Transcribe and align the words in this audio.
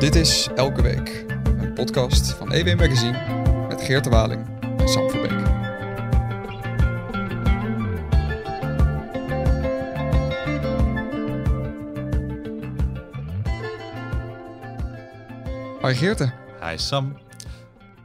Dit 0.00 0.14
is 0.14 0.48
Elke 0.54 0.82
Week, 0.82 1.24
een 1.44 1.72
podcast 1.72 2.32
van 2.32 2.52
EW 2.52 2.78
Magazine 2.78 3.18
met 3.68 3.82
Geert 3.82 4.04
de 4.04 4.10
Waling 4.10 4.46
en 4.78 4.88
Sam 4.88 5.10
Verbeek. 5.10 5.48
Hoi 15.80 15.94
Geerte, 15.94 16.32
Hi 16.60 16.78
Sam. 16.78 17.16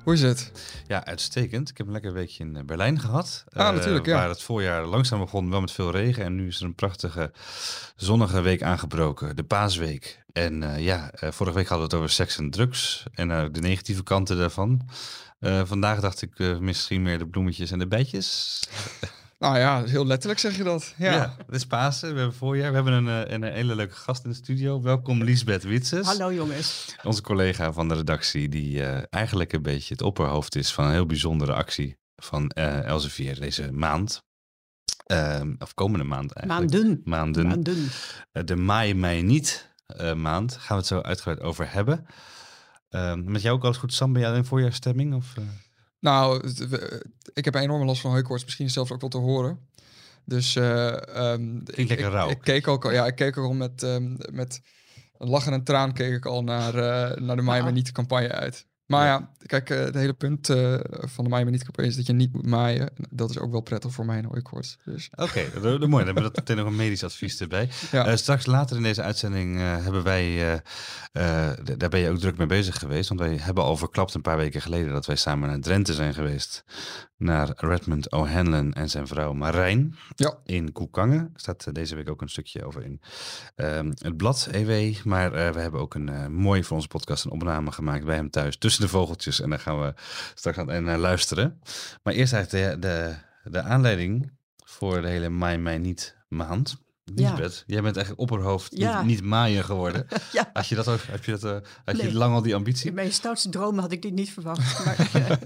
Hoe 0.06 0.14
is 0.14 0.22
het? 0.22 0.52
Ja, 0.88 1.06
uitstekend. 1.06 1.70
Ik 1.70 1.78
heb 1.78 1.88
een 1.88 1.94
lekker 1.94 2.14
weekje 2.14 2.44
in 2.44 2.56
eh, 2.56 2.64
Berlijn 2.64 3.00
gehad. 3.00 3.44
Ah, 3.50 3.68
Eh, 3.68 3.74
natuurlijk, 3.74 4.06
ja. 4.06 4.16
Waar 4.16 4.30
het 4.30 4.42
voorjaar 4.42 4.86
langzaam 4.86 5.20
begon, 5.20 5.50
wel 5.50 5.62
met 5.62 5.72
veel 5.72 5.92
regen. 5.92 6.24
En 6.24 6.36
nu 6.36 6.48
is 6.48 6.60
er 6.60 6.66
een 6.66 6.76
prachtige 6.76 7.32
zonnige 7.96 8.42
week 8.42 8.64
aangebroken. 8.64 9.36
De 9.36 9.44
paasweek. 9.44 10.24
En 10.34 10.64
eh, 10.64 10.84
ja, 10.84 11.12
vorige 11.14 11.56
week 11.56 11.68
hadden 11.68 11.88
we 11.90 11.94
het 11.96 12.04
over 12.04 12.10
seks 12.16 12.38
en 12.38 12.50
drugs. 12.50 13.04
En 13.14 13.52
de 13.52 13.60
negatieve 13.62 14.04
kanten 14.04 14.38
daarvan. 14.38 14.90
Vandaag 15.64 16.00
dacht 16.00 16.22
ik 16.22 16.60
misschien 16.60 17.02
meer 17.02 17.18
de 17.18 17.28
bloemetjes 17.28 17.72
en 17.72 17.80
de 17.80 17.88
bijtjes. 17.88 18.60
Nou 19.38 19.58
ja, 19.58 19.84
heel 19.84 20.06
letterlijk 20.06 20.40
zeg 20.40 20.58
je 20.58 20.64
dat. 20.64 20.94
Ja. 20.98 21.36
het 21.46 21.56
is 21.56 21.66
Pasen. 21.66 22.14
We 22.14 22.20
hebben 22.20 22.38
voorjaar. 22.38 22.70
We 22.70 22.76
hebben 22.76 22.94
een, 22.94 23.26
eh, 23.28 23.34
een, 23.34 23.44
hele 23.44 23.76
leuke 23.76 23.94
gast 23.94 24.24
in 24.24 24.30
de 24.30 24.36
studio. 24.36 24.82
Welkom 24.82 25.24
Lisbeth 25.24 25.64
Witses. 25.64 26.06
Hallo 26.06 26.34
jongens. 26.34 26.96
Onze 27.04 27.22
collega 27.22 27.74
van 27.74 27.88
de 27.88 27.96
redactie, 27.96 28.50
die 28.50 28.84
eh, 28.84 29.04
eigenlijk 29.10 29.54
een 29.54 29.62
beetje 29.62 29.94
het 29.94 30.04
opperhoofd 30.04 30.56
is 30.56 30.74
van 30.74 30.86
een 30.86 30.92
heel 30.92 31.06
bijzondere 31.06 31.54
actie 31.54 31.98
van 32.16 32.50
eh 32.50 32.84
Elsevier 32.84 33.40
deze 33.40 33.72
maand. 33.72 34.24
Ehm, 35.06 35.56
of 35.60 35.74
komende 35.74 36.06
maand 36.06 36.32
eigenlijk. 36.34 36.72
Maanden. 36.72 37.02
Maanden. 37.04 37.48
Maanden. 37.48 37.90
De 38.46 38.56
Maai 38.56 38.94
Mei 38.94 39.22
Niet 39.22 39.74
eh, 39.86 40.14
maand. 40.14 40.54
Gaan 40.54 40.68
we 40.68 40.76
het 40.76 40.86
zo 40.86 41.02
uitgebreid 41.02 41.42
over 41.42 41.72
hebben. 41.72 42.06
Ehm, 42.90 43.32
met 43.32 43.42
jou 43.42 43.56
ook 43.56 43.64
alles 43.64 43.78
goed, 43.78 43.94
Sam? 43.94 44.14
Ben 44.14 44.22
jij 44.22 44.36
in 44.36 44.46
voorjaarstemming? 44.46 45.14
Of, 45.14 45.38
eh? 45.38 45.44
Nou, 46.06 46.42
we- 46.70 47.06
ik 47.34 47.46
heb 47.46 47.56
een 47.56 47.62
enorme 47.62 47.86
last 47.86 48.02
van 48.02 48.12
hooikoorts, 48.12 48.44
misschien 48.44 48.70
zelf 48.70 48.92
ook 48.92 49.02
wel 49.02 49.10
te 49.10 49.18
horen. 49.18 49.60
Dus 50.26 50.56
eh 50.56 51.08
ehm, 51.18 51.58
ik, 51.58 51.78
lekker 51.88 51.98
ik- 52.08 52.12
rauw. 52.14 52.30
Ik, 52.30 52.42
keek 52.42 52.68
ook 52.68 52.86
al, 52.86 52.92
ja, 52.92 53.06
ik 53.06 53.16
keek 53.16 53.38
ook 53.38 53.46
al 53.46 53.54
met, 53.54 53.84
ehm, 53.84 54.16
met 54.32 54.62
een 55.18 55.30
lach 55.30 55.46
en 55.48 55.54
een 55.54 55.64
traan 55.64 55.94
keek 55.94 56.14
ik 56.14 56.26
al 56.26 56.44
naar, 56.44 56.76
eh, 56.76 57.18
naar 57.22 57.36
de 57.36 57.42
Mij 57.42 57.60
Maar 57.60 57.68
Ah. 57.70 57.74
Niet 57.74 57.92
campagne 57.92 58.32
uit. 58.32 58.66
Maar 58.86 59.06
ja, 59.06 59.30
kijk, 59.46 59.70
eh, 59.70 59.80
het 59.80 59.94
hele 59.94 60.14
punt 60.14 60.50
eh, 60.50 60.80
van 60.90 61.24
de 61.24 61.30
Mij 61.30 61.44
Maar 61.44 61.52
Niet 61.52 61.64
campagne 61.64 61.90
is 61.90 61.96
dat 61.96 62.06
je 62.06 62.14
niet 62.14 62.34
moet 62.34 62.46
maaien. 62.46 62.90
Dat 63.10 63.30
is 63.30 63.40
ook 63.40 63.52
wel 63.52 63.62
prettig 63.62 63.92
voor 63.92 64.06
mijn 64.06 64.26
hooikoorts. 64.26 64.78
Dus 64.86 65.10
Oké, 65.16 65.44
dat, 65.54 65.64
dat, 65.64 65.80
mooi. 65.80 66.06
Dan 66.06 66.06
hebben 66.06 66.16
we 66.16 66.22
dat 66.22 66.36
meteen 66.36 66.58
nog 66.58 66.66
een 66.66 66.76
medisch 66.76 67.04
advies 67.04 67.40
erbij. 67.40 67.70
ja. 67.92 68.06
Eh, 68.06 68.16
straks 68.16 68.46
later 68.46 68.78
in 68.78 68.84
deze 68.84 69.02
uitzending 69.02 69.58
hebben 69.60 70.04
wij, 70.04 70.62
daar 71.78 71.90
ben 71.90 72.00
je 72.00 72.10
ook 72.10 72.20
druk 72.20 72.38
mee 72.38 72.48
bezig 72.48 72.80
geweest. 72.80 73.10
Want 73.10 73.20
wij 73.20 73.38
hebben 73.42 73.64
al 73.64 73.78
verklapt 73.78 74.14
een 74.14 74.22
paar 74.22 74.38
weken 74.38 74.62
geleden 74.62 74.94
dat 74.94 75.06
wij 75.06 75.16
samen 75.16 75.50
naar 75.50 75.60
Drenthe 75.60 75.94
zijn 75.94 76.14
geweest. 76.14 76.64
Naar 77.18 77.52
Redmond 77.56 78.12
O'Hanlon 78.12 78.74
en 78.74 78.90
zijn 78.90 79.08
vrouw 79.08 79.34
Marijn 79.34 79.96
ja. 80.16 80.38
in 80.44 80.72
Koekangen. 80.72 81.20
Er 81.20 81.40
staat 81.40 81.76
deze 81.76 81.96
week 81.96 82.10
ook 82.10 82.22
een 82.22 82.30
stukje 82.30 82.66
over 82.66 82.84
in 82.84 83.02
ehm, 83.56 83.92
het 83.96 84.18
blad 84.18 84.48
EW. 84.52 84.96
Maar 85.04 85.32
we 85.32 85.60
hebben 85.60 85.80
ook 85.80 85.94
een 85.94 86.34
mooi 86.34 86.64
voor 86.64 86.76
onze 86.76 86.88
podcast 86.88 87.26
een 87.26 87.32
opname 87.32 87.72
gemaakt 87.72 88.06
bij 88.06 88.16
hem 88.16 88.30
thuis. 88.30 88.58
Tussen 88.76 88.94
de 88.94 89.00
vogeltjes. 89.00 89.42
En 89.42 89.50
daar 89.50 89.60
gaan 89.60 89.82
we 89.82 89.94
straks 90.36 90.58
aan 90.58 90.84
naar 90.84 90.98
luisteren. 90.98 91.60
Maar 92.04 92.14
eerst 92.14 92.34
eigenlijk 92.34 92.82
de, 92.82 92.88
de, 92.88 93.16
de 93.52 93.62
aanleiding 93.62 94.32
voor 94.66 95.02
de 95.02 95.08
hele 95.08 95.30
Maai 95.30 95.58
Mij 95.58 95.78
Niet 95.78 96.16
maand. 96.28 96.84
Ja. 97.16 97.30
Lisbeth, 97.32 97.64
jij 97.68 97.82
bent 97.82 97.96
eigenlijk 97.96 98.32
opperhoofd, 98.32 98.78
Ja. 98.78 98.98
niet, 99.02 99.08
niet 99.08 99.24
maaien 99.24 99.64
geworden. 99.64 100.08
Ja, 100.32 100.50
Had 100.54 100.68
je 100.68 100.76
dat 100.76 100.88
ook? 100.88 101.00
Heb 101.02 101.26
je, 101.26 101.38
dat, 101.38 101.68
had 101.86 101.98
je 102.02 102.14
lang 102.14 102.34
al 102.34 102.42
die 102.42 102.56
ambitie? 102.56 102.88
in 102.90 102.94
mijn 102.94 103.12
stoutste 103.14 103.50
dromen 103.50 103.82
had 103.82 103.92
ik 103.92 104.02
dit 104.02 104.14
niet 104.14 104.32
verwacht. 104.34 104.86
Maar, 104.86 105.10
maar- 105.14 105.40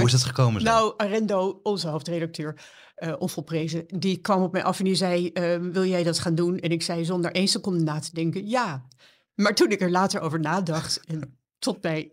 Hoe 0.00 0.06
is 0.06 0.12
dat 0.18 0.22
gekomen? 0.24 0.60
zo? 0.60 0.66
Nou, 0.66 0.94
Arendo, 0.96 1.60
onze 1.62 1.88
hoofdredacteur, 1.88 2.60
eh 2.94 3.14
onvolprezen, 3.18 3.84
die 3.86 4.16
kwam 4.16 4.42
op 4.42 4.52
mij 4.52 4.64
af 4.64 4.78
en 4.78 4.84
die 4.84 4.94
zei, 4.94 5.28
eh, 5.32 5.56
wil 5.72 5.84
jij 5.84 6.02
dat 6.02 6.18
gaan 6.18 6.34
doen? 6.34 6.58
En 6.58 6.70
ik 6.70 6.82
zei 6.82 7.04
zonder 7.04 7.32
één 7.32 7.48
seconde 7.48 7.84
na 7.84 7.98
te 7.98 8.10
denken, 8.12 8.48
ja. 8.48 8.86
Maar 9.34 9.54
toen 9.54 9.70
ik 9.70 9.80
er 9.80 9.90
later 9.90 10.20
over 10.20 10.40
nadacht 10.40 11.00
en 11.06 11.38
tot 11.58 11.82
mij 11.82 12.02
eh, 12.02 12.10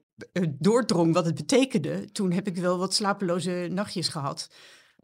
doordrong 0.60 1.14
wat 1.14 1.26
het 1.26 1.36
betekende, 1.36 2.12
toen 2.12 2.32
heb 2.32 2.48
ik 2.48 2.56
wel 2.56 2.78
wat 2.78 2.94
slapeloze 2.94 3.68
nachtjes 3.72 4.08
gehad. 4.08 4.50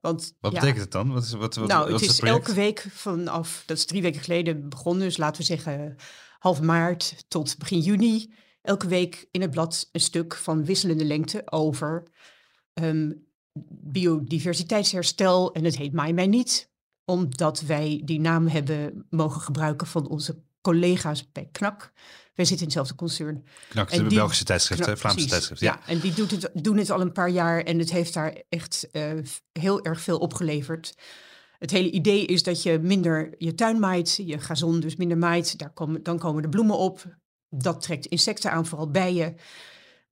Want, 0.02 0.36
wat 0.40 0.52
ja, 0.52 0.60
betekent 0.60 0.84
het 0.84 0.92
dan? 0.92 1.14
Wat 1.14 1.24
is, 1.24 1.32
wat, 1.32 1.56
wat, 1.56 1.68
nou, 1.68 1.92
wat 1.92 2.02
het 2.02 2.10
is 2.10 2.20
elke 2.20 2.54
week 2.54 2.88
vanaf, 2.90 3.64
dat 3.66 3.78
is 3.78 3.86
drie 3.86 4.02
weken 4.02 4.22
geleden 4.22 4.70
begonnen, 4.70 5.04
dus 5.04 5.18
laten 5.18 5.42
we 5.42 5.48
zeggen 5.48 5.96
half 6.40 6.62
maart 6.62 7.26
tot 7.28 7.58
begin 7.58 7.80
juni. 7.80 8.34
Elke 8.62 8.88
week 8.88 9.28
in 9.32 9.42
het 9.42 9.52
blad 9.52 9.90
een 9.92 10.00
stuk 10.00 10.36
van 10.36 10.66
wisselende 10.66 11.06
lengte 11.06 11.42
over 11.52 12.04
ehm, 12.74 13.12
biodiversiteitsherstel. 13.70 15.54
En 15.54 15.64
het 15.64 15.78
heet 15.78 15.94
Mij 15.94 16.14
Mij 16.14 16.28
Niet, 16.28 16.70
omdat 17.06 17.62
wij 17.62 18.02
die 18.06 18.20
naam 18.20 18.48
hebben 18.48 19.06
mogen 19.10 19.42
gebruiken 19.42 19.88
van 19.88 20.08
onze 20.08 20.44
collega's 20.64 21.32
bij 21.32 21.50
KNAK. 21.52 21.92
Wij 22.34 22.46
zitten 22.46 22.58
in 22.58 22.64
hetzelfde 22.64 22.96
concern. 22.96 23.44
Knak, 23.70 23.90
die- 23.92 24.04
Belgische 24.04 24.44
tijdschrift, 24.44 24.84
Vlaamse 24.84 25.08
precies. 25.08 25.30
tijdschrift. 25.30 25.62
Ja. 25.62 25.80
en 25.88 26.00
die 26.00 26.14
doet 26.14 26.32
het, 26.32 26.50
doen 26.54 26.78
het 26.78 26.90
al 26.90 27.02
een 27.02 27.12
paar 27.12 27.30
jaar 27.30 27.62
en 27.62 27.80
het 27.80 27.92
heeft 27.92 28.14
daar 28.14 28.42
echt 28.50 28.88
eh, 28.92 29.12
heel 29.52 29.84
erg 29.84 30.02
veel 30.02 30.18
opgeleverd. 30.18 30.94
Het 31.60 31.72
hele 31.72 31.92
idee 31.92 32.26
is 32.26 32.44
dat 32.44 32.64
je 32.64 32.80
minder 32.80 33.34
je 33.38 33.56
tuin 33.56 33.80
maait, 33.80 34.20
je 34.26 34.40
gazon 34.40 34.80
dus 34.80 34.96
minder 34.96 35.18
maait, 35.18 35.58
daar 35.58 35.74
komen, 35.74 36.04
dan 36.04 36.20
komen 36.20 36.42
de 36.42 36.50
bloemen 36.50 36.78
op. 36.78 37.18
Dat 37.50 37.82
trekt 37.82 38.06
insecten 38.06 38.52
aan, 38.52 38.66
vooral 38.66 38.92
bijen. 38.92 39.36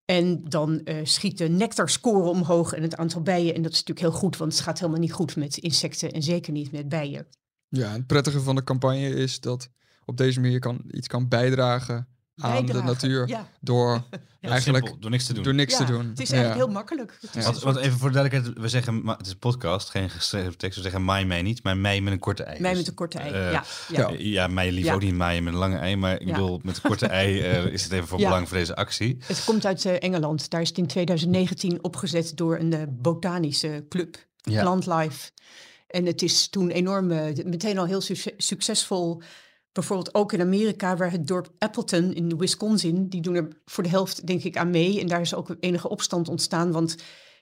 En 0.05 0.43
dan 0.43 0.79
eh 0.83 0.95
schiet 1.03 1.37
de 1.37 1.49
nectarscore 1.49 2.29
omhoog 2.29 2.73
en 2.73 2.81
het 2.81 2.95
aantal 2.95 3.21
bijen. 3.21 3.55
En 3.55 3.61
dat 3.61 3.71
is 3.71 3.77
natuurlijk 3.83 4.07
heel 4.07 4.19
goed, 4.19 4.37
want 4.37 4.53
het 4.53 4.61
gaat 4.61 4.79
helemaal 4.79 4.99
niet 5.01 5.13
goed 5.13 5.35
met 5.35 5.57
insecten 5.57 6.11
en 6.11 6.23
zeker 6.23 6.51
niet 6.51 6.71
met 6.71 6.89
bijen. 6.89 7.27
ja, 7.69 7.91
het 7.91 8.07
prettige 8.07 8.41
van 8.41 8.55
de 8.55 8.63
campagne 8.63 9.09
is 9.09 9.39
dat 9.39 9.69
op 10.11 10.17
deze 10.17 10.39
manier 10.39 10.59
kan, 10.59 10.81
iets 10.91 11.07
kan 11.07 11.27
bijdragen 11.27 12.07
aan 12.35 12.65
de 12.65 12.81
natuur 12.83 13.27
Ja, 13.27 13.47
door 13.59 14.03
eigenlijk 14.41 14.77
simpel, 14.85 14.99
door 15.01 15.09
niks 15.11 15.25
te 15.25 15.33
doen. 15.33 15.43
door 15.43 15.53
niks 15.53 15.77
ja, 15.77 15.85
te 15.85 15.91
doen. 15.91 16.07
het 16.09 16.19
is 16.19 16.29
Ja. 16.29 16.35
eigenlijk 16.35 16.65
heel 16.65 16.73
makkelijk. 16.73 17.19
Soort- 17.37 17.59
want 17.59 17.77
even 17.77 17.97
voor 17.99 18.07
de 18.11 18.15
duidelijkheid, 18.15 18.59
we 18.61 18.67
zeggen, 18.69 19.07
het 19.07 19.25
is 19.25 19.31
een 19.31 19.37
podcast, 19.39 19.89
geen 19.89 20.09
geschreven 20.09 20.57
tekst. 20.57 20.75
We 20.75 20.81
zeggen 20.83 21.05
mij, 21.05 21.25
mij 21.25 21.41
niet, 21.41 21.63
maar 21.63 21.77
mij 21.77 22.01
met 22.01 22.13
een 22.13 22.19
korte 22.19 22.43
ei. 22.43 22.59
mij 22.61 22.69
Dus, 22.69 22.79
met 22.79 22.87
een 22.89 22.93
korte 22.95 23.19
ei. 23.19 23.31
eh, 23.33 23.51
ja, 23.91 24.11
ja. 24.17 24.47
mij 24.47 24.71
lief 24.71 24.85
Ja. 24.85 24.93
ook 24.93 25.01
niet 25.01 25.13
maaien 25.15 25.43
met 25.43 25.53
een 25.53 25.59
lange 25.59 25.77
ei, 25.77 25.95
maar 25.95 26.13
ik 26.21 26.27
Ja. 26.27 26.33
bedoel, 26.33 26.59
met 26.63 26.75
een 26.75 26.81
korte 26.81 27.05
ei 27.07 27.39
eh, 27.41 27.65
is 27.65 27.83
het 27.83 27.91
even 27.91 28.07
voor 28.07 28.19
Ja. 28.19 28.27
belang 28.27 28.47
voor 28.47 28.57
deze 28.57 28.75
actie. 28.75 29.17
Het 29.25 29.43
komt 29.45 29.65
uit 29.65 29.85
eh, 29.85 29.95
Engeland. 30.03 30.49
Daar 30.49 30.61
is 30.61 30.67
het 30.69 30.77
in 30.77 30.87
2019 30.87 31.83
opgezet 31.83 32.31
door 32.37 32.57
een 32.59 32.97
botanische 33.01 33.85
club, 33.89 34.17
Ja. 34.35 34.61
Plant 34.61 34.85
Life. 34.85 35.31
En 35.87 36.05
het 36.05 36.21
is 36.21 36.47
toen 36.49 36.69
enorm, 36.69 37.07
meteen 37.45 37.77
al 37.77 37.85
heel 37.85 38.01
succes- 38.01 38.33
succesvol. 38.37 39.21
Bijvoorbeeld 39.71 40.15
ook 40.15 40.33
in 40.33 40.41
Amerika, 40.41 40.97
waar 40.97 41.11
het 41.11 41.27
dorp 41.27 41.49
Appleton 41.57 42.13
in 42.13 42.37
Wisconsin, 42.37 43.09
die 43.09 43.21
doen 43.21 43.35
er 43.35 43.47
voor 43.65 43.83
de 43.83 43.89
helft 43.89 44.27
denk 44.27 44.43
ik 44.43 44.57
aan 44.57 44.69
mee. 44.69 44.99
En 44.99 45.07
daar 45.07 45.21
is 45.21 45.35
ook 45.35 45.55
enige 45.59 45.89
opstand 45.89 46.29
ontstaan, 46.29 46.71
want 46.71 46.95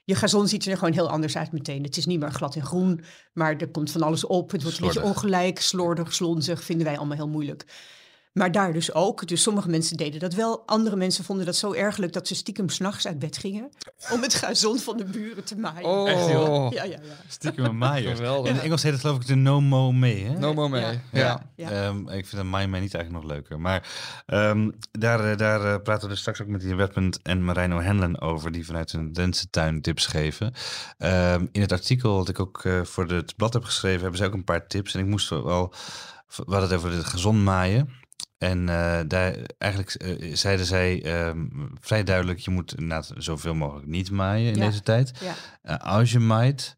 je 0.04 0.14
gazon 0.14 0.48
ziet 0.48 0.66
er 0.66 0.76
gewoon 0.76 0.92
heel 0.92 1.10
anders 1.10 1.36
uit 1.36 1.52
meteen. 1.52 1.82
Het 1.82 1.96
is 1.96 2.06
niet 2.06 2.20
meer 2.20 2.32
glad 2.32 2.54
en 2.54 2.64
groen, 2.64 3.00
maar 3.32 3.56
er 3.56 3.70
komt 3.70 3.90
van 3.90 4.02
alles 4.02 4.26
op. 4.26 4.50
Het 4.50 4.62
wordt 4.62 4.78
een 4.78 4.84
beetje 4.84 5.00
Slordig. 5.00 5.22
ongelijk, 5.22 5.60
slordig, 5.60 6.14
slonzig, 6.14 6.64
vinden 6.64 6.86
wij 6.86 6.98
allemaal 6.98 7.16
heel 7.16 7.28
moeilijk. 7.28 7.64
Maar 8.32 8.52
daar 8.52 8.72
dus 8.72 8.94
ook. 8.94 9.28
Dus 9.28 9.42
sommige 9.42 9.68
mensen 9.68 9.96
deden 9.96 10.20
dat 10.20 10.34
wel. 10.34 10.62
Andere 10.66 10.96
mensen 10.96 11.24
vonden 11.24 11.46
dat 11.46 11.56
zo 11.56 11.72
ergelijk 11.72 12.12
dat 12.12 12.28
ze 12.28 12.34
stiekem 12.34 12.68
s'nachts 12.68 13.06
uit 13.06 13.18
bed 13.18 13.36
gingen. 13.36 13.70
Om 14.12 14.22
het 14.22 14.34
gazon 14.34 14.78
van 14.78 14.96
de 14.96 15.04
buren 15.04 15.44
te 15.44 15.56
maaien. 15.56 15.84
Oh, 15.84 16.10
Echt, 16.10 16.28
joh? 16.28 16.72
Ja, 16.72 16.84
ja, 16.84 16.90
ja. 16.90 17.14
Stiekem 17.28 17.64
een 17.64 17.78
maaier. 17.78 18.16
Geweldig. 18.16 18.48
In 18.50 18.54
het 18.54 18.64
Engels 18.64 18.82
heet 18.82 18.92
het 18.92 19.00
geloof 19.00 19.16
ik 19.16 19.26
de 19.26 19.34
no 19.34 19.60
mo 19.60 19.92
mee, 19.92 20.24
hè? 20.24 20.38
no 20.38 20.68
mee. 20.68 20.82
Ja. 20.82 20.90
Ja. 20.90 21.20
Ja. 21.20 21.40
Ja. 21.54 21.70
Ehm, 21.70 22.08
ik 22.08 22.26
vind 22.26 22.42
een 22.42 22.50
mij 22.50 22.68
mij 22.68 22.80
niet 22.80 22.94
eigenlijk 22.94 23.24
nog 23.24 23.32
leuker. 23.32 23.60
Maar 23.60 23.88
ehm, 24.26 24.70
daar, 24.92 25.30
eh, 25.30 25.36
daar 25.36 25.64
eh, 25.64 25.82
praten 25.82 26.02
we 26.02 26.08
dus 26.08 26.20
straks 26.20 26.42
ook 26.42 26.48
met 26.48 26.60
die 26.60 26.74
Redmond 26.74 27.22
en 27.22 27.44
Marino 27.44 27.80
Henlen 27.80 28.20
over, 28.20 28.52
die 28.52 28.66
vanuit 28.66 28.92
hun 28.92 29.12
Drentse 29.12 29.50
tuin 29.50 29.80
tips 29.80 30.06
geven. 30.06 30.52
Ehm, 30.98 31.46
in 31.52 31.60
het 31.60 31.72
artikel 31.72 32.16
dat 32.16 32.28
ik 32.28 32.40
ook 32.40 32.64
eh, 32.64 32.82
voor 32.82 33.08
het 33.08 33.36
blad 33.36 33.52
heb 33.52 33.64
geschreven, 33.64 34.00
hebben 34.00 34.18
ze 34.18 34.24
ook 34.24 34.34
een 34.34 34.44
paar 34.44 34.66
tips. 34.66 34.94
En 34.94 35.00
ik 35.00 35.06
moest 35.06 35.28
wel, 35.28 35.72
we 36.36 36.42
hadden 36.46 36.68
het 36.68 36.72
over 36.72 36.90
het 36.90 37.04
gezond 37.04 37.42
maaien. 37.42 37.99
En 38.40 38.68
eh, 38.68 39.00
daar 39.06 39.36
eigenlijk 39.58 39.94
eh, 39.94 40.34
zeiden 40.36 40.66
zij 40.66 41.02
ehm, 41.04 41.46
vrij 41.80 42.04
duidelijk, 42.04 42.38
je 42.38 42.50
moet 42.50 42.72
inderdaad 42.74 43.12
zoveel 43.16 43.54
mogelijk 43.54 43.86
niet 43.86 44.10
maaien 44.10 44.52
in 44.52 44.58
Ja. 44.58 44.66
deze 44.66 44.82
tijd. 44.82 45.12
Ja, 45.20 45.34
Eh, 45.62 45.76
als 45.94 46.12
je 46.12 46.18
maait, 46.18 46.76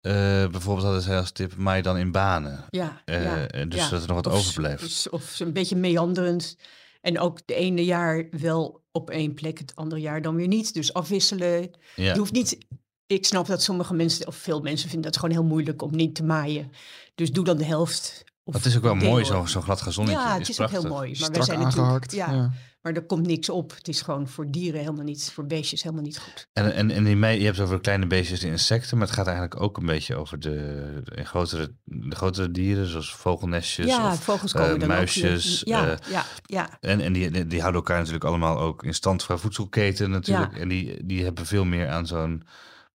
bijvoorbeeld 0.00 0.82
hadden 0.84 1.02
zij 1.02 1.16
als 1.18 1.30
tip, 1.30 1.56
maai 1.56 1.82
dan 1.82 1.96
in 1.98 2.12
banen. 2.12 2.64
ja, 2.70 3.02
ja, 3.04 3.46
dus 3.64 3.88
dat 3.88 4.02
er 4.02 4.06
nog 4.08 4.16
wat 4.16 4.26
Of- 4.26 4.32
overblijft. 4.32 5.08
Of, 5.10 5.40
een 5.40 5.52
beetje 5.52 5.76
meanderend. 5.76 6.56
En 7.00 7.18
ook 7.18 7.40
de 7.46 7.54
ene 7.54 7.84
jaar 7.84 8.26
wel 8.30 8.84
op 8.92 9.10
één 9.10 9.34
plek, 9.34 9.58
het 9.58 9.74
andere 9.76 10.00
jaar 10.00 10.22
dan 10.22 10.34
weer 10.36 10.46
niet. 10.48 10.74
Dus 10.74 10.92
afwisselen. 10.92 11.70
Ja. 11.96 12.12
Je 12.12 12.18
hoeft 12.18 12.32
niet... 12.32 12.58
Ik 13.06 13.26
snap 13.26 13.46
dat 13.46 13.62
sommige 13.62 13.94
mensen, 13.94 14.26
of 14.26 14.36
veel 14.36 14.60
mensen 14.60 14.88
vinden 14.88 15.10
dat 15.10 15.20
gewoon 15.20 15.34
heel 15.34 15.44
moeilijk 15.48 15.82
om 15.82 15.96
niet 15.96 16.14
te 16.14 16.24
maaien. 16.24 16.70
Dus 17.14 17.30
doe 17.32 17.44
dan 17.44 17.56
de 17.56 17.64
helft 17.64 18.24
Of 18.44 18.54
Het 18.54 18.64
is 18.64 18.76
ook 18.76 18.82
wel 18.82 18.98
deel- 18.98 19.08
mooi, 19.10 19.24
zo'n 19.24 19.48
zo 19.48 19.60
glad 19.60 19.80
gazonnetje. 19.80 20.20
Ja, 20.20 20.38
het 20.38 20.48
is, 20.48 20.60
ook 20.60 20.70
heel 20.70 20.82
mooi. 20.82 21.16
Maar 21.20 21.30
wij 21.30 21.42
zijn 21.42 21.58
natuurlijk, 21.58 21.82
aangehakt. 21.82 22.12
ja, 22.12 22.32
ja. 22.32 22.52
maar 22.82 22.92
er 22.92 23.06
komt 23.06 23.26
niks 23.26 23.48
op. 23.48 23.74
Het 23.74 23.88
is 23.88 24.00
gewoon 24.00 24.28
voor 24.28 24.50
dieren 24.50 24.80
helemaal 24.80 25.04
niet, 25.04 25.30
voor 25.34 25.46
beestjes 25.46 25.82
helemaal 25.82 26.04
niet 26.04 26.18
goed. 26.18 26.48
En, 26.52 26.74
en, 26.74 26.90
en 26.90 27.04
die 27.04 27.16
mee, 27.16 27.38
je 27.38 27.44
hebt 27.44 27.56
het 27.56 27.66
over 27.66 27.80
kleine 27.80 28.06
beestjes, 28.06 28.40
de 28.40 28.46
insecten, 28.46 28.98
maar 28.98 29.06
het 29.06 29.16
gaat 29.16 29.26
eigenlijk 29.26 29.60
ook 29.60 29.76
een 29.76 29.86
beetje 29.86 30.16
over 30.16 30.40
de, 30.40 31.00
de, 31.04 31.24
grotere, 31.24 31.74
de 31.84 32.16
grotere 32.16 32.50
dieren, 32.50 32.86
zoals 32.86 33.14
vogelnestjes. 33.14 33.86
ja, 33.86 34.12
of, 34.12 34.22
vogels 34.22 34.52
eh, 34.52 34.62
komen 34.62 34.78
dan 34.78 34.88
muisjes, 34.88 35.60
ook. 35.60 35.68
Ja, 35.68 35.90
eh, 35.90 36.10
ja, 36.10 36.24
ja. 36.44 36.78
En, 36.80 37.00
en 37.00 37.12
die, 37.12 37.30
die, 37.30 37.46
die 37.46 37.60
houden 37.60 37.80
elkaar 37.80 37.98
natuurlijk 37.98 38.24
allemaal 38.24 38.58
ook 38.58 38.84
in 38.84 38.94
stand 38.94 39.24
qua 39.24 39.36
voedselketen 39.36 40.10
natuurlijk. 40.10 40.54
Ja. 40.54 40.60
En 40.60 40.68
die, 40.68 41.06
die 41.06 41.24
hebben 41.24 41.46
veel 41.46 41.64
meer 41.64 41.88
aan 41.88 42.06
zo'n 42.06 42.42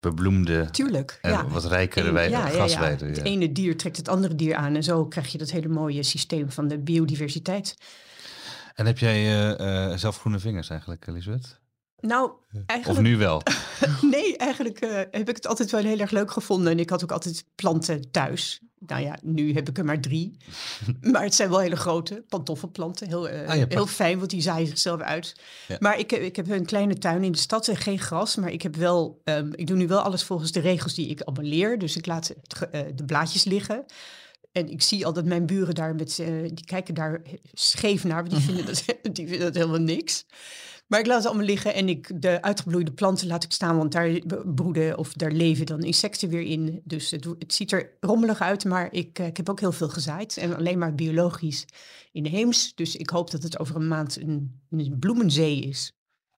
bebloemde 0.04 0.70
Tuurlijk. 0.72 1.18
en 1.22 1.32
ja. 1.32 1.48
wat 1.48 1.66
rijkere 1.66 2.08
En- 2.08 2.14
wei- 2.14 2.30
ja, 2.30 2.48
ja. 2.50 2.82
Het 2.82 3.24
ene 3.24 3.52
dier 3.52 3.78
trekt 3.78 3.98
het 3.98 4.08
andere 4.08 4.36
dier 4.36 4.56
aan. 4.56 4.76
En 4.76 4.84
zo 4.84 5.06
krijg 5.06 5.28
je 5.32 5.38
dat 5.38 5.52
hele 5.52 5.68
mooie 5.68 6.04
systeem 6.04 6.52
van 6.52 6.68
de 6.68 6.80
biodiversiteit. 6.80 7.76
En 8.76 8.86
heb 8.86 8.98
jij 8.98 9.16
eh, 9.16 9.92
eh, 9.92 9.98
zelf 9.98 10.20
groene 10.20 10.40
vingers 10.40 10.70
eigenlijk, 10.70 11.08
Elisabeth? 11.08 11.60
Nou, 12.08 12.32
Of 12.54 12.62
eigenlijk, 12.66 13.02
nu 13.02 13.18
wel? 13.18 13.42
nee, 14.12 14.38
eigenlijk 14.38 14.80
eh, 14.80 14.96
heb 14.96 15.30
ik 15.30 15.36
het 15.36 15.48
altijd 15.48 15.72
wel 15.72 15.82
heel 15.82 16.00
erg 16.00 16.12
leuk 16.12 16.32
gevonden. 16.32 16.72
En 16.72 16.80
ik 16.80 16.90
had 16.90 17.04
ook 17.04 17.12
altijd 17.12 17.46
planten 17.56 18.12
thuis. 18.12 18.60
Nou 18.88 19.02
ja, 19.02 19.18
nu 19.22 19.54
heb 19.54 19.70
ik 19.70 19.78
er 19.78 19.86
maar 19.86 20.00
drie. 20.00 20.38
maar 21.12 21.24
het 21.24 21.36
zijn 21.36 21.50
wel 21.50 21.60
hele 21.60 21.76
grote 21.76 22.24
pantoffelplanten. 22.28 23.08
Heel, 23.08 23.30
eh, 23.30 23.50
Ah, 23.50 23.70
heel 23.70 23.88
fijn, 23.88 24.18
want 24.18 24.30
die 24.30 24.42
zaaien 24.42 24.68
zichzelf 24.68 25.02
uit. 25.02 25.36
Ja. 25.68 25.78
Maar 25.80 26.00
ik, 26.00 26.10
heb- 26.12 26.22
ik 26.22 26.36
heb 26.36 26.50
een 26.50 26.66
kleine 26.66 26.98
tuin 26.98 27.24
in 27.24 27.32
de 27.32 27.38
stad 27.38 27.68
en 27.68 27.78
geen 27.78 28.00
gras. 28.00 28.36
Maar 28.36 28.52
ik, 28.52 28.62
heb 28.62 28.76
wel, 28.76 29.22
ehm, 29.24 29.50
ik 29.56 29.68
doe 29.68 29.78
nu 29.78 29.88
wel 29.88 30.00
alles 30.02 30.24
volgens 30.24 30.52
de 30.52 30.60
regels 30.60 30.94
die 30.94 31.08
ik 31.08 31.22
allemaal 31.22 31.46
leer. 31.52 31.78
Dus 31.80 31.98
ik 31.98 32.06
laat 32.06 32.28
het 32.28 32.70
eh, 32.72 32.82
de 32.96 33.06
blaadjes 33.06 33.44
liggen. 33.44 33.86
En 34.52 34.70
ik 34.70 34.82
zie 34.82 35.06
al 35.06 35.14
dat 35.14 35.26
mijn 35.26 35.46
buren 35.46 35.76
daar 35.76 35.96
met, 35.96 36.20
eh, 36.20 36.28
die 36.54 36.66
kijken 36.66 36.94
daar 36.94 37.22
scheef 37.54 38.04
naar. 38.04 38.30
Die 38.30 38.40
vinden 38.48 38.66
dat, 38.66 38.84
die 39.12 39.28
vinden 39.28 39.40
dat 39.40 39.56
helemaal 39.56 39.80
niks. 39.80 40.26
Maar 40.94 41.01
ik 41.01 41.07
laat 41.07 41.18
het 41.18 41.28
allemaal 41.28 41.45
liggen 41.45 41.74
en 41.74 41.90
ik, 41.90 42.22
de 42.22 42.42
uitgebloeide 42.42 42.92
planten 42.92 43.28
laat 43.28 43.44
ik 43.44 43.51
staan, 43.51 43.78
want 43.78 43.92
daar 43.92 44.19
broeden 44.45 44.98
of 44.98 45.13
daar 45.13 45.31
leven 45.31 45.66
dan 45.66 45.84
insecten 45.84 46.30
weer 46.30 46.42
in. 46.42 46.81
Dus 46.84 47.12
het, 47.12 47.25
het 47.40 47.54
ziet 47.54 47.72
er 47.72 47.90
rommelig 48.00 48.40
uit, 48.42 48.66
maar 48.66 48.88
ik, 48.92 49.19
eh, 49.19 49.25
ik 49.25 49.38
heb 49.38 49.50
ook 49.50 49.60
heel 49.60 49.72
veel 49.72 49.90
gezaaid 49.90 50.38
en 50.38 50.56
alleen 50.56 50.78
maar 50.78 50.95
biologisch 50.95 51.66
inheems. 52.12 52.75
Dus 52.75 52.95
ik 52.95 53.10
hoop 53.10 53.31
dat 53.31 53.44
het 53.44 53.60
over 53.60 53.75
een 53.75 53.88
maand 53.88 54.22
een, 54.22 54.60
een 54.69 54.95
bloemenzee 55.00 55.60
is. 55.60 55.92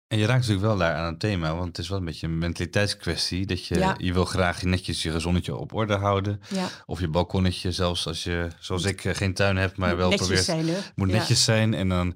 En 0.07 0.18
je 0.18 0.25
raakt 0.25 0.40
natuurlijk 0.40 0.68
wel 0.68 0.78
daar 0.78 0.96
aan 0.96 1.06
het 1.12 1.19
thema, 1.19 1.56
want 1.56 1.68
het 1.68 1.78
is 1.78 1.90
wel 1.90 1.98
een 1.98 2.06
beetje 2.06 2.28
een 2.28 2.38
mentaliteitskwestie. 2.38 3.46
Dat 3.46 3.66
je, 3.66 3.75
Ja. 3.75 3.96
je 3.98 4.13
wil 4.13 4.25
graag 4.25 4.62
je 4.62 4.68
netjes 4.68 5.04
je 5.04 5.12
gezonnetje 5.12 5.56
op 5.56 5.74
orde 5.74 5.96
houden. 5.96 6.42
Ja, 6.50 6.68
Of 6.86 7.00
je 7.00 7.07
balkonnetje, 7.07 7.72
zelfs 7.72 8.07
als 8.07 8.24
je, 8.24 8.48
zoals 8.60 8.84
ik, 8.84 9.04
eh, 9.06 9.16
geen 9.16 9.34
tuin 9.34 9.57
hebt, 9.57 9.78
maar 9.78 9.98
wel 9.98 10.10
netjes 10.10 10.28
probeert 10.28 10.46
zijn 10.48 10.66
moet 10.96 11.10
Ja. 11.10 11.16
netjes 11.18 11.44
zijn. 11.44 11.74
En 11.74 11.90
dan, 11.90 12.16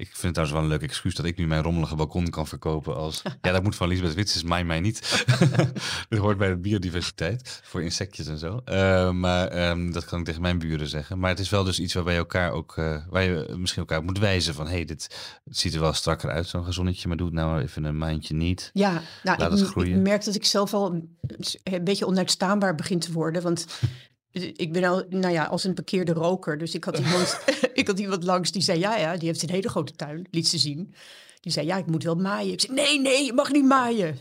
ik 0.00 0.06
vind 0.06 0.22
het 0.22 0.32
trouwens 0.32 0.58
wel 0.58 0.62
een 0.66 0.78
leuk 0.78 0.88
excuus 0.88 1.14
dat 1.14 1.26
ik 1.26 1.36
nu 1.36 1.46
mijn 1.46 1.62
rommelige 1.62 1.94
balkon 1.94 2.30
kan 2.30 2.46
verkopen 2.46 2.96
als... 2.96 3.22
ja, 3.42 3.52
dat 3.52 3.62
moet 3.62 3.76
van 3.76 3.88
Lisbeth 3.88 4.14
Wits, 4.14 4.34
is 4.34 4.42
mij 4.42 4.64
mij 4.64 4.80
niet. 4.80 5.24
Dit 6.08 6.18
hoort 6.18 6.38
bij 6.38 6.48
de 6.48 6.56
biodiversiteit, 6.56 7.60
voor 7.64 7.82
insectjes 7.82 8.26
en 8.26 8.38
zo. 8.38 8.60
Eh, 8.64 9.10
maar 9.10 9.48
ehm, 9.48 9.90
dat 9.90 10.04
kan 10.04 10.18
ik 10.18 10.24
tegen 10.24 10.42
mijn 10.42 10.58
buren 10.58 10.88
zeggen. 10.88 11.18
Maar 11.18 11.30
het 11.30 11.38
is 11.38 11.50
wel 11.50 11.64
dus 11.64 11.80
iets 11.80 11.94
waarbij 11.94 12.12
je 12.12 12.18
elkaar 12.18 12.52
ook, 12.52 12.76
eh, 12.76 12.96
waar 13.10 13.22
je 13.22 13.54
misschien 13.56 13.82
elkaar 13.82 14.02
moet 14.02 14.18
wijzen 14.18 14.54
van... 14.54 14.66
hé, 14.66 14.72
hey, 14.72 14.84
dit 14.84 15.16
ziet 15.44 15.74
er 15.74 15.80
wel 15.80 15.92
strakker 15.92 16.30
uit, 16.30 16.46
zo'n 16.46 16.64
gezonnetje, 16.64 17.08
maar 17.08 17.16
doe 17.16 17.26
het 17.26 17.36
nou 17.36 17.60
even 17.60 17.84
een 17.84 17.98
maandje 17.98 18.34
niet. 18.34 18.70
Ja, 18.72 19.02
nou, 19.22 19.38
Laat 19.38 19.52
ik, 19.52 19.58
het 19.58 19.68
groeien. 19.68 19.96
ik 19.96 20.02
merk 20.02 20.24
dat 20.24 20.34
ik 20.34 20.44
zelf 20.44 20.74
al 20.74 20.92
een, 20.92 21.16
een 21.62 21.84
beetje 21.84 22.06
onuitstaanbaar 22.06 22.74
begin 22.74 22.98
te 22.98 23.12
worden. 23.12 23.42
Want 23.42 23.66
ik 24.32 24.72
ben 24.72 24.84
al, 24.84 25.04
nou 25.08 25.32
ja, 25.32 25.44
als 25.44 25.64
een 25.64 25.74
bekeerde 25.74 26.12
roker. 26.12 26.58
Dus 26.58 26.74
ik 26.74 26.84
had 26.84 26.98
iemand, 26.98 27.40
ik 27.72 27.86
had 27.86 27.98
iemand 27.98 28.24
langs 28.24 28.52
die 28.52 28.62
zei, 28.62 28.78
ja, 28.78 28.96
ja, 28.96 29.16
die 29.16 29.28
heeft 29.28 29.42
een 29.42 29.50
hele 29.50 29.68
grote 29.68 29.92
tuin, 29.92 30.26
liet 30.30 30.48
ze 30.48 30.58
zien. 30.58 30.94
Die 31.40 31.52
zei, 31.52 31.66
ja, 31.66 31.76
ik 31.76 31.86
moet 31.86 32.02
wel 32.02 32.14
maaien. 32.16 32.52
Ik 32.52 32.60
zei, 32.60 32.72
nee, 32.74 33.00
nee, 33.00 33.24
je 33.24 33.32
mag 33.32 33.52
niet 33.52 33.64
maaien. 33.64 34.18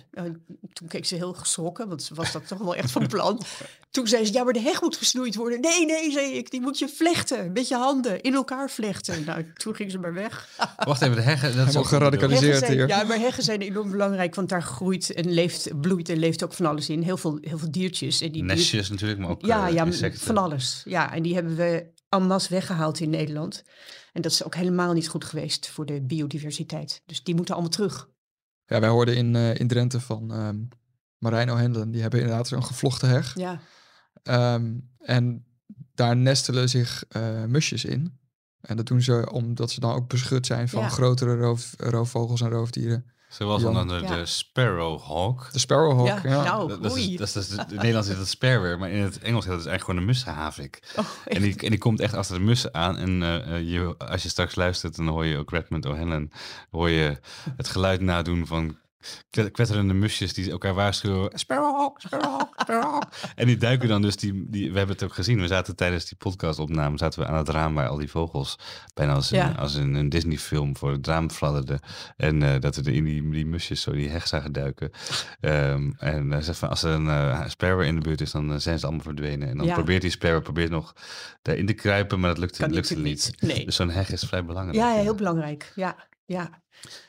Toen 0.73 0.87
keek 0.87 1.05
ze 1.05 1.15
heel 1.15 1.33
geschrokken, 1.33 1.87
want 1.87 2.03
ze 2.03 2.13
was 2.13 2.31
dat 2.31 2.47
toch 2.47 2.57
wel 2.59 2.75
echt 2.75 2.91
van 2.91 3.07
plan. 3.07 3.41
Toen 3.91 4.07
zei 4.07 4.25
ze, 4.25 4.33
ja, 4.33 4.43
maar 4.43 4.53
de 4.53 4.59
heg 4.61 4.81
moet 4.81 4.97
gesnoeid 4.97 5.35
worden. 5.35 5.61
Nee, 5.61 5.85
nee, 5.85 6.11
zei 6.11 6.31
ik, 6.33 6.51
die 6.51 6.61
moet 6.61 6.79
je 6.79 6.87
vlechten, 6.87 7.51
met 7.51 7.67
je 7.67 7.75
handen, 7.75 8.21
in 8.21 8.33
elkaar 8.33 8.69
vlechten. 8.69 9.23
Nou, 9.25 9.53
toen 9.53 9.75
ging 9.75 9.91
ze 9.91 9.97
maar 9.97 10.13
weg. 10.13 10.49
Wacht 10.83 11.01
even, 11.01 11.15
de 11.15 11.21
heggen... 11.21 11.55
Dat 11.57 11.67
is 11.67 11.75
ook- 11.77 11.85
geradicaliseerd. 11.85 12.57
Zijn, 12.57 12.71
hier. 12.71 12.87
ja, 12.87 13.03
maar 13.03 13.19
heggen 13.19 13.43
zijn 13.43 13.61
enorm 13.61 13.91
belangrijk, 13.91 14.35
want 14.35 14.49
daar 14.49 14.63
groeit 14.63 15.13
en 15.13 15.31
leeft, 15.33 15.81
bloeit 15.81 16.09
en 16.09 16.17
leeft 16.17 16.43
ook 16.43 16.53
van 16.53 16.65
alles 16.65 16.89
in. 16.89 17.01
Heel 17.01 17.17
veel, 17.17 17.37
heel 17.41 17.57
veel 17.57 17.71
diertjes. 17.71 18.21
En 18.21 18.31
die 18.31 18.43
dier- 18.45 18.55
Nestjes 18.55 18.89
natuurlijk, 18.89 19.19
maar 19.19 19.29
ook 19.29 19.45
ja, 19.45 19.67
eh, 19.67 19.73
ja, 19.73 19.85
insecten. 19.85 20.21
van 20.25 20.37
alles. 20.37 20.81
Ja, 20.85 21.13
en 21.13 21.21
die 21.23 21.33
hebben 21.33 21.55
we 21.55 21.85
en 22.09 22.23
masse 22.27 22.49
weggehaald 22.49 22.99
in 22.99 23.09
Nederland. 23.09 23.63
En 24.13 24.21
dat 24.21 24.31
is 24.31 24.43
ook 24.43 24.55
helemaal 24.55 24.93
niet 24.93 25.07
goed 25.07 25.25
geweest 25.25 25.67
voor 25.69 25.85
de 25.85 26.01
biodiversiteit. 26.01 27.01
Dus 27.05 27.23
die 27.23 27.35
moeten 27.35 27.53
allemaal 27.53 27.71
terug. 27.71 28.09
Ja, 28.65 28.79
wij 28.79 28.89
hoorden 28.89 29.15
in, 29.15 29.35
eh, 29.35 29.55
in 29.55 29.67
Drenthe 29.67 29.99
van 29.99 30.27
Marino 31.17 31.55
Hendelen. 31.55 31.91
Die 31.91 32.01
hebben 32.01 32.19
inderdaad 32.19 32.47
zo'n 32.47 32.63
gevlochten 32.63 33.09
heg. 33.09 33.35
Ja, 33.37 33.59
Ehm, 34.23 34.79
en 34.99 35.45
daar 35.93 36.15
nestelen 36.17 36.69
zich 36.69 37.05
eh, 37.09 37.43
musjes 37.43 37.85
in. 37.85 38.19
En 38.61 38.77
dat 38.77 38.85
doen 38.85 39.01
ze 39.01 39.31
omdat 39.31 39.71
ze 39.71 39.79
dan 39.79 39.93
ook 39.93 40.09
beschut 40.09 40.45
zijn 40.45 40.69
van 40.69 40.81
Ja. 40.81 40.89
grotere 40.89 41.35
roof, 41.37 41.73
roofvogels 41.77 42.41
en 42.41 42.49
roofdieren. 42.49 43.05
Zoals 43.29 43.61
Jan. 43.61 43.73
dan 43.73 43.87
de, 43.87 44.25
sparrowhawk. 44.25 45.49
De 45.51 45.59
sparrowhawk, 45.59 46.07
ja, 46.23 46.29
ja. 46.31 46.43
nou, 46.43 46.67
Dat, 46.67 46.83
dat 46.83 46.95
is, 46.95 47.03
oei. 47.03 47.17
dat 47.17 47.27
is, 47.27 47.33
dat 47.33 47.43
is- 47.43 47.51
in 47.51 47.57
het 47.57 47.69
Nederlands 47.75 48.07
is 48.07 48.17
dat 48.17 48.27
sparrow, 48.27 48.79
maar 48.79 48.89
in 48.89 49.01
het 49.01 49.19
Engels 49.19 49.45
heet 49.45 49.53
het 49.55 49.65
eigenlijk 49.65 49.83
gewoon 49.83 49.99
een 49.99 50.05
mussenhavik. 50.05 50.93
Oh, 50.95 51.05
En 51.25 51.41
die, 51.41 51.55
en 51.59 51.69
die 51.69 51.79
komt 51.79 51.99
echt 51.99 52.13
achter 52.13 52.35
de 52.37 52.43
mussen 52.43 52.73
aan. 52.73 52.97
En 52.97 53.23
eh, 53.23 53.55
eh, 53.55 53.69
je, 53.71 53.95
als 53.97 54.23
je 54.23 54.29
straks 54.29 54.55
luistert, 54.55 54.95
dan 54.95 55.07
hoor 55.07 55.25
je 55.25 55.37
ook 55.37 55.51
Redmond 55.51 55.85
O'Hanlon. 55.85 56.31
hoor 56.71 56.89
je 56.89 57.19
het 57.57 57.67
geluid 57.69 58.01
nadoen 58.01 58.47
van 58.47 58.77
kwetterende 59.29 59.93
musjes 59.93 60.33
die 60.33 60.51
elkaar 60.51 60.73
waarschuwen. 60.73 61.39
Sparrowhawk, 61.39 62.01
sparrowhawk, 62.01 62.53
sparrowhawk. 62.61 63.03
en 63.35 63.45
die 63.47 63.57
duiken 63.57 63.87
dan 63.87 64.01
dus, 64.01 64.15
die, 64.15 64.45
die, 64.49 64.71
we 64.71 64.77
hebben 64.77 64.95
het 64.95 65.03
ook 65.05 65.13
gezien. 65.13 65.39
We 65.41 65.47
zaten 65.47 65.75
tijdens 65.75 66.05
die 66.05 66.17
podcastopname 66.17 66.97
zaten 66.97 67.19
we 67.21 67.27
aan 67.27 67.37
het 67.37 67.49
raam 67.49 67.73
waar 67.73 67.87
al 67.87 67.97
die 67.97 68.09
vogels 68.09 68.59
bijna 68.93 69.13
als, 69.13 69.29
Ja. 69.29 69.49
een, 69.49 69.57
als 69.57 69.75
in 69.75 69.93
een 69.95 70.09
Disney 70.09 70.37
film 70.37 70.77
voor 70.77 70.91
het 70.91 71.07
raam 71.07 71.29
fladderden. 71.31 71.79
En 72.17 72.43
eh, 72.43 72.59
dat 72.59 72.75
we 72.75 72.91
in 72.93 73.03
die, 73.03 73.29
die 73.29 73.45
musjes 73.45 73.81
zo 73.81 73.91
die 73.91 74.09
heg 74.09 74.27
zagen 74.27 74.51
duiken. 74.51 74.91
Ehm, 75.39 75.91
en 75.97 76.31
hij 76.31 76.41
zegt 76.41 76.59
van, 76.59 76.69
als 76.69 76.83
er 76.83 76.91
een 76.91 77.07
eh, 77.09 77.47
sparrow 77.47 77.81
in 77.81 77.95
de 77.95 78.01
buurt 78.01 78.21
is, 78.21 78.31
dan 78.31 78.51
eh, 78.53 78.57
zijn 78.59 78.79
ze 78.79 78.85
allemaal 78.85 79.03
verdwenen. 79.03 79.47
En 79.49 79.57
dan 79.57 79.65
Ja. 79.65 79.73
probeert 79.73 80.01
die 80.01 80.11
sparrow 80.11 80.43
probeert 80.43 80.69
nog 80.69 80.93
daarin 81.41 81.65
te 81.65 81.73
kruipen, 81.73 82.19
maar 82.19 82.29
dat 82.29 82.37
lukt, 82.39 82.57
Kan 82.57 82.71
lukt 82.71 82.89
natuurlijk 82.89 83.09
niet. 83.09 83.35
niet. 83.41 83.55
Nee. 83.55 83.65
Dus 83.65 83.75
zo'n 83.75 83.89
heg 83.89 84.11
is 84.11 84.23
vrij 84.23 84.45
belangrijk. 84.45 84.77
Ja, 84.77 84.93
ja, 84.93 85.01
heel 85.01 85.15
belangrijk. 85.15 85.71
Ja, 85.75 85.95
ja. 86.25 86.49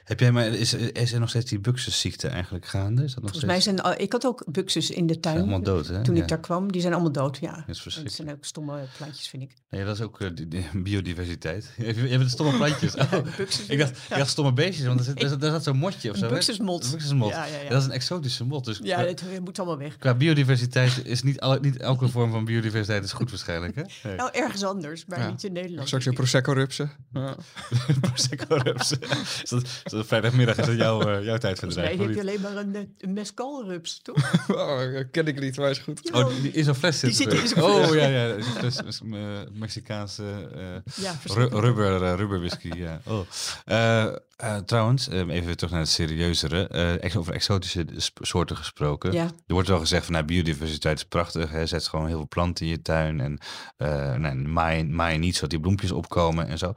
Heb 0.04 0.20
jij 0.20 0.32
maar, 0.32 0.46
is, 0.46 0.74
is 0.74 1.12
er 1.12 1.20
nog 1.20 1.28
steeds 1.28 1.50
die 1.50 1.58
buxusziekte 1.58 2.28
eigenlijk 2.28 2.66
gaande? 2.66 3.02
Is 3.04 3.14
dat 3.14 3.22
nog 3.22 3.30
Volgens 3.30 3.50
mij 3.52 3.60
zijn, 3.60 3.80
al- 3.80 4.00
ik 4.00 4.12
had 4.12 4.26
ook 4.26 4.44
buxus 4.52 4.90
in 4.90 5.06
de 5.06 5.12
Zijn 5.12 5.20
tuin. 5.22 5.36
allemaal 5.38 5.62
dood, 5.62 5.86
hè? 5.86 6.02
Toen 6.02 6.16
ja. 6.16 6.22
ik 6.22 6.28
daar 6.28 6.40
kwam, 6.40 6.72
die 6.72 6.80
zijn 6.80 6.92
allemaal 6.92 7.12
dood, 7.12 7.38
ja. 7.40 7.64
Dat 7.66 7.76
is 7.76 8.00
Dat 8.02 8.12
zijn 8.12 8.30
ook 8.30 8.44
stomme 8.44 8.80
plantjes, 8.96 9.28
vind 9.28 9.42
ik. 9.42 9.50
Nee, 9.70 9.84
dat 9.84 9.94
is 9.94 10.02
ook 10.02 10.20
eh, 10.20 10.28
die- 10.34 10.48
die 10.48 10.66
biodiversiteit. 10.82 11.70
Je 11.78 11.84
hebt 11.84 11.98
je 11.98 12.06
hebt 12.08 12.30
stomme 12.30 12.56
plantjes. 12.56 12.94
Oh, 12.98 13.10
buxus- 13.36 13.66
ik, 13.66 13.78
dacht, 13.78 13.90
ik 13.90 14.16
dacht 14.16 14.30
stomme 14.30 14.52
beestjes, 14.52 14.86
want 14.86 14.98
er 14.98 15.04
zit, 15.04 15.22
er 15.22 15.42
er 15.44 15.52
zit 15.52 15.62
zo'n 15.62 15.76
motje 15.76 16.10
of 16.10 16.16
zo. 16.16 16.24
Een 16.26 16.30
buxusmot. 16.34 16.84
Een 16.84 16.90
buxusmot. 16.90 17.30
Ja, 17.30 17.44
ja, 17.44 17.58
ja. 17.62 17.68
Dat 17.68 17.80
is 17.80 17.86
een 17.86 17.92
exotische 17.94 18.44
mot. 18.44 18.64
Dus 18.64 18.80
Ja, 18.82 18.98
het 19.04 19.22
moet 19.44 19.58
allemaal 19.58 19.78
weg. 19.78 19.96
qua 19.96 20.14
biodiversiteit 20.14 21.00
is 21.04 21.22
niet, 21.22 21.40
alle, 21.40 21.60
niet 21.60 21.76
elke 21.76 22.08
vorm 22.08 22.30
van 22.30 22.44
biodiversiteit 22.44 23.04
is 23.04 23.12
goed 23.12 23.30
waarschijnlijk. 23.30 23.74
Hè? 23.74 23.82
Nee. 24.02 24.16
Nou, 24.16 24.30
ergens 24.32 24.64
anders, 24.64 25.04
maar 25.06 25.18
Ja. 25.20 25.30
niet 25.30 25.44
in 25.44 25.52
Nederland. 25.52 25.86
Straks 25.86 26.04
weer 26.04 26.14
Prosecco 26.14 26.52
rupsen. 26.52 26.90
Is, 29.62 29.82
dat, 29.82 29.82
is 29.84 29.92
dat 29.92 30.06
vrijdagmiddag 30.06 30.58
is 30.58 30.66
dat 30.66 30.76
jouw, 30.76 31.22
jouw 31.22 31.36
tijd 31.36 31.58
verdrijf? 31.58 31.88
mij 31.88 31.98
of 31.98 32.06
heb 32.06 32.14
je 32.14 32.20
alleen 32.20 32.40
maar 32.40 32.56
een, 32.56 32.74
eh, 32.74 32.82
een 32.98 33.12
mescalrups, 33.12 34.00
toch? 34.02 34.16
Oh, 34.48 34.80
ken 35.10 35.26
ik 35.26 35.40
niet, 35.40 35.56
maar 35.56 35.70
is 35.70 35.78
goed. 35.78 36.12
Oh, 36.12 36.28
die, 36.42 36.50
in 36.50 36.64
zo'n 36.64 36.74
fles 36.74 36.98
zit. 36.98 37.16
Die 37.16 37.30
zit 37.30 37.52
in. 37.52 37.62
Oh 37.62 37.94
ja, 37.94 38.06
ja. 38.06 38.28
dat 38.28 38.38
is 38.38 38.46
een 38.46 38.52
fles 38.52 38.80
is, 38.86 39.00
eh, 39.12 39.18
Mexicaanse 39.52 40.48
eh, 40.54 41.04
Ja, 41.04 41.18
ru- 41.24 41.48
rubber, 41.48 42.16
rubber 42.16 42.38
whisky. 42.38 42.70
Ja. 42.76 43.00
Oh. 43.04 43.20
Trouwens, 44.66 45.08
eh, 45.08 45.18
even 45.18 45.44
weer 45.44 45.56
terug 45.56 45.72
naar 45.72 45.80
het 45.80 45.90
serieuzere. 45.90 47.00
over 47.16 47.32
exotische 47.32 47.86
soorten 48.20 48.56
gesproken. 48.56 49.12
Ja. 49.12 49.24
Er 49.24 49.54
wordt 49.54 49.68
wel 49.68 49.78
gezegd 49.78 50.04
van 50.04 50.14
nou, 50.14 50.24
biodiversiteit 50.24 50.98
is 50.98 51.04
prachtig. 51.04 51.50
Hè. 51.50 51.66
Zet 51.66 51.88
gewoon 51.88 52.06
heel 52.06 52.16
veel 52.16 52.28
planten 52.28 52.64
in 52.64 52.70
je 52.70 52.82
tuin. 52.82 53.20
En 53.20 53.38
uh, 53.78 54.14
nee, 54.14 54.34
maai, 54.34 54.84
maai 54.84 55.18
niet 55.18 55.34
zodat 55.34 55.50
die 55.50 55.60
bloempjes 55.60 55.92
opkomen 55.92 56.48
en 56.48 56.58
zo. 56.58 56.72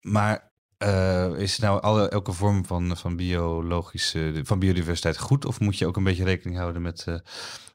Maar 0.00 0.47
uh, 0.84 1.38
is 1.38 1.58
nou 1.58 1.82
alle, 1.82 2.08
elke 2.08 2.32
vorm 2.32 2.66
van, 2.66 2.96
van 2.96 3.16
biologische, 3.16 4.40
van 4.42 4.58
biodiversiteit 4.58 5.18
goed? 5.18 5.44
Of 5.44 5.60
moet 5.60 5.78
je 5.78 5.86
ook 5.86 5.96
een 5.96 6.04
beetje 6.04 6.24
rekening 6.24 6.58
houden 6.58 6.82
met, 6.82 7.04
uh, 7.08 7.14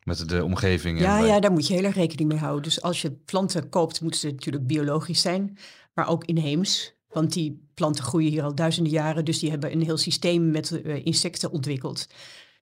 met 0.04 0.30
de 0.30 0.44
omgeving? 0.44 1.00
Ja, 1.00 1.20
en 1.20 1.26
ja, 1.26 1.40
daar 1.40 1.52
moet 1.52 1.68
je 1.68 1.74
heel 1.74 1.84
erg 1.84 1.96
rekening 1.96 2.30
mee 2.30 2.40
houden. 2.40 2.64
Dus 2.64 2.82
als 2.82 3.02
je 3.02 3.12
planten 3.12 3.70
koopt, 3.70 4.02
moeten 4.02 4.20
ze 4.20 4.32
natuurlijk 4.32 4.68
biologisch 4.68 5.22
zijn, 5.22 5.58
maar 5.94 6.08
ook 6.08 6.26
inheems. 6.26 6.94
Want 7.10 7.34
die 7.34 7.68
planten 7.74 8.04
groeien 8.04 8.32
hier 8.32 8.44
al 8.44 8.56
duizenden 8.56 8.92
jaren, 8.92 9.26
dus 9.26 9.40
die 9.40 9.50
hebben 9.50 9.72
een 9.72 9.84
heel 9.84 9.98
systeem 9.98 10.52
met 10.52 10.72
uh, 10.72 11.06
insecten 11.06 11.52
ontwikkeld. 11.52 12.08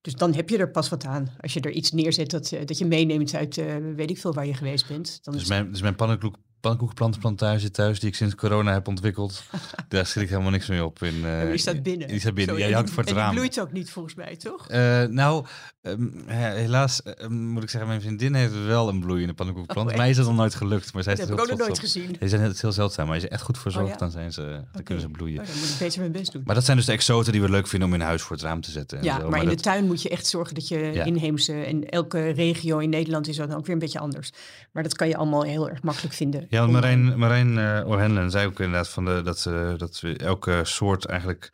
Dus 0.01 0.13
dan 0.13 0.33
heb 0.33 0.49
je 0.49 0.57
er 0.57 0.71
pas 0.71 0.89
wat 0.89 1.05
aan. 1.05 1.35
Als 1.39 1.53
je 1.53 1.59
er 1.59 1.71
iets 1.71 1.91
neerzet 1.91 2.29
dat, 2.29 2.53
dat 2.65 2.77
je 2.77 2.85
meeneemt 2.85 3.33
uit 3.33 3.55
weet 3.95 4.09
ik 4.09 4.17
veel 4.17 4.33
waar 4.33 4.45
je 4.45 4.53
geweest 4.53 4.87
bent. 4.87 5.19
Dan 5.23 5.33
dus, 5.33 5.47
mijn, 5.47 5.71
dus 5.71 5.81
mijn 5.81 5.95
pannenkoek, 5.95 6.35
pannenkoekenplantenplantage 6.61 7.71
thuis 7.71 7.99
die 7.99 8.09
ik 8.09 8.15
sinds 8.15 8.35
corona 8.35 8.73
heb 8.73 8.87
ontwikkeld. 8.87 9.43
Daar 9.87 10.05
schiet 10.05 10.23
ik 10.23 10.29
helemaal 10.29 10.51
niks 10.51 10.67
mee 10.67 10.85
op. 10.85 11.03
In, 11.03 11.25
eh, 11.25 11.49
die 11.49 11.57
staat 11.57 11.83
binnen. 11.83 12.07
Die 12.07 12.19
staat 12.19 12.33
binnen. 12.33 12.57
Je 12.67 12.73
hangt 12.73 12.89
voor 12.89 12.99
het 12.99 13.07
en 13.07 13.13
die 13.15 13.23
raam. 13.23 13.33
bloeit 13.35 13.59
ook 13.59 13.71
niet 13.71 13.89
volgens 13.89 14.15
mij, 14.15 14.35
toch? 14.35 14.67
Eh, 14.67 15.03
nou, 15.03 15.45
ehm, 15.81 16.07
helaas 16.27 17.03
eh, 17.03 17.27
moet 17.27 17.63
ik 17.63 17.69
zeggen, 17.69 17.89
mijn 17.89 18.01
vriendin 18.01 18.33
heeft 18.33 18.65
wel 18.65 18.89
een 18.89 18.99
bloeiende 18.99 19.33
pannenkoekenplant. 19.33 19.89
Oh, 19.91 19.97
Mij 19.97 20.09
is 20.09 20.15
dat 20.15 20.25
nog 20.25 20.35
nooit 20.35 20.55
gelukt, 20.55 20.93
maar 20.93 21.03
zij 21.03 21.13
is 21.13 21.19
dat 21.19 21.27
er 21.29 21.35
heb 21.35 21.43
ik 21.45 21.51
ook 21.51 21.57
nog 21.57 21.67
nooit 21.67 21.77
op. 21.79 21.83
gezien. 21.85 22.15
Die 22.19 22.29
zijn 22.29 22.41
het 22.41 22.61
heel 22.61 22.71
zeldzaam, 22.71 23.05
maar 23.05 23.13
als 23.13 23.23
je 23.23 23.29
echt 23.29 23.41
goed 23.41 23.57
voor 23.57 23.71
zorgt, 23.71 23.87
Oh, 23.87 23.93
ja? 23.93 23.99
dan, 23.99 24.11
zijn 24.11 24.31
ze, 24.33 24.61
dan 24.71 24.83
kunnen 24.83 25.03
ze 25.03 25.09
bloeien. 25.09 25.39
Oh, 25.39 25.45
dan 25.47 25.55
moet 25.59 25.69
ik 25.69 25.75
beter 25.79 25.99
mijn 25.99 26.11
best 26.11 26.31
doen. 26.31 26.41
Maar 26.45 26.55
dat 26.55 26.65
zijn 26.65 26.77
dus 26.77 26.85
de 26.85 26.91
exoten 26.91 27.31
die 27.31 27.41
we 27.41 27.49
leuk 27.49 27.67
vinden 27.67 27.87
om 27.87 27.93
in 27.93 28.01
huis 28.01 28.21
voor 28.21 28.35
het 28.35 28.45
raam 28.45 28.61
te 28.61 28.71
zetten. 28.71 28.97
en 28.97 29.03
Ja, 29.03 29.19
zo. 29.19 29.29
maar 29.29 29.39
in 29.41 29.45
de 29.49 29.53
dat- 29.55 29.63
tuin 29.63 29.85
moet 29.85 30.01
je 30.01 30.09
echt 30.09 30.27
zorgen 30.27 30.55
dat 30.55 30.67
je 30.67 30.77
Ja. 30.77 31.03
inheemse... 31.03 31.53
en 31.53 31.89
elke 31.89 32.29
regio 32.29 32.77
in 32.77 32.89
Nederland 32.89 33.27
is 33.27 33.35
dan 33.35 33.51
ook 33.53 33.65
weer 33.65 33.73
een 33.73 33.79
beetje 33.81 33.99
anders. 33.99 34.31
Maar 34.71 34.83
dat 34.83 34.95
kan 34.95 35.07
je 35.07 35.15
allemaal 35.17 35.43
heel 35.43 35.69
erg 35.69 35.81
makkelijk 35.83 36.13
vinden. 36.13 36.45
Ja. 36.59 36.67
Marijn, 36.67 37.17
Marijn 37.19 37.57
eh 37.57 37.87
O'Hanlon 37.87 38.31
zei 38.31 38.47
ook 38.47 38.59
inderdaad 38.59 38.89
van 38.89 39.05
de, 39.05 39.21
dat, 39.23 39.45
eh, 39.45 39.77
dat 39.77 39.99
we 39.99 40.17
elke 40.17 40.61
soort 40.63 41.05
eigenlijk 41.05 41.51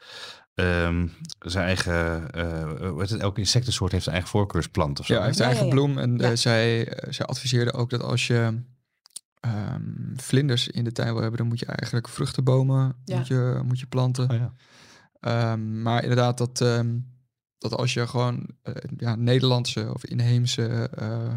ehm, 0.56 1.08
zijn 1.40 1.66
eigen, 1.66 2.32
eh, 2.32 2.90
hoe 2.90 3.00
heet 3.02 3.10
het, 3.10 3.22
elke 3.22 3.40
insectensoort 3.40 3.92
heeft 3.92 4.04
zijn 4.04 4.16
eigen 4.16 4.34
voorkeursplant 4.34 5.00
of 5.00 5.06
zo. 5.06 5.14
Ja, 5.14 5.24
heeft 5.24 5.38
zijn 5.38 5.50
Ja, 5.50 5.56
eigen 5.56 5.76
ja, 5.76 5.82
bloem. 5.82 5.98
En 5.98 6.18
Ja. 6.18 6.30
eh, 6.30 6.36
zij, 6.36 6.98
zij 7.10 7.26
adviseerde 7.26 7.74
ook 7.74 7.90
dat 7.90 8.02
als 8.04 8.28
je 8.28 8.62
ehm, 9.40 9.82
vlinders 10.16 10.68
in 10.68 10.84
de 10.84 10.92
tuin 10.92 11.12
wil 11.12 11.22
hebben, 11.22 11.38
dan 11.40 11.48
moet 11.48 11.60
je 11.60 11.66
eigenlijk 11.66 12.08
vruchtenbomen 12.08 12.96
Ja. 13.06 13.18
moet 13.18 13.28
je, 13.28 13.62
moet 13.66 13.80
je 13.80 13.86
planten. 13.88 14.30
Oh, 14.32 14.36
ja. 14.38 14.54
Ehm, 15.20 15.82
maar 15.82 16.02
inderdaad, 16.02 16.38
dat, 16.38 16.62
ehm, 16.62 16.98
dat 17.58 17.74
als 17.74 17.94
je 17.94 18.08
gewoon 18.08 18.50
ja, 18.98 19.16
Nederlandse 19.16 19.94
of 19.94 20.06
inheemse 20.06 20.90
eh, 20.96 21.36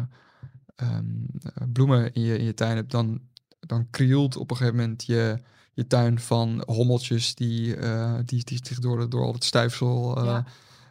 ehm, 0.75 1.05
eh, 1.39 1.63
bloemen 1.73 2.13
in 2.13 2.21
je, 2.21 2.37
in 2.37 2.45
je 2.45 2.53
tuin 2.53 2.75
hebt, 2.75 2.91
dan, 2.91 3.21
dan 3.67 3.87
krioelt 3.89 4.35
op 4.37 4.51
een 4.51 4.57
gegeven 4.57 4.79
moment 4.79 5.05
je, 5.05 5.37
je 5.73 5.87
tuin 5.87 6.19
van 6.19 6.63
hommeltjes 6.65 7.35
die, 7.35 7.75
eh, 7.75 8.13
die, 8.25 8.43
die 8.43 8.59
zich 8.63 8.79
door, 8.79 9.09
door 9.09 9.23
al 9.23 9.33
het 9.33 9.43
stijfsel 9.43 10.17
eh, 10.17 10.23
Ja. 10.25 10.45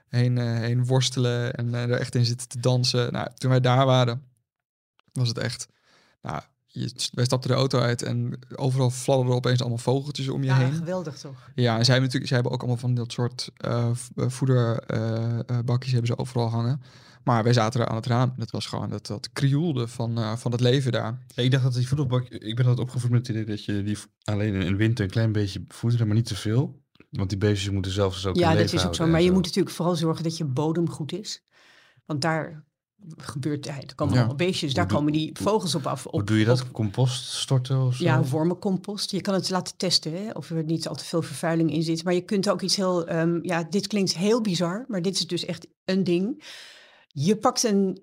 heen, 0.08 0.38
eh, 0.38 0.44
heen 0.58 0.86
worstelen 0.86 1.54
en 1.54 1.74
er 1.74 1.90
echt 1.90 2.14
in 2.14 2.24
zitten 2.24 2.48
te 2.48 2.60
dansen. 2.60 3.12
Nou, 3.12 3.28
toen 3.34 3.50
wij 3.50 3.60
daar 3.60 3.86
waren, 3.86 4.22
was 5.12 5.28
het 5.28 5.38
echt. 5.38 5.66
Nou, 6.22 6.42
je, 6.66 6.92
wij 7.12 7.24
stapten 7.24 7.50
de 7.50 7.56
auto 7.56 7.80
uit 7.80 8.02
en 8.02 8.38
overal 8.56 8.90
fladderden 8.90 9.34
opeens 9.34 9.60
allemaal 9.60 9.78
vogeltjes 9.78 10.28
om 10.28 10.42
je 10.42 10.48
Ja, 10.50 10.56
heen. 10.56 10.72
geweldig 10.72 11.18
toch? 11.18 11.50
Ja, 11.54 11.78
en 11.78 11.84
zij 11.84 11.94
hebben 11.94 12.02
natuurlijk, 12.02 12.26
zij 12.26 12.36
hebben 12.36 12.52
ook 12.52 12.60
allemaal 12.60 12.80
van 12.80 12.94
dat 12.94 13.12
soort 13.12 13.50
voederbakjes 14.16 15.92
hebben 15.92 16.10
ze 16.10 16.18
overal 16.18 16.48
hangen. 16.48 16.82
Maar 17.30 17.42
wij 17.42 17.52
zaten 17.52 17.80
er 17.80 17.86
aan 17.86 17.96
het 17.96 18.06
raam. 18.06 18.32
Dat 18.36 18.50
was 18.50 18.66
gewoon 18.66 18.90
dat, 18.90 19.06
dat 19.06 19.32
krioelde 19.32 19.88
van, 19.88 20.18
eh, 20.18 20.36
van 20.36 20.52
het 20.52 20.60
leven 20.60 20.92
daar. 20.92 21.18
Ja, 21.34 21.42
ik 21.42 21.50
dacht 21.50 21.62
dat 21.62 21.74
die 21.74 21.88
voedselbak, 21.88 22.28
ik 22.28 22.56
ben 22.56 22.66
altijd 22.66 22.86
opgevoed 22.86 23.10
met 23.10 23.26
het 23.26 23.36
idee 23.36 23.44
dat 23.44 23.64
je 23.64 23.82
die 23.82 23.96
alleen 24.24 24.54
in 24.54 24.70
de 24.70 24.76
winter 24.76 25.04
een 25.04 25.10
klein 25.10 25.32
beetje 25.32 25.64
voederen, 25.68 26.06
maar 26.06 26.16
niet 26.16 26.26
te 26.26 26.36
veel. 26.36 26.82
Want 27.10 27.28
die 27.28 27.38
beestjes 27.38 27.72
moeten 27.72 27.92
zelf 27.92 28.14
dus 28.14 28.26
ook 28.26 28.36
Ja, 28.36 28.54
dat 28.54 28.72
is 28.72 28.86
ook 28.86 28.94
zo. 28.94 29.06
Maar 29.06 29.22
je 29.22 29.32
moet 29.32 29.44
natuurlijk 29.44 29.74
vooral 29.76 29.96
zorgen 29.96 30.22
dat 30.24 30.36
je 30.36 30.44
bodem 30.44 30.90
goed 30.90 31.12
is. 31.12 31.44
Want 32.06 32.20
daar 32.20 32.64
gebeurt, 33.16 33.64
ja, 33.64 33.76
er 33.80 33.94
komen 33.94 34.14
Ja. 34.14 34.18
allemaal 34.20 34.36
beestjes, 34.36 34.74
daar 34.74 34.88
doe- 34.88 34.96
komen 34.96 35.12
die 35.12 35.30
vogels 35.40 35.74
op 35.74 35.86
af. 35.86 36.06
Op, 36.06 36.12
Hoe 36.12 36.24
doe 36.24 36.38
je 36.38 36.44
dat? 36.44 36.60
op- 36.62 36.72
Compost 36.72 37.24
storten 37.24 37.82
of 37.86 37.94
zo? 37.96 38.04
ja, 38.04 38.22
wormencompost. 38.24 39.10
Je 39.10 39.20
kan 39.20 39.34
het 39.34 39.50
laten 39.50 39.76
testen 39.76 40.12
hè, 40.12 40.30
of 40.30 40.50
er 40.50 40.64
niet 40.64 40.88
al 40.88 40.94
te 40.94 41.04
veel 41.04 41.22
vervuiling 41.22 41.72
in 41.72 41.82
zit. 41.82 42.04
Maar 42.04 42.14
je 42.14 42.20
kunt 42.24 42.48
ook 42.50 42.60
iets 42.62 42.76
heel, 42.76 43.06
ehm, 43.06 43.38
ja, 43.42 43.62
dit 43.70 43.86
klinkt 43.86 44.16
heel 44.16 44.40
bizar, 44.40 44.84
maar 44.88 45.02
dit 45.02 45.14
is 45.14 45.26
dus 45.26 45.44
echt 45.44 45.66
een 45.84 46.04
ding. 46.04 46.42
Je 47.12 47.36
pakt 47.36 47.62
een 47.62 48.02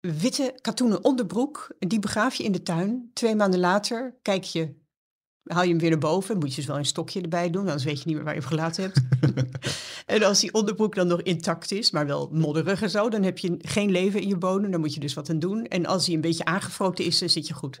witte 0.00 0.58
katoenen 0.60 1.04
onderbroek, 1.04 1.74
en 1.78 1.88
die 1.88 1.98
begraaf 1.98 2.34
je 2.34 2.44
in 2.44 2.52
de 2.52 2.62
tuin. 2.62 3.10
Twee 3.14 3.34
maanden 3.34 3.60
later 3.60 4.18
kijk 4.22 4.44
je, 4.44 4.74
haal 5.42 5.62
je 5.62 5.68
hem 5.68 5.78
weer 5.78 5.90
naar 5.90 5.98
boven. 5.98 6.38
Moet 6.38 6.50
je 6.50 6.56
dus 6.56 6.66
wel 6.66 6.76
een 6.76 6.84
stokje 6.84 7.20
erbij 7.20 7.50
doen, 7.50 7.66
anders 7.66 7.84
weet 7.84 7.98
je 7.98 8.06
niet 8.06 8.14
meer 8.14 8.24
waar 8.24 8.34
je 8.34 8.40
hem 8.40 8.48
gelaten 8.48 8.82
hebt. 8.82 9.00
en 10.06 10.22
als 10.22 10.40
die 10.40 10.54
onderbroek 10.54 10.94
dan 10.94 11.06
nog 11.06 11.22
intact 11.22 11.72
is, 11.72 11.90
maar 11.90 12.06
wel 12.06 12.28
modderig 12.32 12.82
en 12.82 12.90
zo, 12.90 13.08
dan 13.08 13.22
heb 13.22 13.38
je 13.38 13.54
geen 13.58 13.90
leven 13.90 14.20
in 14.20 14.28
je 14.28 14.38
bodem. 14.38 14.70
Dan 14.70 14.80
moet 14.80 14.94
je 14.94 15.00
dus 15.00 15.14
wat 15.14 15.30
aan 15.30 15.38
doen. 15.38 15.64
En 15.64 15.86
als 15.86 16.06
hij 16.06 16.14
een 16.14 16.20
beetje 16.20 16.44
aangefroten 16.44 17.04
is, 17.04 17.18
dan 17.18 17.28
zit 17.28 17.46
je 17.46 17.54
goed. 17.54 17.80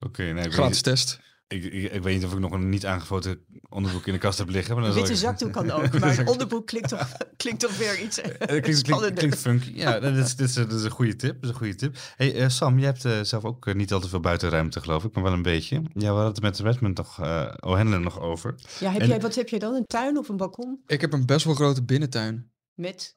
Oké, 0.00 0.22
nee, 0.22 0.30
ik 0.30 0.42
weet, 0.42 0.52
Gratis 0.52 0.82
test. 0.82 1.20
Ik, 1.52 1.64
ik, 1.64 1.92
ik 1.92 2.02
weet 2.02 2.14
niet 2.14 2.24
of 2.24 2.32
ik 2.32 2.38
nog 2.38 2.52
een 2.52 2.68
niet 2.68 2.86
aangefoten 2.86 3.44
onderbroek 3.68 4.06
in 4.06 4.12
de 4.12 4.18
kast 4.18 4.38
heb 4.38 4.48
liggen. 4.48 4.74
Maar 4.74 4.84
dan 4.84 4.94
witte 4.94 5.12
ik- 5.12 5.18
zakdoek 5.18 5.52
kan 5.52 5.70
ook, 5.70 5.92
maar 5.98 6.18
een 6.18 6.26
onderbroek 6.28 6.66
klinkt 6.66 6.88
toch, 6.88 7.12
klinkt 7.36 7.60
toch 7.60 7.76
weer 7.76 8.00
iets 8.00 8.20
eh, 8.20 8.30
Eh, 8.30 8.36
klinkt, 8.46 8.62
klinkt, 8.62 8.78
spannender. 8.78 9.18
klinkt 9.18 9.38
funky. 9.38 9.72
Ja, 9.74 10.00
dat 10.00 10.16
is, 10.16 10.36
dit 10.36 10.48
is, 10.48 10.54
dat 10.54 10.72
is 10.72 10.84
een 10.84 10.90
goede 10.90 11.16
tip. 11.16 11.34
Dat 11.34 11.42
is 11.42 11.48
een 11.48 11.54
goede 11.54 11.74
tip. 11.74 11.96
Hey, 12.16 12.34
eh, 12.34 12.48
Sam, 12.48 12.78
jij 12.78 12.94
hebt 12.98 13.28
zelf 13.28 13.44
ook 13.44 13.74
niet 13.74 13.92
al 13.92 14.00
te 14.00 14.08
veel 14.08 14.20
buitenruimte, 14.20 14.80
geloof 14.80 15.04
ik, 15.04 15.14
maar 15.14 15.22
wel 15.22 15.32
een 15.32 15.42
beetje. 15.42 15.76
Ja, 15.76 16.00
we 16.00 16.06
hadden 16.06 16.24
het 16.32 16.40
met 16.42 16.58
Redmond 16.58 16.96
nog, 16.96 17.20
eh 17.20 17.54
O'Hanlon 17.60 18.02
nog 18.02 18.20
over. 18.20 18.54
Ja, 18.80 18.90
heb 18.92 19.00
En- 19.00 19.08
jij, 19.08 19.20
wat 19.20 19.34
heb 19.34 19.48
jij 19.48 19.58
dan? 19.58 19.74
Een 19.74 19.86
tuin 19.86 20.18
of 20.18 20.28
een 20.28 20.36
balkon? 20.36 20.80
Ik 20.86 21.00
heb 21.00 21.12
een 21.12 21.26
best 21.26 21.44
wel 21.44 21.54
grote 21.54 21.82
binnentuin. 21.84 22.50
Met, 22.74 23.16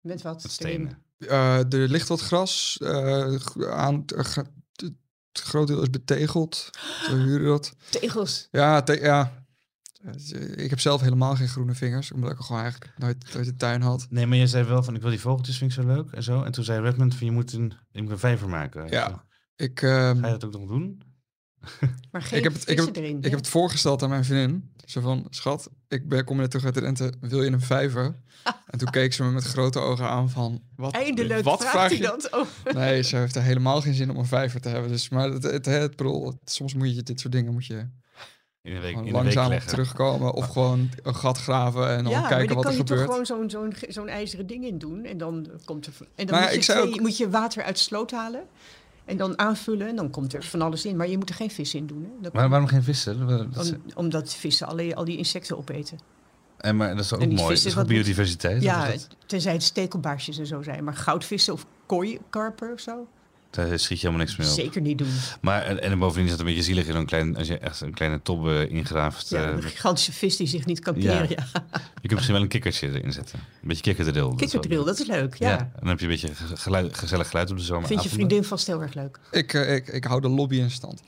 met 0.00 0.22
wat? 0.22 0.42
Met 0.42 0.52
stenen. 0.52 1.02
Eh, 1.18 1.56
er 1.72 1.88
ligt 1.88 2.08
wat 2.08 2.20
gras 2.20 2.78
eh, 2.82 3.36
aan. 3.70 4.04
eh, 4.06 4.24
gra- 4.24 4.42
Het 4.42 4.80
het 4.82 4.94
groot 5.40 5.66
deel 5.66 5.82
is 5.82 5.90
betegeld. 5.90 6.70
Zo 7.08 7.16
huren 7.16 7.46
dat. 7.46 7.72
Tegels. 7.90 8.48
Ja, 8.50 8.82
te- 8.82 9.00
ja. 9.00 9.46
Ik 10.54 10.70
heb 10.70 10.80
zelf 10.80 11.00
helemaal 11.00 11.34
geen 11.36 11.48
groene 11.48 11.74
vingers, 11.74 12.12
omdat 12.12 12.30
ik 12.30 12.38
gewoon 12.38 12.62
eigenlijk 12.62 12.92
nooit, 12.98 13.34
nooit 13.34 13.46
een 13.46 13.56
tuin 13.56 13.82
had. 13.82 14.06
Nee, 14.10 14.26
maar 14.26 14.36
jij 14.36 14.46
zei 14.46 14.64
wel 14.64 14.82
van 14.82 14.94
ik 14.94 15.00
wil 15.00 15.10
die 15.10 15.20
vogeltjes, 15.20 15.58
vind 15.58 15.70
ik 15.70 15.80
zo 15.82 15.86
leuk 15.86 16.10
en 16.12 16.22
zo. 16.22 16.42
En 16.42 16.52
toen 16.52 16.64
zei 16.64 16.80
Redmond 16.80 17.14
van 17.14 17.26
je 17.26 17.32
moet 17.32 17.52
een, 17.52 17.72
je 17.90 18.02
moet 18.02 18.10
een 18.10 18.18
vijver 18.18 18.48
maken. 18.48 18.88
Ja. 18.90 19.24
Ik, 19.56 19.82
ehm, 19.82 20.18
Ga 20.20 20.26
je 20.26 20.32
dat 20.32 20.44
ook 20.44 20.52
nog 20.52 20.68
doen? 20.68 21.02
Maar 22.12 22.22
geen 22.22 22.38
ik, 22.38 22.44
heb 22.44 22.52
het, 22.52 22.62
ik, 22.68 22.76
heb, 22.76 22.84
vissen 22.84 23.04
erin. 23.04 23.16
ik 23.16 23.22
hè? 23.24 23.28
heb 23.30 23.38
het 23.38 23.48
voorgesteld 23.48 24.02
aan 24.02 24.08
mijn 24.08 24.24
vriendin. 24.24 24.70
Zo 24.84 25.00
van, 25.00 25.26
schat, 25.30 25.70
ik 25.88 26.08
ben, 26.08 26.24
kom 26.24 26.36
net 26.36 26.50
terug 26.50 26.64
uit 26.66 26.74
de 26.74 26.80
rente, 26.80 27.12
wil 27.20 27.42
je 27.42 27.50
een 27.50 27.60
vijver? 27.60 28.14
En 28.66 28.78
toen 28.78 28.90
keek 28.90 29.12
ze 29.12 29.22
me 29.22 29.30
met 29.30 29.44
grote 29.44 29.78
ogen 29.78 30.08
aan 30.08 30.30
van, 30.30 30.62
wat, 30.76 30.94
Eindelijk 30.94 31.44
wat 31.44 31.58
vraagt 31.60 31.74
vraag 31.74 31.88
hij 31.88 31.96
je? 31.96 32.02
dat. 32.02 32.28
Oh. 32.34 32.46
Nee, 32.74 33.02
ze 33.02 33.16
heeft 33.16 33.36
er 33.36 33.42
helemaal 33.42 33.80
geen 33.80 33.94
zin 33.94 34.10
om 34.10 34.16
een 34.16 34.26
vijver 34.26 34.60
te 34.60 34.68
hebben. 34.68 34.90
Dus, 34.90 35.08
maar 35.08 35.30
het, 35.30 35.42
het, 35.42 35.66
het, 35.66 35.96
bedoel, 35.96 36.26
het- 36.26 36.50
soms 36.50 36.74
moet 36.74 36.94
je 36.96 37.02
dit 37.02 37.20
soort 37.20 37.32
dingen 37.32 37.52
moet 37.52 37.66
je 37.66 37.74
In 38.62 38.74
een 38.74 38.80
week, 38.80 38.92
in 38.92 38.98
een 38.98 39.04
week 39.04 39.12
langzaam 39.12 39.48
leggen. 39.48 39.68
terugkomen. 39.70 40.32
Of 40.32 40.46
gewoon 40.48 40.90
een 41.02 41.14
gat 41.14 41.38
graven 41.38 41.88
en 41.88 42.02
dan 42.04 42.12
Ja, 42.12 42.20
maar 42.20 42.28
kijken 42.28 42.46
dan 42.46 42.56
wat 42.56 42.64
kan 42.64 42.72
er 42.72 42.78
je 42.78 42.84
toch 42.84 42.98
gebeurt. 42.98 43.26
gewoon 43.26 43.48
zo'n 43.50 43.50
zo'n 43.50 43.90
zo'n 43.92 44.08
ijzeren 44.08 44.46
ding 44.46 44.64
in 44.64 44.78
doen. 44.78 45.04
En 45.04 45.18
dan 45.18 45.48
komt 45.64 45.86
er... 45.86 45.92
En 45.98 46.26
dan 46.26 46.26
Nou 46.26 46.36
ja, 46.38 46.42
moet, 46.42 46.50
je 46.50 46.56
ik 46.56 46.62
zei 46.64 46.80
twee- 46.80 46.92
ook- 46.94 47.00
moet 47.00 47.16
je 47.16 47.30
water 47.30 47.62
uit 47.62 47.74
de 47.76 47.82
sloot 47.82 48.10
halen. 48.10 48.42
En 49.08 49.16
dan 49.16 49.38
aanvullen. 49.38 49.88
En 49.88 49.96
dan 49.96 50.10
komt 50.10 50.34
er 50.34 50.42
van 50.44 50.62
alles 50.62 50.84
in. 50.84 50.96
Maar 50.96 51.08
je 51.08 51.18
moet 51.18 51.28
er 51.28 51.34
geen 51.34 51.50
vis 51.50 51.74
in 51.74 51.86
doen. 51.86 52.12
Hè? 52.22 52.28
Maar 52.32 52.48
waarom 52.48 52.68
geen 52.68 52.82
vissen? 52.82 53.26
Dat 53.52 53.64
is- 53.64 53.70
Om- 53.72 53.82
omdat 53.94 54.34
vissen 54.34 54.66
alle, 54.66 54.94
al 54.94 55.04
die 55.04 55.16
insecten 55.16 55.56
opeten. 55.58 55.98
en 56.58 56.76
maar 56.76 56.88
dat 56.96 57.04
is 57.04 57.12
ook 57.12 57.20
mooi. 57.20 57.36
Dat 57.36 57.64
is 57.64 57.84
biodiversiteit. 57.84 58.62
Ja, 58.62 58.86
is 58.86 59.06
tenzij 59.26 59.52
het 59.52 59.62
stekelbaarsjes 59.62 60.38
en 60.38 60.46
zo 60.46 60.62
zijn. 60.62 60.84
Maar 60.84 60.94
goudvissen 60.96 61.52
of 61.52 61.66
kooikarper 61.86 62.72
of 62.72 62.80
zo? 62.80 63.06
Daar 63.50 63.78
schiet 63.78 64.00
je 64.00 64.06
helemaal 64.06 64.26
niks 64.26 64.36
meer 64.38 64.46
op. 64.48 64.52
Zeker 64.54 64.80
niet 64.80 64.98
doen. 64.98 65.08
Maar 65.40 65.62
en, 65.62 65.82
en 65.82 65.98
bovendien 65.98 66.24
is 66.24 66.30
het 66.30 66.40
een 66.40 66.46
beetje 66.46 66.62
zielig 66.62 66.86
in 66.86 66.92
zo'n 66.92 67.06
klein, 67.06 67.36
als 67.36 67.46
je 67.46 67.58
echt 67.58 67.80
een 67.80 67.94
kleine 67.94 68.22
tobbe 68.22 68.68
ingraaft. 68.68 69.28
Ja, 69.28 69.44
eh, 69.44 69.50
een 69.56 69.62
gigantische 69.62 70.12
vis 70.12 70.36
die 70.36 70.46
zich 70.46 70.66
niet 70.66 70.80
kan 70.80 70.94
keren. 70.94 71.28
Ja. 71.28 71.44
je 71.74 72.00
kunt 72.00 72.12
misschien 72.12 72.32
wel 72.32 72.42
een 72.42 72.48
kikkertje 72.48 72.88
erin 72.88 73.12
zetten. 73.12 73.38
Een 73.62 73.68
beetje 73.68 73.94
wel- 74.12 74.34
Kikkerdrill, 74.34 74.84
dat 74.84 75.00
is 75.00 75.06
leuk. 75.06 75.34
Ja. 75.38 75.48
Ja. 75.48 75.58
en 75.58 75.70
dan 75.78 75.88
heb 75.88 75.98
je 75.98 76.04
een 76.04 76.10
beetje 76.10 76.30
geluid, 76.54 76.98
gezellig 76.98 77.28
geluid 77.28 77.50
op 77.50 77.56
de 77.56 77.62
zomer. 77.62 77.86
Vind 77.88 78.02
je 78.02 78.08
vriendin 78.08 78.44
vast 78.44 78.66
heel 78.66 78.82
erg 78.82 78.94
leuk. 78.94 79.18
Ik, 79.30 79.54
eh, 79.54 79.74
ik, 79.74 79.88
ik 79.88 80.04
hou 80.04 80.20
de 80.20 80.28
lobby 80.28 80.56
in 80.56 80.70
stand. 80.70 81.02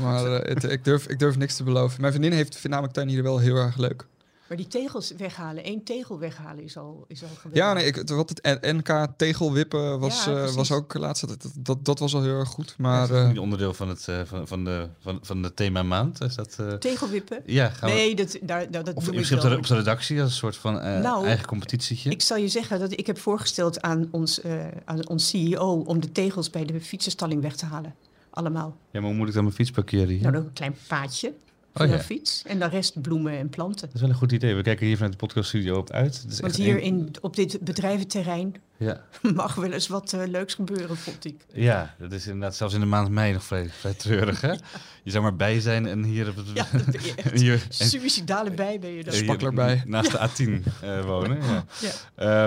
Maar 0.00 0.26
eh, 0.26 0.54
het- 0.54 0.64
ik, 0.64 0.84
durf, 0.84 1.06
ik 1.06 1.18
durf 1.18 1.36
niks 1.36 1.56
te 1.56 1.62
beloven. 1.64 2.00
Mijn 2.00 2.12
vriendin 2.12 2.32
heeft, 2.32 2.52
vindt 2.52 2.68
namelijk 2.68 2.92
tuinieren 2.94 3.24
wel 3.24 3.38
heel 3.38 3.56
erg 3.56 3.76
leuk. 3.76 4.06
Maar 4.50 4.58
die 4.58 4.68
tegels 4.68 5.12
weghalen, 5.16 5.64
één 5.64 5.82
tegel 5.84 6.18
weghalen 6.18 6.64
is 6.64 6.76
al, 6.76 7.04
is 7.08 7.22
al 7.22 7.28
geweldig. 7.28 7.62
Ja, 7.62 7.72
nee, 7.72 7.84
ik, 7.84 8.08
wat 8.08 8.28
het 8.28 8.58
NK 8.60 9.06
tegelwippen 9.16 9.98
was, 9.98 10.24
Ja, 10.24 10.44
eh, 10.44 10.52
was 10.54 10.72
ook 10.72 10.94
laatst. 10.94 11.28
Dat, 11.28 11.42
dat, 11.42 11.52
dat, 11.56 11.84
dat 11.84 11.98
was 11.98 12.14
al 12.14 12.22
heel 12.22 12.38
erg 12.38 12.48
goed. 12.48 12.74
Maar 12.78 13.08
Maar 13.08 13.22
eh, 13.22 13.28
niet 13.28 13.38
onderdeel 13.38 13.74
van 13.74 13.88
het 13.88 14.08
eh, 14.08 14.20
van, 14.24 14.48
van 14.48 14.64
de 14.64 14.88
van, 15.00 15.18
van 15.22 15.42
de 15.42 15.54
thema 15.54 15.82
maand. 15.82 16.20
Is 16.20 16.34
dat? 16.34 16.56
eh, 16.58 16.72
Tegelwippen? 16.72 17.42
ja, 17.46 17.68
gaan 17.68 17.88
we. 17.90 17.94
Nee, 17.94 18.14
dat, 18.14 18.38
daar, 18.42 18.70
daar, 18.70 18.84
dat 18.84 18.94
Of 18.94 19.12
misschien 19.12 19.38
op 19.38 19.44
de, 19.50 19.56
op 19.56 19.66
de 19.66 19.74
redactie 19.74 20.20
als 20.20 20.30
een 20.30 20.36
soort 20.36 20.56
van 20.56 20.80
eh, 20.80 21.00
Nou, 21.00 21.26
eigen 21.26 21.46
competitietje. 21.46 22.10
Ik 22.10 22.22
zal 22.22 22.36
je 22.36 22.48
zeggen 22.48 22.78
dat 22.78 22.92
ik 22.92 23.06
heb 23.06 23.18
voorgesteld 23.18 23.80
aan 23.80 24.08
ons, 24.10 24.40
eh, 24.40 24.68
aan 24.84 25.08
ons 25.08 25.28
CEO 25.28 25.82
om 25.86 26.00
de 26.00 26.12
tegels 26.12 26.50
bij 26.50 26.64
de 26.64 26.80
fietsenstalling 26.80 27.42
weg 27.42 27.56
te 27.56 27.66
halen. 27.66 27.94
Allemaal. 28.30 28.76
Ja, 28.90 29.00
maar 29.00 29.08
hoe 29.08 29.18
moet 29.18 29.28
ik 29.28 29.34
dan 29.34 29.42
mijn 29.42 29.54
fiets 29.54 29.70
parkeren 29.70 30.08
hier? 30.08 30.22
Nou, 30.22 30.36
een 30.36 30.52
klein 30.52 30.74
paadje 30.88 31.32
Oh, 31.80 31.88
ja. 31.88 31.98
fiets. 31.98 32.42
En 32.46 32.58
de 32.58 32.68
rest 32.68 33.00
bloemen 33.02 33.38
en 33.38 33.48
planten. 33.48 33.86
Dat 33.86 33.94
is 33.94 34.00
wel 34.00 34.10
een 34.10 34.16
goed 34.16 34.32
idee. 34.32 34.54
We 34.54 34.62
kijken 34.62 34.86
hier 34.86 34.94
vanuit 34.96 35.12
de 35.12 35.18
podcaststudio 35.18 35.76
op 35.76 35.90
uit. 35.90 36.40
Want 36.40 36.56
hier 36.56 36.80
in, 36.80 37.10
op 37.20 37.36
dit 37.36 37.60
bedrijventerrein 37.60 38.54
Ja. 38.80 39.00
Mag 39.34 39.54
wel 39.54 39.72
eens 39.72 39.88
wat 39.88 40.12
eh, 40.12 40.26
leuks 40.28 40.54
gebeuren, 40.54 40.96
vond 40.96 41.24
ik. 41.24 41.44
ja, 41.52 41.94
dat 41.98 42.12
is 42.12 42.26
inderdaad 42.26 42.56
zelfs 42.56 42.74
in 42.74 42.80
de 42.80 42.86
maand 42.86 43.08
mei 43.10 43.32
nog 43.32 43.44
vrij, 43.44 43.68
vrij 43.78 43.94
treurig, 43.94 44.40
hè? 44.40 44.52
Je 45.04 45.10
zou 45.10 45.22
maar 45.22 45.36
bij 45.36 45.60
zijn 45.60 45.86
en 45.86 46.02
hier... 46.04 46.28
Op 46.28 46.36
het, 46.36 46.46
Ja, 46.54 46.66
dat 46.72 46.84
ben 46.84 47.02
je 47.02 47.14
echt. 47.24 47.40
hier, 47.40 47.66
en- 47.78 47.86
Suïcidale 47.86 48.50
bij 48.50 48.78
ben 48.80 48.90
je 48.90 49.04
dan. 49.04 49.14
hier 49.14 49.22
Spakkel 49.22 49.46
erbij. 49.46 49.82
Naast 49.86 50.10
de 50.10 50.18
A10 50.18 50.64
eh, 50.80 51.04
wonen, 51.04 51.38
ja. 51.42 51.64
Ja. 51.80 51.90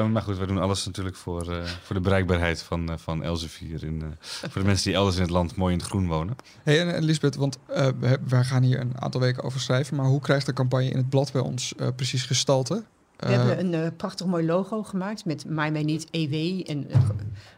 Eh, 0.02 0.08
maar 0.10 0.22
goed, 0.22 0.38
we 0.38 0.46
doen 0.46 0.58
alles 0.58 0.86
natuurlijk 0.86 1.16
voor, 1.16 1.52
eh, 1.52 1.64
voor 1.84 1.96
de 1.96 2.02
bereikbaarheid 2.02 2.62
van, 2.62 2.90
eh, 2.92 2.98
van 2.98 3.24
Elsevier. 3.24 3.84
In, 3.84 4.02
eh, 4.02 4.50
voor 4.50 4.62
de 4.62 4.68
mensen 4.68 4.86
die 4.86 4.94
elders 4.96 5.16
in 5.16 5.22
het 5.22 5.32
land 5.32 5.56
mooi 5.56 5.74
in 5.74 5.80
het 5.80 5.88
groen 5.88 6.08
wonen. 6.08 6.36
Hey, 6.64 6.80
en, 6.82 6.96
en 6.96 7.04
Lisbeth, 7.04 7.36
want 7.36 7.58
eh, 7.68 7.88
wij 8.28 8.44
gaan 8.44 8.64
hier 8.64 8.80
een 8.80 9.02
aantal 9.02 9.22
weken 9.22 9.44
over 9.44 9.60
schrijven, 9.60 9.96
maar 9.98 10.06
hoe 10.06 10.22
krijgt 10.22 10.46
de 10.46 10.54
campagne 10.54 10.90
in 10.90 10.98
het 10.98 11.10
blad 11.10 11.32
bij 11.32 11.42
ons 11.42 11.76
eh, 11.76 11.88
precies 11.96 12.24
gestalte? 12.26 12.84
We 13.18 13.26
Eh, 13.26 13.38
hebben 13.38 13.60
een 13.60 13.74
eh, 13.74 13.92
prachtig 13.98 14.26
mooi 14.26 14.46
logo 14.46 14.84
gemaakt 14.84 15.26
met 15.26 15.46
Maai 15.50 15.72
mij 15.72 15.84
niet 15.84 16.08
EW 16.12 16.62
en 16.70 16.90
eh, 16.90 17.10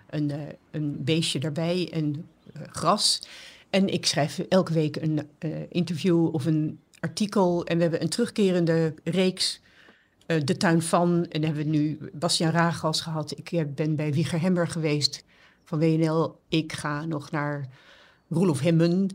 een, 0.10 0.32
eh, 0.32 0.40
een 0.72 1.04
beestje 1.04 1.40
daarbij 1.40 1.90
en 1.94 2.26
eh, 2.54 2.62
gras. 2.72 3.22
En 3.70 3.88
ik 3.94 4.06
schrijf 4.06 4.40
elke 4.40 4.74
week 4.74 4.96
een 4.96 5.28
eh, 5.38 5.50
interview 5.70 6.34
of 6.34 6.46
een 6.46 6.80
artikel. 7.00 7.66
En 7.66 7.76
we 7.76 7.82
hebben 7.82 8.02
een 8.02 8.10
terugkerende 8.10 8.94
reeks, 9.04 9.62
eh, 10.26 10.42
De 10.44 10.58
Tuin 10.58 10.82
van. 10.82 11.26
En 11.30 11.44
hebben 11.44 11.64
we 11.64 11.70
nu 11.70 11.98
Bastiaan 12.14 12.52
Ragas 12.52 13.02
gehad. 13.02 13.38
Ik 13.38 13.52
eh, 13.52 13.64
ben 13.76 13.96
bij 13.96 14.14
Wieger 14.14 14.42
Hemmer 14.42 14.68
geweest 14.68 15.24
van 15.64 15.80
WNL. 15.80 16.40
Ik 16.50 16.74
ga 16.74 17.06
nog 17.06 17.32
naar 17.32 17.70
Roelof 18.30 18.60
Hemmen. 18.60 19.10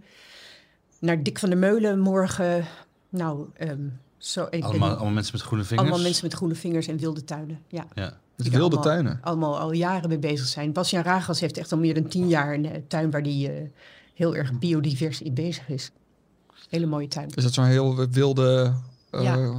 Naar 0.98 1.22
Dick 1.22 1.38
van 1.38 1.48
der 1.48 1.58
Meulen 1.58 1.98
morgen. 2.00 2.64
Nou, 3.08 3.46
ehm, 3.56 3.86
zo, 4.20 4.44
ik 4.44 4.50
ben- 4.50 4.62
Allemaal, 4.62 4.88
allemaal 4.90 5.10
mensen 5.12 5.32
met 5.36 5.42
groene 5.42 5.64
vingers. 5.64 5.88
allemaal 5.88 6.04
mensen 6.06 6.24
met 6.26 6.34
groene 6.36 6.54
vingers 6.54 6.86
en 6.86 6.96
wilde 6.96 7.24
tuinen. 7.24 7.58
Ja. 7.68 7.86
Ja. 7.94 8.12
wilde 8.36 8.58
allemaal- 8.58 8.82
tuinen. 8.82 9.18
Allemaal 9.22 9.58
al 9.58 9.72
jaren 9.72 10.08
mee 10.08 10.18
bezig 10.18 10.46
zijn. 10.46 10.72
Bastiaan 10.72 11.04
Ragas 11.04 11.40
heeft 11.40 11.56
echt 11.58 11.72
al 11.72 11.78
meer 11.78 11.94
dan 11.94 12.08
tien 12.08 12.28
jaar 12.28 12.54
een 12.54 12.66
eh, 12.66 12.80
tuin 12.88 13.10
waar 13.10 13.20
hij 13.20 13.70
heel 14.14 14.36
erg 14.36 14.58
biodivers 14.58 15.22
in 15.22 15.34
bezig 15.34 15.68
is. 15.68 15.90
Hele 16.68 16.86
mooie 16.86 17.08
tuin. 17.08 17.28
Is 17.34 17.42
dat 17.42 17.52
zo'n 17.52 17.64
heel 17.64 18.06
wilde, 18.10 18.74
eh, 19.10 19.22
Ja. 19.22 19.52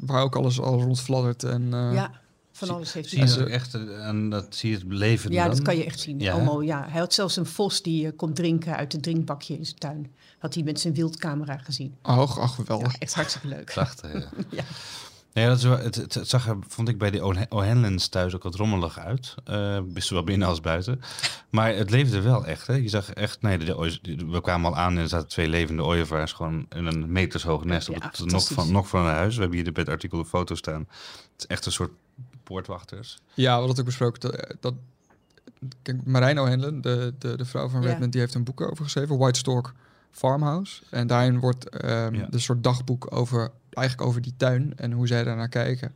waar 0.00 0.22
ook 0.22 0.36
alles 0.36 0.60
al 0.60 0.80
rondfladdert 0.82 1.42
en 1.44 1.62
eh, 1.74 1.92
ja, 1.94 2.10
van 2.60 2.68
zie- 2.68 2.76
alles 2.76 2.92
heeft 2.92 3.08
Zie 3.08 3.18
hij. 3.18 3.26
je 3.28 3.32
En 3.34 3.38
ze- 3.40 3.44
ook 3.46 3.52
echt 3.52 3.74
eh, 3.74 4.00
aan 4.06 4.30
dat 4.30 4.46
zie 4.54 4.70
je 4.70 4.76
het 4.76 4.84
leven 4.88 5.32
Ja, 5.32 5.44
dan? 5.46 5.54
dat 5.54 5.62
kan 5.64 5.76
je 5.76 5.84
echt 5.84 6.00
zien. 6.00 6.18
Ja? 6.20 6.32
Allemaal, 6.32 6.60
ja. 6.60 6.86
Hij 6.88 7.00
had 7.00 7.14
zelfs 7.14 7.36
een 7.36 7.46
vos 7.46 7.82
die 7.82 8.06
eh, 8.06 8.12
komt 8.16 8.36
drinken 8.36 8.76
uit 8.76 8.92
het 8.92 9.02
drinkbakje 9.02 9.56
in 9.58 9.64
zijn 9.64 9.78
tuin. 9.78 10.12
Had 10.38 10.54
hij 10.54 10.62
met 10.62 10.80
zijn 10.80 10.94
wildcamera 10.94 11.56
gezien. 11.58 11.94
ach, 12.02 12.38
ach, 12.38 12.54
geweldig. 12.54 12.92
Ja, 12.92 12.98
echt 12.98 13.14
hartstikke 13.14 13.48
leuk. 13.48 13.64
Prachtig, 13.64 14.12
ja. 14.12 14.28
Ja. 14.50 14.62
Ja, 15.32 15.48
dat 15.48 15.56
is 15.58 15.64
wel, 15.64 15.78
het, 15.78 15.94
het, 15.94 16.14
het 16.14 16.28
zag 16.28 16.48
er, 16.48 16.56
vond 16.68 16.88
ik, 16.88 16.98
bij 16.98 17.10
de 17.10 17.24
O'H- 17.24 17.42
O'Hanlons 17.48 18.08
thuis 18.08 18.34
ook 18.34 18.42
wat 18.42 18.54
rommelig 18.54 18.98
uit. 18.98 19.34
Eh 19.44 19.78
best 19.84 20.06
zowel 20.06 20.24
binnen 20.24 20.48
als 20.48 20.60
buiten. 20.60 21.00
Maar 21.50 21.74
het 21.74 21.90
leefde 21.90 22.20
wel 22.20 22.46
echt. 22.46 22.66
Hè? 22.66 22.74
Je 22.74 22.88
zag 22.88 23.10
echt, 23.12 23.42
nee, 23.42 23.58
de, 23.58 23.98
de 24.02 24.26
we 24.26 24.40
kwamen 24.40 24.70
al 24.70 24.76
aan 24.76 24.96
en 24.96 25.02
er 25.02 25.08
zaten 25.08 25.28
twee 25.28 25.48
levende 25.48 25.84
ooievaars 25.84 26.32
gewoon 26.32 26.66
in 26.76 26.86
een 26.86 27.12
metershoog 27.12 27.64
nest 27.64 27.88
op 27.88 27.96
Ja, 27.96 28.06
het 28.16 28.30
nog 28.30 28.48
van, 28.48 28.72
nog 28.72 28.88
van 28.88 29.00
een 29.06 29.12
huis. 29.14 29.34
We 29.34 29.40
hebben 29.40 29.58
hier 29.60 29.72
bij 29.72 29.82
het 29.82 29.92
artikel 29.92 30.18
de 30.18 30.24
foto 30.28 30.54
staan. 30.54 30.80
Het 31.32 31.38
is 31.38 31.46
echt 31.46 31.66
een 31.66 31.72
soort 31.72 31.92
poortwachters. 32.54 33.18
Ja, 33.34 33.42
we 33.44 33.48
hadden 33.50 33.68
het 33.68 33.78
ook 33.78 33.84
besproken. 33.84 34.20
Dat, 34.20 34.56
dat, 34.60 34.74
kijk, 35.82 36.04
Marijn 36.04 36.36
de, 36.80 36.80
de, 37.18 37.36
de 37.36 37.44
vrouw 37.44 37.68
van 37.68 37.82
Ja. 37.82 37.88
Redmond, 37.88 38.12
die 38.12 38.20
heeft 38.20 38.34
een 38.34 38.44
boek 38.44 38.60
over 38.60 38.84
geschreven, 38.84 39.18
White 39.18 39.38
Stork 39.38 39.72
Farmhouse. 40.10 40.82
En 40.90 41.06
daarin 41.06 41.38
wordt 41.40 41.68
ehm 41.68 42.14
Ja. 42.14 42.26
een 42.30 42.40
soort 42.40 42.62
dagboek 42.64 43.06
over, 43.16 43.50
eigenlijk 43.70 44.08
over 44.08 44.20
die 44.22 44.34
tuin 44.36 44.72
en 44.76 44.92
hoe 44.92 45.06
zij 45.06 45.24
daarnaar 45.24 45.48
kijken. 45.48 45.94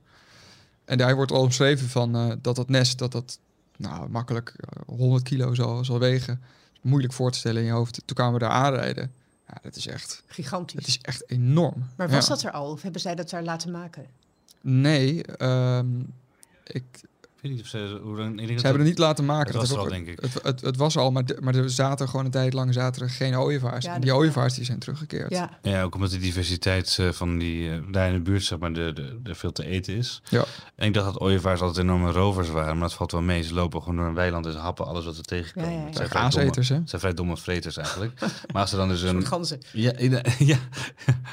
En 0.85 0.99
daar 0.99 1.15
wordt 1.15 1.33
al 1.33 1.41
omschreven 1.43 1.89
van 1.89 2.15
eh, 2.17 2.33
dat 2.41 2.57
dat 2.57 2.69
nest, 2.69 2.99
dat 2.99 3.13
dat 3.13 3.39
nou, 3.77 4.09
makkelijk 4.09 4.55
eh, 4.59 4.83
100 4.97 5.23
kilo 5.23 5.55
zal, 5.55 5.85
zal 5.85 5.99
wegen. 5.99 6.41
Moeilijk 6.81 7.13
voor 7.13 7.31
te 7.31 7.39
stellen 7.39 7.61
in 7.61 7.67
je 7.67 7.73
hoofd. 7.73 8.03
Toen 8.05 8.17
kwamen 8.17 8.33
we 8.33 8.39
daar 8.39 8.51
aanrijden. 8.51 9.13
Ja, 9.49 9.55
dat 9.63 9.77
is 9.77 9.87
echt, 9.87 10.23
Gigantisch. 10.27 10.79
het 10.79 10.87
is 10.87 10.99
echt 11.01 11.31
enorm. 11.31 11.89
Maar 11.97 12.09
was 12.11 12.27
Ja. 12.27 12.35
dat 12.35 12.43
er 12.43 12.51
al? 12.51 12.71
Of 12.71 12.83
hebben 12.83 13.01
zij 13.01 13.15
dat 13.15 13.31
daar 13.31 13.43
laten 13.43 13.71
maken? 13.71 14.07
Nee, 14.61 15.23
ehm, 15.25 15.87
ik, 16.65 16.85
weet 17.45 17.53
niet 17.53 17.61
of 17.63 17.67
ze... 17.69 18.01
Hoe, 18.03 18.17
dan- 18.17 18.31
ik 18.31 18.37
denk 18.37 18.49
dat 18.49 18.61
Ze 18.61 18.67
hebben 18.67 18.73
dat- 18.73 18.73
het 18.79 18.85
niet 18.85 18.99
laten 18.99 19.25
maken. 19.25 19.47
Het 19.47 19.57
was 19.57 19.69
Dat 19.69 19.77
er 19.77 19.83
al, 19.85 19.89
ik- 19.93 20.05
denk 20.05 20.19
ik. 20.19 20.21
Het, 20.33 20.43
het, 20.43 20.61
het 20.61 20.77
was 20.77 20.97
al, 20.97 21.11
maar, 21.11 21.25
de- 21.25 21.39
maar 21.41 21.55
er 21.55 21.71
zaten 21.71 22.09
gewoon 22.09 22.25
een 22.25 22.31
tijd 22.31 22.53
lang 22.53 22.75
zaten 22.75 23.03
er 23.03 23.11
geen 23.11 23.37
ooievaars. 23.39 23.85
Ja, 23.85 23.95
en 23.95 24.01
die 24.01 24.11
dat- 24.11 24.19
ooievaars 24.19 24.55
die 24.55 24.65
zijn 24.65 24.79
teruggekeerd. 24.79 25.31
Ja, 25.31 25.59
Ja, 25.63 25.83
ook 25.83 25.95
omdat 25.95 26.11
de 26.11 26.19
diversiteit 26.19 26.97
eh, 27.01 27.11
van 27.11 27.39
die 27.39 27.71
eh, 27.71 27.79
daar 27.91 28.07
in 28.09 28.15
de 28.15 28.21
buurt 28.21 28.45
zeg 28.45 28.59
maar 28.59 28.73
de, 28.73 28.93
de, 28.93 29.19
de 29.23 29.35
veel 29.35 29.53
te 29.53 29.67
eten 29.67 29.95
is. 29.97 30.23
Ja. 30.29 30.45
En 30.77 30.87
ik 30.87 30.95
dacht 30.95 31.07
dat 31.13 31.21
ooievaars 31.21 31.61
altijd 31.61 31.85
enorme 31.87 32.11
rovers 32.11 32.49
waren, 32.49 32.73
maar 32.79 32.89
dat 32.89 32.97
valt 32.97 33.13
wel 33.13 33.23
mee. 33.23 33.43
Ze 33.43 33.55
lopen 33.55 33.81
gewoon 33.83 33.97
door 33.97 34.07
een 34.07 34.15
weiland 34.15 34.47
en 34.47 34.53
ze 34.53 34.59
happen 34.59 34.87
alles 34.87 35.05
wat 35.05 35.15
ze 35.17 35.23
tegenkomen. 35.23 35.71
Ja, 35.71 35.77
ja, 35.77 35.81
ja. 35.83 35.87
Het 35.87 35.97
zijn 36.33 36.47
domme- 36.47 36.61
hè? 36.69 36.81
zijn 36.85 37.01
vrij 37.01 37.15
domme 37.15 37.37
vreters 37.37 37.77
eigenlijk. 37.77 38.21
maar 38.53 38.61
als 38.63 38.71
ze 38.71 38.77
dan 38.77 38.89
dus 38.89 39.03
een 39.03 39.27
ganzen. 39.27 39.61
Ja, 39.73 39.93
ja, 39.99 40.21
ja, 40.39 40.59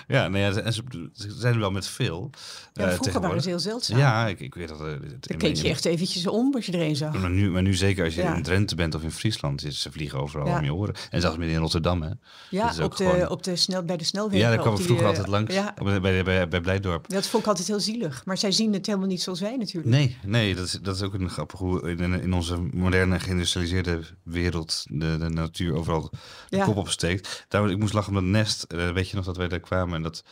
ja, 0.08 0.28
nou 0.28 0.38
ja, 0.38 0.52
en 0.62 0.74
ze, 0.74 0.82
ze 1.14 1.32
zijn 1.38 1.54
er 1.54 1.60
wel 1.60 1.72
met 1.72 1.88
veel. 1.88 2.30
Ja, 2.74 2.86
eh, 2.88 2.94
vroeger 2.94 3.22
waren 3.22 3.42
ze 3.42 3.50
heel 3.50 3.60
zeldzaam. 3.60 3.98
Ja, 3.98 4.28
ik, 4.28 4.40
ik 4.40 4.56
weet 4.56 4.68
dat. 4.68 4.80
het- 4.80 5.28
Dan 5.28 5.38
keek 5.38 5.56
je 5.56 5.70
echt 5.70 5.86
eventjes 6.02 6.28
om 6.28 6.56
als 6.56 6.66
je 6.66 6.72
er 6.72 6.82
een 6.82 6.96
zag. 6.96 7.14
Maar 7.14 7.30
nu, 7.30 7.50
maar 7.50 7.62
nu 7.62 7.74
zeker 7.74 8.04
als 8.06 8.16
je 8.16 8.22
Ja. 8.22 8.36
in 8.36 8.44
Drenthe 8.44 8.76
bent 8.76 8.96
of 8.96 9.04
in 9.04 9.12
Friesland, 9.12 9.66
is, 9.66 9.82
ze 9.82 9.92
vliegen 9.92 10.20
overal 10.20 10.48
Ja. 10.48 10.58
om 10.58 10.64
je 10.64 10.74
oren. 10.74 10.96
En 11.10 11.22
zelfs 11.22 11.38
midden 11.38 11.56
in 11.56 11.62
Rotterdam, 11.62 12.02
hè. 12.02 12.10
Ja, 12.50 12.74
ook 12.80 12.84
op 12.84 12.98
de, 12.98 13.06
gewoon- 13.10 13.30
op 13.30 13.44
de 13.44 13.56
snel, 13.56 13.84
bij 13.84 13.98
de 13.98 14.04
snelweg. 14.04 14.40
Ja, 14.40 14.50
daar 14.56 14.64
we 14.72 14.76
die, 14.76 14.84
vroeger 14.86 15.04
eh, 15.06 15.10
altijd 15.10 15.28
langs. 15.28 15.54
Ja, 15.54 15.74
Bij, 16.00 16.24
bij, 16.48 16.62
Blijdorp. 16.62 17.10
dat 17.10 17.28
vond 17.28 17.44
ik 17.44 17.50
altijd 17.50 17.68
heel 17.68 17.80
zielig. 17.80 18.22
Maar 18.26 18.38
zij 18.38 18.52
zien 18.52 18.74
het 18.74 18.86
helemaal 18.86 19.08
niet 19.08 19.22
zoals 19.22 19.40
wij 19.40 19.56
natuurlijk. 19.58 19.88
Nee, 19.96 20.18
nee 20.26 20.56
dat, 20.56 20.66
is, 20.66 20.72
dat 20.82 20.96
is 20.96 21.02
ook 21.02 21.14
een 21.14 21.30
grappig 21.30 21.60
hoe 21.60 21.90
in, 21.92 22.22
in 22.22 22.34
onze 22.34 22.58
moderne 22.74 23.20
geïndustrialiseerde 23.20 24.00
wereld 24.24 24.84
de, 24.90 25.18
de 25.18 25.30
natuur 25.30 25.74
overal 25.76 26.12
de 26.50 26.58
kop 26.64 26.76
opsteekt. 26.78 27.46
Daarom, 27.48 27.70
ik 27.70 27.78
moest 27.78 27.94
lachen 27.94 28.10
om 28.10 28.16
dat 28.24 28.32
nest. 28.32 28.64
Eh, 28.64 28.92
weet 28.92 29.10
je 29.10 29.16
nog 29.16 29.26
dat 29.26 29.38
wij 29.38 29.48
daar 29.48 29.60
kwamen 29.60 29.96
en 29.96 30.02
dat... 30.04 30.24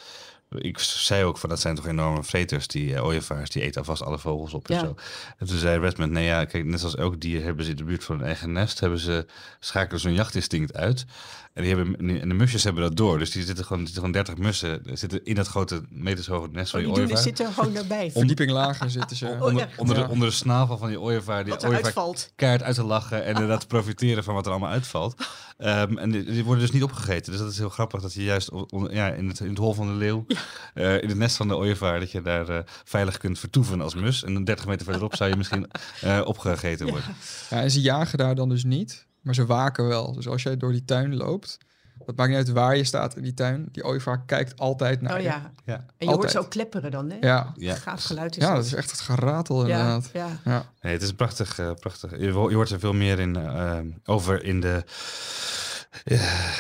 Ik 0.58 0.80
zei 0.80 1.24
ook 1.24 1.38
van 1.38 1.50
dat 1.50 1.60
zijn 1.60 1.76
toch 1.76 1.88
enorme 1.88 2.24
vreters, 2.24 2.68
die 2.68 2.96
eh, 2.96 3.06
ooievaars, 3.06 3.50
die 3.50 3.62
eten 3.62 3.80
alvast 3.80 4.02
alle 4.04 4.20
vogels 4.20 4.54
op 4.54 4.70
en 4.70 4.76
Ja. 4.76 4.80
zo. 4.82 4.96
En 5.38 5.48
toen 5.48 5.58
zei 5.58 5.80
Redmond, 5.80 6.12
nee 6.12 6.26
ja, 6.26 6.46
kijk, 6.46 6.66
net 6.66 6.84
als 6.84 6.96
elk 6.96 7.22
dier 7.22 7.44
hebben 7.44 7.66
ze 7.66 7.72
in 7.72 7.78
de 7.78 7.84
buurt 7.84 8.04
van 8.04 8.16
hun 8.18 8.26
eigen 8.26 8.52
nest, 8.52 8.80
hebben 8.80 9.00
ze, 9.00 9.26
schakelen 9.60 10.00
zo'n 10.02 10.14
jachtinstinct 10.14 10.74
uit. 10.76 11.06
En, 11.54 11.64
die 11.66 11.76
hebben, 11.76 12.20
en 12.22 12.30
de 12.30 12.36
musjes 12.36 12.64
hebben 12.64 12.84
dat 12.84 12.98
door, 12.98 13.18
dus 13.20 13.32
die 13.32 13.44
zitten 13.44 13.66
gewoon, 13.66 13.80
er 13.82 13.88
zitten 13.90 14.06
gewoon 14.06 14.24
30 14.26 14.44
mussen 14.46 14.82
zitten 14.98 15.26
in 15.26 15.36
dat 15.36 15.48
grote 15.48 15.82
metershoge 15.90 16.48
nest 16.52 16.72
van 16.72 16.80
Oh, 16.80 16.86
die 16.86 16.94
die 16.96 17.04
ooievaar. 17.04 17.24
zitten 17.24 17.46
er 17.46 17.52
gewoon 17.54 17.74
daarbij. 17.74 18.12
Verdieping 18.16 18.52
lager 18.52 18.90
zitten 18.90 19.18
ze. 19.18 19.26
Oh, 19.28 19.42
Onder, 19.42 19.68
ja. 19.78 19.94
de, 19.94 20.08
onder 20.10 20.28
de 20.28 20.34
snavel 20.34 20.78
van 20.78 20.88
die 20.88 21.00
ooievaar. 21.00 21.44
Die 21.44 21.54
ooievaar 21.54 21.84
uitvalt. 21.84 22.32
keihard 22.36 22.64
uit 22.64 22.76
te 22.76 22.84
lachen 22.84 23.24
en 23.24 23.34
inderdaad 23.34 23.68
profiteren 23.68 24.24
van 24.24 24.34
wat 24.34 24.46
er 24.46 24.52
allemaal 24.52 24.70
uitvalt. 24.72 25.16
Ehm, 25.60 25.98
en 25.98 26.12
die, 26.12 26.24
die 26.24 26.44
worden 26.44 26.64
dus 26.64 26.72
niet 26.74 26.84
opgegeten. 26.84 27.32
Dus 27.32 27.42
dat 27.42 27.52
is 27.52 27.58
heel 27.58 27.70
grappig 27.70 28.02
dat 28.02 28.14
je 28.14 28.24
juist 28.24 28.52
on- 28.52 28.88
ja, 28.92 29.10
in, 29.10 29.28
het, 29.28 29.40
in 29.40 29.50
het 29.50 29.58
hol 29.58 29.74
van 29.74 29.88
de 29.88 29.94
leeuw, 29.94 30.26
eh, 30.74 31.02
in 31.02 31.10
het 31.10 31.18
nest 31.18 31.36
van 31.36 31.48
de 31.48 31.56
ooievaar, 31.56 32.00
dat 32.00 32.12
je 32.12 32.22
daar 32.22 32.50
eh, 32.50 32.60
veilig 32.84 33.18
kunt 33.18 33.40
vertoeven 33.40 33.82
als 33.82 33.96
mus. 33.96 34.24
En 34.24 34.34
dan 34.34 34.44
30 34.44 34.66
meter 34.68 34.84
verderop 34.86 35.16
zou 35.16 35.30
je 35.30 35.36
misschien 35.36 35.68
eh, 36.02 36.22
opgegeten 36.26 36.88
worden. 36.88 37.16
Ja, 37.50 37.62
en 37.62 37.72
ze 37.72 37.82
jagen 37.82 38.18
daar 38.18 38.36
dan 38.36 38.50
dus 38.50 38.64
niet, 38.64 39.06
maar 39.22 39.34
ze 39.36 39.46
waken 39.46 39.88
wel. 39.88 40.14
Dus 40.14 40.28
als 40.28 40.44
jij 40.44 40.58
door 40.58 40.72
die 40.72 40.86
tuin 40.86 41.16
loopt, 41.16 41.58
het 42.06 42.16
maakt 42.18 42.30
niet 42.30 42.38
uit 42.38 42.50
waar 42.50 42.78
je 42.78 42.84
staat 42.84 43.16
in 43.16 43.24
die 43.24 43.34
tuin, 43.34 43.68
die 43.72 43.84
ooievaar 43.84 44.26
kijkt 44.26 44.60
altijd 44.60 45.02
naar 45.02 45.14
Oh 45.14 45.18
je. 45.20 45.24
ja. 45.24 45.52
Ja. 45.66 45.74
En 45.76 45.84
je 45.98 46.06
hoort 46.06 46.16
Altijd. 46.16 46.32
ze 46.32 46.40
ook 46.40 46.50
klepperen 46.50 46.92
dan, 46.92 47.10
hè? 47.10 47.18
Ja. 47.20 47.54
Ja. 47.56 47.76
Gaaf 47.76 48.04
geluid 48.04 48.38
is 48.38 48.44
Ja, 48.44 48.56
dat 48.56 48.66
is 48.66 48.74
echt 48.74 48.92
het 48.92 49.00
geratel 49.00 49.68
ja, 49.68 49.78
inderdaad. 49.78 50.10
ja. 50.14 50.28
Ja. 50.46 50.66
Nee, 50.82 50.94
het 50.94 51.02
is 51.02 51.10
een 51.10 51.16
prachtig, 51.16 51.60
eh, 51.60 51.72
prachtig. 51.80 52.20
Je, 52.20 52.30
ho- 52.32 52.50
je 52.50 52.56
hoort 52.56 52.70
er 52.70 52.80
veel 52.80 52.94
meer 52.94 53.20
in, 53.20 53.38
over 54.06 54.44
in 54.44 54.60
de 54.62 54.84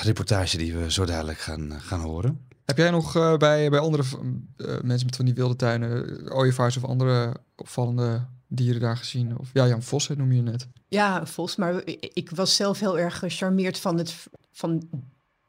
reportage 0.03 0.57
die 0.57 0.73
we 0.77 0.91
zo 0.91 1.05
dadelijk 1.05 1.39
gaan, 1.39 1.73
gaan 1.81 1.99
horen. 1.99 2.47
Heb 2.69 2.77
jij 2.77 2.89
nog 2.89 3.15
eh, 3.15 3.37
bij, 3.37 3.69
bij 3.69 3.79
andere 3.79 4.03
eh, 4.03 4.67
mensen 4.81 5.05
met 5.05 5.15
van 5.15 5.25
die 5.25 5.33
wilde 5.33 5.55
tuinen, 5.55 6.19
eh, 6.25 6.35
ooievaars 6.35 6.77
of 6.77 6.83
andere 6.83 7.33
opvallende 7.55 8.25
dieren 8.47 8.81
daar 8.81 8.97
gezien? 8.97 9.37
Of 9.37 9.49
ja, 9.53 9.67
Jan 9.67 9.83
Vos 9.83 10.07
noem 10.07 10.31
je 10.31 10.41
net. 10.41 10.67
Ja, 10.87 11.25
Vos. 11.25 11.55
Maar 11.55 11.81
ik 12.13 12.29
was 12.29 12.55
zelf 12.55 12.79
heel 12.79 12.99
erg 12.99 13.17
gecharmeerd 13.17 13.79
van, 13.79 13.97
het, 13.97 14.27
van 14.51 14.89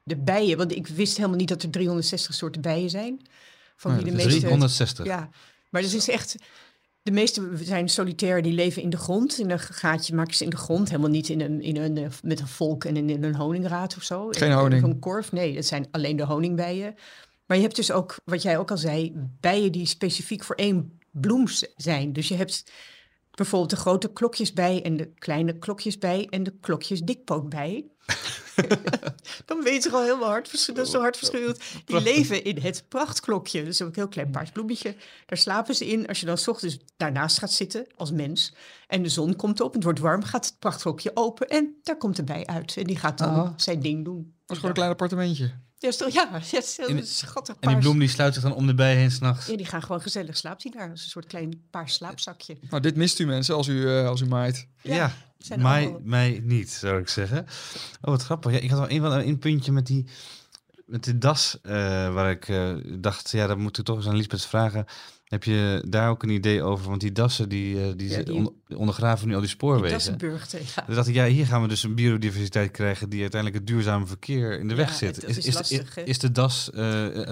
de 0.02 0.16
bijen. 0.16 0.56
Want 0.56 0.76
ik 0.76 0.86
wist 0.86 1.16
helemaal 1.16 1.38
niet 1.38 1.48
dat 1.48 1.62
er 1.62 1.70
360 1.70 2.34
soorten 2.34 2.60
bijen 2.60 2.90
zijn. 2.90 3.26
Van 3.76 3.94
wie 3.94 4.04
de 4.04 4.10
meeste... 4.10 4.40
360. 4.40 5.06
Ja, 5.06 5.28
maar 5.70 5.82
dat 5.82 5.92
is 5.92 6.08
echt... 6.08 6.36
De 7.10 7.16
meeste 7.16 7.50
zijn 7.54 7.88
solitair, 7.88 8.42
die 8.42 8.52
leven 8.52 8.82
in 8.82 8.90
de 8.90 8.96
grond. 8.96 9.38
In 9.38 9.50
een 9.50 9.58
gaatje 9.58 10.14
maken 10.14 10.34
ze 10.34 10.44
in 10.44 10.50
de 10.50 10.56
grond. 10.56 10.88
Helemaal 10.88 11.10
niet 11.10 11.28
in 11.28 11.40
een, 11.40 11.60
in 11.60 11.76
een, 11.76 11.96
eh, 11.96 12.08
met 12.22 12.40
een 12.40 12.48
volk 12.48 12.84
en 12.84 12.96
in, 12.96 13.24
een 13.24 13.34
honingraad 13.34 13.96
of 13.96 14.02
zo. 14.02 14.28
Geen 14.30 14.50
In- 14.50 14.56
honing. 14.56 14.82
Een 14.82 14.98
korf. 14.98 15.32
Nee, 15.32 15.56
het 15.56 15.66
zijn 15.66 15.88
alleen 15.90 16.16
de 16.16 16.24
honingbijen. 16.24 16.94
Maar 17.46 17.56
je 17.56 17.62
hebt 17.62 17.76
dus 17.76 17.92
ook, 17.92 18.16
wat 18.24 18.42
jij 18.42 18.58
ook 18.58 18.70
al 18.70 18.76
zei, 18.76 19.12
bijen 19.40 19.72
die 19.72 19.86
specifiek 19.86 20.44
voor 20.44 20.56
één 20.56 20.98
bloem 21.10 21.46
zijn. 21.76 22.12
Dus 22.12 22.28
je 22.28 22.34
hebt 22.34 22.72
bijvoorbeeld 23.30 23.70
de 23.70 23.76
grote 23.76 24.12
klokjesbij 24.12 24.82
en 24.82 24.96
de 24.96 25.12
kleine 25.14 25.58
klokjesbij 25.58 26.26
en 26.30 26.42
de 26.42 26.54
klokjes 26.60 27.00
dikpootbij. 27.00 27.84
Dan 29.46 29.62
weet 29.62 29.82
je 29.82 29.90
al 29.90 30.02
helemaal 30.02 30.28
hard, 30.28 30.66
dat 30.74 30.84
is 30.86 30.90
zo 30.90 31.00
hartverscheurend. 31.00 31.60
Die 31.84 32.00
leven 32.02 32.44
in 32.44 32.58
het 32.58 32.84
prachtklokje. 32.88 33.64
Dus 33.64 33.82
ook 33.82 33.88
een 33.88 33.94
heel 33.94 34.08
klein 34.08 34.30
paars 34.30 34.50
bloemetje. 34.50 34.94
Daar 35.26 35.38
slapen 35.38 35.74
ze 35.74 35.86
in. 35.86 36.06
Als 36.06 36.20
je 36.20 36.26
dan 36.26 36.38
s 36.38 36.48
ochtends 36.48 36.78
daarnaast 36.96 37.38
gaat 37.38 37.52
zitten 37.52 37.86
als 37.96 38.10
mens. 38.12 38.52
En 38.86 39.02
de 39.02 39.08
zon 39.08 39.36
komt 39.36 39.60
op, 39.60 39.74
het 39.74 39.82
wordt 39.84 39.98
warm, 39.98 40.22
gaat 40.22 40.46
het 40.46 40.58
prachtklokje 40.58 41.10
open. 41.14 41.48
En 41.48 41.74
daar 41.82 41.96
komt 41.96 42.16
de 42.16 42.24
bij 42.24 42.46
uit. 42.46 42.76
En 42.76 42.84
die 42.84 42.96
gaat 42.96 43.18
dan 43.18 43.28
Ah. 43.34 43.50
zijn 43.56 43.80
ding 43.80 44.04
doen. 44.04 44.16
Het 44.16 44.24
was 44.46 44.56
gewoon 44.56 44.70
een 44.70 44.76
klein 44.76 44.90
appartementje. 44.90 45.50
Ja, 45.78 45.88
is 45.88 45.96
toch, 45.96 46.08
ja, 46.10 46.36
is 46.50 46.76
heel 46.76 46.88
En- 46.88 47.06
schattig 47.06 47.56
En 47.60 47.68
die 47.68 47.78
bloem 47.78 47.98
die 47.98 48.08
sluit 48.08 48.34
zich 48.34 48.42
dan 48.42 48.54
om 48.54 48.66
de 48.66 48.74
bij 48.74 48.96
heen 48.96 49.10
s'nachts. 49.10 49.46
Ja, 49.46 49.56
die 49.56 49.66
gaan 49.66 49.82
gewoon 49.82 50.00
gezellig 50.00 50.36
slaapt 50.36 50.62
hij 50.62 50.72
daar. 50.72 50.90
als 50.90 51.02
een 51.02 51.08
soort 51.10 51.26
klein 51.26 51.62
paars 51.70 51.94
slaapzakje. 51.94 52.56
Nou, 52.70 52.82
dit 52.82 52.96
mist 52.96 53.18
u 53.18 53.26
mensen 53.26 53.54
als 53.54 53.66
u, 53.68 53.88
eh, 53.88 54.06
als 54.08 54.20
u 54.20 54.26
maait. 54.26 54.66
Ja, 54.82 54.94
Ja, 54.94 55.12
zijn 55.44 55.62
mij, 55.62 55.96
mij 56.02 56.40
niet, 56.44 56.70
zou 56.70 57.00
ik 57.00 57.08
zeggen. 57.08 57.38
Oh, 58.02 58.10
wat 58.10 58.22
grappig. 58.22 58.52
Ja, 58.52 58.58
ik 58.58 58.70
had 58.70 58.78
wel 58.92 59.14
een, 59.18 59.28
een 59.28 59.38
puntje 59.38 59.72
met 59.72 59.86
die, 59.86 60.04
met 60.86 61.04
die 61.04 61.18
das, 61.18 61.58
eh, 61.62 61.72
waar 62.14 62.30
ik 62.30 62.48
eh, 62.48 62.72
dacht, 62.98 63.30
ja, 63.30 63.46
dat 63.46 63.58
moet 63.58 63.78
ik 63.78 63.84
toch 63.84 63.96
eens 63.96 64.06
aan 64.06 64.16
Lisbeth 64.16 64.44
vragen. 64.46 64.84
Heb 65.24 65.44
je 65.44 65.84
daar 65.88 66.10
ook 66.10 66.22
een 66.22 66.28
idee 66.28 66.62
over? 66.62 66.88
Want 66.88 67.00
die 67.00 67.12
dassen, 67.12 67.48
die, 67.48 67.82
eh, 67.82 67.92
die, 67.96 68.08
Ja, 68.10 68.22
die- 68.22 68.34
on- 68.34 68.52
ondergraven 68.76 69.28
nu 69.28 69.34
al 69.34 69.40
die 69.40 69.48
spoorwegen. 69.48 69.90
Dat 69.90 70.00
is 70.00 70.06
een 70.06 70.16
burgte, 70.18 70.58
ja. 70.76 70.94
Dacht 70.94 71.08
ik, 71.08 71.14
ja, 71.14 71.26
hier 71.26 71.46
gaan 71.46 71.62
we 71.62 71.68
dus 71.68 71.82
een 71.82 71.94
biodiversiteit 71.94 72.70
krijgen 72.70 73.08
die 73.08 73.20
uiteindelijk 73.20 73.60
het 73.60 73.70
duurzame 73.74 74.06
verkeer 74.06 74.58
in 74.58 74.68
de 74.68 74.74
weg 74.74 74.94
zit. 74.94 75.24
is 75.28 75.38
is, 75.38 75.54
lastig, 75.54 75.96
is 75.96 76.18
de 76.18 76.32
das 76.32 76.70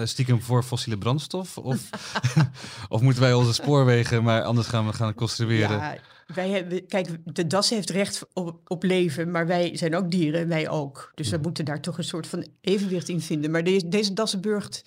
stiekem 0.03 0.41
voor 0.41 0.63
fossiele 0.63 0.97
brandstof? 0.97 1.57
Of, 1.57 1.89
of 2.89 3.01
moeten 3.01 3.21
wij 3.21 3.33
onze 3.33 3.53
spoorwegen 3.53 4.23
maar 4.23 4.43
anders 4.43 4.67
gaan 4.67 4.85
we 4.87 4.93
gaan 4.93 5.13
construeren? 5.13 5.77
Ja, 5.77 5.97
wij 6.33 6.49
hebben, 6.49 6.87
kijk, 6.87 7.07
de 7.23 7.47
das 7.47 7.69
heeft 7.69 7.89
recht 7.89 8.25
op, 8.33 8.59
op 8.67 8.83
leven, 8.83 9.31
maar 9.31 9.47
wij 9.47 9.77
zijn 9.77 9.95
ook 9.95 10.11
dieren, 10.11 10.47
wij 10.47 10.69
ook. 10.69 11.11
Dus 11.15 11.29
we 11.29 11.37
moeten 11.41 11.65
daar 11.65 11.81
toch 11.81 11.97
een 11.97 12.03
soort 12.03 12.27
van 12.27 12.47
evenwicht 12.61 13.09
in 13.09 13.21
vinden. 13.21 13.51
Maar 13.51 13.63
deze, 13.63 13.87
deze 13.87 14.13
Dassenburgt 14.13 14.83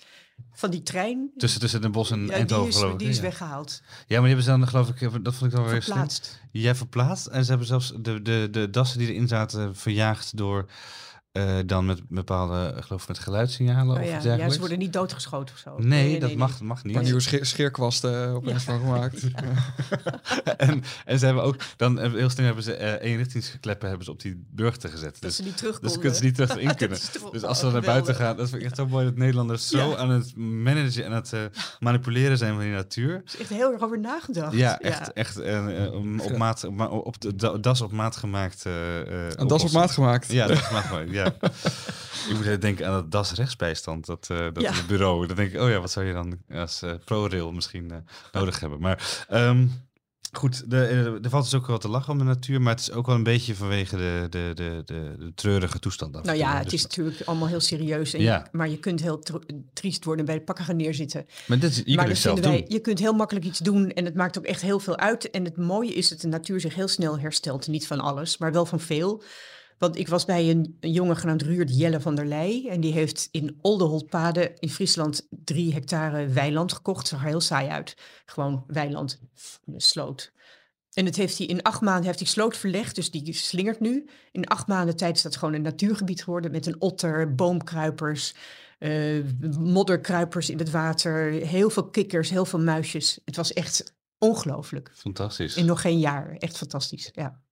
van 0.51 0.71
die 0.71 0.83
trein, 0.83 1.31
Tussen, 1.37 1.59
tussen 1.59 1.81
Den 1.81 1.91
Bosch 1.91 2.11
en 2.11 2.19
ja, 2.19 2.25
die 2.25 2.35
Eindhoven, 2.35 2.67
is, 2.69 2.75
geloof 2.75 2.93
ik. 2.93 2.99
die 2.99 3.07
is 3.09 3.15
ja. 3.15 3.21
weggehaald, 3.21 3.81
Ja, 3.83 3.89
maar 4.07 4.07
die 4.07 4.27
hebben 4.27 4.43
ze 4.43 4.49
dan, 4.49 4.67
geloof 4.67 4.89
ik, 4.89 5.01
even- 5.01 5.23
dat 5.23 5.35
vond 5.35 5.51
ik 5.51 5.57
dan 5.57 5.65
weer 5.69 5.81
verplaatst. 5.83 6.41
Jij 6.51 6.75
verplaatst. 6.75 7.27
En 7.27 7.43
ze 7.43 7.49
hebben 7.49 7.67
zelfs 7.67 7.93
de, 7.99 8.21
de, 8.21 8.47
de 8.51 8.69
dassen 8.69 8.99
die 8.99 9.07
erin 9.07 9.27
zaten 9.27 9.75
verjaagd 9.75 10.37
door 10.37 10.65
eh, 11.33 11.55
dan 11.65 11.85
met 11.85 12.01
bepaalde, 12.09 12.73
geloof 12.79 13.01
ik, 13.01 13.07
met 13.07 13.19
geluidssignalen 13.19 13.95
Oh 13.95 14.01
of 14.01 14.23
ja, 14.23 14.35
ja, 14.35 14.49
ze 14.49 14.59
worden 14.59 14.79
niet 14.79 14.93
doodgeschoten 14.93 15.55
of 15.55 15.61
zo. 15.61 15.75
Nee, 15.77 16.19
dat 16.19 16.35
mag, 16.35 16.61
mag 16.61 16.83
niet. 16.83 16.95
Een 16.95 17.03
nieuwe 17.03 17.19
scheer, 17.19 17.45
scheerkwasten 17.45 18.23
eh, 18.27 18.35
opeens 18.35 18.63
van 18.63 18.79
gemaakt. 18.79 19.23
en, 20.57 20.83
en 21.05 21.19
ze 21.19 21.25
hebben 21.25 21.43
ook 21.43 21.55
dan 21.77 21.99
eh, 21.99 22.11
heel 22.11 22.29
snel 22.29 22.45
hebben 22.45 22.63
ze 22.63 22.73
eh 22.75 23.11
eenrichtingskleppen 23.11 23.87
hebben 23.87 24.05
ze 24.05 24.11
op 24.11 24.21
die 24.21 24.43
burchten 24.51 24.89
gezet. 24.89 25.11
Dat 25.11 25.21
Dus, 25.21 25.35
ze 25.35 25.43
niet 25.43 25.57
terug 25.57 25.79
dus 25.79 25.93
kunnen 25.93 26.15
ze 26.15 26.23
niet 26.23 26.35
terug 26.35 26.57
in 26.57 26.75
kunnen. 26.81 26.97
Dus 27.31 27.41
wel 27.41 27.49
als 27.49 27.59
ze 27.59 27.71
naar 27.71 27.81
buiten 27.81 28.15
gaan, 28.15 28.37
dat 28.37 28.49
vind 28.49 28.61
ik 28.61 28.67
echt 28.67 28.75
zo 28.77 28.87
mooi 28.87 29.05
dat 29.05 29.15
Nederlanders 29.15 29.67
zo 29.67 29.89
Ja. 29.89 29.95
aan 29.97 30.09
het 30.09 30.35
managen 30.35 31.05
en 31.05 31.11
het 31.11 31.33
eh, 31.33 31.39
manipuleren 31.79 32.37
zijn 32.37 32.53
van 32.53 32.61
die 32.61 32.71
natuur. 32.71 33.13
Er 33.13 33.21
is 33.25 33.37
echt 33.37 33.49
heel 33.49 33.71
erg 33.73 33.81
over 33.81 33.99
nagedacht. 33.99 34.53
Ja, 34.55 34.79
echt, 34.79 35.13
echt 35.13 35.37
eh, 35.39 35.83
eh, 35.85 35.93
op, 36.23 36.37
maat, 36.37 36.63
op, 36.63 37.03
op 37.03 37.63
das 37.63 37.81
op 37.81 37.91
maat 37.91 38.15
gemaakt. 38.15 38.65
eh, 38.65 38.99
eh, 39.01 39.31
Een 39.35 39.47
das 39.47 39.63
op 39.63 39.71
maat 39.71 39.91
gemaakt. 39.91 40.31
Ja, 40.31 40.47
dat 40.47 40.57
is 40.57 40.69
maat 40.69 40.83
gemaakt, 40.83 41.09
ja. 41.11 41.21
Ik 42.29 42.35
moet 42.35 42.61
denken 42.61 42.87
aan 42.87 42.95
het 42.95 43.11
das 43.11 43.31
rechtsbijstand, 43.33 44.05
dat, 44.05 44.27
eh, 44.31 44.37
dat 44.53 44.63
Ja. 44.63 44.73
bureau. 44.87 45.27
Dan 45.27 45.35
denk 45.35 45.51
ik, 45.53 45.61
oh 45.61 45.69
ja, 45.69 45.79
wat 45.79 45.91
zou 45.91 46.05
je 46.05 46.13
dan 46.13 46.37
als 46.53 46.81
eh 46.81 46.91
ProRail 47.05 47.51
misschien 47.51 47.91
eh, 47.91 47.97
nodig 48.31 48.59
hebben. 48.59 48.79
Maar 48.79 49.25
ehm, 49.29 49.67
goed, 50.31 50.69
de, 50.71 51.19
er 51.23 51.29
valt 51.29 51.43
dus 51.43 51.53
ook 51.53 51.67
wel 51.67 51.77
te 51.77 51.87
lachen 51.89 52.11
om 52.11 52.17
de 52.17 52.23
natuur, 52.23 52.61
maar 52.61 52.73
het 52.73 52.81
is 52.81 52.91
ook 52.91 53.05
wel 53.05 53.15
een 53.15 53.23
beetje 53.23 53.55
vanwege 53.55 53.97
de, 53.97 54.27
de, 54.29 54.51
de, 54.53 54.81
de, 54.85 55.15
de 55.19 55.31
treurige 55.35 55.79
toestand. 55.79 56.15
af 56.15 56.23
Nou 56.23 56.37
ja, 56.37 56.53
het 56.55 56.63
Dus- 56.63 56.73
is 56.73 56.81
natuurlijk 56.83 57.21
allemaal 57.25 57.47
heel 57.47 57.59
serieus. 57.59 58.13
En 58.13 58.21
Ja. 58.21 58.37
je- 58.37 58.57
maar 58.57 58.69
je 58.69 58.77
kunt 58.79 59.01
heel 59.01 59.23
triest 59.73 60.03
worden 60.05 60.25
bij 60.25 60.35
de 60.35 60.41
pakken 60.43 60.65
gaan 60.65 60.75
neerzitten. 60.75 61.25
maar 61.47 61.59
dit, 61.59 61.75
je 61.75 61.81
maar 61.83 61.85
kunt 61.85 61.97
dat 61.97 62.07
het 62.07 62.17
zelf 62.17 62.33
vinden 62.39 62.51
doen. 62.51 62.61
wij, 62.67 62.75
je 62.77 62.81
kunt 62.81 62.99
heel 62.99 63.13
makkelijk 63.13 63.45
iets 63.45 63.59
doen 63.59 63.89
en 63.91 64.05
het 64.05 64.15
maakt 64.15 64.37
ook 64.37 64.45
echt 64.45 64.61
heel 64.61 64.79
veel 64.79 64.97
uit. 64.97 65.29
En 65.31 65.43
het 65.45 65.57
mooie 65.57 65.93
is 65.93 66.09
dat 66.09 66.21
de 66.21 66.27
natuur 66.27 66.59
zich 66.59 66.75
heel 66.75 66.87
snel 66.87 67.19
herstelt. 67.19 67.67
Niet 67.67 67.87
van 67.87 67.99
alles, 67.99 68.37
maar 68.37 68.51
wel 68.51 68.65
van 68.65 68.79
veel. 68.79 69.23
Want 69.83 69.97
ik 69.97 70.07
was 70.07 70.25
bij 70.25 70.49
een, 70.49 70.77
een 70.79 70.91
jongen 70.91 71.17
genaamd 71.17 71.41
Ruurt 71.41 71.77
Jelle 71.77 71.99
van 71.99 72.15
der 72.15 72.25
Leij. 72.25 72.67
En 72.69 72.81
die 72.81 72.93
heeft 72.93 73.27
in 73.31 73.57
Oldeholtpade 73.61 74.53
in 74.59 74.69
Friesland 74.69 75.27
drie 75.29 75.73
hectare 75.73 76.27
weiland 76.27 76.73
gekocht. 76.73 77.07
Zag 77.07 77.21
er 77.21 77.27
heel 77.27 77.41
saai 77.41 77.67
uit. 77.67 77.97
Gewoon 78.25 78.63
weiland, 78.67 79.21
een 79.65 79.81
sloot. 79.81 80.31
En 80.93 81.05
het 81.05 81.15
heeft 81.15 81.37
hij 81.37 81.47
in 81.47 81.61
acht 81.61 81.81
maanden 81.81 82.05
heeft 82.05 82.19
hij 82.19 82.27
sloot 82.27 82.57
verlegd, 82.57 82.95
dus 82.95 83.11
die 83.11 83.33
slingert 83.33 83.79
nu. 83.79 84.09
In 84.31 84.47
acht 84.47 84.67
maanden 84.67 84.95
tijd 84.95 85.15
is 85.15 85.21
dat 85.21 85.35
gewoon 85.35 85.53
een 85.53 85.61
natuurgebied 85.61 86.23
geworden 86.23 86.51
met 86.51 86.65
een 86.65 86.81
otter, 86.81 87.35
boomkruipers, 87.35 88.35
eh, 88.79 89.23
modderkruipers 89.59 90.49
in 90.49 90.59
het 90.59 90.71
water, 90.71 91.31
heel 91.31 91.69
veel 91.69 91.89
kikkers, 91.89 92.29
heel 92.29 92.45
veel 92.45 92.59
muisjes. 92.59 93.19
Het 93.25 93.35
was 93.35 93.53
echt 93.53 93.95
ongelooflijk. 94.17 94.91
Fantastisch. 94.93 95.55
In 95.55 95.65
nog 95.65 95.81
geen 95.81 95.99
jaar. 95.99 96.35
Echt 96.37 96.57
fantastisch. 96.57 97.09
Ja. 97.13 97.42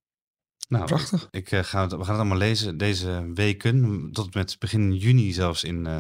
Nou, 0.71 0.86
Prachtig. 0.86 1.27
Ik, 1.31 1.51
eh, 1.51 1.63
ga 1.63 1.81
het, 1.81 1.91
we 1.91 1.97
gaan 1.97 2.07
het 2.07 2.19
allemaal 2.19 2.38
lezen 2.38 2.77
deze 2.77 3.31
weken, 3.34 4.10
tot 4.12 4.34
met 4.34 4.55
begin 4.60 4.95
juni 4.95 5.34
zelfs 5.34 5.63
in, 5.63 5.88
eh 5.88 5.99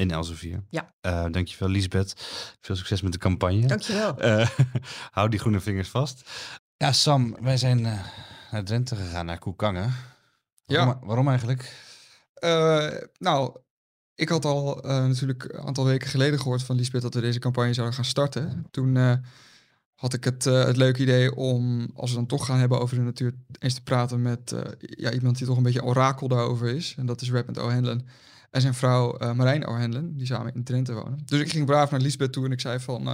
in 0.00 0.10
Elsevier. 0.10 0.64
Ja. 0.70 0.94
Eh, 1.00 1.26
dankjewel 1.30 1.68
Lisbeth. 1.68 2.14
Veel 2.60 2.76
succes 2.76 3.02
met 3.02 3.12
de 3.12 3.18
campagne. 3.18 3.66
Dankjewel. 3.66 4.18
Eh, 4.18 4.48
hou 5.10 5.28
die 5.28 5.38
groene 5.38 5.60
vingers 5.60 5.88
vast. 5.88 6.30
Ja, 6.76 6.92
Sam, 6.92 7.36
wij 7.40 7.56
zijn 7.56 7.86
eh, 7.86 8.04
naar 8.50 8.64
Drenthe 8.64 8.96
gegaan, 8.96 9.26
naar 9.26 9.38
Koekangen. 9.38 9.94
Ja. 10.66 10.98
Waarom, 11.02 11.28
eigenlijk? 11.28 11.74
Eh, 12.34 12.88
nou, 13.18 13.56
ik 14.14 14.28
had 14.28 14.44
al 14.44 14.82
eh, 14.82 15.06
natuurlijk 15.06 15.44
een 15.44 15.66
aantal 15.66 15.84
weken 15.84 16.08
geleden 16.08 16.38
gehoord 16.38 16.62
van 16.62 16.76
Lisbeth 16.76 17.02
dat 17.02 17.14
we 17.14 17.20
deze 17.20 17.38
campagne 17.38 17.74
zouden 17.74 17.96
gaan 17.96 18.04
starten. 18.04 18.66
Toen 18.70 18.96
eh, 18.96 19.12
had 20.00 20.14
ik 20.14 20.24
het, 20.24 20.46
eh, 20.46 20.64
het 20.64 20.76
leuke 20.76 21.02
idee 21.02 21.34
om, 21.34 21.90
als 21.94 22.10
we 22.10 22.16
dan 22.16 22.26
toch 22.26 22.46
gaan 22.46 22.58
hebben 22.58 22.80
over 22.80 22.96
de 22.96 23.02
natuur, 23.02 23.34
eens 23.58 23.74
te 23.74 23.82
praten 23.82 24.22
met 24.22 24.52
eh, 24.52 24.60
ja, 24.78 25.12
iemand 25.12 25.38
die 25.38 25.46
toch 25.46 25.56
een 25.56 25.62
beetje 25.62 25.84
orakel 25.84 26.28
daarover 26.28 26.68
is. 26.68 26.94
En 26.98 27.06
dat 27.06 27.20
is 27.20 27.30
Redmond 27.30 27.58
O'Hanlon 27.58 28.06
en 28.50 28.60
zijn 28.60 28.74
vrouw 28.74 29.16
eh, 29.16 29.32
Marijn 29.32 29.66
O'Hanlon, 29.66 30.12
die 30.16 30.26
samen 30.26 30.54
in 30.54 30.64
Drenthe 30.64 30.92
wonen. 30.92 31.22
Dus 31.24 31.40
ik 31.40 31.50
ging 31.50 31.66
braaf 31.66 31.90
naar 31.90 32.00
Lisbeth 32.00 32.32
toe 32.32 32.44
en 32.44 32.52
ik 32.52 32.60
zei 32.60 32.78
van, 32.78 33.06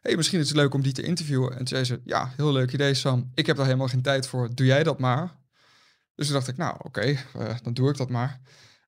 hey, 0.00 0.16
misschien 0.16 0.40
is 0.40 0.48
het 0.48 0.56
leuk 0.56 0.74
om 0.74 0.82
die 0.82 0.92
te 0.92 1.02
interviewen. 1.02 1.50
En 1.50 1.56
toen 1.56 1.66
zei 1.66 1.84
ze, 1.84 2.00
ja, 2.04 2.32
heel 2.36 2.52
leuk 2.52 2.72
idee 2.72 2.94
Sam, 2.94 3.30
ik 3.34 3.46
heb 3.46 3.56
daar 3.56 3.66
helemaal 3.66 3.88
geen 3.88 4.02
tijd 4.02 4.26
voor, 4.26 4.54
doe 4.54 4.66
jij 4.66 4.82
dat 4.82 4.98
maar. 4.98 5.36
Dus 6.14 6.26
toen 6.26 6.34
dacht 6.34 6.48
ik, 6.48 6.56
nou 6.56 6.76
oké, 6.78 7.16
dan 7.62 7.74
doe 7.74 7.90
ik 7.90 7.96
dat 7.96 8.10
maar. 8.10 8.40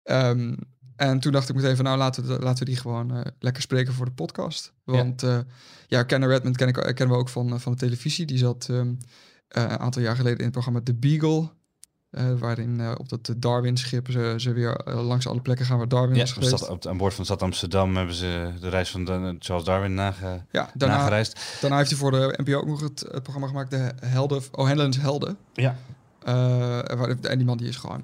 Ehm, 0.02 0.54
en 0.96 1.20
toen 1.20 1.32
dacht 1.32 1.48
ik 1.48 1.54
meteen 1.54 1.76
van, 1.76 1.84
nou 1.84 1.98
laten 1.98 2.26
we, 2.26 2.38
laten 2.38 2.58
we 2.58 2.70
die 2.70 2.76
gewoon 2.80 3.14
eh, 3.16 3.20
lekker 3.38 3.62
spreken 3.62 3.92
voor 3.94 4.06
de 4.06 4.12
podcast. 4.12 4.72
Want 4.84 5.20
ja, 5.20 5.44
ja 5.86 6.02
Kenner 6.02 6.28
Redmond 6.28 6.56
ken 6.56 6.68
ik, 6.68 6.76
eh, 6.76 6.94
kennen 6.94 7.14
we 7.16 7.20
ook 7.20 7.28
van, 7.28 7.52
eh, 7.54 7.58
van 7.58 7.72
de 7.72 7.78
televisie. 7.78 8.26
Die 8.26 8.38
zat 8.38 8.66
ehm, 8.70 8.94
eh, 9.48 9.62
een 9.62 9.78
aantal 9.78 10.02
jaar 10.02 10.16
geleden 10.16 10.38
in 10.38 10.44
het 10.44 10.52
programma 10.52 10.80
The 10.84 10.94
Beagle. 10.94 11.48
eh, 12.10 12.32
waarin 12.38 12.80
eh, 12.80 12.92
op 12.98 13.08
dat 13.08 13.34
Darwin-schip 13.36 14.10
ze, 14.10 14.34
ze 14.36 14.52
weer 14.52 14.76
eh, 14.76 15.06
langs 15.06 15.26
alle 15.26 15.40
plekken 15.40 15.66
gaan 15.66 15.78
waar 15.78 15.88
Darwin 15.88 16.14
Ja, 16.14 16.20
was 16.20 16.32
geweest. 16.32 16.56
stad, 16.56 16.68
op, 16.70 16.86
aan 16.86 16.96
boord 16.96 17.14
van 17.14 17.24
Stad 17.24 17.42
Amsterdam 17.42 17.96
hebben 17.96 18.14
ze 18.14 18.50
de 18.60 18.68
reis 18.68 18.90
van 18.90 19.04
de- 19.04 19.36
Charles 19.38 19.64
Darwin 19.64 19.94
nage, 19.94 20.44
ja, 20.50 20.70
daarna, 20.74 20.96
nagereisd. 20.96 21.40
daarna 21.60 21.76
heeft 21.76 21.90
hij 21.90 21.98
voor 21.98 22.10
de 22.10 22.34
NPO 22.44 22.52
ook 22.58 22.66
nog 22.66 22.80
het, 22.80 23.00
het 23.00 23.22
programma 23.22 23.46
gemaakt, 23.46 23.70
De 23.70 23.92
Helden, 24.00 24.42
O'Hanlon's 24.52 24.96
Helden. 24.96 25.36
Ja. 25.54 25.76
Eh, 26.24 27.30
en 27.30 27.36
die 27.38 27.44
man 27.46 27.56
die 27.56 27.68
is 27.68 27.76
gewoon 27.76 28.02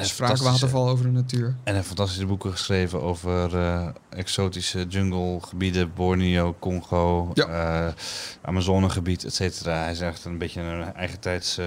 is 0.00 0.08
spraakwaterval 0.08 0.88
over 0.88 1.04
de 1.04 1.10
natuur. 1.10 1.54
En 1.64 1.74
heeft 1.74 1.86
fantastische 1.86 2.26
boeken 2.26 2.50
geschreven 2.50 3.02
over 3.02 3.56
eh, 3.58 3.88
exotische 4.08 4.86
junglegebieden, 4.86 5.92
Borneo, 5.94 6.56
Congo, 6.58 7.30
Ja. 7.34 7.94
Amazonegebied, 8.42 9.24
et 9.24 9.34
cetera. 9.34 9.82
Hij 9.82 9.90
is 9.92 10.00
echt 10.00 10.24
een 10.24 10.38
beetje 10.38 10.60
een 10.60 10.94
eigen 10.94 11.20
tijds 11.20 11.58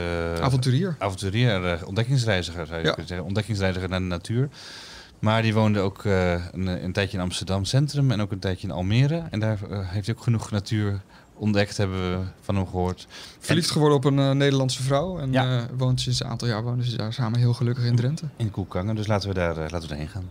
Avonturier. 0.41 0.95
avonturier, 1.00 1.86
ontdekkingsreiziger 1.86 2.65
zou 2.67 2.78
je 2.80 2.84
Ja. 2.86 2.89
kunnen 2.89 3.08
zeggen. 3.08 3.26
Ontdekkingsreiziger 3.28 3.89
naar 3.89 4.00
de 4.00 4.06
natuur. 4.06 4.50
Maar 5.19 5.41
die 5.41 5.54
woonde 5.54 5.80
ook 5.80 6.04
een, 6.04 6.67
een 6.84 6.91
tijdje 6.93 7.17
in 7.17 7.24
Amsterdam 7.24 7.65
Centrum 7.65 8.12
en 8.12 8.21
ook 8.21 8.32
een 8.32 8.39
tijdje 8.39 8.67
in 8.67 8.74
Almere. 8.74 9.24
En 9.30 9.39
daar 9.39 9.58
heeft 9.69 10.06
hij 10.08 10.15
ook 10.15 10.24
genoeg 10.24 10.52
natuur 10.52 11.02
ontdekt, 11.38 11.78
hebben 11.78 12.19
we 12.19 12.26
van 12.41 12.56
hem 12.56 12.65
gehoord. 12.67 13.08
Verliefd 13.39 13.71
geworden 13.71 13.98
op 13.98 14.06
een 14.06 14.19
eh, 14.19 14.32
Nederlandse 14.32 14.84
vrouw. 14.84 15.19
En 15.19 15.32
Ja. 15.32 15.58
eh, 15.58 15.63
woont 15.78 16.02
sinds 16.02 16.19
een 16.24 16.28
aantal 16.30 16.48
jaar 16.48 16.63
wonen 16.63 16.86
ze 16.86 16.98
daar 16.98 17.13
samen 17.13 17.39
heel 17.39 17.54
gelukkig 17.54 17.84
in 17.86 17.95
Drenthe. 17.95 18.26
In 18.36 18.52
Koekangen, 18.52 18.95
dus 18.95 19.08
laten 19.08 19.28
we 19.30 19.34
daar 19.36 19.52
eh, 19.58 19.58
laten 19.58 19.82
we 19.82 19.88
daarheen 19.88 20.08
gaan. 20.08 20.30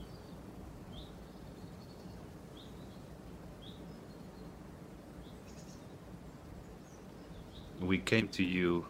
We 7.81 7.99
came 8.03 8.29
to 8.31 8.43
you 8.43 8.85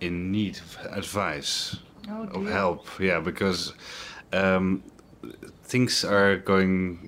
in 0.00 0.30
need 0.30 0.62
of 0.64 0.86
advice, 0.90 1.76
of 2.32 2.46
help. 2.46 2.88
Yeah, 2.98 3.20
because 3.22 3.74
um, 4.32 4.82
things 5.66 6.04
are 6.04 6.40
going 6.44 6.98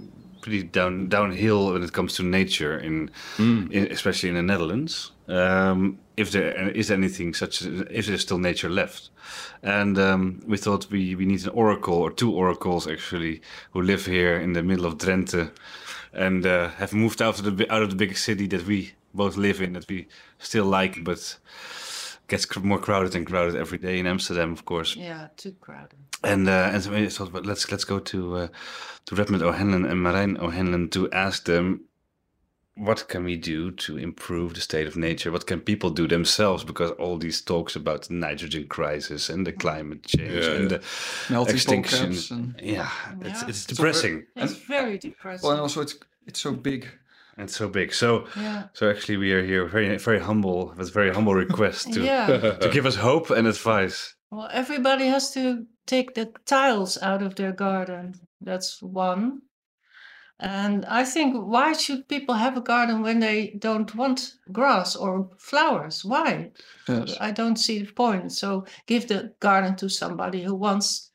pretty 0.45 0.63
down 0.63 1.09
downhill 1.09 1.73
when 1.73 1.83
it 1.83 1.93
comes 1.93 2.15
to 2.17 2.23
nature, 2.23 2.79
in, 2.79 3.11
in 3.39 3.89
especially 3.91 4.29
in 4.29 4.35
the 4.35 4.43
Netherlands. 4.43 5.13
Um, 5.27 5.99
if 6.17 6.31
there 6.33 6.69
is 6.69 6.91
anything 6.91 7.35
such 7.35 7.63
as 7.63 7.81
if 7.91 8.07
there's 8.07 8.21
still 8.21 8.39
nature 8.39 8.69
left. 8.69 9.11
And 9.63 9.99
um, 9.99 10.43
we 10.47 10.59
thought 10.59 10.91
we, 10.91 11.15
we 11.15 11.25
need 11.25 11.43
an 11.45 11.53
oracle 11.55 11.95
or 11.95 12.11
two 12.13 12.31
oracles 12.31 12.87
actually 12.87 13.41
who 13.73 13.81
live 13.81 14.05
here 14.05 14.37
in 14.37 14.53
the 14.53 14.63
middle 14.63 14.85
of 14.85 14.99
Drenthe 14.99 15.51
and 16.13 16.47
uh, 16.47 16.69
have 16.69 16.93
moved 16.93 17.23
out 17.23 17.39
of 17.39 17.57
the 17.57 17.73
out 17.73 17.83
of 17.83 17.89
the 17.91 17.97
big 17.97 18.17
city 18.17 18.47
that 18.49 18.67
we 18.67 18.93
both 19.15 19.37
live 19.37 19.63
in 19.63 19.73
that 19.73 19.89
we 19.89 20.07
still 20.39 20.67
like, 20.67 21.03
but 21.05 21.39
gets 22.29 22.45
cr- 22.45 22.61
more 22.61 22.79
crowded 22.79 23.15
and 23.15 23.27
crowded 23.27 23.57
every 23.57 23.79
day 23.79 23.99
in 23.99 24.07
Amsterdam, 24.07 24.53
of 24.53 24.65
course. 24.65 24.95
Yeah, 24.95 25.29
too 25.37 25.55
crowded. 25.61 26.04
And 26.25 26.49
uh, 26.49 26.71
and 26.73 26.83
so 26.83 26.91
we 26.91 27.09
thought, 27.09 27.33
but 27.33 27.47
let's 27.47 27.71
let's 27.71 27.85
go 27.85 27.99
to 27.99 28.37
uh, 28.37 28.49
to 29.07 29.15
Redmond 29.15 29.43
O'Hanlon 29.43 29.85
and 29.85 30.01
Marijn 30.01 30.39
O'Hanlon 30.39 30.89
to 30.91 31.11
ask 31.13 31.45
them 31.45 31.81
what 32.77 33.07
can 33.09 33.23
we 33.25 33.37
do 33.37 33.71
to 33.71 33.97
improve 33.97 34.55
the 34.55 34.61
state 34.61 34.89
of 34.89 34.97
nature? 34.97 35.31
What 35.31 35.47
can 35.47 35.61
people 35.61 35.91
do 35.91 36.09
themselves? 36.09 36.65
Because 36.65 36.91
all 36.93 37.19
these 37.19 37.41
talks 37.41 37.77
about 37.77 38.09
the 38.09 38.15
nitrogen 38.15 38.67
crisis 38.67 39.29
and 39.31 39.47
the 39.47 39.53
climate 39.53 40.03
change 40.05 40.45
Yeah, 40.45 40.51
and 40.51 40.71
yeah. 40.71 40.79
the 40.79 41.33
Melting 41.33 41.55
extinction. 41.55 42.11
and 42.31 42.55
Yeah, 42.61 42.91
it's 43.21 43.43
Yeah. 43.43 43.49
it's 43.49 43.65
depressing 43.67 44.27
It's 44.37 44.55
very 44.55 44.99
depressing. 44.99 45.43
well, 45.47 45.53
and 45.53 45.61
also 45.61 45.83
it's 45.83 45.95
it's 46.27 46.41
so 46.41 46.53
big. 46.53 46.87
and 47.37 47.49
so 47.51 47.69
big. 47.69 47.93
So 47.93 48.27
yeah. 48.37 48.65
so 48.73 48.91
actually, 48.91 49.19
we 49.19 49.33
are 49.33 49.45
here 49.45 49.67
very 49.67 49.97
very 49.99 50.21
humble 50.21 50.75
with 50.77 50.93
very 50.95 51.13
humble 51.15 51.35
request 51.35 51.93
to 51.93 52.01
yeah. 52.01 52.27
to 52.61 52.69
give 52.73 52.87
us 52.87 52.97
hope 52.97 53.31
and 53.31 53.47
advice. 53.47 54.15
Well, 54.35 54.49
everybody 54.53 55.07
has 55.07 55.31
to 55.35 55.65
take 55.87 56.15
the 56.15 56.33
tiles 56.45 57.01
out 57.01 57.23
of 57.23 57.37
their 57.37 57.53
garden. 57.53 58.15
That's 58.41 58.83
one. 58.83 59.43
And 60.41 60.85
I 60.87 61.05
think 61.05 61.37
why 61.37 61.73
should 61.75 62.09
people 62.09 62.35
have 62.35 62.57
a 62.57 62.61
garden 62.61 63.03
when 63.03 63.21
they 63.21 63.55
don't 63.61 63.95
want 63.95 64.35
grass 64.51 64.97
or 64.97 65.31
flowers? 65.39 66.05
Why? 66.05 66.51
Yes. 66.89 67.17
I 67.21 67.31
don't 67.31 67.57
see 67.57 67.79
the 67.79 67.93
point. 67.93 68.33
So 68.33 68.65
give 68.87 69.07
the 69.07 69.33
garden 69.39 69.77
to 69.77 69.89
somebody 69.89 70.43
who 70.43 70.57
wants 70.57 71.13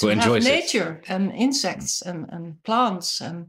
Who 0.00 0.08
to 0.08 0.14
have 0.14 0.18
enjoys 0.18 0.46
it. 0.46 0.50
nature 0.50 1.02
and 1.08 1.32
insects 1.32 2.02
and, 2.02 2.26
and 2.28 2.62
plants 2.64 3.22
and 3.22 3.46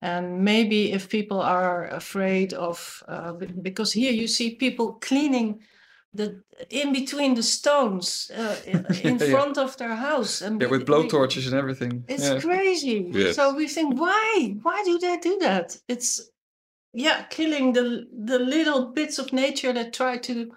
and 0.00 0.44
maybe 0.44 0.92
if 0.92 1.08
people 1.08 1.40
are 1.40 1.86
afraid 1.88 2.52
of 2.52 3.02
uh, 3.08 3.32
because 3.62 3.90
here 3.90 4.12
you 4.12 4.28
see 4.28 4.54
people 4.54 4.92
cleaning 5.00 5.60
the 6.14 6.42
in 6.70 6.92
between 6.92 7.34
the 7.34 7.42
stones 7.42 8.30
uh, 8.36 8.56
in, 8.66 8.86
in 9.02 9.18
Yeah. 9.18 9.30
front 9.30 9.58
of 9.58 9.76
their 9.76 9.94
house 9.96 10.40
and 10.46 10.60
Yeah, 10.60 10.70
with 10.70 10.86
blowtorches 10.86 11.46
and 11.46 11.54
everything. 11.54 12.04
it's 12.08 12.28
yeah. 12.28 12.40
crazy. 12.40 13.10
Yes. 13.12 13.36
So 13.36 13.54
we 13.54 13.66
think, 13.68 13.98
why? 14.00 14.56
Why 14.62 14.82
do 14.84 14.98
they 14.98 15.16
do 15.18 15.38
that? 15.40 15.76
It's 15.88 16.30
yeah, 16.92 17.24
killing 17.30 17.72
the 17.74 18.06
the 18.26 18.38
little 18.38 18.92
bits 18.94 19.18
of 19.18 19.32
nature 19.32 19.72
that 19.72 19.92
try 19.92 20.16
to 20.18 20.52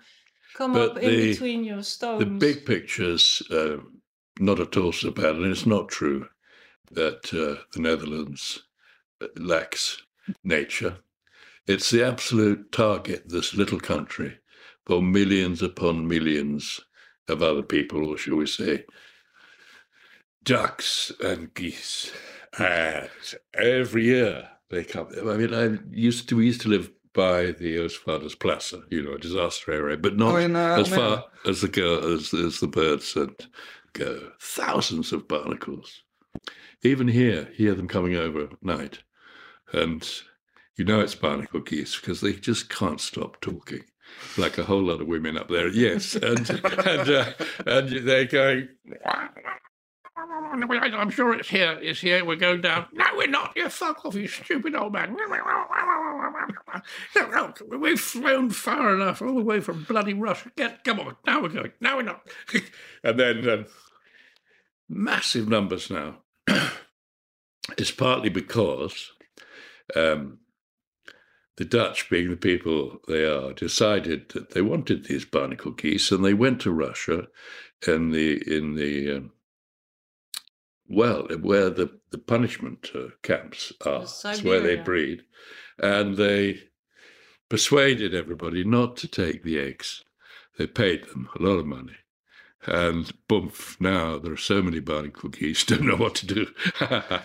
come 0.57 0.73
But 0.73 0.91
up 0.91 0.97
in 0.97 1.09
the- 1.09 1.31
between 1.31 1.63
your 1.63 1.83
stones. 1.83 2.19
The 2.19 2.25
big 2.47 2.65
picture's 2.65 3.41
uh, 3.51 3.77
not 4.39 4.59
at 4.59 4.77
all 4.77 4.91
so 4.91 5.11
bad, 5.11 5.35
and 5.35 5.45
it's 5.51 5.65
not 5.65 5.89
true 5.89 6.27
that 6.91 7.33
uh, 7.33 7.63
the 7.73 7.81
Netherlands 7.81 8.63
uh, 9.21 9.27
lacks 9.35 10.03
nature. 10.43 10.97
It's 11.65 11.89
the 11.89 12.03
absolute 12.07 12.71
target, 12.71 13.23
this 13.29 13.53
little 13.53 13.79
country, 13.79 14.37
for 14.87 15.01
millions 15.01 15.61
upon 15.61 16.07
millions 16.07 16.79
of 17.27 17.43
other 17.43 17.61
people, 17.61 18.07
or 18.07 18.17
shall 18.17 18.37
we 18.37 18.47
say, 18.47 18.85
ducks 20.43 21.11
and 21.21 21.53
geese. 21.53 22.11
And 22.57 23.09
every 23.53 24.05
year 24.05 24.49
they 24.69 24.85
come. 24.85 25.09
I 25.29 25.35
mean, 25.35 25.53
I 25.53 25.77
used 25.91 26.29
to, 26.29 26.37
we 26.37 26.45
used 26.45 26.61
to 26.61 26.69
live 26.69 26.89
by 27.13 27.47
the 27.47 27.75
Oostvaardersplassen, 27.77 28.83
you 28.89 29.03
know, 29.03 29.13
a 29.13 29.19
disaster 29.19 29.73
area, 29.73 29.97
but 29.97 30.15
not 30.15 30.35
Oh, 30.35 30.37
in, 30.37 30.55
uh, 30.55 30.77
as 30.79 30.87
far 30.87 31.25
as 31.45 31.61
the 31.61 31.67
girl 31.67 32.13
as, 32.13 32.33
as 32.33 32.61
the 32.61 32.67
birds 32.67 33.15
and 33.15 33.35
go. 33.93 34.31
Thousands 34.39 35.11
of 35.11 35.27
barnacles. 35.27 36.01
Even 36.83 37.07
here, 37.09 37.49
hear 37.55 37.73
them 37.73 37.87
coming 37.87 38.15
over 38.15 38.43
at 38.43 38.63
night, 38.63 38.99
and 39.73 40.07
you 40.77 40.85
know 40.85 40.99
it's 40.99 41.15
barnacle 41.15 41.59
geese 41.59 41.99
because 41.99 42.21
they 42.21 42.33
just 42.33 42.69
can't 42.69 43.01
stop 43.01 43.41
talking, 43.41 43.83
like 44.37 44.57
a 44.57 44.63
whole 44.63 44.83
lot 44.83 45.01
of 45.01 45.07
women 45.07 45.37
up 45.37 45.49
there. 45.49 45.67
Yes, 45.67 46.15
and 46.15 46.49
and 46.49 47.09
uh, 47.09 47.31
and 47.65 48.07
they're 48.07 48.25
going. 48.25 48.69
I'm 50.17 51.09
sure 51.09 51.33
it's 51.33 51.49
here. 51.49 51.77
It's 51.81 51.99
here. 51.99 52.25
We're 52.25 52.35
going 52.35 52.61
down. 52.61 52.87
No, 52.93 53.05
we're 53.15 53.27
not. 53.27 53.53
You 53.55 53.69
fuck 53.69 54.03
off, 54.05 54.15
you 54.15 54.27
stupid 54.27 54.75
old 54.75 54.93
man. 54.93 55.15
We've 57.79 57.99
flown 57.99 58.49
far 58.49 58.95
enough, 58.95 59.21
all 59.21 59.35
the 59.35 59.43
way 59.43 59.59
from 59.59 59.83
bloody 59.83 60.13
Russia. 60.13 60.51
Get, 60.55 60.83
come 60.83 60.99
on. 60.99 61.15
Now 61.25 61.41
we're 61.41 61.49
going. 61.49 61.71
Now 61.79 61.97
we're 61.97 62.03
not. 62.03 62.27
and 63.03 63.19
then 63.19 63.49
um, 63.49 63.65
massive 64.89 65.47
numbers 65.47 65.89
now. 65.89 66.17
it's 67.77 67.91
partly 67.91 68.29
because 68.29 69.11
um, 69.95 70.39
the 71.57 71.65
Dutch, 71.65 72.09
being 72.09 72.29
the 72.29 72.37
people 72.37 73.01
they 73.07 73.25
are, 73.25 73.51
decided 73.51 74.29
that 74.29 74.51
they 74.51 74.61
wanted 74.61 75.05
these 75.05 75.25
barnacle 75.25 75.71
geese, 75.71 76.11
and 76.11 76.23
they 76.23 76.33
went 76.33 76.61
to 76.61 76.71
Russia 76.71 77.27
in 77.87 78.11
the 78.11 78.41
in 78.47 78.75
the 78.75 79.17
um, 79.17 79.31
well, 80.87 81.27
where 81.41 81.69
the 81.69 81.99
the 82.11 82.17
punishment 82.17 82.91
uh, 82.95 83.07
camps 83.23 83.73
are, 83.85 84.03
it's 84.03 84.43
where 84.43 84.61
they 84.61 84.75
breed, 84.75 85.23
and 85.79 86.15
they 86.15 86.61
persuaded 87.49 88.13
everybody 88.13 88.63
not 88.63 88.95
to 88.97 89.07
take 89.07 89.43
the 89.43 89.59
eggs. 89.59 90.03
They 90.57 90.67
paid 90.67 91.05
them 91.05 91.29
a 91.35 91.41
lot 91.41 91.59
of 91.59 91.65
money. 91.65 91.97
And 92.65 93.11
boom, 93.27 93.51
now 93.79 94.17
there 94.17 94.33
are 94.33 94.37
so 94.37 94.61
many 94.61 94.79
barnacle 94.79 95.29
geese, 95.29 95.63
don't 95.65 95.83
know 95.83 95.95
what 95.95 96.15
to 96.15 96.25
do. 96.25 96.47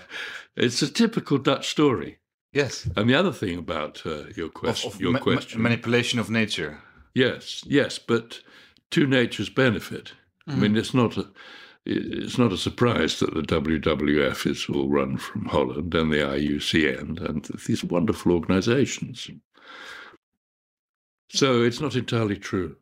it's 0.56 0.82
a 0.82 0.92
typical 0.92 1.38
Dutch 1.38 1.68
story. 1.68 2.18
Yes, 2.52 2.86
And 2.96 3.08
the 3.08 3.14
other 3.14 3.32
thing 3.32 3.58
about 3.58 4.02
uh, 4.04 4.24
your 4.36 4.50
question, 4.50 4.92
of 4.92 5.00
your 5.00 5.12
ma- 5.12 5.18
ma- 5.18 5.22
question, 5.24 5.62
manipulation 5.62 6.18
of 6.18 6.28
nature. 6.28 6.78
yes, 7.14 7.62
yes, 7.66 7.98
but 7.98 8.40
to 8.90 9.06
nature's 9.06 9.48
benefit. 9.48 10.12
I 10.46 10.54
mean, 10.56 10.76
it's 10.76 10.92
not 10.92 11.16
a, 11.16 11.26
it's 11.86 12.36
not 12.36 12.52
a 12.52 12.58
surprise 12.58 13.20
that 13.20 13.32
the 13.32 13.42
WWF 13.42 14.46
is 14.50 14.66
all 14.68 14.88
run 14.90 15.16
from 15.16 15.46
Holland 15.46 15.94
and 15.94 16.12
the 16.12 16.18
IUCN 16.18 17.24
and 17.26 17.44
these 17.66 17.84
wonderful 17.84 18.32
organisations. 18.32 19.30
So 21.30 21.62
it's 21.62 21.80
not 21.80 21.94
entirely 21.96 22.36
true. 22.36 22.76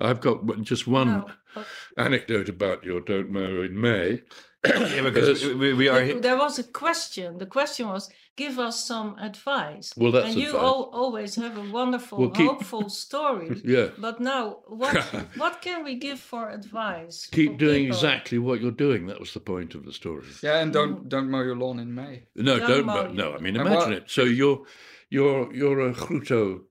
I've 0.00 0.20
got 0.20 0.46
just 0.62 0.86
one 0.86 1.24
No, 1.56 1.64
anecdote 1.98 2.48
about 2.48 2.84
your 2.84 3.00
don't 3.00 3.30
mow 3.30 3.62
in 3.62 3.78
May. 3.78 4.22
Yeah, 4.66 5.02
because 5.10 5.44
we, 5.44 5.72
we 5.74 5.88
are. 5.88 6.04
there- 6.04 6.20
there 6.20 6.36
was 6.38 6.58
a 6.58 6.64
question. 6.64 7.38
The 7.38 7.46
question 7.46 7.88
was, 7.88 8.10
give 8.36 8.58
us 8.58 8.84
some 8.84 9.16
advice. 9.20 9.92
Well, 9.96 10.10
that's 10.12 10.26
and 10.28 10.36
you 10.36 10.48
advice. 10.48 10.62
all, 10.62 10.82
always 10.92 11.36
have 11.36 11.56
a 11.56 11.70
wonderful, 11.70 12.18
Well, 12.18 12.30
keep- 12.30 12.46
hopeful 12.48 12.88
story. 12.88 13.60
Yeah. 13.64 13.88
But 13.98 14.20
now, 14.20 14.58
what 14.66 14.96
what 15.36 15.62
can 15.62 15.84
we 15.84 15.94
give 15.96 16.18
for 16.20 16.50
advice? 16.50 17.26
for 17.26 17.36
Keep 17.36 17.58
doing 17.58 17.84
people? 17.84 17.96
exactly 17.96 18.38
what 18.38 18.60
you're 18.60 18.70
doing. 18.86 19.06
That 19.06 19.20
was 19.20 19.32
the 19.32 19.40
point 19.40 19.74
of 19.76 19.84
the 19.84 19.92
story. 19.92 20.26
Yeah, 20.42 20.58
and 20.60 20.72
don't 20.72 21.04
mm. 21.04 21.08
don't 21.08 21.30
mow 21.30 21.42
your 21.42 21.56
lawn 21.56 21.78
in 21.78 21.94
May. 21.94 22.24
No, 22.34 22.56
Young 22.56 22.68
don't. 22.68 22.86
mow 22.86 23.04
mo- 23.04 23.12
No, 23.12 23.34
I 23.34 23.38
mean, 23.38 23.54
imagine 23.56 23.74
what- 23.78 23.92
it. 23.92 24.10
So 24.10 24.22
you're 24.24 24.62
you're 25.10 25.54
you're 25.54 25.80
a 25.88 25.92
grutto 25.92 26.62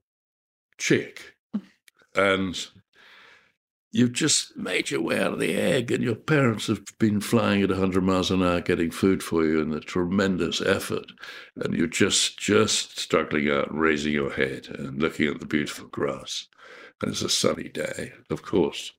chick, 0.78 1.36
and 2.16 2.68
you've 3.98 4.14
just 4.14 4.56
made 4.56 4.92
your 4.92 5.02
way 5.02 5.20
out 5.20 5.34
of 5.34 5.40
the 5.40 5.56
egg, 5.56 5.92
and 5.92 6.04
your 6.04 6.16
parents 6.16 6.68
have 6.68 6.86
been 7.00 7.20
flying 7.20 7.64
at 7.64 7.70
100 7.70 8.04
miles 8.04 8.30
an 8.30 8.44
hour 8.44 8.62
getting 8.62 8.92
food 8.92 9.24
for 9.24 9.44
you 9.44 9.60
in 9.60 9.74
a 9.74 9.80
tremendous 9.80 10.62
effort, 10.62 11.12
and 11.56 11.74
you're 11.74 11.88
just 11.88 12.38
just 12.38 13.00
struggling 13.00 13.50
out, 13.50 13.76
raising 13.76 14.14
your 14.14 14.32
head, 14.32 14.68
and 14.68 15.02
looking 15.02 15.28
at 15.28 15.40
the 15.40 15.48
beautiful 15.48 15.88
grass. 15.88 16.48
And 17.02 17.12
it's 17.12 17.24
a 17.24 17.30
sunny 17.30 17.70
day, 17.70 18.14
of 18.30 18.44
course, 18.44 18.94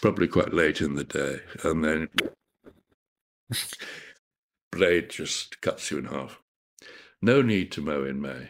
probably 0.00 0.26
quite 0.26 0.54
late 0.54 0.80
in 0.80 0.94
the 0.94 1.04
day, 1.04 1.40
and 1.62 1.84
then 1.84 2.08
blade 4.72 5.10
just 5.10 5.60
cuts 5.60 5.90
you 5.90 5.98
in 5.98 6.06
half. 6.06 6.40
No 7.20 7.42
need 7.42 7.70
to 7.72 7.82
mow 7.82 8.04
in 8.04 8.22
May. 8.22 8.48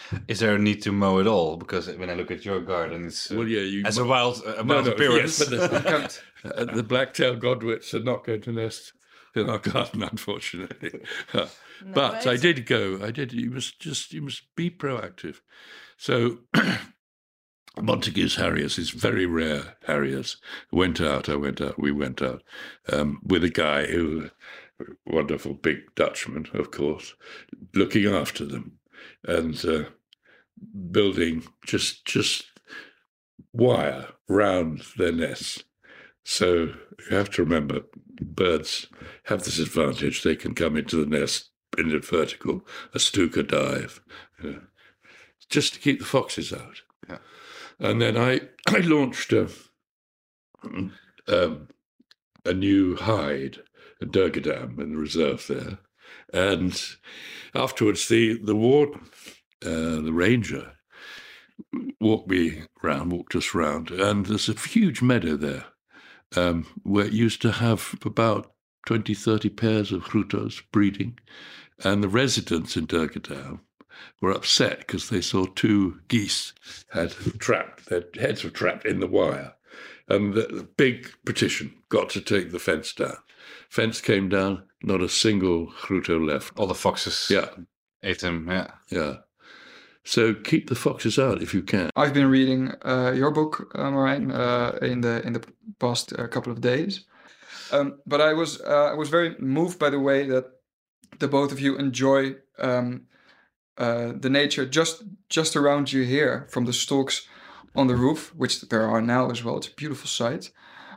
Is 0.28 0.40
there 0.40 0.54
a 0.54 0.58
need 0.58 0.82
to 0.82 0.92
mow 0.92 1.20
at 1.20 1.26
all? 1.26 1.56
Because 1.56 1.88
when 1.96 2.10
I 2.10 2.14
look 2.14 2.30
at 2.30 2.44
your 2.44 2.60
garden, 2.60 3.06
it's 3.06 3.30
uh, 3.30 3.36
Well, 3.36 3.48
yeah, 3.48 3.60
you 3.60 3.84
as 3.84 3.98
a 3.98 4.04
mo- 4.04 4.10
wild, 4.10 4.42
a 4.46 4.64
wild 4.64 4.86
no, 4.86 4.92
appearance. 4.92 5.38
yes, 5.40 5.48
but 5.48 5.50
the, 5.50 6.54
uh, 6.56 6.64
the 6.74 6.82
black-tailed 6.82 7.40
godwits 7.40 7.94
are 7.94 8.02
not 8.02 8.24
going 8.24 8.40
to 8.42 8.52
nest 8.52 8.92
in 9.34 9.48
our 9.50 9.58
garden, 9.58 10.02
unfortunately. 10.10 11.00
Uh, 11.34 11.46
No, 11.84 11.92
but 11.94 12.26
I 12.26 12.36
did 12.36 12.66
go. 12.66 13.00
I 13.02 13.10
did. 13.12 13.32
You 13.32 13.50
must 13.50 13.78
just. 13.80 14.12
You 14.12 14.22
must 14.22 14.42
be 14.56 14.70
proactive. 14.70 15.36
So. 15.96 16.38
Montagu's 17.80 18.34
Harriers 18.36 18.76
is 18.76 18.90
very 18.90 19.24
rare 19.24 19.76
Harriers. 19.86 20.38
Went 20.72 21.00
out, 21.00 21.28
I 21.28 21.36
went 21.36 21.60
out, 21.60 21.78
we 21.78 21.92
went 21.92 22.20
out 22.20 22.42
um, 22.92 23.20
with 23.22 23.44
a 23.44 23.50
guy 23.50 23.86
who, 23.86 24.30
wonderful 25.06 25.54
big 25.54 25.94
Dutchman, 25.94 26.46
of 26.54 26.72
course, 26.72 27.14
looking 27.74 28.06
after 28.06 28.44
them 28.44 28.77
and 29.24 29.64
uh, 29.64 29.84
building 30.90 31.44
just 31.64 32.04
just 32.04 32.46
wire 33.52 34.08
round 34.28 34.82
their 34.96 35.12
nests. 35.12 35.64
So 36.24 36.74
you 37.10 37.16
have 37.16 37.30
to 37.30 37.42
remember 37.42 37.82
birds 38.20 38.86
have 39.24 39.44
this 39.44 39.58
advantage. 39.58 40.22
They 40.22 40.36
can 40.36 40.54
come 40.54 40.76
into 40.76 40.96
the 40.96 41.06
nest 41.06 41.50
in 41.76 41.94
a 41.94 41.98
vertical, 41.98 42.66
a 42.94 42.98
stuka 42.98 43.42
dive, 43.42 44.00
you 44.42 44.50
know, 44.50 44.60
just 45.48 45.74
to 45.74 45.80
keep 45.80 45.98
the 45.98 46.04
foxes 46.04 46.52
out. 46.52 46.82
Yeah. 47.08 47.18
And 47.78 48.00
then 48.00 48.16
I, 48.16 48.40
I 48.68 48.78
launched 48.78 49.32
a, 49.32 49.48
um, 51.26 51.68
a 52.44 52.52
new 52.52 52.96
hide 52.96 53.58
at 54.00 54.08
Durgerdam 54.08 54.78
in 54.78 54.92
the 54.92 54.98
reserve 54.98 55.46
there. 55.48 55.78
And 56.32 56.80
afterwards, 57.54 58.08
the, 58.08 58.38
the 58.42 58.56
warden, 58.56 59.08
uh, 59.64 60.00
the 60.02 60.12
ranger, 60.12 60.72
walked 62.00 62.30
me 62.30 62.62
round, 62.82 63.12
walked 63.12 63.34
us 63.34 63.54
round, 63.54 63.90
and 63.90 64.26
there's 64.26 64.48
a 64.48 64.52
huge 64.54 65.02
meadow 65.02 65.36
there 65.36 65.66
um, 66.36 66.66
where 66.82 67.06
it 67.06 67.12
used 67.12 67.42
to 67.42 67.52
have 67.52 67.94
about 68.04 68.52
20, 68.86 69.14
30 69.14 69.48
pairs 69.50 69.92
of 69.92 70.04
gruttos 70.04 70.62
breeding. 70.72 71.18
And 71.84 72.02
the 72.02 72.08
residents 72.08 72.76
in 72.76 72.86
Durgerdam 72.86 73.60
were 74.20 74.32
upset 74.32 74.78
because 74.78 75.08
they 75.08 75.20
saw 75.20 75.46
two 75.46 76.00
geese 76.08 76.52
had 76.90 77.12
trapped, 77.38 77.88
their 77.88 78.04
heads 78.14 78.44
were 78.44 78.50
trapped 78.50 78.84
in 78.84 79.00
the 79.00 79.06
wire. 79.06 79.54
And 80.08 80.34
the 80.34 80.68
big 80.76 81.10
petition 81.24 81.74
got 81.88 82.08
to 82.10 82.20
take 82.20 82.50
the 82.50 82.58
fence 82.58 82.92
down. 82.94 83.18
Fence 83.68 84.00
came 84.00 84.28
down, 84.28 84.64
not 84.82 85.02
a 85.02 85.08
single 85.08 85.66
grutto 85.82 86.18
left. 86.24 86.58
All 86.58 86.66
the 86.66 86.74
foxes 86.74 87.28
Yeah, 87.30 87.48
ate 88.02 88.20
them. 88.20 88.46
Yeah. 88.48 88.70
yeah. 88.90 89.14
So 90.04 90.34
keep 90.34 90.68
the 90.68 90.74
foxes 90.74 91.18
out 91.18 91.42
if 91.42 91.52
you 91.52 91.62
can. 91.62 91.90
I've 91.94 92.14
been 92.14 92.30
reading 92.30 92.72
uh, 92.82 93.12
your 93.14 93.30
book, 93.30 93.70
uh, 93.74 93.90
Marijn, 93.90 94.32
uh, 94.32 94.78
in 94.86 95.02
the 95.02 95.20
in 95.26 95.32
the 95.34 95.42
past 95.78 96.12
uh, 96.18 96.26
couple 96.28 96.52
of 96.52 96.60
days, 96.60 97.04
um, 97.72 98.00
but 98.06 98.20
I 98.20 98.32
was 98.32 98.60
uh, 98.60 98.90
I 98.92 98.94
was 98.94 99.10
very 99.10 99.36
moved 99.38 99.78
by 99.78 99.90
the 99.90 100.00
way 100.00 100.26
that 100.28 100.44
the 101.18 101.28
both 101.28 101.52
of 101.52 101.60
you 101.60 101.76
enjoy 101.76 102.36
um, 102.58 103.02
uh, 103.76 104.12
the 104.18 104.30
nature 104.30 104.64
just 104.64 105.02
just 105.28 105.56
around 105.56 105.92
you 105.92 106.04
here, 106.04 106.46
from 106.50 106.64
the 106.64 106.72
storks 106.72 107.28
on 107.74 107.86
the 107.86 107.96
roof, 107.96 108.34
which 108.34 108.60
there 108.62 108.88
are 108.88 109.02
now 109.02 109.30
as 109.30 109.44
well. 109.44 109.58
It's 109.58 109.68
a 109.68 109.74
beautiful 109.74 110.08
sight. 110.08 110.50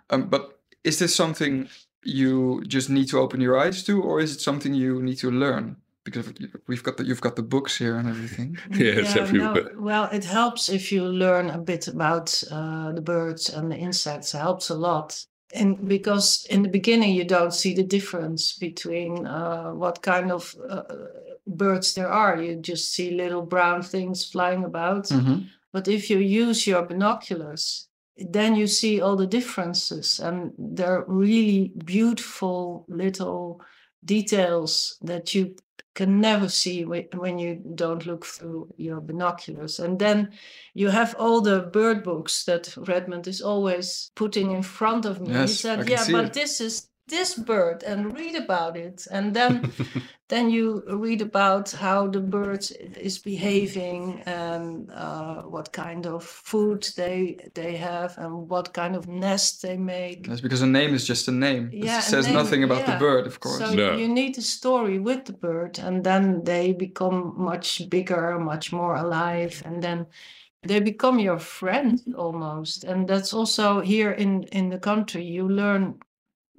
Um, 0.09 0.29
but 0.29 0.59
is 0.83 0.99
this 0.99 1.15
something 1.15 1.67
you 2.03 2.63
just 2.67 2.89
need 2.89 3.07
to 3.09 3.19
open 3.19 3.41
your 3.41 3.57
eyes 3.57 3.83
to, 3.83 4.01
or 4.01 4.19
is 4.19 4.33
it 4.35 4.41
something 4.41 4.73
you 4.73 5.01
need 5.01 5.17
to 5.19 5.31
learn? 5.31 5.77
Because 6.03 6.33
we've 6.67 6.81
got 6.83 6.97
the, 6.97 7.05
you've 7.05 7.21
got 7.21 7.35
the 7.35 7.43
books 7.43 7.77
here 7.77 7.95
and 7.97 8.09
everything. 8.09 8.57
Yes, 8.71 9.15
Yeah, 9.15 9.21
everywhere. 9.21 9.53
no, 9.53 9.69
well, 9.81 10.05
it 10.11 10.25
helps 10.25 10.67
if 10.69 10.91
you 10.91 11.03
learn 11.05 11.49
a 11.51 11.59
bit 11.59 11.87
about 11.87 12.43
uh, 12.51 12.91
the 12.93 13.01
birds 13.01 13.49
and 13.49 13.71
the 13.71 13.77
insects. 13.77 14.33
It 14.33 14.39
helps 14.39 14.69
a 14.71 14.75
lot. 14.75 15.23
And 15.53 15.87
because 15.87 16.47
in 16.49 16.63
the 16.63 16.69
beginning 16.69 17.13
you 17.13 17.23
don't 17.25 17.53
see 17.53 17.73
the 17.75 17.83
difference 17.83 18.57
between 18.57 19.27
uh, 19.27 19.71
what 19.73 20.01
kind 20.01 20.31
of 20.31 20.55
uh, 20.67 20.83
birds 21.45 21.93
there 21.93 22.07
are. 22.09 22.41
You 22.41 22.55
just 22.55 22.93
see 22.93 23.11
little 23.11 23.41
brown 23.43 23.83
things 23.83 24.25
flying 24.25 24.63
about. 24.63 25.05
Mhm. 25.09 25.49
But 25.73 25.87
if 25.87 26.09
you 26.09 26.17
use 26.17 26.65
your 26.65 26.83
binoculars, 26.85 27.87
then 28.17 28.55
you 28.55 28.67
see 28.67 29.01
all 29.01 29.15
the 29.15 29.27
differences, 29.27 30.19
and 30.19 30.53
they're 30.57 31.05
really 31.07 31.71
beautiful 31.85 32.85
little 32.87 33.61
details 34.03 34.97
that 35.01 35.33
you 35.33 35.55
can 35.93 36.21
never 36.21 36.47
see 36.47 36.85
when 36.85 37.37
you 37.37 37.61
don't 37.75 38.05
look 38.05 38.25
through 38.25 38.73
your 38.77 39.01
binoculars. 39.01 39.79
And 39.79 39.99
then 39.99 40.31
you 40.73 40.89
have 40.89 41.15
all 41.19 41.41
the 41.41 41.61
bird 41.61 42.03
books 42.03 42.45
that 42.45 42.73
Redmond 42.77 43.27
is 43.27 43.41
always 43.41 44.11
putting 44.15 44.51
in 44.51 44.63
front 44.63 45.05
of 45.05 45.19
me. 45.19 45.33
he 45.33 45.33
Yes, 45.33 45.65
I 45.65 45.75
said, 45.75 45.89
"Yeah, 45.89 46.05
but 46.09 46.25
it." 46.25 46.33
this 46.33 46.61
is." 46.61 46.87
This 47.07 47.33
bird 47.35 47.83
and 47.83 48.13
read 48.17 48.35
about 48.35 48.77
it 48.77 49.05
and 49.11 49.33
then 49.33 49.71
then 50.29 50.49
you 50.49 50.81
read 50.87 51.21
about 51.21 51.69
how 51.71 52.07
the 52.07 52.19
bird 52.21 52.65
is 52.97 53.19
behaving 53.19 54.21
and 54.25 54.89
uh, 54.91 55.41
what 55.43 55.73
kind 55.73 56.05
of 56.05 56.23
food 56.23 56.87
they 56.95 57.37
they 57.53 57.75
have 57.75 58.17
and 58.17 58.49
what 58.49 58.73
kind 58.73 58.95
of 58.95 59.07
nest 59.07 59.61
they 59.61 59.75
make 59.77 60.27
That's 60.27 60.41
because 60.41 60.61
a 60.61 60.67
name 60.67 60.93
is 60.93 61.05
just 61.05 61.27
a 61.27 61.31
name. 61.31 61.69
It 61.73 61.83
Yeah, 61.85 61.99
a 61.99 62.01
says 62.01 62.25
name, 62.27 62.35
nothing 62.35 62.63
about 62.63 62.79
yeah. 62.79 62.93
the 62.93 62.99
bird, 62.99 63.27
of 63.27 63.39
course. 63.39 63.57
so 63.59 63.73
No. 63.73 63.97
you 63.97 64.07
need 64.07 64.37
a 64.37 64.41
story 64.41 64.99
with 64.99 65.25
the 65.25 65.33
bird 65.33 65.79
and 65.79 66.03
then 66.03 66.43
they 66.43 66.73
become 66.73 67.33
much 67.37 67.89
bigger 67.89 68.39
much 68.39 68.71
more 68.71 68.95
alive 68.95 69.61
and 69.65 69.81
then 69.83 70.05
they 70.63 70.79
become 70.79 71.19
your 71.19 71.39
friend 71.39 71.99
almost 72.17 72.83
and 72.83 73.07
that's 73.07 73.33
also 73.33 73.81
here 73.81 74.11
in 74.11 74.43
in 74.51 74.69
the 74.69 74.79
country 74.79 75.23
you 75.25 75.47
learn 75.49 75.99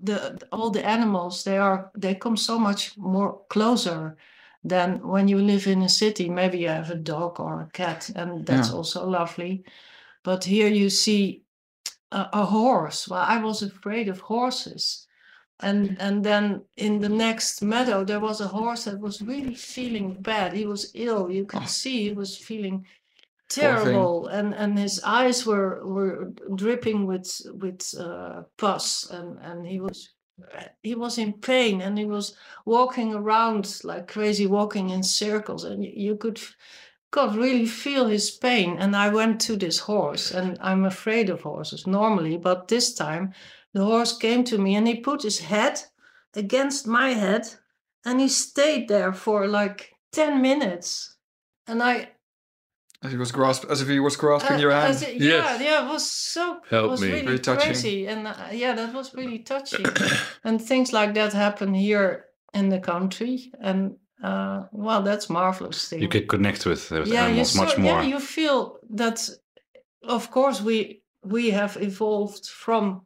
the 0.03 0.39
all 0.51 0.71
the 0.71 0.85
animals 0.87 1.43
they 1.45 1.59
are 1.59 1.91
they 1.99 2.15
come 2.15 2.37
so 2.37 2.59
much 2.59 2.97
more 2.99 3.41
closer 3.49 4.17
than 4.65 5.01
when 5.09 5.29
you 5.29 5.39
live 5.39 5.67
in 5.67 5.83
a 5.83 5.89
city 5.89 6.29
maybe 6.29 6.59
you 6.59 6.69
have 6.69 6.91
a 6.91 7.03
dog 7.13 7.41
or 7.41 7.61
a 7.63 7.71
cat 7.73 8.11
and 8.17 8.47
that's 8.47 8.69
Yeah. 8.71 8.77
also 8.77 9.09
lovely 9.09 9.65
but 10.25 10.45
here 10.45 10.69
you 10.69 10.91
see 10.91 11.43
a, 12.11 12.29
a 12.33 12.45
horse 12.45 13.09
well 13.09 13.25
i 13.29 13.39
was 13.43 13.63
afraid 13.63 14.09
of 14.09 14.21
horses 14.21 15.07
and 15.61 15.97
and 16.01 16.25
then 16.25 16.63
in 16.77 17.01
the 17.01 17.09
next 17.09 17.63
meadow 17.63 18.05
there 18.05 18.21
was 18.21 18.41
a 18.41 18.49
horse 18.49 18.85
that 18.91 19.01
was 19.01 19.23
really 19.23 19.55
feeling 19.55 20.15
bad 20.23 20.53
he 20.53 20.67
was 20.67 20.91
ill 20.95 21.31
you 21.31 21.45
could 21.47 21.63
Oh. 21.63 21.67
see 21.67 22.09
he 22.09 22.13
was 22.15 22.37
feeling. 22.37 22.87
Terrible 23.55 24.27
and 24.29 24.55
and 24.55 24.79
his 24.79 25.01
eyes 25.05 25.47
were 25.47 25.87
were 25.87 26.33
dripping 26.55 27.07
with 27.07 27.41
with 27.55 27.95
uh, 27.99 28.43
pus 28.57 29.11
and 29.11 29.39
and 29.41 29.67
he 29.67 29.81
was 29.81 30.11
he 30.83 30.95
was 30.95 31.19
in 31.19 31.35
pain 31.35 31.81
and 31.81 31.99
he 31.99 32.05
was 32.05 32.35
walking 32.65 33.15
around 33.15 33.81
like 33.85 34.09
crazy 34.09 34.47
walking 34.47 34.91
in 34.91 35.03
circles 35.03 35.65
and 35.65 35.85
you, 35.85 36.17
could 36.17 36.41
God 37.11 37.37
really 37.37 37.67
feel 37.67 38.07
his 38.07 38.31
pain. 38.31 38.79
And 38.79 38.97
I 38.97 39.11
went 39.11 39.41
to 39.43 39.57
this 39.57 39.79
horse 39.79 40.31
and 40.31 40.57
I'm 40.61 40.85
afraid 40.85 41.29
of 41.31 41.43
horses 41.43 41.87
normally 41.87 42.37
but 42.37 42.69
this 42.69 42.95
time 42.95 43.35
the 43.75 43.85
horse 43.85 44.17
came 44.17 44.45
to 44.45 44.59
me 44.59 44.75
and 44.75 44.87
he 44.87 44.97
put 44.97 45.23
his 45.23 45.41
head 45.41 45.81
against 46.35 46.87
my 46.87 47.11
head 47.11 47.47
and 48.05 48.21
he 48.21 48.29
stayed 48.29 48.89
there 48.89 49.13
for 49.13 49.47
like 49.47 49.93
10 50.13 50.41
minutes. 50.43 51.17
And 51.67 51.83
I 51.83 52.12
As 53.05 53.11
he 53.13 53.19
was 53.19 53.33
grasp, 53.33 53.65
as 53.71 53.81
if 53.83 53.89
he 53.89 53.99
was 54.01 54.17
grasping 54.17 54.57
uh, 54.57 54.61
your 54.61 54.71
hand. 54.73 55.03
it- 55.03 55.17
yeah, 55.21 55.29
Yes. 55.37 55.61
yeah, 55.61 55.85
it 55.85 55.93
was 55.93 56.09
so 56.11 56.61
Help 56.71 56.85
it 56.87 56.91
was 56.91 57.01
me. 57.01 57.09
really 57.09 57.27
Very 57.27 57.39
touching. 57.41 57.73
crazy, 57.73 58.07
and 58.07 58.27
uh, 58.29 58.35
yeah, 58.53 58.75
that 58.77 58.95
was 58.95 59.13
really 59.15 59.41
touching. 59.41 59.85
and 60.45 60.61
things 60.61 60.93
like 60.93 61.13
that 61.15 61.33
happen 61.33 61.75
here 61.75 62.27
in 62.55 62.69
the 62.69 62.79
country, 62.81 63.53
and 63.61 63.97
uh, 64.23 64.63
well, 64.73 65.03
that's 65.03 65.29
marvelous 65.29 65.89
thing. 65.89 66.01
You 66.03 66.09
can 66.09 66.27
connect 66.29 66.65
with, 66.65 66.93
uh, 66.93 67.01
with 67.01 67.09
yeah, 67.09 67.23
you 67.27 67.29
animals 67.31 67.57
much 67.57 67.69
sort- 67.71 67.81
more. 67.81 68.03
yeah, 68.03 68.09
you 68.09 68.21
feel 68.21 68.79
that. 68.91 69.29
Of 70.05 70.31
course, 70.31 70.61
we 70.65 71.03
we 71.25 71.51
have 71.51 71.77
evolved 71.81 72.47
from 72.47 73.03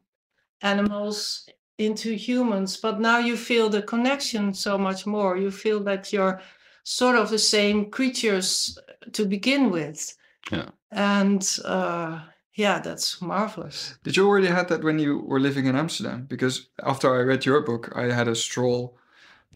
animals 0.61 1.47
into 1.77 2.11
humans, 2.13 2.77
but 2.77 2.99
now 2.99 3.19
you 3.19 3.37
feel 3.37 3.69
the 3.69 3.81
connection 3.83 4.53
so 4.53 4.77
much 4.77 5.05
more. 5.05 5.37
You 5.37 5.51
feel 5.51 5.83
that 5.83 6.11
you're 6.11 6.41
sort 6.87 7.17
of 7.17 7.29
the 7.29 7.39
same 7.39 7.89
creatures 7.91 8.77
to 9.11 9.25
begin 9.25 9.69
with. 9.71 10.15
Yeah. 10.51 10.69
And 10.91 11.43
uh, 11.65 12.19
yeah, 12.53 12.79
that's 12.79 13.21
marvelous. 13.21 13.97
Did 14.03 14.15
you 14.15 14.25
already 14.27 14.47
had 14.47 14.69
that 14.69 14.83
when 14.83 14.97
you 14.99 15.19
were 15.19 15.39
living 15.41 15.65
in 15.65 15.75
Amsterdam? 15.75 16.25
Because 16.29 16.69
after 16.83 17.13
I 17.13 17.23
read 17.23 17.45
your 17.45 17.61
book, 17.61 17.91
I 17.95 18.03
had 18.13 18.27
a 18.29 18.35
stroll 18.35 18.97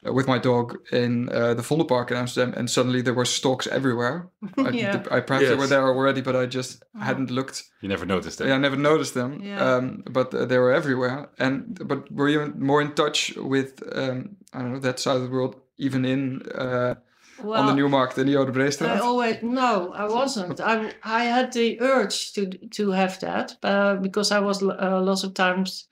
uh, 0.06 0.12
with 0.12 0.28
my 0.28 0.40
dog 0.40 0.78
in 0.92 1.30
uh, 1.30 1.54
the 1.54 1.62
Vondelpark 1.62 2.12
in 2.12 2.18
Amsterdam, 2.18 2.54
and 2.58 2.70
suddenly 2.70 3.02
there 3.02 3.14
were 3.14 3.26
storks 3.26 3.66
everywhere. 3.68 4.28
I, 4.58 4.70
Yeah. 4.72 5.04
I 5.10 5.22
perhaps 5.22 5.48
they 5.48 5.56
were 5.56 5.68
there 5.68 5.88
already, 5.88 6.22
but 6.22 6.36
I 6.36 6.46
just 6.48 6.84
Uh-huh. 6.96 7.06
hadn't 7.06 7.32
looked. 7.32 7.64
You 7.82 7.90
never 7.90 8.06
noticed 8.06 8.42
it. 8.42 8.52
I 8.52 8.58
never 8.58 8.78
noticed 8.78 9.14
them. 9.14 9.40
Yeah. 9.44 9.76
Um, 9.76 10.04
but 10.12 10.34
uh, 10.34 10.46
they 10.46 10.58
were 10.58 10.74
everywhere. 10.74 11.30
And 11.40 11.80
but 11.88 12.12
were 12.12 12.30
you 12.30 12.54
more 12.60 12.82
in 12.82 12.92
touch 12.94 13.34
with 13.38 13.82
um, 13.96 14.36
I 14.54 14.60
don't 14.60 14.74
know 14.74 14.80
that 14.82 15.00
side 15.00 15.16
of 15.16 15.24
the 15.24 15.30
world, 15.36 15.56
even 15.78 16.04
in 16.06 16.42
uh, 16.56 16.96
Well, 17.44 17.62
on 17.62 17.68
the 17.68 17.74
new 17.76 17.90
market 17.90 18.18
in 18.20 18.28
the 18.28 18.38
Oude 18.40 18.82
I 18.82 19.00
always 19.00 19.42
no, 19.42 19.94
I 19.94 20.08
wasn't. 20.08 20.60
I 20.60 20.94
I 21.04 21.24
had 21.26 21.54
the 21.54 21.80
urge 21.82 22.34
to 22.34 22.48
to 22.78 22.92
have 22.92 23.20
that 23.20 23.58
uh, 23.64 23.96
because 23.96 24.32
I 24.32 24.40
was 24.40 24.62
uh, 24.64 25.02
lots 25.02 25.24
of 25.24 25.34
times. 25.34 25.88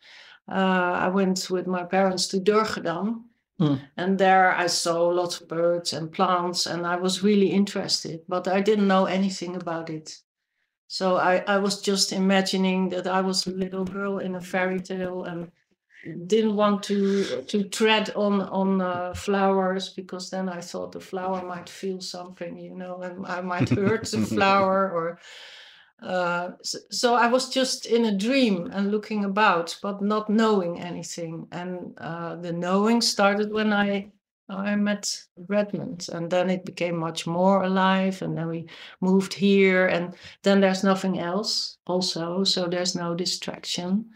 Uh, 0.52 1.06
I 1.06 1.10
went 1.10 1.50
with 1.50 1.68
my 1.68 1.84
parents 1.84 2.28
to 2.28 2.40
Durgerdam, 2.40 3.24
Hmm. 3.60 3.76
and 3.98 4.18
there 4.18 4.52
I 4.52 4.68
saw 4.68 5.10
lots 5.10 5.42
of 5.42 5.48
birds 5.50 5.94
and 5.94 6.12
plants, 6.12 6.66
and 6.66 6.88
I 6.88 6.96
was 6.96 7.24
really 7.24 7.52
interested, 7.52 8.22
but 8.28 8.48
I 8.48 8.62
didn't 8.62 8.88
know 8.88 9.06
anything 9.06 9.56
about 9.56 9.90
it. 9.90 10.24
So 10.88 11.18
I, 11.18 11.44
I 11.46 11.58
was 11.60 11.82
just 11.82 12.12
imagining 12.12 12.90
that 12.90 13.06
I 13.06 13.22
was 13.22 13.46
a 13.46 13.52
little 13.52 13.86
girl 13.86 14.18
in 14.20 14.36
a 14.36 14.42
fairy 14.42 14.80
tale 14.80 15.24
and 15.24 15.52
didn't 16.28 16.56
want 16.56 16.84
to 16.84 17.42
to 17.44 17.64
tread 17.66 18.10
on 18.16 18.42
on 18.42 18.82
uh, 18.82 19.14
flowers 19.14 19.90
because 19.90 20.30
then 20.30 20.48
I 20.48 20.62
thought 20.62 20.92
the 20.92 21.00
flower 21.00 21.46
might 21.46 21.70
feel 21.70 22.00
something, 22.02 22.58
you 22.58 22.76
know, 22.76 23.02
and 23.02 23.26
I 23.26 23.42
might 23.42 23.70
hurt 23.70 24.10
the 24.10 24.26
flower 24.36 24.92
or 24.92 25.20
uh, 26.02 26.52
so, 26.64 26.80
so 26.90 27.16
I 27.16 27.28
was 27.28 27.50
just 27.50 27.86
in 27.86 28.06
a 28.06 28.18
dream 28.18 28.70
and 28.72 28.92
looking 28.92 29.26
about, 29.26 29.78
but 29.82 30.02
not 30.02 30.30
knowing 30.30 30.80
anything. 30.80 31.48
And 31.52 31.94
uh, 31.98 32.36
the 32.38 32.54
knowing 32.54 33.02
started 33.02 33.52
when 33.52 33.74
I 33.74 34.12
I 34.52 34.76
met 34.76 35.26
Redmond, 35.48 36.08
and 36.12 36.32
then 36.32 36.50
it 36.50 36.66
became 36.66 36.98
much 36.98 37.28
more 37.28 37.64
alive. 37.64 38.22
And 38.24 38.36
then 38.36 38.48
we 38.48 38.68
moved 39.00 39.34
here, 39.34 39.88
and 39.88 40.16
then 40.42 40.60
there's 40.60 40.84
nothing 40.84 41.20
else, 41.20 41.78
also, 41.86 42.44
so 42.44 42.68
there's 42.68 42.96
no 42.96 43.14
distraction. 43.14 44.10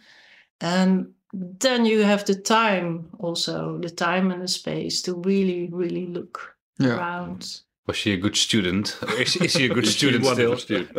And 0.60 1.14
then 1.34 1.86
you 1.86 2.04
have 2.04 2.26
the 2.26 2.36
time, 2.36 3.10
also 3.20 3.78
the 3.80 3.90
time 3.90 4.32
and 4.32 4.42
the 4.42 4.48
space 4.48 5.02
to 5.04 5.16
really, 5.16 5.68
really 5.72 6.06
look 6.08 6.56
Yeah. 6.80 6.98
around. 6.98 7.62
Was 7.88 7.98
she 7.98 8.14
a 8.14 8.18
good 8.18 8.38
student? 8.38 8.98
Is, 9.20 9.36
is 9.38 9.52
she 9.52 9.66
a 9.66 9.74
good 9.74 9.86
She's 9.86 9.96
a 9.96 9.98
student 9.98 10.26
still? 10.26 10.52
wonderful 10.52 10.58
student. 10.60 10.98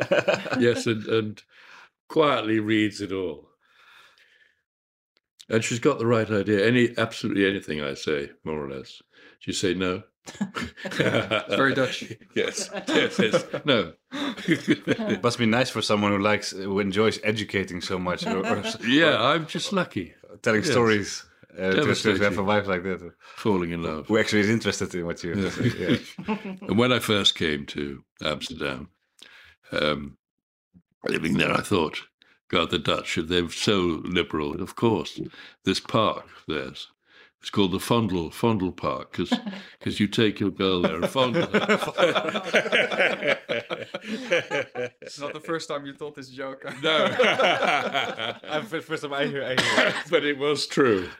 yes, 0.61 0.87
and, 0.87 1.07
and 1.07 1.43
quietly 2.09 2.59
reads 2.61 3.01
it 3.01 3.12
all. 3.12 3.49
And 5.49 5.62
she's 5.62 5.78
got 5.78 5.99
the 5.99 6.07
right 6.07 6.30
idea. 6.30 6.66
Any 6.66 6.95
absolutely 6.97 7.47
anything 7.47 7.80
I 7.82 7.95
say, 7.95 8.30
more 8.45 8.64
or 8.64 8.70
less. 8.70 9.03
She 9.41 9.53
say 9.53 9.74
no. 9.74 10.03
very 10.93 11.74
Dutch. 11.74 12.05
yes, 12.35 12.70
yes, 12.89 13.18
yes. 13.18 13.45
No. 13.66 13.93
It 14.47 15.22
must 15.22 15.39
be 15.39 15.45
nice 15.47 15.68
for 15.68 15.82
someone 15.82 16.12
who 16.12 16.18
likes, 16.18 16.51
who 16.53 16.80
enjoys 16.80 17.18
educating 17.22 17.82
so 17.82 17.99
much, 17.99 18.26
or, 18.26 18.39
or 18.39 18.57
s- 18.59 18.78
yeah, 18.87 19.20
I'm 19.22 19.47
just 19.47 19.72
lucky 19.72 20.14
telling 20.45 20.62
Yes. 20.62 20.70
stories. 20.70 21.24
Uh, 21.57 21.70
to, 21.70 21.95
to 21.95 22.16
have 22.18 22.36
a 22.38 22.42
wife 22.42 22.66
like 22.66 22.82
that, 22.82 23.12
falling 23.36 23.70
in 23.70 23.80
love. 23.80 24.09
who 24.09 24.18
actually 24.18 24.40
is 24.40 24.51
interested 24.51 24.92
in 24.95 25.07
what 25.07 25.22
you. 25.22 25.34
Yeah. 25.34 25.51
Yeah. 25.78 25.97
And 26.68 26.76
when 26.78 26.92
I 26.92 26.99
first 26.99 27.36
came 27.36 27.64
to 27.66 28.03
Amsterdam, 28.24 28.88
um, 29.70 30.16
living 31.07 31.36
there, 31.38 31.53
I 31.53 31.61
thought, 31.62 32.01
God, 32.49 32.70
the 32.70 32.78
Dutch, 32.80 33.18
they're 33.22 33.49
so 33.51 34.01
liberal. 34.05 34.61
Of 34.61 34.74
course, 34.74 35.20
this 35.64 35.78
park 35.80 36.26
there's. 36.49 36.88
It's 37.45 37.51
called 37.51 37.72
the 37.72 37.78
Fondle 37.78 38.30
Fondle 38.30 38.72
Park 38.72 39.12
because 39.12 39.38
because 39.78 40.01
you 40.01 40.09
take 40.09 40.40
your 40.40 40.49
girl 40.49 40.80
there 40.80 40.97
and 40.97 41.11
fondle 41.11 41.45
her. 41.45 41.51
It's 45.03 45.20
not 45.20 45.34
the 45.34 45.40
first 45.40 45.68
time 45.68 45.84
you 45.84 45.92
told 45.92 46.16
this 46.16 46.30
joke. 46.30 46.64
no, 46.82 47.09
first 48.80 49.03
time 49.03 49.12
I 49.12 49.26
hear. 49.26 49.45
I 49.45 49.62
hear. 49.62 49.95
but 50.11 50.24
it 50.24 50.38
was 50.38 50.66
true. 50.66 51.11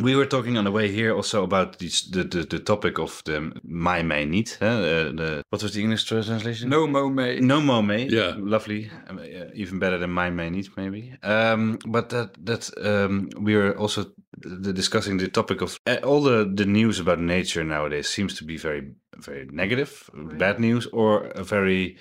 We 0.00 0.16
were 0.16 0.26
talking 0.26 0.58
on 0.58 0.64
the 0.64 0.72
way 0.72 0.90
here 0.90 1.14
also 1.14 1.44
about 1.44 1.78
this, 1.78 2.02
the, 2.10 2.24
the 2.24 2.42
the 2.44 2.58
topic 2.58 2.98
of 2.98 3.22
the 3.24 3.52
Maai 3.64 4.02
Mei 4.04 4.24
Niet. 4.24 4.56
Huh? 4.58 4.66
Uh, 4.66 5.12
the, 5.16 5.42
what 5.50 5.62
was 5.62 5.72
the 5.72 5.80
English 5.82 6.04
translation? 6.04 6.68
No 6.68 6.86
Mow 6.86 7.08
May. 7.08 7.38
No 7.40 7.60
Mow 7.60 7.80
May. 7.82 8.08
Yeah. 8.08 8.34
lovely. 8.36 8.90
Um, 9.08 9.18
uh, 9.18 9.54
even 9.54 9.78
better 9.78 9.98
than 9.98 10.10
Maai 10.10 10.30
Mei 10.34 10.50
Niet 10.50 10.76
maybe. 10.76 11.12
Um, 11.22 11.78
but 11.86 12.08
that 12.08 12.34
that 12.44 12.70
um, 12.84 13.28
we 13.38 13.54
were 13.54 13.78
also 13.78 14.06
the 14.38 14.72
discussing 14.72 15.18
the 15.18 15.28
topic 15.28 15.62
of 15.62 15.78
uh, 15.86 15.98
all 16.02 16.22
the 16.22 16.44
the 16.56 16.66
news 16.66 16.98
about 16.98 17.20
nature 17.20 17.64
nowadays 17.64 18.08
seems 18.08 18.34
to 18.34 18.44
be 18.44 18.56
very 18.56 18.82
very 19.16 19.46
negative, 19.52 20.10
bad 20.38 20.58
news, 20.58 20.86
or 20.92 21.26
a 21.36 21.44
very 21.44 21.96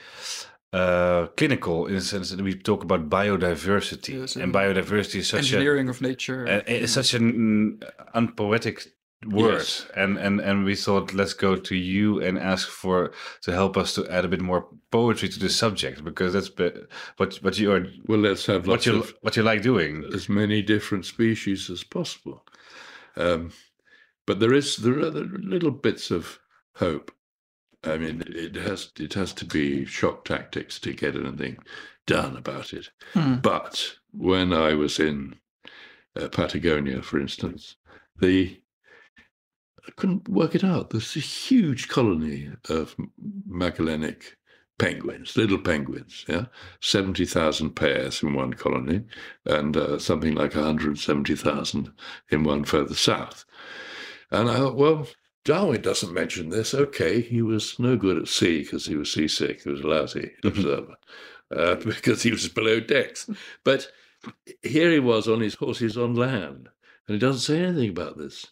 uh, 0.74 1.28
clinical 1.38 1.86
in 1.88 1.94
the 1.96 2.02
sense 2.02 2.30
that 2.32 2.42
we 2.42 2.54
talk 2.56 2.84
about 2.84 3.10
biodiversity, 3.10 4.20
Yes, 4.20 4.36
and 4.36 4.44
and 4.44 4.54
biodiversity 4.54 5.20
is 5.20 5.28
such 5.30 5.40
a 5.40 5.56
Engineering 5.56 5.90
of 5.90 6.02
nature. 6.02 6.48
uh, 6.48 6.62
it's 6.68 6.94
such 6.94 7.14
an 7.14 7.34
mm, 7.34 7.90
unpoetic 8.14 8.78
word 9.26 9.54
Yes. 9.60 9.86
and 9.96 10.18
and 10.18 10.42
and 10.42 10.66
we 10.66 10.76
thought 10.76 11.14
let's 11.14 11.34
go 11.34 11.56
to 11.56 11.76
you 11.76 12.22
and 12.22 12.38
ask 12.38 12.68
for 12.68 13.12
to 13.44 13.52
help 13.54 13.78
us 13.78 13.94
to 13.96 14.02
add 14.10 14.26
a 14.26 14.28
bit 14.28 14.42
more 14.42 14.68
poetry 14.92 15.30
to 15.30 15.40
the 15.40 15.50
subject 15.50 16.04
because 16.04 16.34
that's 16.34 16.50
be- 16.50 16.82
what 17.18 17.36
what 17.44 17.58
you 17.58 17.72
are 17.72 17.86
Well, 18.08 18.20
let's 18.20 18.46
have 18.48 18.68
what 18.68 18.74
lots 18.74 18.86
you 18.86 18.96
of 19.00 19.14
what 19.22 19.36
you 19.38 19.44
like 19.44 19.62
doing 19.62 20.04
as 20.14 20.28
many 20.28 20.62
different 20.62 21.06
species 21.06 21.70
as 21.70 21.84
possible. 21.86 22.44
Um, 23.16 23.52
but 24.26 24.40
there 24.40 24.54
is 24.58 24.78
there 24.78 25.00
are 25.00 25.12
little 25.12 25.72
bits 25.72 26.12
of 26.12 26.40
hope. 26.76 27.12
I 27.84 27.98
mean, 27.98 28.24
it 28.28 28.56
has 28.56 28.92
it 29.00 29.14
has 29.14 29.34
to 29.34 29.46
be 29.46 29.86
shock 29.86 30.26
tactics 30.26 30.80
to 30.80 30.94
get 30.94 31.16
anything 31.16 31.58
done 32.06 32.38
about 32.38 32.74
it. 32.74 32.90
Hmm. 33.14 33.36
But 33.36 33.96
when 34.12 34.54
I 34.54 34.74
was 34.74 35.00
in 35.00 35.36
uh, 36.20 36.28
Patagonia, 36.30 37.02
for 37.02 37.20
instance, 37.20 37.76
the 38.20 38.60
I 39.86 39.92
couldn't 39.98 40.30
work 40.30 40.56
it 40.56 40.64
out. 40.64 40.92
There's 40.92 41.16
a 41.16 41.20
huge 41.20 41.90
colony 41.90 42.50
of 42.70 42.96
Magellanic 43.46 44.38
penguins, 44.80 45.36
little 45.36 45.60
penguins, 45.60 46.26
yeah, 46.28 46.46
seventy 46.80 47.26
thousand 47.26 47.72
pairs 47.72 48.24
in 48.24 48.34
one 48.34 48.54
colony, 48.54 49.04
and 49.46 49.76
uh, 49.76 50.00
something 50.00 50.36
like 50.36 50.56
one 50.56 50.64
hundred 50.64 51.00
seventy 51.00 51.36
thousand 51.36 51.92
in 52.30 52.44
one 52.44 52.64
further 52.64 52.96
south. 52.96 53.44
And 54.32 54.50
I 54.50 54.56
thought, 54.56 54.76
well, 54.76 55.08
Darwin 55.46 55.82
doesn't 55.82 56.14
mention 56.14 56.50
this. 56.50 56.74
Okay, 56.74 57.22
he 57.22 57.42
was 57.42 57.78
no 57.78 57.98
good 57.98 58.18
at 58.18 58.28
sea 58.28 58.60
because 58.60 58.86
he 58.86 58.96
was 58.96 59.12
seasick. 59.12 59.64
He 59.64 59.70
was 59.70 59.82
a 59.82 59.88
lousy 59.88 60.32
observer 60.44 60.96
uh, 61.56 61.76
because 61.86 62.24
he 62.24 62.32
was 62.32 62.48
below 62.48 62.80
decks. 62.80 63.30
But 63.64 63.88
here 64.62 64.92
he 64.92 65.00
was 65.00 65.28
on 65.28 65.42
his 65.42 65.56
horses 65.56 65.98
on 65.98 66.16
land, 66.16 66.70
and 67.08 67.16
he 67.16 67.20
doesn't 67.20 67.42
say 67.42 67.62
anything 67.62 67.90
about 67.90 68.18
this. 68.18 68.46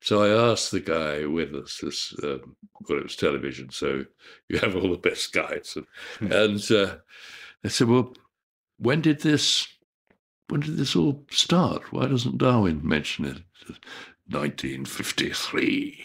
So 0.00 0.22
I 0.22 0.50
asked 0.50 0.70
the 0.70 0.80
guy 0.80 1.26
with 1.26 1.54
us, 1.54 1.80
this, 1.82 2.14
um, 2.22 2.56
well, 2.88 2.98
it 2.98 3.04
was 3.04 3.16
television, 3.16 3.70
so 3.70 4.04
you 4.48 4.58
have 4.58 4.76
all 4.76 4.90
the 4.90 4.98
best 4.98 5.32
guys. 5.32 5.76
And, 6.20 6.32
and 6.32 6.70
uh, 6.70 6.96
I 7.64 7.68
said, 7.68 7.88
well, 7.88 8.14
when 8.78 9.00
did 9.00 9.22
this, 9.22 9.66
when 10.48 10.60
did 10.60 10.76
this 10.76 10.94
all 10.94 11.24
start? 11.30 11.92
Why 11.92 12.06
doesn't 12.06 12.38
Darwin 12.38 12.86
mention 12.86 13.24
it? 13.24 13.38
He 14.28 14.34
said, 14.34 14.84
1953. 14.86 16.04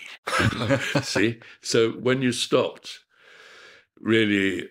See? 1.04 1.40
So 1.62 1.92
when 1.92 2.22
you 2.22 2.32
stopped 2.32 3.00
really 4.00 4.70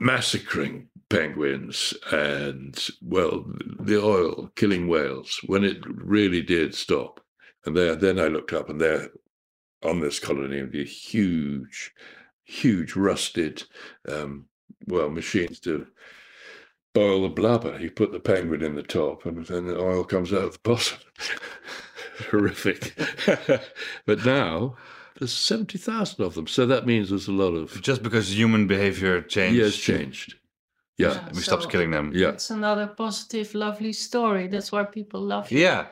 massacring 0.00 0.88
penguins 1.10 1.94
and, 2.12 2.78
well, 3.02 3.46
the 3.80 4.02
oil 4.02 4.50
killing 4.56 4.88
whales, 4.88 5.40
when 5.46 5.64
it 5.64 5.78
really 5.86 6.42
did 6.42 6.74
stop, 6.74 7.20
and 7.66 7.76
there, 7.76 7.96
then 7.96 8.18
I 8.20 8.28
looked 8.28 8.52
up 8.52 8.70
and 8.70 8.80
there 8.80 9.10
on 9.84 10.00
this 10.00 10.18
colony 10.20 10.60
would 10.60 10.72
be 10.72 10.84
huge, 10.84 11.92
huge 12.44 12.96
rusted, 12.96 13.64
um, 14.08 14.46
well, 14.86 15.10
machines 15.10 15.60
to 15.60 15.86
boil 16.94 17.22
the 17.22 17.28
blubber. 17.28 17.78
You 17.80 17.90
put 17.90 18.12
the 18.12 18.20
penguin 18.20 18.62
in 18.62 18.74
the 18.74 18.82
top 18.82 19.26
and 19.26 19.46
then 19.46 19.66
the 19.66 19.78
oil 19.78 20.04
comes 20.04 20.32
out 20.32 20.44
of 20.44 20.52
the 20.54 20.60
bottom. 20.64 20.98
Horrific. 22.30 22.94
but 24.06 24.24
now 24.24 24.76
there's 25.18 25.32
70,000 25.32 26.24
of 26.24 26.34
them. 26.34 26.46
So 26.46 26.66
that 26.66 26.86
means 26.86 27.10
there's 27.10 27.28
a 27.28 27.32
lot 27.32 27.54
of, 27.54 27.80
just 27.82 28.02
because 28.02 28.36
human 28.36 28.66
behavior 28.66 29.20
changed 29.22 29.58
yeah, 29.58 29.70
changed. 29.70 30.34
Yeah. 30.96 31.28
we 31.32 31.40
stopped 31.42 31.70
killing 31.70 31.92
them 31.92 32.10
Yeah. 32.14 32.30
It's 32.30 32.50
another 32.50 32.88
positive, 32.88 33.54
lovely 33.54 33.92
story. 33.92 34.48
That's 34.48 34.72
why 34.72 34.84
people 34.84 35.20
love 35.20 35.50
you. 35.50 35.60
yeah 35.60 35.86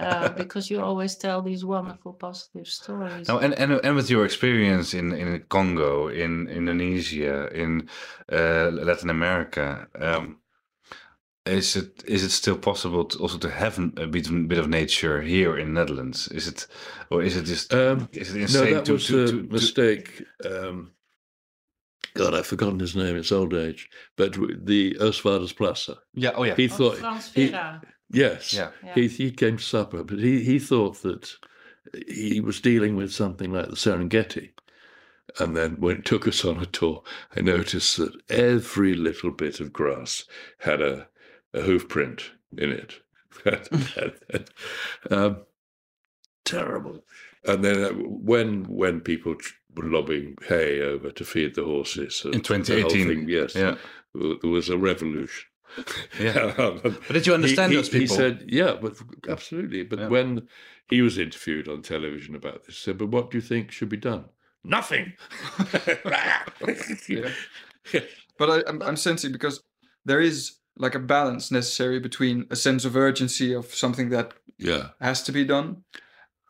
Uh, 0.00 0.28
because 0.42 0.70
you 0.70 0.80
always 0.80 1.16
tell 1.16 1.40
these 1.42 1.64
wonderful, 1.64 2.12
positive 2.12 2.66
stories. 2.66 3.28
Now, 3.28 3.38
and, 3.38 3.54
and 3.54 3.72
and 3.84 3.96
with 3.96 4.10
your 4.10 4.24
experience 4.24 4.92
in, 4.92 5.12
in 5.12 5.42
Congo, 5.48 6.08
in 6.08 6.48
Indonesia, 6.48 7.48
in 7.54 7.88
uh, 8.30 8.70
Latin 8.70 9.10
America, 9.10 9.86
um, 9.98 10.38
is 11.46 11.76
it 11.76 12.04
is 12.06 12.22
it 12.24 12.30
still 12.30 12.58
possible 12.58 13.04
to 13.06 13.18
also 13.18 13.38
to 13.38 13.50
have 13.50 13.78
a 13.78 14.06
bit, 14.06 14.28
bit 14.48 14.58
of 14.58 14.68
nature 14.68 15.22
here 15.22 15.56
in 15.58 15.72
Netherlands? 15.74 16.28
Is 16.28 16.46
it, 16.48 16.66
or 17.10 17.22
is 17.22 17.36
it 17.36 17.44
just 17.44 17.72
Um, 17.72 18.08
is 18.12 18.30
it 18.34 18.36
no, 18.36 18.42
insane 18.42 18.74
that 18.74 18.84
to, 18.86 18.92
was 18.92 19.06
to, 19.06 19.22
a 19.22 19.26
to, 19.26 19.32
to- 19.46 19.52
mistake. 19.52 20.22
Um, 20.44 20.92
God, 22.14 22.34
I've 22.34 22.46
forgotten 22.46 22.80
his 22.80 22.96
name. 22.96 23.16
It's 23.16 23.32
old 23.32 23.54
age. 23.54 23.88
But 24.16 24.32
w- 24.32 24.58
the 24.62 24.94
Oostvaardersplassen. 25.00 25.96
Yeah. 26.14 26.32
Oh 26.34 26.42
yeah. 26.44 26.54
He 26.56 26.68
Oh, 26.68 26.76
thought 26.76 26.96
Frans 26.96 27.32
he- 27.32 27.54
Yes. 28.10 28.52
Yeah. 28.54 28.70
Yeah. 28.84 28.94
He 28.94 29.08
he 29.08 29.30
came 29.30 29.56
to 29.58 29.62
supper, 29.62 30.02
but 30.02 30.18
he, 30.18 30.42
he 30.42 30.58
thought 30.58 31.02
that 31.02 31.30
he 32.08 32.40
was 32.40 32.60
dealing 32.60 32.96
with 32.96 33.12
something 33.12 33.52
like 33.52 33.68
the 33.68 33.76
Serengeti. 33.76 34.50
And 35.38 35.56
then 35.56 35.76
when 35.78 35.96
he 35.96 36.02
took 36.02 36.26
us 36.26 36.44
on 36.44 36.58
a 36.58 36.66
tour, 36.66 37.02
I 37.36 37.40
noticed 37.42 37.98
that 37.98 38.12
every 38.30 38.94
little 38.94 39.30
bit 39.30 39.60
of 39.60 39.72
grass 39.74 40.24
had 40.58 40.80
a, 40.80 41.06
a 41.54 41.60
hoof 41.62 41.88
print 41.88 42.30
in 42.56 42.70
it. 42.72 43.00
um, 45.10 45.38
terrible. 46.44 47.04
And 47.44 47.64
then 47.64 47.84
uh, 47.84 47.88
when 47.90 48.64
when 48.64 49.00
people 49.00 49.36
were 49.74 49.84
lobbing 49.84 50.36
hay 50.48 50.80
over 50.80 51.10
to 51.10 51.24
feed 51.24 51.54
the 51.54 51.64
horses 51.64 52.22
In 52.24 52.40
2018. 52.40 53.06
thing, 53.06 53.28
yes, 53.28 53.54
Yeah. 53.54 53.76
there 54.14 54.50
was 54.50 54.68
a 54.68 54.76
revolution. 54.78 55.46
Yeah. 56.18 56.54
Um, 56.58 56.80
But 56.82 57.12
did 57.12 57.26
you 57.26 57.34
understand 57.34 57.72
he, 57.72 57.76
those 57.76 57.88
people? 57.90 58.00
He 58.00 58.22
said, 58.22 58.44
"Yeah, 58.48 58.76
but 58.80 58.96
absolutely." 59.28 59.84
But 59.84 59.98
Yeah. 59.98 60.08
when 60.08 60.48
he 60.88 61.02
was 61.02 61.18
interviewed 61.18 61.68
on 61.68 61.82
television 61.82 62.34
about 62.34 62.64
this, 62.64 62.76
he 62.76 62.82
said, 62.82 62.98
"But 62.98 63.08
what 63.10 63.30
do 63.30 63.36
you 63.36 63.42
think 63.42 63.70
should 63.70 63.90
be 63.90 63.98
done?" 63.98 64.24
Nothing. 64.64 65.12
yeah. 67.08 67.30
But 68.38 68.50
I, 68.50 68.62
I'm, 68.66 68.82
I'm 68.82 68.96
sensing 68.96 69.32
because 69.32 69.62
there 70.04 70.20
is 70.20 70.57
like 70.78 70.94
a 70.94 71.00
balance 71.00 71.50
necessary 71.50 72.00
between 72.00 72.46
a 72.50 72.56
sense 72.56 72.84
of 72.84 72.96
urgency 72.96 73.52
of 73.54 73.74
something 73.74 74.10
that 74.10 74.32
yeah. 74.58 74.88
has 75.00 75.22
to 75.24 75.32
be 75.32 75.44
done, 75.44 75.84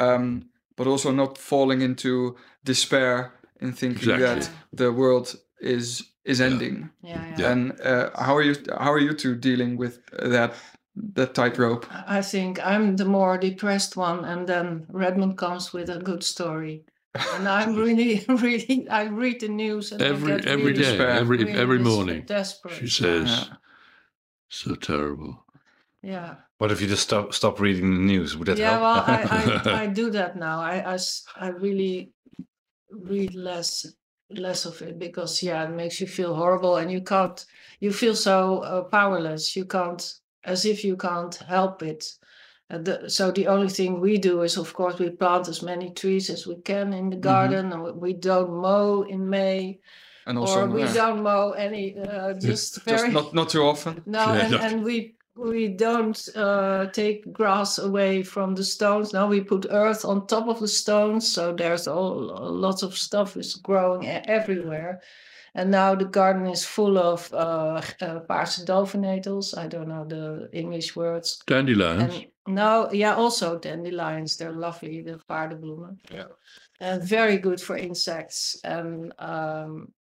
um, 0.00 0.48
but 0.76 0.86
also 0.86 1.10
not 1.12 1.38
falling 1.38 1.82
into 1.82 2.36
despair 2.64 3.32
in 3.60 3.72
thinking 3.72 4.10
Exactly. 4.10 4.40
that 4.40 4.50
the 4.72 4.92
world 4.92 5.34
is 5.60 6.02
is 6.24 6.40
ending. 6.40 6.90
Yeah, 7.02 7.24
yeah. 7.26 7.36
Yeah. 7.38 7.52
And 7.52 7.80
uh, 7.80 8.10
how 8.14 8.36
are 8.36 8.42
you? 8.42 8.54
How 8.78 8.92
are 8.92 9.00
you 9.00 9.14
two 9.14 9.34
dealing 9.34 9.78
with 9.78 9.98
that 10.22 10.52
that 11.14 11.34
tightrope? 11.34 11.86
I 12.06 12.22
think 12.22 12.58
I'm 12.64 12.96
the 12.96 13.04
more 13.04 13.38
depressed 13.38 13.96
one, 13.96 14.24
and 14.24 14.46
then 14.46 14.86
Redmond 14.90 15.36
comes 15.38 15.72
with 15.72 15.88
a 15.90 15.98
good 15.98 16.22
story. 16.22 16.84
And 17.34 17.48
I'm 17.48 17.74
really, 17.84 18.24
really, 18.28 18.86
I 18.90 19.04
read 19.04 19.40
the 19.40 19.48
news 19.48 19.92
and 19.92 20.02
I 20.02 20.06
Every 20.06 20.36
get 20.36 20.46
every 20.46 20.64
really, 20.66 20.82
day, 20.82 20.90
despair. 20.90 21.10
every 21.10 21.38
really 21.38 21.52
every 21.52 21.78
morning, 21.78 22.22
desperate. 22.26 22.74
she 22.74 22.88
says, 22.88 23.28
Yeah. 23.28 23.56
"So 24.48 24.74
terrible." 24.74 25.44
yeah, 26.02 26.36
What 26.58 26.70
if 26.70 26.80
you 26.80 26.86
just 26.86 27.02
stop 27.02 27.34
stop 27.34 27.60
reading 27.60 27.90
the 27.92 28.00
news? 28.00 28.36
Would 28.36 28.48
that 28.48 28.58
yeah. 28.58 28.78
help? 28.78 28.82
Well, 28.82 29.04
I, 29.06 29.60
I, 29.66 29.82
I 29.82 29.86
do 29.86 30.10
that 30.10 30.36
now. 30.36 30.60
I, 30.60 30.94
I, 30.94 30.98
I 31.36 31.48
really 31.48 32.12
read 32.90 33.34
less, 33.34 33.86
less 34.30 34.64
of 34.64 34.80
it 34.82 34.98
because 34.98 35.42
yeah, 35.42 35.64
it 35.64 35.70
makes 35.70 36.00
you 36.00 36.06
feel 36.06 36.34
horrible, 36.34 36.76
and 36.76 36.90
you 36.90 37.00
can't. 37.00 37.44
You 37.80 37.92
feel 37.92 38.14
so 38.14 38.58
uh, 38.60 38.82
powerless. 38.84 39.56
You 39.56 39.64
can't, 39.64 40.14
as 40.44 40.64
if 40.64 40.84
you 40.84 40.96
can't 40.96 41.34
help 41.34 41.82
it. 41.82 42.04
Uh, 42.70 42.78
the, 42.78 43.10
so 43.10 43.30
the 43.30 43.46
only 43.46 43.68
thing 43.68 44.00
we 44.00 44.18
do 44.18 44.42
is, 44.42 44.56
of 44.56 44.72
course, 44.74 44.98
we 44.98 45.10
plant 45.10 45.48
as 45.48 45.62
many 45.62 45.90
trees 45.90 46.28
as 46.30 46.46
we 46.46 46.56
can 46.56 46.92
in 46.92 47.10
the 47.10 47.16
garden. 47.16 47.72
and 47.72 48.00
we 48.00 48.12
don't 48.12 48.50
mow 48.50 49.02
in 49.02 49.28
May, 49.28 49.80
And 50.28 50.38
also, 50.38 50.66
or 50.66 50.66
we 50.66 50.82
yeah, 50.82 50.92
don't 50.92 51.22
mow 51.22 51.52
any. 51.52 51.98
Uh, 51.98 52.34
just 52.34 52.82
very 52.84 52.98
just 52.98 53.12
not 53.12 53.34
not 53.34 53.48
too 53.48 53.62
often. 53.62 54.02
no, 54.06 54.34
Yeah, 54.34 54.40
and, 54.42 54.50
not- 54.52 54.60
and 54.60 54.84
we 54.84 55.16
we 55.36 55.68
don't 55.68 56.28
uh, 56.36 56.86
take 56.92 57.32
grass 57.32 57.78
away 57.78 58.22
from 58.22 58.54
the 58.54 58.64
stones. 58.64 59.12
Now 59.12 59.26
we 59.26 59.40
put 59.40 59.66
earth 59.70 60.04
on 60.04 60.26
top 60.26 60.48
of 60.48 60.60
the 60.60 60.68
stones, 60.68 61.32
so 61.32 61.52
there's 61.52 61.88
all 61.88 62.14
lots 62.66 62.82
of 62.82 62.96
stuff 62.96 63.36
is 63.36 63.54
growing 63.54 64.06
everywhere. 64.06 65.00
And 65.54 65.70
now 65.70 65.94
the 65.94 66.04
garden 66.04 66.46
is 66.46 66.64
full 66.64 66.98
of 66.98 67.32
uh, 67.32 67.80
uh, 68.00 68.20
paarse 68.28 68.64
dovenetels. 68.64 69.56
I 69.56 69.66
don't 69.66 69.88
know 69.88 70.04
the 70.04 70.48
English 70.52 70.94
words. 70.94 71.40
Dandelions. 71.46 72.14
And 72.14 72.26
now, 72.46 72.90
yeah, 72.90 73.14
also 73.14 73.58
dandelions. 73.58 74.36
They're 74.36 74.52
lovely, 74.52 75.02
the 75.02 75.20
paardenbloemen. 75.28 75.98
Yeah. 76.12 76.24
And 76.80 77.02
very 77.02 77.38
good 77.38 77.60
for 77.60 77.76
insects. 77.76 78.60
And 78.62 79.12
um, 79.18 79.92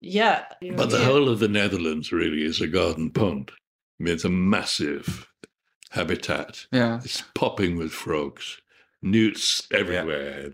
yeah. 0.00 0.44
But 0.76 0.90
the 0.90 0.98
yeah. 0.98 1.04
whole 1.04 1.28
of 1.28 1.38
the 1.38 1.48
Netherlands 1.48 2.12
really 2.12 2.44
is 2.44 2.60
a 2.60 2.66
garden 2.66 3.10
pond. 3.10 3.50
I 4.00 4.04
mean, 4.04 4.14
it's 4.14 4.24
a 4.24 4.28
massive 4.30 5.28
habitat. 5.90 6.66
Yeah, 6.72 7.00
It's 7.04 7.22
popping 7.34 7.76
with 7.76 7.92
frogs, 7.92 8.60
newts 9.02 9.66
everywhere. 9.72 10.52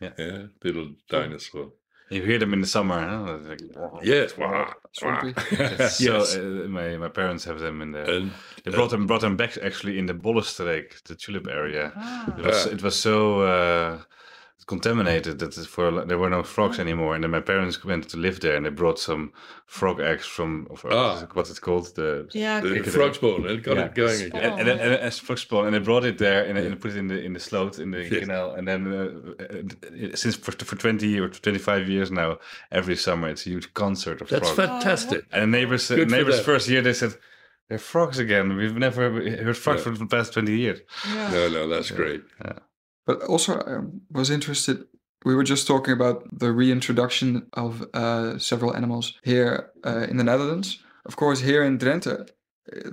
Yeah. 0.00 0.10
yeah 0.18 0.42
little 0.64 0.90
dinosaur. 1.08 1.72
You 2.10 2.22
hear 2.22 2.38
them 2.40 2.52
in 2.54 2.60
the 2.60 2.66
summer. 2.66 3.00
Huh? 3.06 3.38
Like, 3.48 3.60
Yes, 4.02 4.32
Swampy. 4.92 5.32
so 5.88 6.18
yes. 6.18 6.36
uh, 6.36 6.66
my 6.68 6.96
my 6.96 7.08
parents 7.08 7.44
have 7.44 7.60
them 7.60 7.80
in 7.82 7.92
the. 7.92 8.16
And 8.16 8.30
They 8.64 8.72
brought 8.72 8.90
them 8.90 9.06
brought 9.06 9.20
them 9.20 9.36
back 9.36 9.56
actually 9.58 9.96
in 9.98 10.06
the 10.06 10.14
Bollenstreek, 10.14 11.02
the 11.04 11.14
tulip 11.14 11.46
area. 11.46 11.92
Ah. 11.94 12.34
It 12.38 12.44
was 12.44 12.66
Ah. 12.66 12.70
it 12.70 12.82
was 12.82 12.98
so 12.98 13.40
uh, 13.42 13.98
contaminated 14.66 15.38
that 15.40 15.54
for 15.54 16.04
there 16.04 16.18
were 16.18 16.30
no 16.30 16.42
frogs 16.42 16.78
anymore. 16.78 17.14
And 17.14 17.24
then 17.24 17.30
my 17.30 17.40
parents 17.40 17.84
went 17.84 18.08
to 18.10 18.16
live 18.16 18.40
there, 18.40 18.56
and 18.56 18.64
they 18.66 18.70
brought 18.70 18.98
some 18.98 19.32
frog 19.66 20.00
eggs 20.00 20.26
from 20.26 20.66
of, 20.70 20.84
Ah. 20.90 21.26
what's 21.34 21.50
it 21.50 21.60
called 21.60 21.94
the 21.96 22.28
Yeah, 22.32 22.60
the 22.60 22.74
Pick 22.74 22.86
frog 22.86 23.10
up. 23.10 23.14
spawn, 23.16 23.46
it 23.46 23.62
got 23.62 23.76
Yeah. 23.76 23.84
it 23.86 23.94
going 23.94 24.16
Spawn. 24.16 24.40
again. 24.40 24.50
and, 24.52 24.60
and 24.60 24.68
then 24.68 24.78
and 24.80 24.94
as 24.94 25.18
frog 25.18 25.38
spawn, 25.38 25.66
and 25.66 25.74
they 25.74 25.78
brought 25.80 26.04
it 26.04 26.18
there 26.18 26.44
and, 26.44 26.56
and 26.58 26.80
put 26.80 26.90
it 26.92 26.96
in 26.96 27.08
the 27.08 27.18
in 27.20 27.32
the 27.32 27.40
sloot 27.40 27.78
in 27.78 27.90
the 27.90 28.02
Yes. 28.02 28.20
canal. 28.20 28.52
And 28.56 28.66
then 28.68 28.80
uh, 28.92 29.42
uh, 29.44 30.16
since 30.16 30.36
for, 30.36 30.52
for 30.52 30.76
twenty 30.76 31.18
or 31.20 31.28
twenty 31.28 31.58
five 31.58 31.88
years 31.88 32.10
now, 32.10 32.38
every 32.72 32.96
summer 32.96 33.28
it's 33.28 33.46
a 33.46 33.50
huge 33.50 33.72
concert 33.74 34.20
of 34.20 34.28
frogs. 34.28 34.42
That's 34.42 34.54
frogs. 34.54 34.70
fantastic. 34.70 35.24
And 35.32 35.50
neighbors, 35.52 35.90
uh, 35.90 35.96
Good 35.96 36.10
neighbors 36.10 36.40
first 36.40 36.68
year 36.68 36.82
they 36.82 36.92
said, 36.94 37.14
"They're 37.68 37.78
frogs 37.78 38.18
again. 38.18 38.56
We've 38.56 38.76
never 38.76 39.02
heard 39.44 39.56
frogs 39.56 39.84
Yeah. 39.86 39.92
for 39.92 39.98
the 39.98 40.06
past 40.06 40.32
twenty 40.32 40.56
years." 40.58 40.80
yeah. 41.08 41.30
No, 41.32 41.48
no, 41.48 41.68
that's 41.68 41.90
great. 41.90 42.22
But 43.10 43.28
also 43.28 43.52
I 43.54 43.76
um, 43.76 44.00
was 44.10 44.30
interested. 44.30 44.76
We 45.24 45.34
were 45.34 45.44
just 45.44 45.66
talking 45.66 45.92
about 46.00 46.22
the 46.38 46.50
reintroduction 46.52 47.46
of 47.52 47.82
uh, 47.94 48.38
several 48.38 48.74
animals 48.74 49.14
here 49.22 49.70
uh, 49.84 50.06
in 50.10 50.16
the 50.16 50.24
Netherlands. 50.24 50.78
Of 51.04 51.16
course, 51.16 51.40
here 51.40 51.62
in 51.64 51.78
Drenthe, 51.78 52.06
uh, 52.06 52.24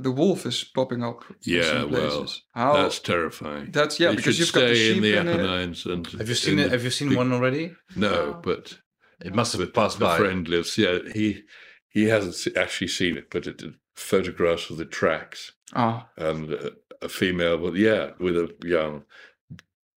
the 0.03 0.11
wolf 0.11 0.45
is 0.45 0.63
popping 0.76 1.03
up. 1.03 1.24
in 1.30 1.36
Yeah, 1.53 1.82
some 1.82 1.91
well. 1.91 2.28
How 2.53 2.74
That's 2.74 2.99
terrifying. 2.99 3.72
that's 3.72 3.99
yeah 3.99 4.09
they 4.09 4.15
because 4.15 4.39
you've 4.39 4.53
got 4.53 4.61
the 4.68 4.76
stay 4.76 4.88
sheep 4.88 4.97
in 4.97 5.03
the 5.03 5.18
uh, 5.18 5.22
Apennines. 5.22 5.86
And 5.86 6.07
Have 6.20 6.30
you 6.30 6.36
seen 6.36 6.59
it? 6.59 6.72
Have 6.72 6.84
you 6.84 6.91
seen 6.91 7.09
big- 7.09 7.18
one 7.18 7.32
already? 7.34 7.76
No, 7.95 8.09
No. 8.09 8.39
but 8.43 8.80
It 9.26 9.34
must 9.36 9.53
have 9.53 9.74
passed 9.74 9.99
the 9.99 10.05
by. 10.05 10.18
friend 10.18 10.47
lives. 10.47 10.78
Yeah, 10.78 10.97
he 11.13 11.43
he 11.89 12.09
hasn't 12.09 12.57
actually 12.57 12.89
seen 12.89 13.18
it, 13.18 13.30
but 13.30 13.47
it, 13.47 13.61
photographs 13.95 14.70
of 14.70 14.78
the 14.78 14.86
tracks 14.86 15.53
oh, 15.76 16.03
and 16.18 16.53
a, 16.53 16.72
a 17.01 17.09
female, 17.09 17.57
but 17.57 17.76
yeah, 17.76 18.11
with 18.20 18.36
a 18.38 18.47
young, 18.63 19.03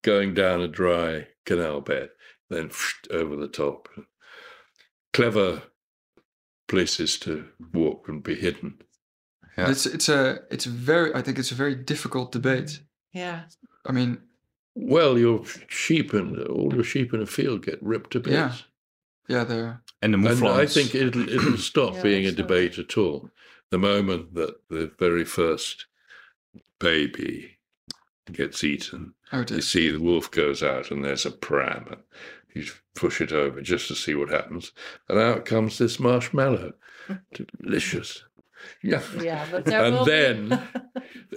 going 0.02 0.34
down 0.34 0.62
a 0.62 0.68
dry 0.68 1.28
canal 1.46 1.82
bed, 1.82 2.10
then 2.50 2.72
over 3.12 3.36
the 3.36 3.48
top. 3.48 3.90
Clever 5.14 5.64
places 6.68 7.18
to 7.20 7.48
walk 7.74 8.08
and 8.08 8.24
be 8.24 8.36
hidden. 8.36 8.80
Yeah. 9.58 9.72
it's 9.72 9.86
it's 9.86 10.08
a 10.08 10.40
it's 10.52 10.66
a 10.66 10.70
very 10.70 11.14
I 11.14 11.22
think 11.22 11.38
it's 11.40 11.52
a 11.52 11.56
very 11.56 11.76
difficult 11.76 12.32
debate. 12.32 12.82
Yeah. 13.12 13.42
I 13.86 13.92
mean, 13.92 14.20
Well, 14.76 15.18
your 15.18 15.44
sheep 15.68 16.14
and 16.14 16.38
all 16.48 16.74
your 16.74 16.84
sheep 16.84 17.14
in 17.14 17.22
a 17.22 17.26
field 17.26 17.66
get 17.66 17.82
ripped 17.82 18.12
to 18.12 18.20
bits. 18.20 18.34
Yeah. 18.34 18.54
yeah, 19.28 19.44
they're 19.44 19.82
And 20.02 20.14
the 20.14 20.30
And 20.30 20.48
I 20.48 20.66
think 20.66 20.96
it'll, 20.96 21.28
it'll 21.28 21.58
stop 21.72 21.96
Yeah, 21.96 22.04
being 22.04 22.26
a 22.26 22.32
debate 22.32 22.78
at 22.78 22.98
all. 22.98 23.30
The 23.72 23.80
moment 23.80 24.36
that 24.36 24.56
the 24.70 24.92
very 24.98 25.26
first 25.26 25.88
baby 26.80 27.59
gets 28.34 28.64
eaten, 28.64 29.14
oh 29.34 29.44
you 29.50 29.62
see 29.62 29.90
the 29.92 30.00
wolf 30.00 30.30
goes 30.32 30.62
out 30.64 30.92
and 30.92 31.04
there's 31.04 31.26
a 31.26 31.32
pram. 31.32 31.86
And 31.90 32.02
you 32.54 32.66
push 32.96 33.22
it 33.22 33.32
over 33.32 33.62
just 33.62 33.88
to 33.90 33.96
see 33.96 34.16
what 34.16 34.30
happens. 34.30 34.72
And 35.08 35.20
out 35.20 35.46
comes 35.46 35.78
this 35.78 36.00
marshmallow. 36.00 36.74
Delicious. 37.64 38.24
Yeah. 38.84 39.02
Yeah, 39.20 39.46
but 39.52 39.66
there 39.66 39.84
And 39.86 39.96
will 39.96 40.06
be- 40.06 40.12
then- 40.12 40.52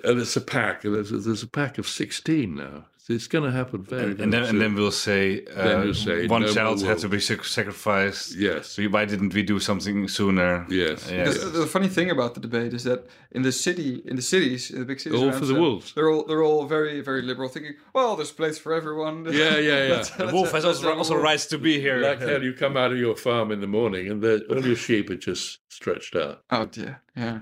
And 0.05 0.21
it's 0.21 0.37
a 0.37 0.41
pack. 0.41 0.85
and 0.85 0.95
There's, 0.95 1.11
there's 1.25 1.43
a 1.43 1.49
pack 1.49 1.79
of 1.79 1.87
16 1.89 2.55
now. 2.55 2.87
It's 3.09 3.27
going 3.27 3.45
to 3.45 3.51
happen 3.51 3.83
very, 3.83 4.03
and, 4.03 4.17
very 4.17 4.23
and 4.25 4.33
then 4.33 4.45
and 4.45 4.61
then 4.61 4.75
we'll 4.77 4.93
say, 4.93 5.45
uh, 5.57 5.65
Then 5.69 5.81
we'll 5.81 5.95
say, 5.95 6.27
one 6.29 6.43
no 6.43 6.47
more 6.47 6.55
child 6.55 6.83
had 6.83 6.99
to 6.99 7.09
be 7.09 7.19
sacrificed. 7.21 8.37
Yes. 8.37 8.69
So 8.69 8.83
why 8.85 9.05
didn't 9.07 9.35
we 9.35 9.43
do 9.43 9.59
something 9.59 10.07
sooner? 10.09 10.67
Yes. 10.69 11.11
Yeah. 11.11 11.25
Because 11.25 11.53
the 11.53 11.67
funny 11.67 11.89
thing 11.89 12.11
about 12.11 12.35
the 12.35 12.41
debate 12.41 12.73
is 12.75 12.85
that 12.85 13.07
in 13.33 13.43
the 13.43 13.51
city, 13.53 14.03
in 14.05 14.15
the 14.17 14.23
cities, 14.23 14.71
in 14.71 14.79
the 14.79 14.85
big 14.85 15.01
cities, 15.01 15.21
All 15.21 15.33
for 15.33 15.47
the 15.47 15.55
wolves. 15.55 15.93
They're 15.95 16.11
all 16.11 16.25
they're 16.25 16.45
all 16.45 16.65
very 16.67 17.01
very 17.01 17.23
liberal, 17.23 17.49
thinking, 17.49 17.75
well, 17.93 18.15
there's 18.17 18.31
place 18.33 18.59
for 18.59 18.73
everyone. 18.73 19.25
Yeah, 19.25 19.59
yeah, 19.59 19.59
yeah. 19.59 19.95
Let's- 19.97 20.11
The 20.11 20.25
let's 20.25 20.33
wolf 20.35 20.53
has 20.53 20.65
also, 20.65 20.97
also 20.97 21.17
rights 21.17 21.47
to 21.47 21.59
be 21.59 21.81
here. 21.81 21.99
Like 21.99 22.21
hell, 22.21 22.43
you 22.43 22.53
come 22.53 22.77
out 22.77 22.93
of 22.93 22.99
your 22.99 23.17
farm 23.17 23.51
in 23.51 23.61
the 23.61 23.67
morning 23.67 24.09
and 24.11 24.23
the, 24.23 24.45
all 24.49 24.65
your 24.65 24.77
sheep 24.77 25.11
are 25.11 25.17
just 25.17 25.59
stretched 25.69 26.15
out. 26.15 26.45
Oh 26.51 26.67
dear, 26.67 27.03
yeah. 27.17 27.41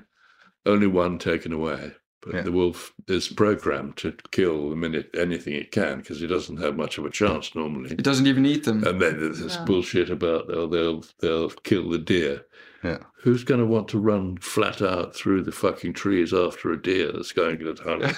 Only 0.67 0.87
one 0.87 1.19
taken 1.19 1.53
away. 1.53 1.93
But 2.23 2.35
Yeah. 2.35 2.43
the 2.43 2.53
wolf 2.53 2.93
is 3.09 3.29
programmed 3.29 3.97
to 3.99 4.13
kill 4.31 4.69
the 4.69 4.77
minute 4.77 5.09
anything 5.17 5.55
it 5.55 5.71
can 5.73 5.99
because 6.01 6.21
it 6.23 6.27
doesn't 6.27 6.59
have 6.59 6.77
much 6.77 6.99
of 6.99 7.07
a 7.07 7.11
chance 7.11 7.55
normally. 7.55 7.93
It 7.93 8.03
doesn't 8.03 8.27
even 8.27 8.45
eat 8.45 8.65
them. 8.65 8.85
And 8.85 9.01
then 9.01 9.21
there's 9.21 9.41
this 9.41 9.57
Yeah. 9.57 9.65
bullshit 9.65 10.11
about 10.11 10.45
oh, 10.51 10.67
they'll 10.67 11.05
they'll 11.21 11.49
kill 11.51 11.89
the 11.89 11.99
deer. 11.99 12.45
Yeah. 12.85 12.99
Who's 13.23 13.45
going 13.45 13.61
to 13.61 13.67
want 13.67 13.89
to 13.89 13.99
run 13.99 14.37
flat 14.39 14.81
out 14.83 15.15
through 15.15 15.43
the 15.43 15.53
fucking 15.53 15.93
trees 15.95 16.33
after 16.35 16.71
a 16.73 16.81
deer 16.81 17.11
that's 17.13 17.33
going 17.33 17.61
at 17.67 17.79
100 17.85 18.17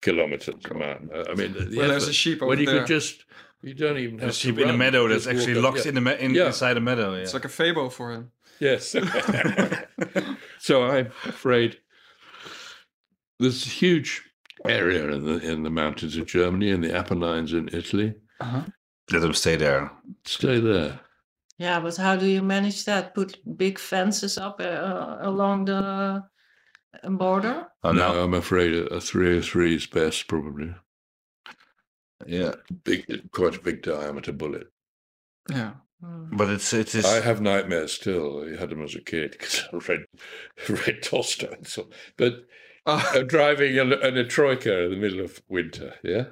kilometers 0.00 0.54
a 0.70 0.74
man? 0.74 1.10
I 1.28 1.34
mean, 1.34 1.52
the 1.52 1.76
well, 1.76 1.88
there's 1.88 2.08
a 2.08 2.12
sheep 2.12 2.42
over 2.42 2.48
when 2.50 2.58
you 2.60 2.66
there. 2.66 2.78
could 2.80 2.86
just 2.88 3.24
you 3.62 3.74
don't 3.74 3.98
even 3.98 4.18
have 4.18 4.28
A 4.30 4.32
sheep 4.32 4.56
to 4.56 4.62
in 4.62 4.70
a 4.70 4.76
meadow 4.76 5.06
that's 5.08 5.24
just 5.24 5.36
actually 5.36 5.54
locked 5.60 5.78
yeah. 5.84 5.88
in 5.90 5.94
the 5.96 6.00
me- 6.00 6.16
in, 6.20 6.34
Yeah. 6.34 6.46
inside 6.48 6.76
a 6.76 6.80
meadow. 6.80 7.14
Yeah. 7.14 7.22
It's 7.22 7.34
like 7.34 7.44
a 7.44 7.48
fable 7.48 7.90
for 7.90 8.12
him. 8.12 8.30
Yes. 8.60 8.90
so 10.58 10.84
I'm 10.84 11.06
afraid 11.24 11.78
there's 13.38 13.66
a 13.66 13.70
huge 13.70 14.22
area 14.64 15.08
in 15.10 15.24
the 15.24 15.38
in 15.38 15.62
the 15.62 15.70
mountains 15.70 16.16
of 16.16 16.26
Germany 16.26 16.70
and 16.70 16.82
the 16.82 16.94
Apennines 16.94 17.52
in 17.52 17.68
Italy. 17.72 18.14
Uh-huh. 18.40 18.62
Let 19.12 19.20
them 19.20 19.34
stay 19.34 19.56
there. 19.56 19.92
Stay 20.24 20.58
there. 20.60 21.00
Yeah, 21.58 21.80
but 21.80 21.96
how 21.96 22.16
do 22.16 22.26
you 22.26 22.42
manage 22.42 22.84
that? 22.84 23.14
Put 23.14 23.38
big 23.56 23.78
fences 23.78 24.36
up 24.36 24.60
uh, 24.60 25.16
along 25.20 25.66
the 25.66 26.22
uh, 27.02 27.08
border? 27.08 27.68
Oh, 27.82 27.92
no, 27.92 28.12
no. 28.12 28.24
I'm 28.24 28.34
afraid 28.34 28.74
a, 28.74 28.86
a 28.94 29.00
303 29.00 29.76
is 29.76 29.86
best, 29.86 30.28
probably. 30.28 30.74
Yeah. 32.26 32.56
Big, 32.84 33.30
quite 33.30 33.56
a 33.56 33.60
big 33.60 33.82
diameter 33.82 34.32
bullet. 34.32 34.66
Yeah. 35.50 35.74
But 36.00 36.50
it's 36.50 36.72
it 36.74 36.94
is. 36.94 37.06
I 37.06 37.20
have 37.20 37.40
nightmares 37.40 37.94
still. 37.94 38.44
I 38.44 38.60
had 38.60 38.68
them 38.68 38.82
as 38.82 38.94
a 38.94 39.00
kid 39.00 39.30
because 39.38 39.62
I 39.72 39.76
read, 39.76 40.04
read 40.68 41.02
Tolstoy. 41.02 41.54
And 41.54 41.66
so, 41.66 41.88
but 42.18 42.44
Oh, 42.86 43.22
driving 43.28 43.76
in, 43.76 43.92
in 43.92 44.16
a 44.16 44.24
troika 44.24 44.84
in 44.84 44.90
the 44.90 44.96
middle 44.96 45.20
of 45.20 45.42
winter, 45.48 45.94
yeah? 46.04 46.26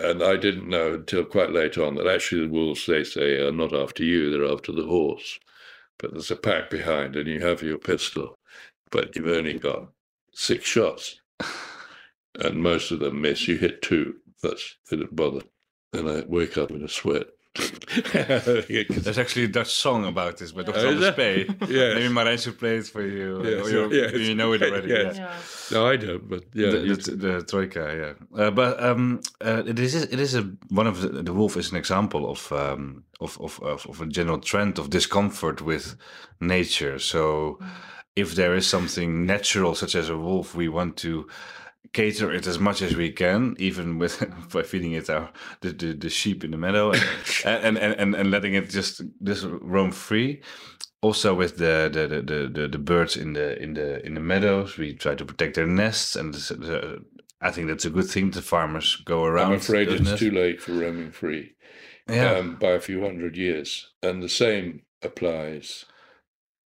And 0.00 0.22
I 0.22 0.36
didn't 0.36 0.68
know 0.68 0.94
until 0.94 1.24
quite 1.24 1.52
late 1.52 1.78
on 1.78 1.96
that 1.96 2.06
actually 2.06 2.46
the 2.46 2.52
wolves, 2.52 2.86
they 2.86 3.04
say, 3.04 3.38
are 3.40 3.52
not 3.52 3.74
after 3.74 4.04
you, 4.04 4.30
they're 4.30 4.52
after 4.52 4.72
the 4.72 4.86
horse. 4.86 5.38
But 5.98 6.12
there's 6.12 6.30
a 6.30 6.36
pack 6.36 6.70
behind 6.70 7.16
and 7.16 7.28
you 7.28 7.40
have 7.40 7.62
your 7.62 7.78
pistol, 7.78 8.36
but 8.90 9.16
you've 9.16 9.28
only 9.28 9.58
got 9.58 9.88
six 10.32 10.64
shots. 10.66 11.20
And 12.36 12.62
most 12.62 12.90
of 12.90 12.98
them 13.00 13.20
miss. 13.20 13.46
You 13.46 13.56
hit 13.58 13.80
two. 13.82 14.16
That's, 14.42 14.76
they 14.90 14.96
didn't 14.96 15.16
bother. 15.16 15.42
And 15.92 16.08
I 16.08 16.24
wake 16.26 16.58
up 16.58 16.70
in 16.72 16.82
a 16.82 16.88
sweat. 16.88 17.28
Yeah, 17.56 18.82
'cause- 18.84 19.02
There's 19.04 19.18
actually 19.18 19.44
a 19.44 19.48
Dutch 19.48 19.72
song 19.72 20.04
about 20.06 20.38
this 20.38 20.52
by 20.52 20.62
Dr. 20.62 20.78
Oh, 20.78 20.88
is 20.90 21.00
Thomas? 21.00 21.14
Pay. 21.16 21.46
Maybe 21.60 22.08
Marijn 22.14 22.42
should 22.42 22.58
play 22.58 22.76
it 22.78 22.86
for 22.86 23.02
you. 23.02 23.42
Yes, 23.44 23.66
or 23.66 23.70
you're- 23.70 23.96
yes. 23.96 24.12
You 24.14 24.34
know 24.34 24.52
it 24.52 24.62
already. 24.66 24.88
Yes. 24.88 25.16
yeah. 25.16 25.22
Yeah. 25.70 25.78
no, 25.78 25.86
I 25.86 25.96
don't, 25.96 26.28
but 26.28 26.44
yeah. 26.52 26.70
the, 26.70 26.78
you- 26.80 26.96
the, 26.96 27.10
the 27.16 27.42
troika, 27.42 28.16
yeah. 28.34 28.42
Uh, 28.44 28.50
but 28.50 28.82
um, 28.82 29.20
uh, 29.40 29.62
it 29.66 29.78
is 29.78 29.94
it 29.94 30.18
is 30.20 30.34
a 30.34 30.42
one 30.70 30.86
of 30.86 31.00
the, 31.00 31.08
the 31.22 31.32
wolf 31.32 31.56
is 31.56 31.70
an 31.70 31.76
example 31.76 32.28
of, 32.30 32.50
um, 32.52 33.04
of, 33.20 33.38
of 33.40 33.60
of 33.62 33.86
of 33.86 34.00
a 34.00 34.06
general 34.06 34.38
trend 34.40 34.78
of 34.78 34.90
discomfort 34.90 35.60
with 35.62 35.96
nature. 36.40 36.98
So 36.98 37.58
if 38.16 38.34
there 38.34 38.54
is 38.54 38.66
something 38.66 39.26
natural 39.26 39.74
such 39.74 39.94
as 39.94 40.08
a 40.08 40.16
wolf, 40.16 40.54
we 40.54 40.68
want 40.68 40.96
to 40.98 41.26
cater 41.92 42.32
it 42.32 42.46
as 42.46 42.58
much 42.58 42.82
as 42.82 42.96
we 42.96 43.10
can, 43.10 43.54
even 43.58 43.98
with 43.98 44.24
by 44.52 44.62
feeding 44.62 44.92
it 44.92 45.10
our 45.10 45.30
the, 45.60 45.72
the, 45.72 45.92
the 45.92 46.10
sheep 46.10 46.44
in 46.44 46.50
the 46.50 46.56
meadow 46.56 46.92
and, 46.92 47.04
and, 47.44 47.78
and, 47.78 47.94
and, 47.94 48.14
and 48.14 48.30
letting 48.30 48.54
it 48.54 48.70
just 48.70 49.02
just 49.22 49.46
roam 49.60 49.90
free. 49.90 50.42
Also 51.02 51.34
with 51.34 51.58
the 51.58 51.90
the, 51.92 52.08
the, 52.08 52.48
the, 52.48 52.68
the, 52.68 52.78
birds 52.78 53.16
in 53.16 53.34
the 53.34 53.60
in 53.62 53.74
the 53.74 54.04
in 54.06 54.14
the 54.14 54.20
meadows, 54.20 54.78
we 54.78 54.94
try 54.94 55.14
to 55.14 55.24
protect 55.24 55.54
their 55.56 55.66
nests, 55.66 56.16
and 56.16 56.34
uh, 56.50 56.96
I 57.42 57.50
think 57.50 57.68
that's 57.68 57.84
a 57.84 57.90
good 57.90 58.06
thing. 58.06 58.30
The 58.30 58.40
farmers 58.40 58.96
go 59.04 59.24
around. 59.24 59.52
I'm 59.52 59.58
afraid 59.58 59.88
it's 59.88 60.18
too 60.18 60.30
late 60.30 60.62
for 60.62 60.72
roaming 60.72 61.12
free. 61.12 61.54
Yeah, 62.08 62.32
um, 62.32 62.56
by 62.56 62.70
a 62.70 62.80
few 62.80 63.02
hundred 63.02 63.36
years. 63.36 63.92
And 64.02 64.22
the 64.22 64.28
same 64.28 64.82
applies 65.02 65.84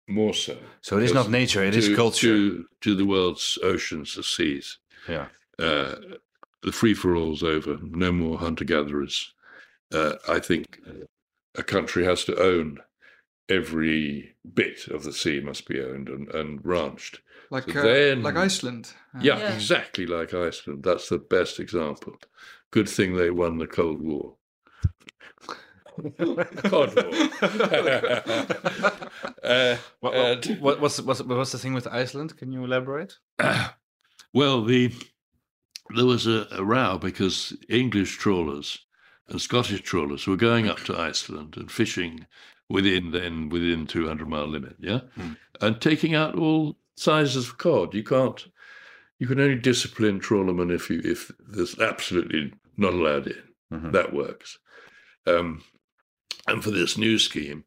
more 0.09 0.35
so. 0.35 0.59
so 0.81 0.97
it 0.99 1.05
is 1.05 1.15
not 1.15 1.31
nature; 1.31 1.65
it 1.65 1.75
is 1.75 1.89
to, 1.89 1.97
culture. 1.97 2.27
To, 2.27 2.65
to 2.83 2.95
the 2.95 3.05
world's 3.05 3.59
oceans, 3.63 4.15
the 4.15 4.23
seas. 4.23 4.79
Yeah. 5.09 5.27
Uh, 5.59 5.95
the 6.63 6.73
free 6.73 6.95
for 6.95 7.15
all's 7.17 7.43
over. 7.43 7.79
No 7.83 8.13
more 8.13 8.39
hunter 8.39 8.65
gatherers. 8.65 9.33
Uh, 9.93 10.15
I 10.29 10.39
think 10.41 10.79
a 11.57 11.63
country 11.63 12.05
has 12.05 12.25
to 12.25 12.41
own 12.41 12.79
every 13.49 14.37
bit 14.55 14.87
of 14.89 15.03
the 15.03 15.13
sea 15.13 15.41
must 15.41 15.67
be 15.67 15.81
owned 15.83 16.09
and, 16.09 16.29
and 16.35 16.61
ranched. 16.65 17.21
like 17.51 17.65
So 17.71 17.81
uh, 17.81 17.83
then- 17.83 18.23
like 18.23 18.37
Iceland. 18.37 18.93
Uh, 19.15 19.21
Yeah, 19.23 19.39
Yeah. 19.39 19.55
exactly 19.55 20.07
like 20.07 20.33
Iceland. 20.35 20.85
That's 20.85 21.09
the 21.09 21.19
best 21.19 21.59
example. 21.59 22.15
Good 22.71 22.89
thing 22.89 23.17
they 23.17 23.31
won 23.31 23.59
the 23.59 23.67
Cold 23.67 24.01
War. 24.01 24.37
Cod 25.97 26.95
War. 26.95 27.11
uh, 29.43 29.77
What, 30.01 30.15
and- 30.15 30.61
what, 30.61 30.81
what's, 30.81 31.01
what's 31.01 31.23
what's 31.23 31.53
the 31.53 31.59
thing 31.59 31.75
with 31.75 31.87
Iceland? 31.89 32.37
Can 32.37 32.53
you 32.53 32.65
elaborate? 32.65 33.15
well, 34.33 34.65
the 34.65 34.93
there 35.95 36.07
was 36.07 36.27
a, 36.27 36.47
a 36.53 36.65
row 36.65 36.99
because 36.99 37.57
English 37.69 38.17
trawlers 38.19 38.79
and 39.29 39.41
Scottish 39.41 39.83
trawlers 39.83 40.27
were 40.27 40.37
going 40.37 40.69
up 40.69 40.79
to 40.85 40.97
Iceland 40.99 41.57
and 41.57 41.71
fishing 41.71 42.27
within 42.69 43.11
then 43.11 43.49
within 43.49 43.87
200 43.87 44.29
mile 44.29 44.47
limit, 44.47 44.77
yeah, 44.79 45.01
Hmm. 45.17 45.33
and 45.61 45.81
taking 45.81 46.15
out 46.15 46.37
all 46.37 46.77
sizes 46.97 47.49
of 47.49 47.59
cod. 47.59 47.95
You 47.95 48.05
can't. 48.05 48.47
You 49.19 49.27
can 49.27 49.41
only 49.41 49.57
discipline 49.57 50.21
trawlermen 50.21 50.73
if 50.75 50.89
you 50.91 51.01
if 51.05 51.31
there's 51.41 51.79
absolutely 51.79 52.53
not 52.77 52.95
allowed 52.95 53.27
in. 53.27 53.43
Mhm. 53.73 53.93
That 53.93 54.13
works. 54.15 54.59
Um, 55.27 55.63
and 56.47 56.63
for 56.65 56.71
this 56.71 56.97
new 56.97 57.19
scheme, 57.19 57.65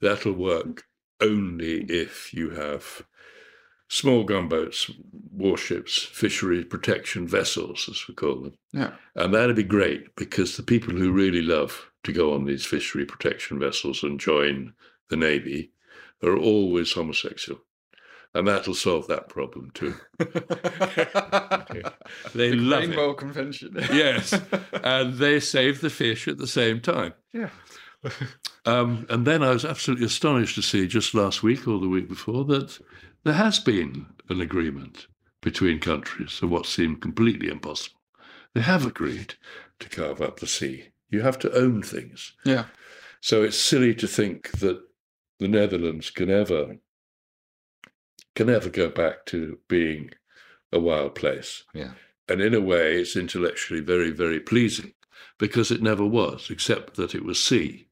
that'll 0.00 0.32
work 0.32 0.84
only 1.20 1.82
if 1.84 2.32
you 2.34 2.50
have 2.50 3.02
small 3.90 4.22
gunboats, 4.22 4.88
warships, 5.32 6.00
fishery 6.00 6.64
protection 6.64 7.26
vessels, 7.26 7.88
as 7.90 8.06
we 8.08 8.14
call 8.14 8.36
them. 8.36 8.54
Yeah. 8.72 8.92
And 9.16 9.34
that'd 9.34 9.56
be 9.56 9.64
great 9.64 10.14
because 10.14 10.56
the 10.56 10.62
people 10.62 10.94
who 10.94 11.10
really 11.12 11.42
love 11.42 11.90
to 12.04 12.12
go 12.12 12.32
on 12.32 12.44
these 12.44 12.64
fishery 12.64 13.04
protection 13.04 13.58
vessels 13.58 14.04
and 14.04 14.20
join 14.20 14.72
the 15.08 15.16
Navy 15.16 15.72
are 16.22 16.36
always 16.36 16.92
homosexual. 16.92 17.60
And 18.32 18.46
that'll 18.46 18.74
solve 18.74 19.08
that 19.08 19.28
problem 19.28 19.72
too. 19.74 19.94
They 22.34 22.52
love 22.52 22.84
it. 22.84 22.88
Rainbow 22.88 23.14
Convention. 23.14 23.76
Yes. 23.92 24.38
and 24.72 25.14
they 25.14 25.40
save 25.40 25.80
the 25.80 25.90
fish 25.90 26.28
at 26.28 26.38
the 26.38 26.46
same 26.46 26.80
time. 26.80 27.14
Yeah. 27.32 27.50
Um, 28.66 29.06
and 29.08 29.26
then 29.26 29.42
I 29.42 29.50
was 29.50 29.64
absolutely 29.64 30.06
astonished 30.06 30.54
to 30.56 30.62
see 30.62 30.86
just 30.86 31.14
last 31.14 31.42
week 31.42 31.66
or 31.68 31.78
the 31.78 31.88
week 31.88 32.08
before 32.08 32.44
that 32.46 32.78
there 33.24 33.34
has 33.34 33.58
been 33.58 34.06
an 34.28 34.40
agreement 34.40 35.06
between 35.40 35.78
countries 35.78 36.40
of 36.42 36.50
what 36.50 36.66
seemed 36.66 37.00
completely 37.00 37.48
impossible. 37.48 38.00
They 38.54 38.60
have 38.60 38.86
agreed 38.86 39.34
to 39.78 39.88
carve 39.88 40.20
up 40.20 40.40
the 40.40 40.46
sea. 40.46 40.88
You 41.08 41.22
have 41.22 41.38
to 41.40 41.52
own 41.52 41.82
things. 41.82 42.32
yeah. 42.44 42.64
So 43.22 43.42
it's 43.42 43.58
silly 43.58 43.94
to 43.96 44.06
think 44.06 44.50
that 44.60 44.80
the 45.38 45.48
Netherlands 45.48 46.08
can 46.10 46.30
ever 46.30 46.76
can 48.34 48.48
ever 48.48 48.70
go 48.70 48.88
back 48.88 49.26
to 49.26 49.58
being 49.68 50.10
a 50.72 50.78
wild 50.78 51.14
place. 51.14 51.64
Yeah. 51.74 51.92
And 52.28 52.40
in 52.40 52.54
a 52.54 52.60
way, 52.60 52.96
it's 52.96 53.16
intellectually 53.16 53.80
very, 53.80 54.10
very 54.10 54.40
pleasing 54.40 54.94
because 55.38 55.70
it 55.70 55.82
never 55.82 56.06
was, 56.06 56.48
except 56.50 56.94
that 56.94 57.14
it 57.14 57.24
was 57.24 57.42
sea. 57.42 57.88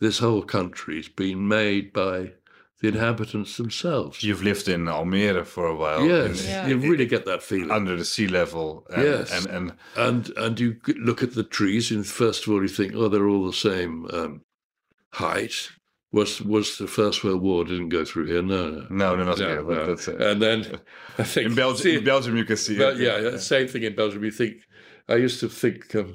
This 0.00 0.18
whole 0.18 0.42
country's 0.42 1.08
been 1.08 1.46
made 1.46 1.92
by 1.92 2.32
the 2.82 2.88
inhabitants 2.88 3.56
themselves. 3.56 4.22
You've 4.22 4.42
lived 4.42 4.68
in 4.68 4.84
Almere 4.86 5.44
for 5.46 5.66
a 5.66 5.74
while. 5.76 6.04
yes, 6.06 6.44
Yeah. 6.46 6.66
you 6.66 6.76
really 6.78 7.06
get 7.06 7.24
that 7.26 7.42
feeling. 7.42 7.70
under 7.70 7.96
the 7.96 8.04
sea 8.04 8.26
level. 8.28 8.84
And, 8.90 9.02
Yes. 9.04 9.46
and 9.46 9.46
and 9.56 9.72
and 9.96 10.30
and 10.36 10.60
you 10.60 10.76
look 10.98 11.22
at 11.22 11.34
the 11.34 11.44
trees, 11.44 11.90
and 11.92 12.06
first 12.06 12.46
of 12.46 12.52
all, 12.52 12.60
you 12.62 12.68
think, 12.68 12.92
oh, 12.94 13.08
they're 13.08 13.28
all 13.28 13.46
the 13.46 13.52
same 13.70 14.06
um, 14.12 14.42
height. 15.14 15.70
Was 16.12 16.42
was 16.42 16.76
the 16.76 16.86
First 16.86 17.24
World 17.24 17.40
War 17.40 17.64
didn't 17.64 17.88
go 17.88 18.04
through 18.04 18.26
here? 18.26 18.42
No, 18.42 18.68
no. 18.70 18.86
no, 18.90 19.16
no, 19.16 19.24
not 19.24 19.38
No, 19.38 19.46
here. 19.48 19.62
No. 19.62 19.86
that's, 19.86 20.08
uh, 20.08 20.16
And 20.16 20.42
then 20.42 20.58
I 21.18 21.22
think 21.24 21.46
in 21.46 21.54
Belgium, 21.54 21.82
see- 21.82 21.96
in 21.96 22.04
Belgium, 22.04 22.36
you 22.36 22.44
can 22.44 22.56
see 22.58 22.76
but 22.76 22.96
it. 22.96 23.00
yeah, 23.02 23.18
yeah, 23.30 23.36
same 23.38 23.66
thing 23.68 23.84
in 23.84 23.94
Belgium. 23.94 24.22
You 24.24 24.30
think 24.30 24.54
I 25.08 25.14
used 25.16 25.40
to 25.40 25.48
think 25.48 25.94
um, 25.94 26.14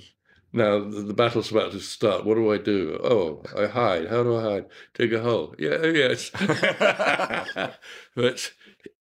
now 0.58 0.80
the, 0.80 1.02
the 1.02 1.14
battle's 1.14 1.52
about 1.52 1.72
to 1.72 1.80
start. 1.80 2.26
What 2.26 2.36
do 2.36 2.52
I 2.52 2.58
do? 2.58 3.00
Oh, 3.04 3.44
I 3.58 3.68
hide. 3.68 4.08
How 4.10 4.24
do 4.24 4.36
I 4.36 4.42
hide? 4.42 4.66
Dig 4.94 5.14
a 5.14 5.22
hole. 5.22 5.56
Yeah, 5.58 5.78
oh, 5.82 5.88
yes. 5.88 6.30
but 8.16 8.52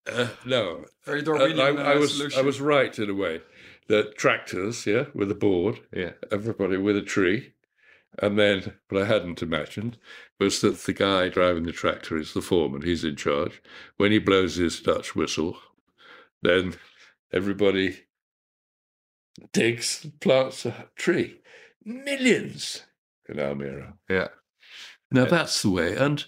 uh, 0.07 0.29
no, 0.45 0.85
Very 1.05 1.21
Uh, 1.21 1.25
Darwinian 1.25 1.61
I, 1.61 1.83
uh, 1.83 1.93
I 1.93 1.97
was 1.97 2.17
solution. 2.17 2.39
I 2.39 2.43
was 2.43 2.61
right 2.61 2.97
in 2.99 3.11
a 3.11 3.15
way 3.15 3.41
that 3.89 4.17
tractors, 4.17 4.87
yeah, 4.87 5.07
with 5.15 5.31
a 5.31 5.35
board, 5.35 5.81
Yeah. 5.93 6.13
everybody 6.33 6.77
with 6.77 6.97
a 6.97 7.03
tree, 7.03 7.55
and 8.19 8.39
then 8.39 8.75
what 8.89 9.03
I 9.03 9.07
hadn't 9.07 9.43
imagined 9.43 9.99
was 10.41 10.61
that 10.61 10.79
the 10.85 10.93
guy 10.93 11.29
driving 11.29 11.65
the 11.65 11.73
tractor 11.73 12.17
is 12.17 12.33
the 12.35 12.41
foreman. 12.43 12.83
He's 12.83 13.05
in 13.05 13.17
charge. 13.17 13.63
When 13.97 14.11
he 14.13 14.19
blows 14.19 14.57
his 14.57 14.81
Dutch 14.81 15.15
whistle, 15.15 15.59
then 16.43 16.75
everybody 17.33 18.07
digs, 19.53 20.07
plants 20.21 20.65
a 20.67 20.89
tree. 20.97 21.41
Millions 21.87 22.83
in 23.29 23.37
Almere. 23.37 23.93
Yeah. 24.11 24.29
Now 25.11 25.25
that's 25.27 25.63
the 25.63 25.71
way, 25.71 25.97
and 25.97 26.25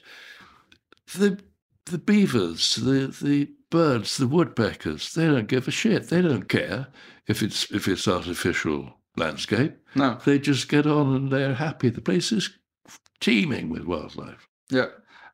the 1.15 1.41
the 1.87 1.99
beavers, 1.99 2.77
the 2.77 3.09
the 3.23 3.51
birds, 3.71 4.17
the 4.17 4.29
woodpeckers, 4.29 5.13
they 5.15 5.27
don't 5.27 5.49
give 5.49 5.67
a 5.69 5.73
shit. 5.73 6.09
They 6.09 6.23
don't 6.23 6.49
care 6.49 6.87
if 7.27 7.43
it's 7.43 7.71
if 7.73 7.89
it's 7.89 8.07
artificial 8.07 8.95
landscape. 9.17 9.75
no. 9.97 10.19
They 10.25 10.39
just 10.39 10.69
get 10.69 10.87
on 10.87 11.15
and 11.17 11.33
they're 11.33 11.55
happy. 11.55 11.91
The 11.91 12.01
place 12.01 12.31
is 12.31 12.51
teeming 13.21 13.69
with 13.69 13.83
wildlife. 13.85 14.49
Yeah. 14.71 14.87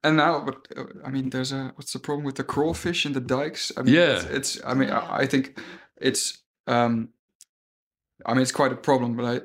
And 0.03 0.17
now, 0.17 0.41
but 0.45 0.67
I 1.05 1.11
mean, 1.11 1.31
there's 1.31 1.53
a 1.53 1.73
what's 1.77 1.93
the 1.93 1.99
problem 1.99 2.25
with 2.25 2.37
the 2.37 2.45
crawfish 2.45 3.05
in 3.05 3.13
the 3.13 3.21
dikes? 3.21 3.73
I 3.77 3.83
mean, 3.83 3.95
Yeah. 3.95 4.17
it's, 4.17 4.25
it's 4.57 4.61
I 4.65 4.73
mean, 4.75 4.89
I, 4.91 5.19
I 5.19 5.27
think 5.27 5.59
it's 6.01 6.39
um, 6.67 7.11
I 8.25 8.33
mean, 8.33 8.41
it's 8.43 8.53
quite 8.53 8.73
a 8.73 8.77
problem, 8.77 9.17
but 9.17 9.25
I 9.27 9.41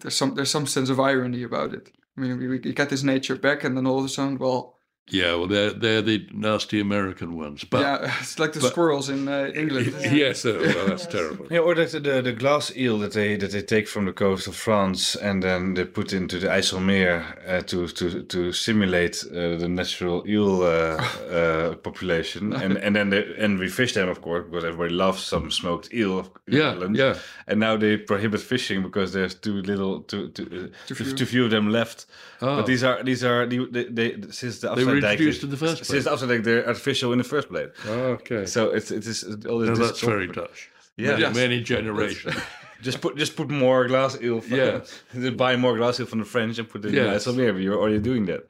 there's 0.00 0.16
some 0.16 0.34
there's 0.34 0.50
some 0.50 0.66
sense 0.66 0.90
of 0.90 1.00
irony 1.00 1.42
about 1.42 1.74
it. 1.74 1.90
I 2.16 2.20
mean, 2.20 2.38
we, 2.38 2.46
we 2.46 2.58
get 2.58 2.90
this 2.90 3.02
nature 3.02 3.36
back, 3.36 3.64
and 3.64 3.76
then 3.76 3.86
all 3.86 3.98
of 3.98 4.04
a 4.04 4.08
sudden, 4.08 4.38
well, 4.38 4.78
Yeah, 5.10 5.34
well, 5.34 5.48
they're 5.48 5.72
they're 5.72 6.00
the 6.02 6.26
nasty 6.32 6.80
American 6.80 7.36
ones. 7.36 7.64
But 7.64 7.80
yeah, 7.80 8.18
it's 8.20 8.38
like 8.38 8.52
the 8.52 8.60
but- 8.60 8.70
squirrels 8.70 9.08
in 9.08 9.28
uh, 9.28 9.50
England. 9.54 9.94
yes, 10.12 10.44
uh, 10.44 10.56
well, 10.60 10.86
that's 10.86 11.04
Yes. 11.04 11.12
terrible. 11.12 11.46
Yeah, 11.50 11.58
or 11.58 11.74
the, 11.74 11.86
the 12.00 12.22
the 12.22 12.32
glass 12.32 12.72
eel 12.76 12.98
that 13.00 13.12
they 13.12 13.36
that 13.36 13.50
they 13.50 13.62
take 13.62 13.88
from 13.88 14.04
the 14.06 14.12
coast 14.12 14.46
of 14.48 14.54
France 14.56 15.16
and 15.16 15.42
then 15.42 15.74
they 15.74 15.84
put 15.84 16.12
into 16.12 16.38
the 16.38 16.46
IJsselmeer 16.46 17.22
uh, 17.48 17.60
to 17.62 17.88
to 17.88 18.22
to 18.22 18.52
simulate 18.52 19.24
uh, 19.30 19.56
the 19.58 19.68
natural 19.68 20.22
eel 20.26 20.62
uh, 20.62 21.04
uh, 21.30 21.74
population, 21.82 22.52
and 22.52 22.76
and 22.78 22.94
then 22.94 23.10
they, 23.10 23.24
and 23.44 23.58
we 23.58 23.68
fish 23.68 23.92
them 23.94 24.08
of 24.08 24.20
course 24.20 24.44
because 24.44 24.64
everybody 24.64 24.94
loves 24.94 25.22
some 25.22 25.50
smoked 25.50 25.92
eel. 25.92 26.18
of- 26.18 26.30
in 26.46 26.58
Yeah, 26.58 26.70
Ireland. 26.72 26.96
yeah. 26.96 27.14
And 27.46 27.58
now 27.60 27.76
they 27.78 27.96
prohibit 27.96 28.40
fishing 28.40 28.82
because 28.82 29.12
there's 29.12 29.34
too 29.34 29.62
little 29.62 30.00
too 30.02 30.28
too, 30.30 30.44
uh, 30.44 30.86
too, 30.86 30.94
few. 30.94 31.12
too 31.16 31.26
few 31.26 31.44
of 31.44 31.50
them 31.50 31.70
left. 31.70 32.06
Oh. 32.40 32.56
But 32.56 32.66
these 32.66 32.82
are 32.86 33.02
these 33.04 33.24
are 33.26 33.46
the, 33.46 33.66
they, 33.70 33.84
they 33.84 34.16
since 34.30 34.58
the 34.60 34.70
They 34.92 35.00
were 35.00 35.06
Afsluitdijk 35.06 35.12
introduced 35.12 35.42
in 35.44 35.50
the 35.50 35.56
first 35.56 35.76
Since 35.84 35.88
place. 35.88 36.04
the 36.04 36.10
Afsluitdijk, 36.26 36.44
they're 36.44 36.66
artificial 36.66 37.12
in 37.12 37.18
the 37.18 37.24
first 37.24 37.48
place. 37.48 37.70
okay. 37.86 38.46
So 38.46 38.70
it's 38.70 38.90
it 38.90 39.06
is 39.06 39.24
all 39.48 39.58
this. 39.60 39.68
Now 39.68 39.74
this- 39.74 39.88
that's 39.88 40.00
very 40.00 40.26
Dutch. 40.26 40.70
Yeah. 40.96 41.08
Many, 41.10 41.20
Yes. 41.22 41.34
many 41.36 41.60
generations. 41.62 42.36
Just 42.82 43.00
put 43.00 43.16
just 43.16 43.36
put 43.36 43.48
more 43.48 43.86
glass 43.86 44.20
eel. 44.20 44.40
From, 44.40 44.56
Yeah. 44.58 44.80
just 45.14 45.36
buy 45.36 45.54
more 45.56 45.76
glass 45.76 46.00
eel 46.00 46.06
from 46.06 46.18
the 46.18 46.24
French 46.24 46.58
and 46.58 46.68
put 46.68 46.84
it 46.84 46.88
in 46.88 46.94
Yes. 46.94 47.24
the 47.24 47.30
IJsselmeer. 47.30 47.62
You're 47.62 47.78
already 47.78 48.00
doing 48.00 48.26
that. 48.26 48.42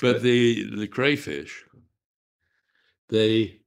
But 0.00 0.22
the 0.22 0.64
the 0.82 0.86
crayfish, 0.86 1.64
they 3.08 3.60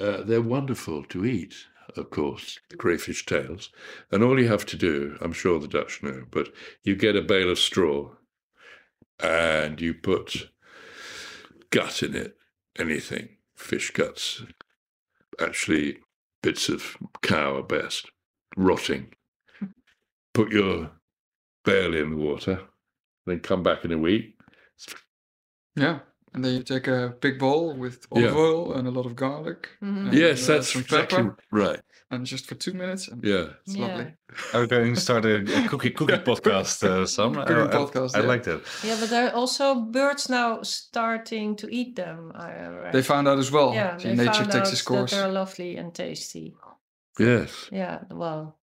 uh, 0.00 0.22
they're 0.24 0.42
wonderful 0.42 1.04
to 1.04 1.24
eat. 1.24 1.54
Of 1.96 2.10
course, 2.10 2.58
the 2.70 2.76
crayfish 2.76 3.24
tails, 3.24 3.70
and 4.10 4.22
all 4.22 4.38
you 4.38 4.48
have 4.48 4.66
to 4.66 4.76
do, 4.76 5.16
I'm 5.22 5.32
sure 5.32 5.58
the 5.58 5.68
Dutch 5.68 6.02
know, 6.02 6.24
but 6.30 6.52
you 6.82 6.94
get 6.96 7.16
a 7.16 7.22
bale 7.22 7.50
of 7.50 7.58
straw, 7.58 8.10
and 9.20 9.80
you 9.80 9.94
put 9.94 10.48
gut 11.70 12.02
in 12.02 12.14
it, 12.14 12.36
anything, 12.78 13.28
fish 13.56 13.90
guts, 13.90 14.42
actually 15.40 15.98
bits 16.42 16.68
of 16.68 16.96
cow 17.22 17.56
are 17.56 17.62
best, 17.62 18.10
rotting. 18.56 19.12
Put 20.34 20.52
your 20.52 20.90
bale 21.64 21.94
in 21.94 22.10
the 22.10 22.16
water, 22.16 22.60
then 23.26 23.40
come 23.40 23.62
back 23.62 23.84
in 23.84 23.92
a 23.92 23.98
week, 23.98 24.34
Yeah. 25.76 26.00
And 26.34 26.44
then 26.44 26.54
you 26.54 26.62
take 26.62 26.86
a 26.88 27.14
big 27.20 27.38
bowl 27.38 27.74
with 27.74 28.06
olive 28.12 28.24
Yeah. 28.32 28.36
oil 28.38 28.74
and 28.74 28.86
a 28.86 28.90
lot 28.90 29.06
of 29.06 29.16
garlic. 29.16 29.68
Mhm. 29.82 30.08
and, 30.08 30.14
Yes, 30.14 30.48
uh, 30.48 30.52
that's 30.54 30.72
some 30.72 30.82
exactly 30.82 31.18
pepper, 31.18 31.36
right. 31.50 31.80
And 32.10 32.24
just 32.26 32.46
for 32.46 32.54
two 32.54 32.72
minutes. 32.74 33.08
And 33.08 33.22
Yeah. 33.24 33.46
It's 33.66 33.76
Yeah. 33.76 33.86
lovely. 33.86 34.14
I'm 34.54 34.66
going 34.66 34.94
to 34.94 35.00
start 35.00 35.24
a, 35.24 35.36
a 35.64 35.68
cookie 35.68 35.90
cookie 35.90 36.12
podcast, 36.30 36.82
uh, 36.84 37.06
Sam. 37.06 37.38
I- 37.38 37.44
Cooking 37.44 37.68
I, 37.74 37.76
podcast, 37.82 38.16
I, 38.16 38.20
yeah. 38.20 38.26
like 38.26 38.42
that. 38.44 38.60
Yeah, 38.84 38.96
but 39.00 39.10
there 39.10 39.26
are 39.28 39.34
also 39.34 39.74
birds 39.74 40.28
now 40.28 40.62
starting 40.62 41.56
to 41.56 41.66
eat 41.74 41.96
them. 41.96 42.32
I 42.34 42.50
read. 42.68 42.92
They 42.92 43.02
found 43.02 43.26
out 43.28 43.38
as 43.38 43.50
well. 43.50 43.72
yeah, 43.74 43.96
the 43.96 44.08
they 44.08 44.14
Nature 44.14 44.32
found 44.34 44.52
Texas 44.52 44.80
out 44.82 44.86
course. 44.86 45.10
that 45.10 45.16
they're 45.16 45.32
lovely 45.32 45.76
and 45.76 45.94
tasty. 45.94 46.54
Yes. 47.18 47.68
Yeah, 47.72 48.00
well, 48.10 48.58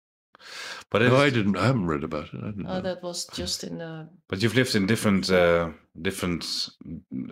But 0.89 1.01
No, 1.01 1.15
I 1.15 1.29
didn't. 1.29 1.57
I 1.57 1.65
haven't 1.67 1.87
read 1.87 2.03
about 2.03 2.25
it. 2.33 2.39
I 2.43 2.47
didn't 2.51 2.67
oh, 2.67 2.73
know. 2.75 2.81
that 2.81 3.01
was 3.01 3.25
just 3.33 3.63
in 3.63 3.77
the. 3.77 4.09
but 4.29 4.41
you've 4.43 4.55
lived 4.55 4.75
in 4.75 4.85
different 4.85 5.29
uh, 5.31 5.69
different 6.01 6.69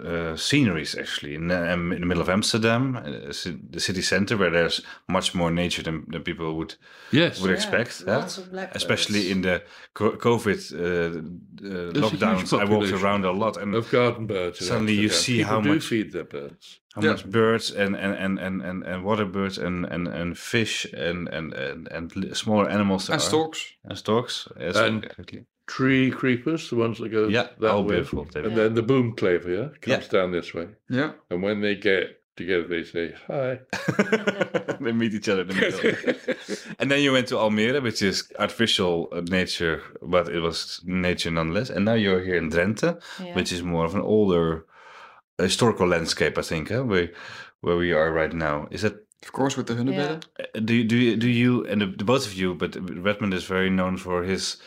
uh, 0.06 0.36
sceneries 0.36 0.96
actually. 0.96 1.36
In, 1.36 1.50
um, 1.52 1.92
in 1.92 2.02
the 2.02 2.06
middle 2.06 2.22
of 2.22 2.30
Amsterdam, 2.30 2.96
uh, 2.96 3.02
the 3.72 3.80
city 3.80 4.02
center, 4.02 4.38
where 4.38 4.52
there's 4.52 4.82
much 5.08 5.34
more 5.34 5.50
nature 5.52 5.82
than, 5.84 6.06
than 6.10 6.22
people 6.24 6.56
would 6.58 6.76
yes. 7.12 7.42
would 7.42 7.50
Yeah, 7.50 7.56
expect. 7.56 8.04
huh? 8.06 8.20
lots 8.20 8.38
of 8.38 8.52
blackbirds. 8.52 8.84
Especially 8.84 9.32
in 9.32 9.42
the 9.42 9.64
COVID 9.96 10.74
uh, 10.74 11.18
uh, 11.68 11.92
lockdowns, 11.94 12.54
I 12.60 12.66
walked 12.66 12.92
around 12.92 13.26
a 13.26 13.32
lot, 13.32 13.58
and 13.58 13.74
Of 13.76 13.90
garden 13.92 14.28
birds. 14.28 14.62
in 14.62 14.68
Suddenly 14.68 14.94
you 14.94 15.10
see 15.10 15.38
People 15.38 15.50
how 15.54 15.62
do 15.62 15.74
much- 15.74 15.86
feed 15.86 16.12
their 16.12 16.26
birds. 16.26 16.80
how 16.94 17.02
Yeah. 17.02 17.12
much 17.12 17.26
birds 17.26 17.72
and 17.72 17.96
and 17.96 18.14
and 18.16 18.40
and 18.40 18.62
and, 18.62 18.84
and 18.84 19.04
water 19.04 19.26
birds 19.26 19.58
and 19.58 19.86
and 19.86 20.08
and 20.08 20.38
fish 20.38 20.86
and 20.94 21.28
and 21.30 21.54
and, 21.54 21.88
and 21.92 22.12
smaller 22.38 22.70
animals 22.70 23.08
there 23.08 23.16
and 23.16 23.24
are. 23.24 23.28
storks. 23.30 23.74
and 23.84 23.98
storks. 23.98 24.48
Yes, 24.60 24.76
And- 24.76 25.04
exactly. 25.06 25.46
Tree 25.76 26.12
creepers, 26.12 26.70
the 26.70 26.76
ones 26.76 26.98
that 27.00 27.10
go 27.10 27.28
Yeah, 27.30 27.48
that 27.60 27.72
oh, 27.72 27.82
way. 27.82 27.96
beautiful. 27.96 28.26
They- 28.34 28.44
And 28.46 28.56
then 28.58 28.74
the 28.74 28.84
boomklever 28.84 29.48
yeah, 29.58 29.70
comes 29.82 30.06
Yeah. 30.06 30.12
down 30.20 30.32
this 30.32 30.54
way. 30.54 30.68
Yeah. 30.90 31.12
And 31.30 31.42
when 31.44 31.62
they 31.62 31.76
get 31.76 32.04
together, 32.36 32.68
they 32.68 32.84
say 32.84 33.14
hi. 33.28 33.60
they 34.82 34.92
meet 34.92 35.14
each 35.14 35.30
other 35.30 35.42
in 35.44 35.48
the 35.48 35.54
middle. 35.54 36.76
and 36.80 36.90
then 36.92 37.02
you 37.02 37.12
went 37.14 37.28
to 37.30 37.36
Almere, 37.36 37.82
which 37.82 38.02
is 38.02 38.32
artificial 38.40 39.08
uh, 39.14 39.22
nature, 39.40 39.82
but 40.02 40.28
it 40.30 40.40
was 40.42 40.82
nature 40.86 41.32
nonetheless. 41.32 41.70
And 41.70 41.86
now 41.86 41.94
you're 42.04 42.22
here 42.24 42.36
in 42.38 42.50
Drenthe, 42.50 43.00
Yeah. 43.24 43.36
which 43.36 43.52
is 43.52 43.62
more 43.64 43.86
of 43.86 43.96
an 43.96 44.02
older 44.02 44.66
historical 45.38 45.88
landscape, 45.88 46.38
I 46.38 46.42
think, 46.44 46.70
huh? 46.70 46.84
where 46.84 47.10
where 47.62 47.78
we 47.78 47.94
are 47.94 48.12
right 48.12 48.34
now. 48.34 48.68
Is 48.72 48.82
that 48.82 48.96
Of 49.24 49.32
course, 49.32 49.56
with 49.58 49.68
the 49.68 49.76
Hunebedden. 49.76 50.24
Uh, 50.40 50.60
do 50.66 50.74
you, 50.74 50.84
do 50.84 50.96
you, 50.98 51.16
do 51.16 51.28
you 51.30 51.66
and 51.72 51.80
the, 51.82 51.86
the 51.98 52.04
both 52.04 52.26
of 52.26 52.34
you, 52.34 52.56
but 52.56 52.76
Redmond 53.06 53.34
is 53.34 53.44
very 53.50 53.70
known 53.70 53.98
for 53.98 54.24
his 54.24 54.58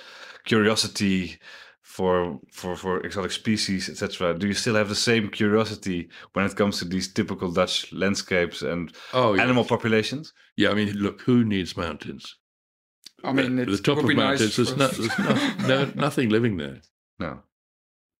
curiosity 0.44 1.38
for 1.82 2.40
for 2.52 2.76
for 2.76 3.00
exotic 3.00 3.30
species, 3.32 3.88
etc. 3.88 4.36
Do 4.38 4.46
you 4.46 4.54
still 4.54 4.74
have 4.74 4.88
the 4.88 4.94
same 4.94 5.28
curiosity 5.28 6.08
when 6.32 6.44
it 6.46 6.56
comes 6.56 6.78
to 6.78 6.84
these 6.84 7.12
typical 7.12 7.50
Dutch 7.52 7.92
landscapes 7.92 8.62
and 8.62 8.92
Oh, 9.12 9.34
yeah. 9.34 9.42
animal 9.42 9.64
populations? 9.64 10.32
Yeah, 10.56 10.70
I 10.70 10.74
mean, 10.74 10.92
look, 10.96 11.20
who 11.22 11.44
needs 11.44 11.76
mountains? 11.76 12.36
I 13.22 13.32
mean, 13.32 13.58
At 13.58 13.68
the 13.68 13.78
top 13.78 13.98
of 13.98 14.04
mountains, 14.04 14.40
nice. 14.40 14.56
there's, 14.56 14.76
no, 14.76 14.86
there's 14.88 15.18
no, 15.18 15.66
no, 15.84 15.92
nothing 15.94 16.28
living 16.28 16.56
there. 16.58 16.80
No, 17.18 17.42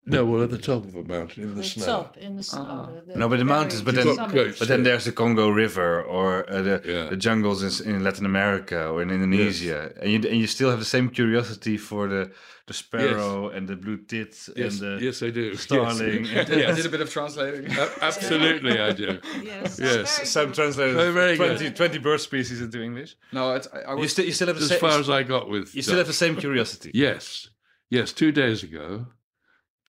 No, 0.06 0.26
well, 0.26 0.42
at 0.42 0.50
the 0.50 0.58
top 0.58 0.84
of 0.84 0.94
a 0.94 1.02
mountain 1.02 1.44
in 1.44 1.48
the, 1.50 1.62
the 1.62 1.64
snow. 1.64 1.86
top 1.86 2.16
in 2.18 2.36
the 2.36 2.42
snow. 2.42 2.92
The- 3.06 3.12
the 3.12 3.18
No, 3.18 3.26
but 3.28 3.38
the 3.38 3.44
mountains, 3.46 3.80
but 3.80 3.94
then- 3.94 4.16
but 4.58 4.68
then 4.68 4.82
there's 4.82 5.04
the 5.06 5.12
Congo 5.12 5.48
River 5.48 6.02
or 6.02 6.44
uh, 6.50 6.60
the 6.60 6.82
Yeah. 6.84 7.08
the 7.08 7.16
jungles 7.16 7.62
in, 7.80 7.94
in 7.96 8.04
Latin 8.04 8.26
America 8.26 8.88
or 8.88 9.00
in 9.00 9.10
Indonesia, 9.10 9.92
and 10.02 10.10
you 10.12 10.18
and 10.30 10.38
you 10.42 10.46
still 10.46 10.68
have 10.68 10.78
the 10.78 10.84
same 10.96 11.08
curiosity 11.08 11.76
for 11.78 12.06
the 12.08 12.30
the 12.66 12.74
sparrow 12.74 13.48
and 13.54 13.66
the 13.68 13.76
blue 13.76 13.98
tit 14.10 14.32
Yes, 14.56 14.80
and 14.80 14.80
the 14.80 15.04
yes, 15.06 15.22
I 15.22 15.30
do. 15.30 15.54
starling. 15.54 16.24
Yes. 16.26 16.50
I 16.54 16.56
Yes. 16.56 16.76
did 16.76 16.86
a 16.86 16.88
bit 16.96 17.00
of 17.00 17.10
translating. 17.10 17.64
A- 17.72 18.04
Absolutely, 18.10 18.78
I 18.80 18.92
do. 18.92 19.08
Yes, 19.42 19.78
Yes. 19.78 20.16
very 20.18 20.26
Some 20.26 20.46
good. 20.46 20.54
translated 20.54 20.96
Oh, 20.98 21.12
very 21.12 21.36
20, 21.36 21.70
20 21.70 21.98
bird 21.98 22.20
species 22.20 22.60
into 22.60 22.78
English. 22.82 23.16
no, 23.32 23.54
it, 23.56 23.66
I, 23.72 23.78
I 23.90 23.92
You 23.94 24.00
was. 24.00 24.12
still, 24.12 24.24
you 24.26 24.32
still 24.32 24.48
have 24.48 24.56
the 24.58 24.64
As 24.64 24.68
same. 24.70 24.80
far 24.80 24.98
as 25.00 25.08
I 25.08 25.22
got 25.24 25.48
with 25.48 25.74
you 25.74 25.82
still 25.82 25.96
have 25.98 26.06
the 26.14 26.20
same 26.24 26.36
curiosity. 26.36 26.90
Yes, 26.94 27.48
yes. 27.90 28.12
Two 28.12 28.32
days 28.32 28.62
ago, 28.62 29.06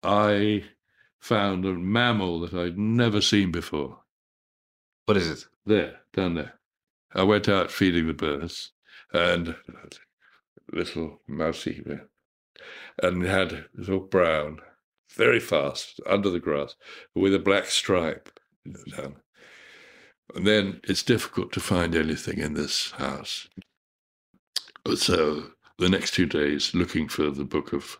I 0.02 0.64
found 1.18 1.64
a 1.64 1.72
mammal 1.72 2.40
that 2.40 2.54
I'd 2.54 2.78
never 2.78 3.20
seen 3.20 3.52
before. 3.52 4.00
What 5.06 5.16
is 5.16 5.30
it? 5.30 5.44
There, 5.64 6.00
down 6.12 6.34
there. 6.34 6.54
I 7.14 7.22
went 7.22 7.48
out 7.48 7.70
feeding 7.70 8.06
the 8.06 8.14
birds, 8.14 8.72
and 9.12 9.56
little 10.72 11.20
mousey 11.28 11.84
and 13.02 13.22
had 13.22 13.52
it 13.52 13.68
was 13.76 13.88
all 13.88 14.00
brown, 14.00 14.60
very 15.14 15.40
fast 15.40 16.00
under 16.06 16.30
the 16.30 16.40
grass, 16.40 16.74
with 17.14 17.34
a 17.34 17.38
black 17.38 17.66
stripe 17.66 18.38
down. 18.96 19.16
And 20.34 20.46
then 20.46 20.80
it's 20.84 21.02
difficult 21.02 21.52
to 21.52 21.60
find 21.60 21.94
anything 21.94 22.38
in 22.38 22.54
this 22.54 22.92
house. 22.92 23.48
So 24.94 25.50
the 25.78 25.88
next 25.88 26.14
two 26.14 26.26
days, 26.26 26.74
looking 26.74 27.08
for 27.08 27.30
the 27.30 27.44
book 27.44 27.72
of 27.72 27.98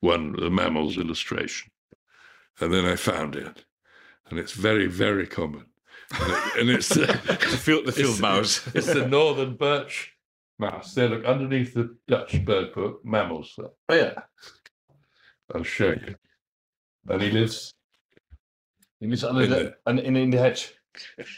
one 0.00 0.32
the 0.36 0.50
mammal's 0.50 0.96
illustration, 0.98 1.70
and 2.60 2.72
then 2.72 2.84
I 2.84 2.96
found 2.96 3.34
it, 3.36 3.64
and 4.30 4.38
it's 4.38 4.52
very 4.52 4.86
very 4.86 5.26
common, 5.26 5.66
and, 6.20 6.32
it- 6.32 6.60
and 6.60 6.70
it's 6.70 6.88
the, 6.90 7.06
The 7.50 7.56
field, 7.58 7.86
the 7.86 7.92
field 7.92 8.14
it's- 8.14 8.20
mouse. 8.20 8.66
It's 8.74 8.86
the 8.92 9.06
northern 9.08 9.56
birch 9.56 10.12
mouse. 10.58 10.94
There, 10.94 11.08
look 11.08 11.24
underneath 11.24 11.74
the 11.74 11.96
Dutch 12.06 12.44
bird 12.44 12.72
book, 12.74 13.00
mammals. 13.04 13.54
oh 13.58 13.94
yeah. 13.94 14.14
I'll 15.54 15.62
show 15.64 15.90
you. 15.90 16.14
And 17.08 17.20
he 17.22 17.30
lives. 17.30 17.74
He 19.00 19.06
lives 19.06 19.24
under 19.24 19.42
In 19.44 19.50
the, 19.50 19.74
the- 19.84 20.06
in, 20.06 20.16
in 20.16 20.30
the 20.30 20.38
hedge. 20.38 20.72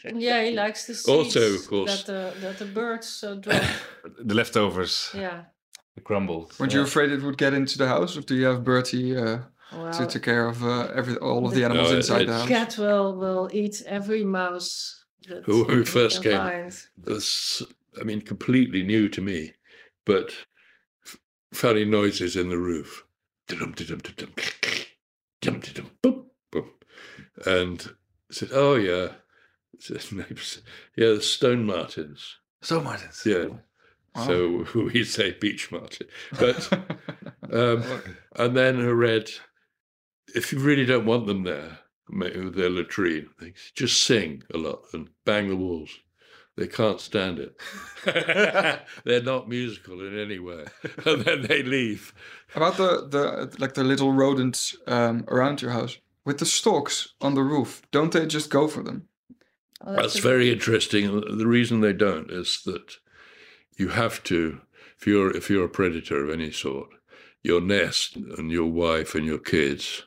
Yeah, 0.04 0.44
he 0.44 0.52
likes 0.52 0.86
the 0.86 0.94
seeds 0.94 1.08
Also, 1.08 1.54
of 1.54 1.66
course- 1.68 2.04
that 2.04 2.06
the 2.06 2.40
that 2.40 2.58
the 2.58 2.66
birds 2.66 3.24
uh, 3.24 3.34
drop. 3.36 3.62
The 4.28 4.34
leftovers, 4.34 5.10
yeah. 5.14 5.44
The 5.96 6.00
crumbles. 6.02 6.58
Weren't 6.58 6.72
yeah. 6.72 6.78
you 6.80 6.84
afraid 6.84 7.10
it 7.10 7.22
would 7.22 7.38
get 7.38 7.52
into 7.54 7.76
the 7.78 7.88
house, 7.88 8.16
or 8.16 8.20
do 8.20 8.34
you 8.36 8.44
have 8.46 8.62
Bertie 8.64 9.16
uh, 9.16 9.38
Well, 9.72 9.92
to 9.94 10.06
take 10.06 10.22
care 10.22 10.46
of 10.46 10.62
uh, 10.62 10.88
every 10.94 11.16
all 11.16 11.44
of 11.46 11.52
the 11.52 11.60
the- 11.60 11.64
animals 11.64 11.88
No, 11.88 11.94
it- 11.94 11.96
inside 11.98 12.18
the 12.18 12.22
it's- 12.22 12.40
house? 12.40 12.48
cat 12.48 12.78
will 12.78 13.16
will 13.16 13.50
eat 13.52 13.82
every 13.86 14.24
mouse. 14.24 15.04
Who- 15.44 15.64
who 15.64 15.84
first 15.84 16.22
came. 16.22 16.36
find. 16.38 16.72
That's, 16.98 17.60
I 18.00 18.04
mean, 18.04 18.20
completely 18.20 18.82
new 18.84 19.08
to 19.08 19.20
me, 19.20 19.54
but 20.04 20.30
f- 21.04 21.16
funny 21.52 21.84
noises 21.84 22.36
in 22.36 22.48
the 22.48 22.58
roof. 22.58 23.04
Dum 23.48 23.72
dum 23.72 23.86
dum 23.98 23.98
dum 24.16 24.32
dum 25.40 25.60
dum 25.60 25.90
boom 26.02 26.26
boom, 26.52 26.70
and 27.44 27.90
said, 28.30 28.50
"Oh 28.52 28.74
yeah." 28.76 29.08
I 29.74 29.78
said, 29.80 30.12
"Neighbours, 30.12 30.62
Yeah, 30.96 31.08
the 31.14 31.22
stone 31.22 31.64
martens. 31.64 32.36
Stone 32.62 32.84
Martens. 32.84 33.22
Yeah. 33.24 33.48
Wow. 34.16 34.26
So 34.26 34.66
we 34.92 35.04
say 35.04 35.36
beech 35.40 35.70
marten, 35.70 36.06
but 36.38 36.72
um, 37.52 37.82
and 38.34 38.56
then 38.56 38.80
I 38.80 38.88
read, 38.88 39.30
if 40.34 40.52
you 40.52 40.58
really 40.58 40.86
don't 40.86 41.06
want 41.06 41.26
them 41.26 41.42
there, 41.44 41.78
ma- 42.08 42.26
with 42.26 42.54
their 42.54 42.70
latrine. 42.70 43.28
They 43.40 43.52
just 43.74 44.02
sing 44.02 44.42
a 44.52 44.58
lot 44.58 44.82
and 44.92 45.10
bang 45.24 45.48
the 45.48 45.56
walls. 45.56 45.90
They 46.56 46.66
can't 46.66 47.00
stand 47.02 47.38
it. 47.38 47.60
They're 49.04 49.22
not 49.22 49.46
musical 49.48 50.00
in 50.06 50.18
any 50.18 50.38
way, 50.38 50.64
and 51.04 51.20
then 51.22 51.42
they 51.42 51.62
leave. 51.62 52.14
About 52.54 52.78
the 52.78 53.06
the 53.08 53.54
like 53.58 53.74
the 53.74 53.84
little 53.84 54.12
rodents 54.12 54.74
um, 54.86 55.24
around 55.28 55.60
your 55.60 55.72
house 55.72 55.98
with 56.24 56.38
the 56.38 56.46
storks 56.46 57.12
on 57.20 57.34
the 57.34 57.42
roof, 57.42 57.82
don't 57.90 58.10
they 58.12 58.24
just 58.26 58.48
go 58.48 58.68
for 58.68 58.82
them? 58.82 59.06
Oh, 59.86 59.96
That's 59.96 60.18
a- 60.18 60.22
very 60.22 60.50
interesting. 60.50 61.20
The 61.36 61.46
reason 61.46 61.82
they 61.82 61.92
don't 61.92 62.30
is 62.30 62.62
that 62.64 62.96
you 63.76 63.88
have 63.88 64.22
to, 64.24 64.60
if 64.98 65.06
you're 65.06 65.30
if 65.36 65.50
you're 65.50 65.64
a 65.66 65.68
predator 65.68 66.24
of 66.24 66.30
any 66.30 66.50
sort, 66.50 66.88
your 67.42 67.60
nest 67.60 68.16
and 68.16 68.50
your 68.50 68.66
wife 68.70 69.14
and 69.14 69.24
your 69.26 69.38
kids, 69.38 70.04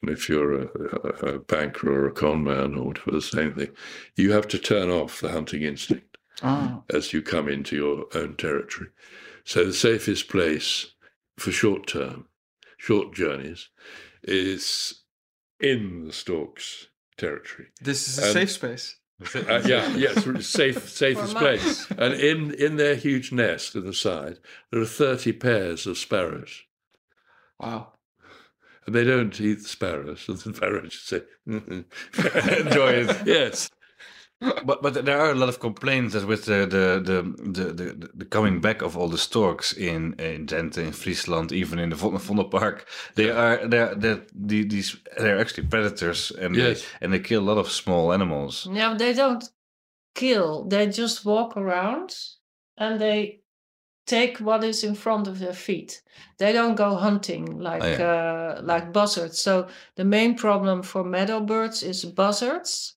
and 0.00 0.10
if 0.10 0.28
you're 0.28 0.62
a, 0.62 0.66
a, 0.66 1.34
a 1.34 1.38
banker 1.38 1.90
or 1.92 2.06
a 2.06 2.12
con 2.12 2.44
man 2.44 2.74
or 2.74 2.86
whatever, 2.88 3.10
the 3.12 3.20
same 3.20 3.54
thing, 3.54 3.68
you 4.16 4.32
have 4.32 4.48
to 4.48 4.58
turn 4.58 4.90
off 4.90 5.20
the 5.20 5.30
hunting 5.30 5.62
instinct 5.62 6.16
Oh, 6.42 6.82
as 6.92 7.12
you 7.12 7.22
come 7.22 7.48
into 7.48 7.76
your 7.76 8.06
own 8.14 8.36
territory. 8.36 8.88
So 9.44 9.64
the 9.64 9.72
safest 9.72 10.28
place 10.28 10.92
for 11.38 11.52
short 11.52 11.86
term, 11.86 12.26
short 12.78 13.14
journeys, 13.14 13.68
is 14.24 15.02
in 15.60 16.06
the 16.06 16.12
stork's 16.12 16.88
territory. 17.16 17.68
this 17.80 18.08
is 18.08 18.18
a 18.18 18.26
Um, 18.26 18.32
safe 18.32 18.50
space. 18.50 18.96
Uh, 19.34 19.62
yeah, 19.66 19.88
yes, 19.96 20.24
safe, 20.46 20.88
safest 21.02 21.36
place. 21.36 21.90
And 21.92 22.14
in 22.14 22.54
in 22.54 22.76
their 22.76 22.94
huge 22.96 23.32
nest 23.32 23.74
in 23.74 23.84
the 23.84 23.92
side, 23.94 24.38
there 24.70 24.80
are 24.80 24.86
thirty 24.86 25.32
pairs 25.32 25.86
of 25.86 25.98
sparrows, 25.98 26.62
Wow. 27.58 27.92
and 28.86 28.94
they 28.94 29.04
don't 29.04 29.40
eat 29.40 29.54
the 29.62 29.68
sparrows. 29.68 30.28
And 30.28 30.38
the 30.38 30.54
sparrows 30.54 30.92
just 30.92 31.06
say, 31.08 31.22
Enjoy 31.46 32.92
it. 32.92 33.26
Yes, 33.26 33.70
But 34.64 34.82
but 34.82 35.04
there 35.04 35.20
are 35.20 35.30
a 35.30 35.34
lot 35.34 35.48
of 35.48 35.58
complaints 35.60 36.14
that 36.14 36.26
with 36.26 36.44
the 36.44 36.66
the 36.66 37.00
the 37.10 37.22
the, 37.52 37.72
the, 37.72 38.10
the 38.14 38.24
coming 38.24 38.60
back 38.60 38.82
of 38.82 38.96
all 38.96 39.08
the 39.08 39.18
storks 39.18 39.72
in 39.72 40.14
in 40.18 40.46
Drenthe, 40.46 40.78
in 40.78 40.92
Friesland, 40.92 41.52
even 41.52 41.78
in 41.78 41.90
the 41.90 41.96
Von- 41.96 42.18
Vondelpark, 42.18 42.84
they 43.14 43.30
are 43.30 43.66
they're, 43.68 43.94
they're 43.94 44.22
the, 44.34 44.64
these 44.68 44.96
they're 45.18 45.40
actually 45.40 45.66
predators 45.68 46.30
and 46.32 46.56
Yes. 46.56 46.80
they, 46.80 46.86
and 47.00 47.12
they 47.12 47.20
kill 47.20 47.40
a 47.42 47.48
lot 47.50 47.58
of 47.58 47.70
small 47.70 48.12
animals. 48.12 48.66
No, 48.66 48.96
they 48.96 49.12
don't 49.14 49.44
kill. 50.14 50.64
They 50.68 50.86
just 50.86 51.24
walk 51.24 51.56
around 51.56 52.16
and 52.76 53.00
they 53.00 53.40
take 54.06 54.38
what 54.38 54.64
is 54.64 54.82
in 54.82 54.94
front 54.94 55.28
of 55.28 55.38
their 55.38 55.54
feet. 55.54 56.02
They 56.38 56.52
don't 56.52 56.74
go 56.76 56.96
hunting 56.96 57.58
like 57.58 58.00
uh, 58.00 58.60
like 58.62 58.92
buzzards. 58.92 59.38
So 59.40 59.68
the 59.94 60.04
main 60.04 60.34
problem 60.36 60.82
for 60.82 61.04
meadow 61.04 61.40
birds 61.40 61.82
is 61.82 62.04
buzzards 62.04 62.96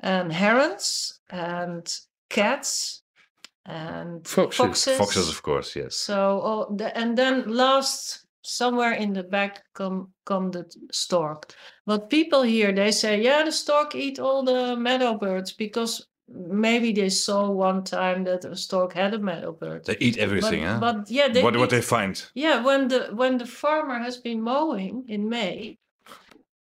and 0.00 0.32
herons 0.32 1.20
and 1.30 1.92
cats 2.28 3.02
and 3.66 4.26
Foxes. 4.26 4.56
foxes. 4.56 4.98
Foxes, 4.98 5.28
of 5.28 5.42
course, 5.42 5.76
yes. 5.76 5.94
So, 5.94 6.40
oh, 6.42 6.74
the, 6.74 6.96
and 6.96 7.16
then 7.16 7.54
last, 7.54 8.26
somewhere 8.42 8.92
in 8.92 9.12
the 9.12 9.22
back 9.22 9.62
come 9.74 10.08
come 10.24 10.50
the 10.50 10.64
stork. 10.90 11.52
But 11.86 12.08
people 12.08 12.42
here 12.42 12.72
they 12.72 12.90
say, 12.90 13.20
yeah, 13.20 13.44
the 13.44 13.52
stork 13.52 13.94
eat 13.94 14.18
all 14.18 14.42
the 14.42 14.76
meadow 14.76 15.18
birds 15.18 15.52
because 15.52 16.06
maybe 16.28 16.92
they 16.92 17.08
saw 17.08 17.50
one 17.50 17.84
time 17.84 18.24
that 18.24 18.44
a 18.44 18.56
stork 18.56 18.92
had 18.92 19.14
a 19.14 19.18
meadow 19.18 19.52
bird. 19.52 19.84
They 19.84 19.96
eat 20.00 20.18
everything, 20.18 20.62
but, 20.62 20.68
huh? 20.68 20.78
but 20.80 21.10
yeah, 21.10 21.28
they 21.28 21.42
what 21.42 21.56
what 21.56 21.70
they 21.70 21.82
find? 21.82 22.22
yeah 22.34 22.62
when 22.62 22.88
the 22.88 23.10
when 23.12 23.38
the 23.38 23.46
farmer 23.46 23.98
has 23.98 24.16
been 24.16 24.40
mowing 24.40 25.04
in 25.08 25.28
May. 25.28 25.78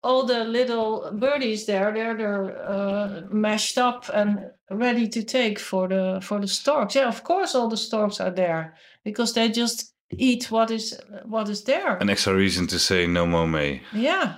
All 0.06 0.26
the 0.26 0.44
little 0.44 1.10
birdies 1.12 1.66
there, 1.66 1.92
they're 1.92 2.16
they're 2.16 2.70
uh, 2.70 3.22
mashed 3.30 3.78
up 3.78 4.08
and 4.14 4.50
ready 4.70 5.08
to 5.08 5.22
take 5.22 5.58
for 5.58 5.88
the 5.88 6.20
for 6.22 6.40
the 6.40 6.48
storks. 6.48 6.94
Yeah, 6.94 7.08
of 7.08 7.22
course, 7.24 7.54
all 7.54 7.68
the 7.68 7.76
storks 7.76 8.20
are 8.20 8.34
there 8.34 8.74
because 9.04 9.32
they 9.32 9.48
just 9.48 9.94
eat 10.10 10.50
what 10.50 10.70
is 10.70 11.00
what 11.24 11.48
is 11.48 11.64
there. 11.64 11.96
An 11.96 12.10
extra 12.10 12.34
reason 12.34 12.66
to 12.68 12.78
say 12.78 13.06
no 13.06 13.26
more 13.26 13.46
May. 13.48 13.82
yeah, 13.92 14.34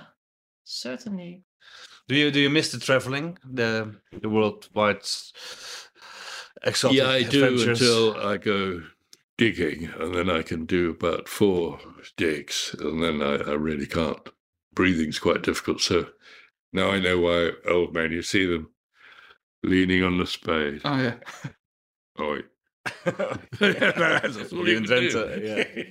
certainly. 0.63 1.43
Do 2.07 2.15
you 2.15 2.31
do 2.31 2.39
you 2.39 2.49
miss 2.49 2.71
the 2.71 2.79
traveling, 2.79 3.37
the 3.43 3.95
the 4.21 4.29
worldwide 4.29 5.05
exotic 6.63 6.97
yeah, 6.97 7.09
I 7.09 7.23
do 7.23 7.69
until 7.69 8.15
I 8.17 8.37
go 8.37 8.81
digging, 9.37 9.89
and 9.99 10.13
then 10.13 10.29
I 10.29 10.41
can 10.41 10.65
do 10.65 10.89
about 10.89 11.27
four 11.27 11.79
digs, 12.17 12.75
and 12.79 13.01
then 13.03 13.21
I, 13.21 13.35
I 13.35 13.53
really 13.53 13.87
can't. 13.87 14.29
Breathing's 14.79 15.19
quite 15.19 15.41
difficult, 15.43 15.81
so 15.81 16.07
now 16.71 16.89
I 16.91 16.99
know 17.01 17.19
why 17.19 17.51
old 17.69 17.93
men 17.93 18.13
you 18.13 18.21
see 18.21 18.45
them 18.45 18.69
leaning 19.61 20.03
on 20.03 20.17
the 20.17 20.25
spade. 20.25 20.81
Oh 20.85 20.97
yeah. 20.97 21.15
Oh, 22.17 22.37
that's 23.59 24.53
all 24.53 24.67
You 24.67 24.73
you 24.73 24.81
can 24.81 24.83
invent 24.83 25.11
do. 25.11 25.19
a- 25.19 25.39
yeah. 25.39 25.83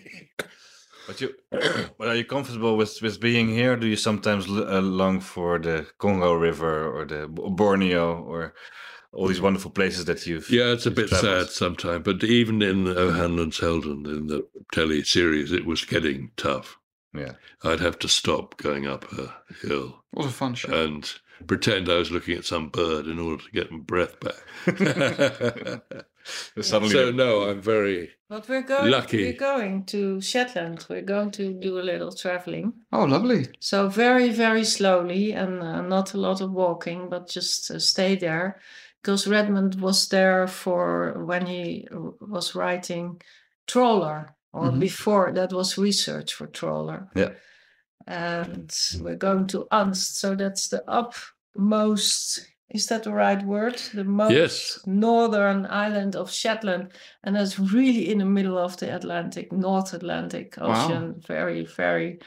But 1.07 1.20
you, 1.20 1.34
but 1.99 2.09
are 2.09 2.16
you 2.16 2.24
comfortable 2.24 2.76
with 2.76 3.01
with 3.03 3.20
being 3.20 3.49
here? 3.49 3.76
Do 3.76 3.86
you 3.86 3.97
sometimes 3.97 4.47
l- 4.49 4.68
uh, 4.76 4.80
long 4.80 5.20
for 5.20 5.59
the 5.59 5.86
Congo 5.99 6.32
River 6.34 6.86
or 6.91 7.05
the 7.07 7.28
Borneo 7.28 8.22
or 8.22 8.55
all 9.12 9.28
these 9.28 9.41
wonderful 9.41 9.70
places 9.70 10.05
that 10.07 10.26
you've? 10.26 10.49
Yeah, 10.51 10.72
it's 10.72 10.86
a 10.86 10.91
bit 10.91 11.09
traveled? 11.09 11.47
sad 11.47 11.51
sometimes, 11.53 12.05
but 12.05 12.24
even 12.24 12.62
in 12.62 12.86
O'Hanlon's 12.89 13.57
Selden 13.59 14.07
in 14.07 14.26
the 14.28 14.47
telly 14.72 15.03
series, 15.03 15.53
it 15.53 15.64
was 15.66 15.84
getting 15.84 16.30
tough. 16.36 16.78
Yeah. 17.15 17.33
I'd 17.65 17.81
have 17.81 17.99
to 18.01 18.09
stop 18.09 18.57
going 18.59 18.87
up 18.87 19.11
a 19.13 19.35
hill 19.67 20.03
What 20.11 20.27
a 20.27 20.31
fun 20.31 20.55
show. 20.55 20.73
and 20.73 21.11
pretend 21.47 21.89
I 21.89 21.97
was 21.99 22.11
looking 22.11 22.37
at 22.37 22.45
some 22.45 22.69
bird 22.69 23.07
in 23.07 23.19
order 23.19 23.43
to 23.43 23.51
get 23.51 23.71
my 23.71 23.79
breath 23.79 24.17
back. 24.21 24.35
Suddenly, 26.61 26.93
so 26.93 27.11
no, 27.11 27.49
I'm 27.49 27.63
very 27.63 28.11
But 28.29 28.49
we're 28.49 28.63
going. 28.63 28.91
Lucky. 28.91 29.25
We're 29.25 29.39
going 29.39 29.85
to 29.87 30.21
Shetland. 30.21 30.85
We're 30.91 31.03
going 31.03 31.31
to 31.33 31.53
do 31.55 31.79
a 31.79 31.83
little 31.83 32.13
traveling. 32.13 32.73
oh, 32.93 33.05
lovely. 33.05 33.47
So 33.61 33.89
very, 33.89 34.31
very 34.31 34.65
slowly 34.65 35.33
and 35.33 35.63
uh, 35.63 35.81
not 35.81 36.13
a 36.15 36.19
lot 36.19 36.41
of 36.43 36.53
walking, 36.53 37.09
but 37.09 37.29
just 37.31 37.71
uh, 37.71 37.79
stay 37.79 38.17
there. 38.17 38.61
Because 39.01 39.27
Redmond 39.27 39.81
was 39.81 40.09
there 40.09 40.47
for 40.49 41.25
when 41.25 41.47
he 41.47 41.87
was 42.21 42.55
writing 42.55 43.23
Trawler, 43.67 44.35
or 44.53 44.70
Mhm. 44.70 44.80
before 44.80 45.32
that 45.32 45.53
was 45.53 45.76
research 45.78 46.34
for 46.34 46.46
Trawler. 46.46 47.09
Yeah. 47.14 47.32
And 48.07 48.72
we're 49.01 49.16
going 49.16 49.46
to 49.49 49.66
Unst, 49.70 50.16
so 50.18 50.34
that's 50.34 50.68
the 50.68 50.82
upmost. 50.88 52.46
Is 52.70 52.86
that 52.88 53.03
the 53.05 53.12
right 53.12 53.42
word? 53.44 53.78
The 53.94 54.05
most 54.05 54.32
Yes. 54.32 54.78
northern 54.86 55.66
island 55.66 56.14
of 56.16 56.30
Shetland, 56.30 56.92
and 57.24 57.34
that's 57.36 57.59
really 57.59 58.11
in 58.11 58.18
the 58.18 58.24
middle 58.26 58.59
of 58.59 58.76
the 58.76 58.94
Atlantic, 58.94 59.53
North 59.53 59.94
Atlantic 59.94 60.57
Wow. 60.59 60.68
Ocean. 60.86 61.14
Very, 61.26 61.64
very 61.64 62.18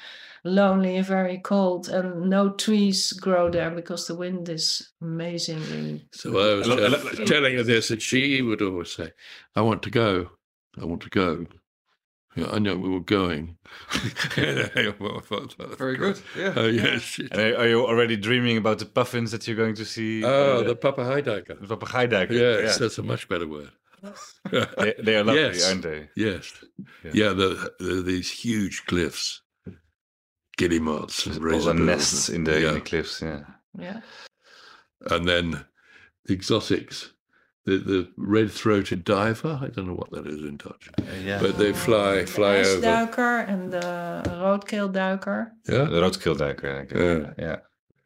lonely 0.44 0.98
and 0.98 1.06
very 1.06 1.38
cold, 1.44 1.90
and 1.90 2.28
no 2.30 2.50
trees 2.50 3.12
grow 3.14 3.52
there 3.52 3.70
because 3.70 4.08
the 4.08 4.16
wind 4.16 4.50
is 4.50 4.92
amazingly. 5.00 6.08
So 6.12 6.30
I 6.32 6.56
was 6.56 6.68
I 6.68 6.74
lo- 6.74 6.86
I 6.86 6.90
tell- 6.90 7.04
lo- 7.20 7.26
telling 7.26 7.56
her 7.58 7.64
this, 7.64 7.92
and 7.92 8.02
she 8.02 8.42
would 8.42 8.62
always 8.64 8.92
say, 8.92 9.14
"I 9.56 9.62
want 9.62 9.84
to 9.84 9.92
go. 9.92 10.32
I 10.82 10.86
want 10.86 11.02
to 11.04 11.10
go." 11.10 11.46
Yeah, 12.36 12.48
I 12.52 12.60
know 12.60 12.78
we 12.78 12.90
were 12.90 13.02
going. 13.02 13.58
Very 14.36 15.98
good. 15.98 16.22
Yeah. 16.38 16.54
Oh 16.56 16.68
yes. 16.68 17.20
and 17.32 17.42
are 17.42 17.58
are 17.58 17.68
you 17.68 17.86
already 17.86 18.16
dreaming 18.16 18.58
about 18.58 18.80
the 18.80 18.86
puffins 18.86 19.32
that 19.32 19.48
you're 19.48 19.58
going 19.58 19.76
to 19.76 19.86
see? 19.86 20.24
Oh, 20.24 20.60
uh, 20.60 20.64
the 20.64 20.76
Papa 20.76 21.02
Heidecker. 21.02 21.60
the 21.60 21.68
Papa 21.76 21.86
papegaaiduiker? 21.86 22.32
Yes, 22.32 22.74
yeah. 22.74 22.78
that's 22.80 22.98
a 22.98 23.04
much 23.04 23.28
better 23.28 23.48
word. 23.48 23.72
They, 24.52 24.96
they 25.04 25.16
are 25.18 25.24
lovely, 25.24 25.42
Yes. 25.42 25.70
aren't 25.70 25.84
they? 25.84 26.10
yes. 26.16 26.52
Yeah. 27.04 27.12
Yeah, 27.14 27.30
the, 27.34 27.72
the, 27.80 28.02
these 28.02 28.32
huge 28.32 28.86
cliffs, 28.88 29.42
guillemots, 30.58 31.28
and 31.28 31.54
All 31.54 31.60
the 31.62 31.74
nests 31.74 32.28
in 32.30 32.44
the, 32.46 32.68
in 32.68 32.74
the 32.74 32.82
cliffs. 32.82 33.22
Yeah. 33.22 33.42
Yeah. 33.78 34.02
and 35.12 35.28
then 35.28 35.66
the 36.26 36.34
exotics, 36.34 37.14
the 37.66 37.78
the 37.78 38.12
red-throated 38.18 39.04
diver. 39.04 39.60
I 39.62 39.68
don't 39.68 39.88
know 39.88 39.94
what 39.94 40.12
that 40.12 40.26
is 40.28 40.42
in 40.42 40.58
Dutch, 40.58 40.90
yeah. 41.24 41.40
but 41.42 41.58
they 41.58 41.74
fly 41.74 42.26
fly 42.26 42.64
the 42.64 42.70
over. 42.70 42.82
ijsduiker 42.88 43.48
and 43.48 43.72
the 43.72 44.24
roodkeelduiker. 44.44 45.52
Yeah, 45.68 45.86
the 45.86 46.02
roodkeelduiker. 46.02 46.66
I 46.66 46.98
Yeah. 46.98 47.20
guess. 47.20 47.36
yeah. 47.38 47.56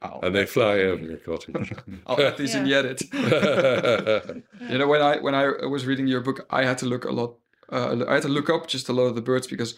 Oh, 0.01 0.19
and 0.21 0.35
they 0.35 0.45
fly 0.45 0.79
over 0.79 1.05
the 1.07 1.17
cottage. 1.17 1.73
I'll 2.05 2.21
add 2.21 2.37
these 2.37 2.53
in 2.53 2.63
the 2.65 2.69
Yeah. 2.69 2.77
edit. 2.79 4.43
You 4.69 4.77
know, 4.77 4.87
when 4.87 5.01
I 5.01 5.17
when 5.19 5.35
I 5.35 5.47
was 5.67 5.85
reading 5.85 6.07
your 6.07 6.21
book, 6.21 6.45
I 6.49 6.63
had 6.65 6.77
to 6.79 6.85
look 6.85 7.05
a 7.05 7.11
lot. 7.11 7.37
Uh, 7.71 8.05
I 8.07 8.13
had 8.15 8.23
to 8.23 8.29
look 8.29 8.49
up 8.49 8.67
just 8.67 8.89
a 8.89 8.93
lot 8.93 9.03
of 9.05 9.15
the 9.15 9.21
birds 9.21 9.47
because 9.47 9.75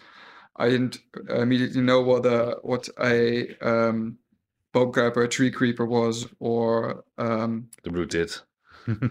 I 0.57 0.69
didn't 0.69 0.99
immediately 1.29 1.81
know 1.81 2.01
what 2.01 2.25
a 2.25 2.57
what 2.63 2.89
a 2.99 3.55
um, 3.61 4.17
bobcrab 4.73 5.15
or 5.17 5.23
a 5.23 5.27
tree 5.29 5.51
creeper 5.51 5.85
was, 5.85 6.27
or 6.39 7.03
um, 7.17 7.69
The 7.83 7.91
blue 7.91 8.05
tit. 8.07 8.41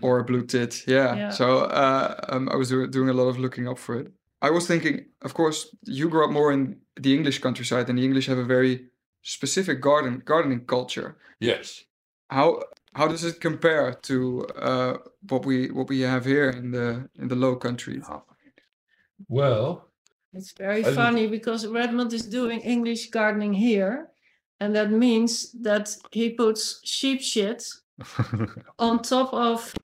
Or 0.03 0.19
a 0.19 0.25
blue 0.25 0.43
tit. 0.47 0.85
Yeah. 0.87 1.17
Yeah. 1.17 1.31
So 1.31 1.47
uh, 1.61 2.15
um, 2.29 2.49
I 2.49 2.57
was 2.57 2.69
do- 2.69 2.87
doing 2.89 3.09
a 3.09 3.13
lot 3.13 3.29
of 3.29 3.39
looking 3.39 3.69
up 3.69 3.79
for 3.79 3.95
it. 4.01 4.13
I 4.43 4.51
was 4.51 4.67
thinking, 4.67 5.07
of 5.23 5.33
course, 5.35 5.75
you 5.85 6.09
grew 6.09 6.25
up 6.25 6.31
more 6.31 6.53
in 6.53 6.77
the 7.01 7.15
English 7.15 7.41
countryside, 7.41 7.89
and 7.89 7.99
the 7.99 8.05
English 8.05 8.27
have 8.27 8.39
a 8.39 8.45
very 8.45 8.87
specific 9.23 9.81
garden 9.81 10.23
gardening 10.25 10.65
culture. 10.67 11.17
Yes. 11.41 11.85
How 12.31 12.63
how 12.95 13.09
does 13.09 13.25
it 13.25 13.41
compare 13.41 13.93
to 14.03 14.47
uh, 14.69 14.95
what 15.31 15.45
we 15.47 15.71
what 15.71 15.89
we 15.89 16.01
have 16.03 16.25
here 16.25 16.51
in 16.51 16.71
the 16.71 17.09
in 17.21 17.29
the 17.29 17.37
Low 17.37 17.57
Countries? 17.57 18.05
Well, 19.29 19.89
It's 20.33 20.53
very 20.53 20.81
I 20.81 20.83
don't- 20.83 20.95
funny 20.95 21.27
because 21.29 21.67
Redmond 21.67 22.13
is 22.13 22.27
doing 22.29 22.61
English 22.61 23.11
gardening 23.11 23.55
here. 23.55 24.09
And 24.61 24.75
that 24.75 24.91
means 24.91 25.53
that 25.63 25.95
he 26.13 26.31
puts 26.31 26.81
sheep 26.85 27.21
shit 27.21 27.63
on 28.79 29.03
top 29.03 29.33
of 29.33 29.75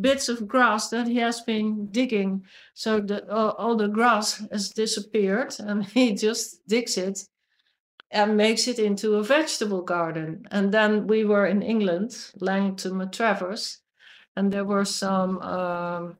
bits 0.00 0.28
of 0.28 0.46
grass 0.46 0.88
that 0.90 1.06
he 1.06 1.16
has 1.16 1.40
been 1.40 1.86
digging. 1.90 2.44
So 2.74 3.00
that 3.00 3.28
all, 3.28 3.50
all 3.50 3.76
the 3.76 3.88
grass 3.88 4.42
has 4.50 4.70
disappeared 4.70 5.54
and 5.58 5.84
he 5.84 6.14
just 6.14 6.66
digs 6.66 6.96
it 6.96 7.28
and 8.10 8.36
makes 8.36 8.68
it 8.68 8.78
into 8.78 9.14
a 9.14 9.22
vegetable 9.22 9.82
garden. 9.82 10.46
And 10.50 10.72
then 10.72 11.06
we 11.06 11.24
were 11.24 11.46
in 11.46 11.62
England, 11.62 12.30
Langton 12.40 13.10
Travers, 13.10 13.80
and 14.36 14.52
there 14.52 14.66
were 14.66 14.84
some, 14.84 15.40
um, 15.40 16.18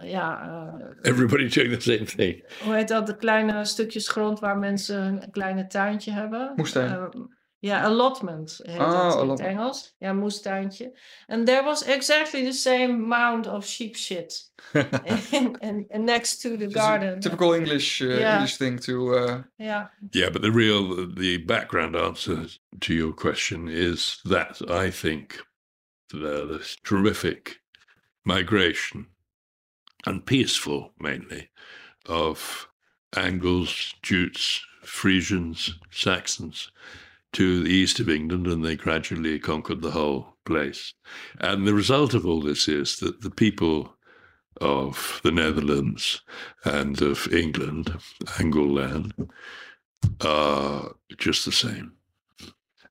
ja, 0.00 0.38
uh, 0.40 0.94
everybody 1.04 1.48
doing 1.48 1.72
the 1.72 1.80
same 1.80 2.06
thing. 2.06 2.42
hoe 2.62 2.74
heet 2.74 2.88
dat, 2.88 3.06
de 3.06 3.16
kleine 3.16 3.64
stukjes 3.64 4.08
grond 4.08 4.40
waar 4.40 4.58
mensen 4.58 5.22
een 5.22 5.30
klein 5.30 5.68
tuintje 5.68 6.10
hebben. 6.10 6.52
Moestuin. 6.56 6.90
Ehm, 6.90 7.22
ja, 7.62 7.82
allotment 7.82 8.60
heet 8.62 8.78
Ah, 8.78 8.92
dat 8.92 9.02
in 9.02 9.06
het 9.08 9.16
allotment. 9.16 9.50
Engels. 9.50 9.94
Ja, 9.98 10.12
moestuintje. 10.12 10.98
And 11.26 11.46
there 11.46 11.62
was 11.62 11.82
exactly 11.84 12.44
the 12.44 12.52
same 12.52 12.92
mound 13.06 13.46
of 13.46 13.66
sheep 13.66 13.96
shit 13.96 14.50
in, 15.32 15.56
in, 15.60 15.84
in 15.88 16.04
next 16.04 16.40
to 16.40 16.56
the 16.56 16.64
It's 16.64 16.74
garden. 16.74 17.20
Typical 17.20 17.54
English 17.54 18.00
uh, 18.02 18.08
Yeah. 18.08 18.32
English 18.34 18.56
thing 18.56 18.80
to. 18.80 19.14
Uh, 19.14 19.42
Yeah, 19.56 19.86
Yeah, 20.12 20.30
but 20.32 20.42
the 20.42 20.50
real, 20.50 21.06
the 21.14 21.36
background 21.44 21.94
answer 21.96 22.46
to 22.80 22.92
your 22.94 23.12
question 23.14 23.68
is 23.68 24.20
that 24.24 24.60
I 24.86 24.90
think 24.90 25.40
the, 26.08 26.46
this 26.46 26.76
terrific 26.82 27.60
migration 28.24 29.06
and 30.06 30.24
peaceful 30.26 30.92
mainly 30.98 31.50
of 32.08 32.68
Angles, 33.16 33.94
Jutes, 34.02 34.60
Frisians, 34.84 35.78
Saxons 35.90 36.72
to 37.32 37.62
the 37.62 37.70
east 37.70 38.00
of 38.00 38.08
England, 38.08 38.46
and 38.46 38.64
they 38.64 38.76
gradually 38.76 39.38
conquered 39.38 39.82
the 39.82 39.92
whole 39.92 40.36
place. 40.44 40.94
And 41.40 41.66
the 41.66 41.74
result 41.74 42.14
of 42.14 42.26
all 42.26 42.40
this 42.40 42.68
is 42.68 42.96
that 42.96 43.22
the 43.22 43.30
people 43.30 43.96
of 44.60 45.20
the 45.24 45.32
Netherlands 45.32 46.22
and 46.64 47.00
of 47.00 47.32
England, 47.32 47.98
Angleland, 48.38 49.12
are 50.20 50.94
just 51.16 51.44
the 51.44 51.52
same. 51.52 51.92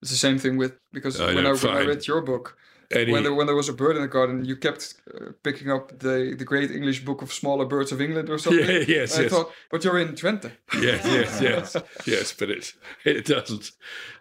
it's 0.02 0.12
the 0.12 0.18
same 0.18 0.40
thing 0.40 0.58
with 0.58 0.78
because 0.92 1.20
I 1.20 1.36
when, 1.36 1.46
I, 1.46 1.54
when 1.54 1.78
I 1.78 1.86
read 1.86 2.08
your 2.08 2.22
book, 2.22 2.58
Any, 2.94 3.12
when 3.12 3.24
there 3.24 3.34
when 3.34 3.48
there 3.48 3.56
was 3.56 3.70
a 3.70 3.74
bird 3.74 3.96
in 3.96 4.02
the 4.02 4.08
garden, 4.08 4.46
you 4.46 4.56
kept 4.56 4.96
uh, 5.14 5.32
picking 5.44 5.70
up 5.72 6.00
the 6.00 6.36
the 6.38 6.46
Great 6.46 6.72
English 6.72 7.04
Book 7.06 7.22
of 7.22 7.32
Smaller 7.34 7.66
Birds 7.66 7.92
of 7.92 8.02
England 8.02 8.30
or 8.30 8.38
something. 8.38 8.66
yeah, 8.70 8.84
yes, 8.88 9.14
And 9.14 9.22
I 9.22 9.24
yes. 9.24 9.32
thought, 9.32 9.52
but 9.70 9.84
you're 9.84 10.00
in 10.00 10.10
Twente. 10.16 10.52
yes, 10.74 11.06
yes, 11.06 11.42
yes, 11.42 11.76
yes, 12.06 12.34
but 12.34 12.50
it 12.50 12.74
it 13.06 13.26
doesn't. 13.26 13.72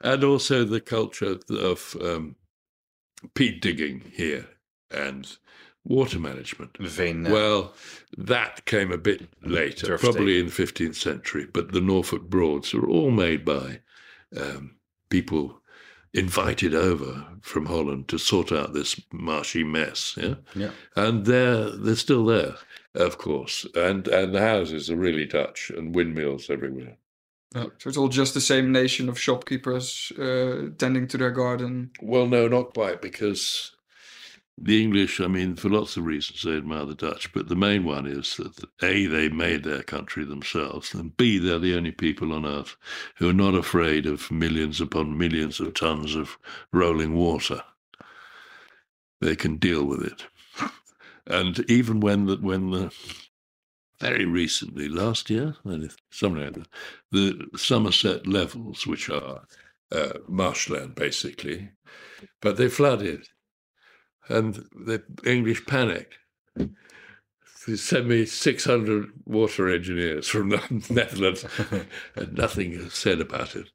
And 0.00 0.24
also 0.24 0.64
the 0.64 0.80
culture 0.80 1.38
of 1.50 1.96
um, 2.00 2.36
peat 3.34 3.60
digging 3.60 4.12
here 4.14 4.46
and 4.90 5.36
water 5.84 6.18
management. 6.18 6.76
Veen. 6.78 7.26
uh, 7.26 7.30
Well, 7.30 7.74
that 8.18 8.64
came 8.66 8.92
a 8.92 8.98
bit 8.98 9.28
later, 9.42 9.86
Turf 9.86 10.00
probably 10.00 10.38
in 10.38 10.46
the 10.46 10.52
15th 10.52 10.96
century, 10.96 11.46
but 11.52 11.72
the 11.72 11.80
Norfolk 11.80 12.28
Broads 12.28 12.74
were 12.74 12.88
all 12.88 13.10
made 13.10 13.44
by 13.44 13.80
um, 14.36 14.76
people 15.08 15.59
invited 16.12 16.74
over 16.74 17.24
from 17.40 17.66
Holland 17.66 18.08
to 18.08 18.18
sort 18.18 18.50
out 18.52 18.72
this 18.72 19.00
marshy 19.12 19.62
mess. 19.64 20.16
Yeah. 20.20 20.34
Yeah. 20.54 20.70
And 20.96 21.24
they're, 21.24 21.70
they're 21.70 21.96
still 21.96 22.24
there, 22.26 22.54
of 22.94 23.18
course. 23.18 23.66
And, 23.74 24.08
and 24.08 24.34
the 24.34 24.40
houses 24.40 24.90
are 24.90 24.96
really 24.96 25.26
Dutch 25.26 25.70
and 25.70 25.94
windmills 25.94 26.50
everywhere. 26.50 26.96
So 27.52 27.70
it's 27.86 27.96
all 27.96 28.08
just 28.08 28.34
the 28.34 28.40
same 28.40 28.70
nation 28.70 29.08
of 29.08 29.18
shopkeepers 29.18 30.12
uh, 30.18 30.68
tending 30.78 31.08
to 31.08 31.18
their 31.18 31.32
garden. 31.32 31.90
Well, 32.00 32.26
no, 32.26 32.46
not 32.46 32.74
quite, 32.74 33.02
because 33.02 33.74
the 34.62 34.82
English, 34.82 35.20
I 35.20 35.26
mean, 35.26 35.56
for 35.56 35.70
lots 35.70 35.96
of 35.96 36.04
reasons, 36.04 36.42
they 36.42 36.56
admire 36.56 36.84
the 36.84 36.94
Dutch, 36.94 37.32
but 37.32 37.48
the 37.48 37.56
main 37.56 37.84
one 37.84 38.06
is 38.06 38.36
that 38.36 38.62
A, 38.82 39.06
they 39.06 39.28
made 39.28 39.64
their 39.64 39.82
country 39.82 40.24
themselves, 40.24 40.92
and 40.92 41.16
B, 41.16 41.38
they're 41.38 41.58
the 41.58 41.74
only 41.76 41.92
people 41.92 42.32
on 42.32 42.44
earth 42.44 42.76
who 43.16 43.30
are 43.30 43.34
not 43.34 43.54
afraid 43.54 44.06
of 44.06 44.30
millions 44.30 44.80
upon 44.80 45.16
millions 45.16 45.60
of 45.60 45.72
tons 45.74 46.14
of 46.14 46.36
rolling 46.72 47.14
water. 47.14 47.62
They 49.20 49.34
can 49.34 49.56
deal 49.56 49.84
with 49.84 50.02
it. 50.02 50.26
And 51.26 51.58
even 51.70 52.00
when 52.00 52.26
the, 52.26 52.36
when 52.36 52.70
the 52.70 52.92
very 54.00 54.24
recently, 54.24 54.88
last 54.88 55.30
year, 55.30 55.56
something 56.10 56.42
like 56.42 56.54
that, 56.54 56.68
the 57.12 57.48
Somerset 57.56 58.26
levels, 58.26 58.86
which 58.86 59.08
are 59.10 59.42
uh, 59.92 60.12
marshland 60.28 60.94
basically, 60.94 61.70
but 62.40 62.56
they 62.56 62.68
flooded, 62.68 63.28
and 64.28 64.54
the 64.72 65.02
English 65.24 65.66
panicked. 65.66 66.14
They 67.66 67.76
sent 67.76 68.06
me 68.06 68.24
600 68.24 69.10
water 69.26 69.68
engineers 69.68 70.26
from 70.28 70.48
the 70.48 70.62
Netherlands, 70.90 71.44
and 72.16 72.32
nothing 72.32 72.72
is 72.72 72.94
said 72.94 73.20
about 73.20 73.54
it. 73.54 73.68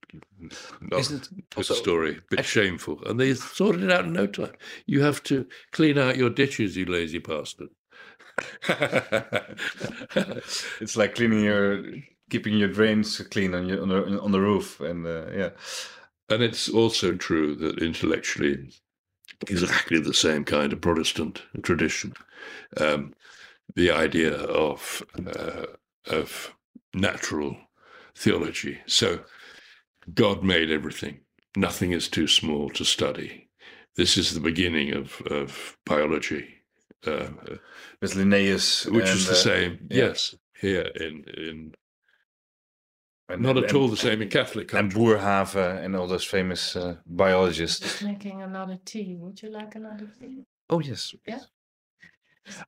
Not 0.82 1.00
Isn't 1.02 1.28
a 1.54 1.58
also- 1.58 1.76
story, 1.76 2.18
a 2.18 2.36
bit 2.36 2.46
shameful. 2.46 3.00
And 3.06 3.20
they 3.20 3.36
sorted 3.36 3.84
it 3.84 3.92
out 3.92 4.06
in 4.06 4.14
no 4.14 4.26
time. 4.28 4.54
You 4.88 5.02
have 5.04 5.22
to 5.24 5.46
clean 5.72 5.98
out 6.00 6.18
your 6.18 6.32
ditches, 6.32 6.76
you 6.76 6.86
lazy 6.86 7.20
bastard. 7.20 7.70
it's 10.82 10.98
like 10.98 11.16
cleaning 11.16 11.44
your, 11.44 11.84
keeping 12.30 12.58
your 12.58 12.70
drains 12.70 13.20
clean 13.32 13.54
on 13.54 13.68
your 13.68 13.82
on 13.82 13.90
the, 13.90 14.20
on 14.20 14.32
the 14.32 14.42
roof, 14.42 14.80
and 14.82 15.06
uh, 15.06 15.28
yeah. 15.32 15.50
And 16.30 16.42
it's 16.42 16.68
also 16.70 17.14
true 17.16 17.56
that 17.56 17.78
intellectually, 17.82 18.72
exactly 19.50 20.00
the 20.00 20.14
same 20.14 20.44
kind 20.44 20.74
of 20.74 20.82
Protestant 20.82 21.44
tradition. 21.64 22.14
Um, 22.78 23.14
the 23.76 23.92
idea 23.92 24.34
of 24.34 25.04
uh, 25.26 25.66
of 26.08 26.54
natural 26.94 27.58
theology. 28.16 28.80
So, 28.86 29.22
God 30.14 30.44
made 30.44 30.72
everything. 30.72 31.20
Nothing 31.58 31.92
is 31.92 32.08
too 32.08 32.28
small 32.28 32.70
to 32.72 32.84
study. 32.86 33.50
This 33.96 34.18
is 34.18 34.34
the 34.34 34.40
beginning 34.40 34.94
of 34.94 35.22
of 35.30 35.78
biology, 35.86 36.46
uh, 37.08 37.28
With 38.02 38.16
Linnaeus, 38.16 38.86
which 38.86 39.06
and, 39.06 39.18
is 39.18 39.26
the 39.28 39.34
uh, 39.34 39.36
same. 39.36 39.88
yeah. 39.90 40.06
Yes, 40.06 40.36
here 40.60 40.90
in 40.96 41.24
in 41.38 41.74
and- 43.30 43.42
not 43.42 43.58
at 43.58 43.66
and- 43.66 43.74
all 43.74 43.88
the 43.88 43.98
same 43.98 44.22
in 44.22 44.30
Catholic 44.30 44.74
And 44.74 44.92
countries. 44.92 45.16
Boerhaave 45.18 45.84
and 45.84 45.96
all 45.96 46.08
those 46.08 46.24
famous 46.24 46.76
uh, 46.76 46.96
biologists. 47.06 47.80
just 47.80 48.04
making 48.04 48.42
another 48.42 48.78
tea. 48.86 49.16
Would 49.18 49.42
you 49.42 49.50
like 49.50 49.76
another 49.76 50.08
tea? 50.20 50.44
Oh 50.70 50.80
yes. 50.80 51.14
Yeah. 51.28 51.40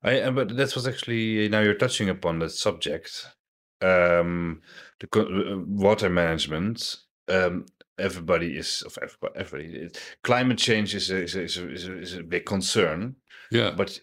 I, 0.03 0.22
uh, 0.22 0.32
but 0.32 0.55
that 0.58 0.74
was 0.76 0.88
actually 0.88 1.49
now 1.49 1.60
you're 1.60 1.76
touching 1.76 2.10
upon 2.10 2.39
that 2.39 2.49
subject, 2.51 3.28
um, 3.82 4.62
the 4.99 5.08
uh, 5.22 5.58
water 5.68 6.10
management. 6.10 6.97
Um, 7.28 7.66
everybody 7.99 8.58
is 8.58 8.82
of 8.84 8.97
everybody. 9.01 9.34
everybody 9.39 9.86
it- 9.86 10.18
climate 10.24 10.58
change 10.58 10.95
is 10.95 11.12
is 11.12 11.36
a, 11.36 11.43
is 11.43 11.58
a, 11.58 11.72
is 11.72 11.88
a, 11.88 11.97
is 11.99 12.14
a 12.16 12.24
big 12.24 12.45
concern, 12.45 13.18
Yeah, 13.51 13.70
but 13.78 13.99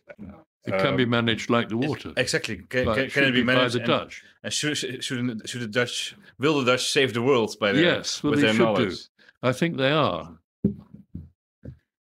it 0.67 0.79
can 0.79 0.97
be 0.97 1.03
um, 1.03 1.11
managed 1.11 1.51
like 1.51 1.69
the 1.69 1.77
water. 1.77 2.13
Exactly. 2.17 2.63
Can, 2.69 2.87
like 2.87 2.97
can, 2.97 3.11
can 3.11 3.25
it 3.25 3.33
be 3.33 3.43
managed 3.43 3.75
by 3.75 3.85
the 3.85 3.93
and, 3.93 4.01
Dutch? 4.01 4.25
And 4.43 4.53
should 4.53 4.77
should 4.77 5.05
should 5.05 5.61
the 5.61 5.67
Dutch 5.67 6.17
will 6.39 6.61
the 6.61 6.73
Dutch 6.73 6.91
save 6.91 7.13
the 7.13 7.23
world 7.23 7.55
by 7.61 7.73
their 7.73 7.85
Yes, 7.85 8.23
well, 8.23 8.31
with 8.31 8.41
they 8.41 8.47
their 8.47 8.55
should 8.55 8.77
do. 8.77 8.97
I 9.43 9.53
think 9.53 9.77
they 9.77 9.91
are. 9.91 10.39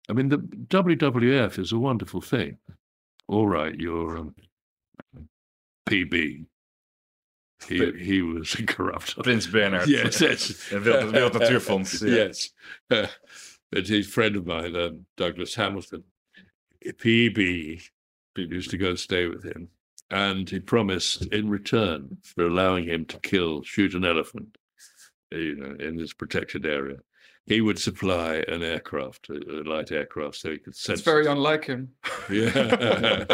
I 0.09 0.13
mean, 0.13 0.29
the 0.29 0.39
WWF 0.39 1.59
is 1.59 1.73
a 1.73 1.79
wonderful 1.79 2.21
thing. 2.21 2.59
All 3.29 3.47
right, 3.47 3.75
your 3.79 4.19
um, 4.19 4.35
PB. 5.87 6.47
He 7.69 7.79
But- 7.79 7.97
he 7.97 8.23
was 8.23 8.55
a 8.55 8.65
corrupt. 8.65 9.17
Prince 9.23 9.47
Bernhard. 9.47 9.89
Yes, 9.89 10.21
yes. 10.21 10.71
Wereld, 10.73 11.33
Natuurfonds. 11.33 12.03
Yes, 12.09 12.51
uh, 12.91 13.07
but 13.73 13.87
he's 13.87 14.07
a 14.07 14.11
friend 14.11 14.37
of 14.37 14.47
mine, 14.47 14.75
um, 14.77 15.07
Douglas 15.17 15.55
Hamilton. 15.55 16.05
PB 16.87 17.89
used 18.37 18.71
to 18.71 18.79
go 18.79 18.91
and 18.91 18.99
stay 18.99 19.27
with 19.27 19.45
him, 19.45 19.69
and 20.11 20.49
he 20.49 20.61
promised 20.61 21.27
in 21.27 21.49
return 21.49 22.19
for 22.23 22.47
allowing 22.47 22.85
him 22.85 23.05
to 23.07 23.19
kill, 23.21 23.63
shoot 23.63 23.95
an 23.95 24.05
elephant, 24.05 24.59
uh, 25.33 25.39
you 25.39 25.57
know, 25.57 25.77
in 25.79 25.97
this 25.97 26.13
protected 26.13 26.67
area, 26.67 26.99
he 27.47 27.61
would 27.61 27.79
supply 27.79 28.37
an 28.49 28.63
aircraft, 28.63 29.29
a, 29.29 29.35
a 29.35 29.63
light 29.65 29.93
aircraft, 29.93 30.37
so 30.37 30.51
he 30.51 30.59
could 30.59 30.75
send. 30.75 30.99
It's 30.99 31.05
very 31.05 31.27
unlike 31.27 31.65
him. 31.67 31.91
Yeah. 32.31 33.25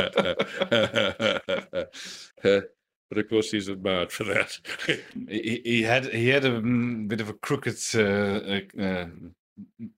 But 3.11 3.19
of 3.19 3.29
course, 3.29 3.51
he's 3.51 3.67
admired 3.67 4.13
for 4.13 4.23
that. 4.23 4.57
he, 5.29 5.61
he 5.65 5.83
had 5.83 6.07
he 6.07 6.29
had 6.29 6.45
a 6.45 6.61
mm, 6.61 7.09
bit 7.09 7.21
of 7.21 7.29
a 7.29 7.33
crooked 7.33 7.77
uh, 7.97 8.01
uh, 8.01 8.81
uh, 8.81 9.07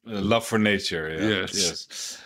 love 0.07 0.47
for 0.47 0.59
nature. 0.59 1.15
yeah. 1.21 1.29
Yes. 1.29 1.55
Yes. 1.55 2.23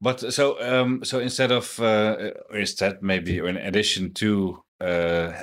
But 0.00 0.32
so 0.32 0.60
um, 0.60 1.04
so 1.04 1.18
instead 1.18 1.50
of 1.50 1.78
uh, 1.80 2.30
instead 2.52 3.02
maybe 3.02 3.40
or 3.40 3.48
in 3.48 3.56
addition 3.56 4.14
to 4.14 4.62
uh, 4.80 5.42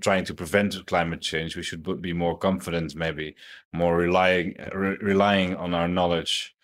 trying 0.00 0.24
to 0.26 0.34
prevent 0.34 0.86
climate 0.86 1.20
change, 1.20 1.56
we 1.56 1.62
should 1.64 1.82
be 2.00 2.12
more 2.12 2.38
confident, 2.38 2.94
maybe 2.94 3.34
more 3.72 3.96
relying 3.96 4.54
re- 4.72 4.98
relying 5.00 5.56
on 5.56 5.74
our 5.74 5.88
knowledge 5.88 6.54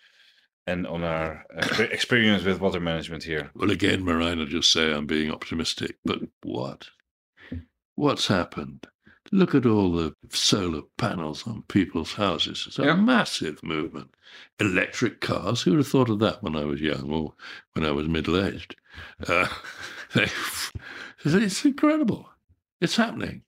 and 0.65 0.87
on 0.87 1.03
our 1.03 1.45
experience 1.79 2.43
with 2.45 2.61
water 2.61 2.79
management 2.79 3.23
here. 3.23 3.51
Well, 3.53 3.71
again, 3.71 4.05
Marina, 4.05 4.45
just 4.45 4.71
say 4.71 4.93
I'm 4.93 5.05
being 5.05 5.29
optimistic, 5.31 5.97
but 6.05 6.19
what? 6.41 6.87
What's 7.95 8.27
happened? 8.27 8.87
Look 9.33 9.55
at 9.55 9.65
all 9.65 9.91
the 9.91 10.13
solar 10.29 10.83
panels 10.99 11.47
on 11.47 11.63
people's 11.63 12.13
houses. 12.13 12.65
It's 12.67 12.77
a 12.77 12.83
Yeah. 12.85 12.95
massive 12.95 13.63
movement. 13.63 14.13
Electric 14.59 15.21
cars. 15.21 15.63
Who 15.63 15.71
would 15.71 15.77
have 15.79 15.87
thought 15.87 16.09
of 16.09 16.19
that 16.19 16.43
when 16.43 16.55
I 16.55 16.65
was 16.65 16.79
young 16.81 17.09
or 17.11 17.33
when 17.73 17.83
I 17.83 17.89
was 17.91 18.07
middle 18.07 18.37
aged? 18.39 18.75
Uh, 19.27 19.47
it's 21.25 21.65
incredible. 21.65 22.29
It's 22.79 22.95
happening. 22.95 23.41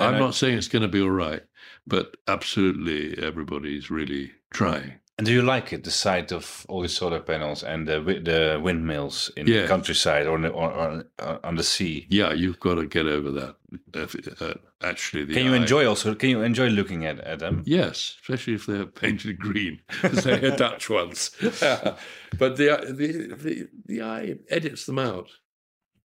And 0.00 0.08
I'm 0.08 0.14
I- 0.16 0.18
not 0.18 0.34
saying 0.34 0.58
it's 0.58 0.66
going 0.68 0.82
to 0.82 0.88
be 0.88 1.00
all 1.00 1.10
right, 1.10 1.42
but 1.86 2.16
absolutely 2.26 3.16
everybody's 3.22 3.88
really 3.88 4.32
trying. 4.52 4.94
And 5.18 5.26
do 5.26 5.32
you 5.32 5.40
like 5.40 5.72
it, 5.72 5.82
the 5.84 5.90
sight 5.90 6.30
of 6.30 6.66
all 6.68 6.82
these 6.82 6.94
solar 6.94 7.20
panels 7.20 7.62
and 7.64 7.88
the 7.88 8.00
the 8.00 8.60
windmills 8.62 9.30
in 9.36 9.46
Yeah. 9.46 9.62
the 9.62 9.68
countryside 9.68 10.26
or, 10.26 10.34
on 10.34 10.42
the, 10.42 10.48
or, 10.50 10.70
or, 10.70 11.04
or 11.18 11.40
on 11.46 11.54
the 11.56 11.62
sea? 11.62 12.06
Yeah, 12.10 12.34
you've 12.34 12.60
got 12.60 12.74
to 12.74 12.86
get 12.86 13.06
over 13.06 13.30
that. 13.30 13.56
Uh, 13.94 14.44
uh, 14.44 14.54
actually, 14.82 15.24
the 15.24 15.32
Can 15.32 15.46
you 15.46 15.54
eye- 15.54 15.56
enjoy 15.56 15.86
also? 15.88 16.14
Can 16.14 16.28
you 16.28 16.42
enjoy 16.42 16.68
looking 16.68 17.06
at, 17.06 17.18
at 17.20 17.38
them? 17.38 17.62
Yes, 17.64 18.16
especially 18.20 18.54
if 18.54 18.66
they're 18.66 18.84
painted 18.84 19.38
green, 19.38 19.80
as 20.02 20.24
they 20.24 20.32
are 20.46 20.54
Dutch 20.56 20.90
ones. 20.90 21.30
but 21.40 22.56
the, 22.58 22.76
the 22.90 23.34
the 23.34 23.68
the 23.86 24.02
eye 24.02 24.34
edits 24.50 24.84
them 24.84 24.98
out. 24.98 25.30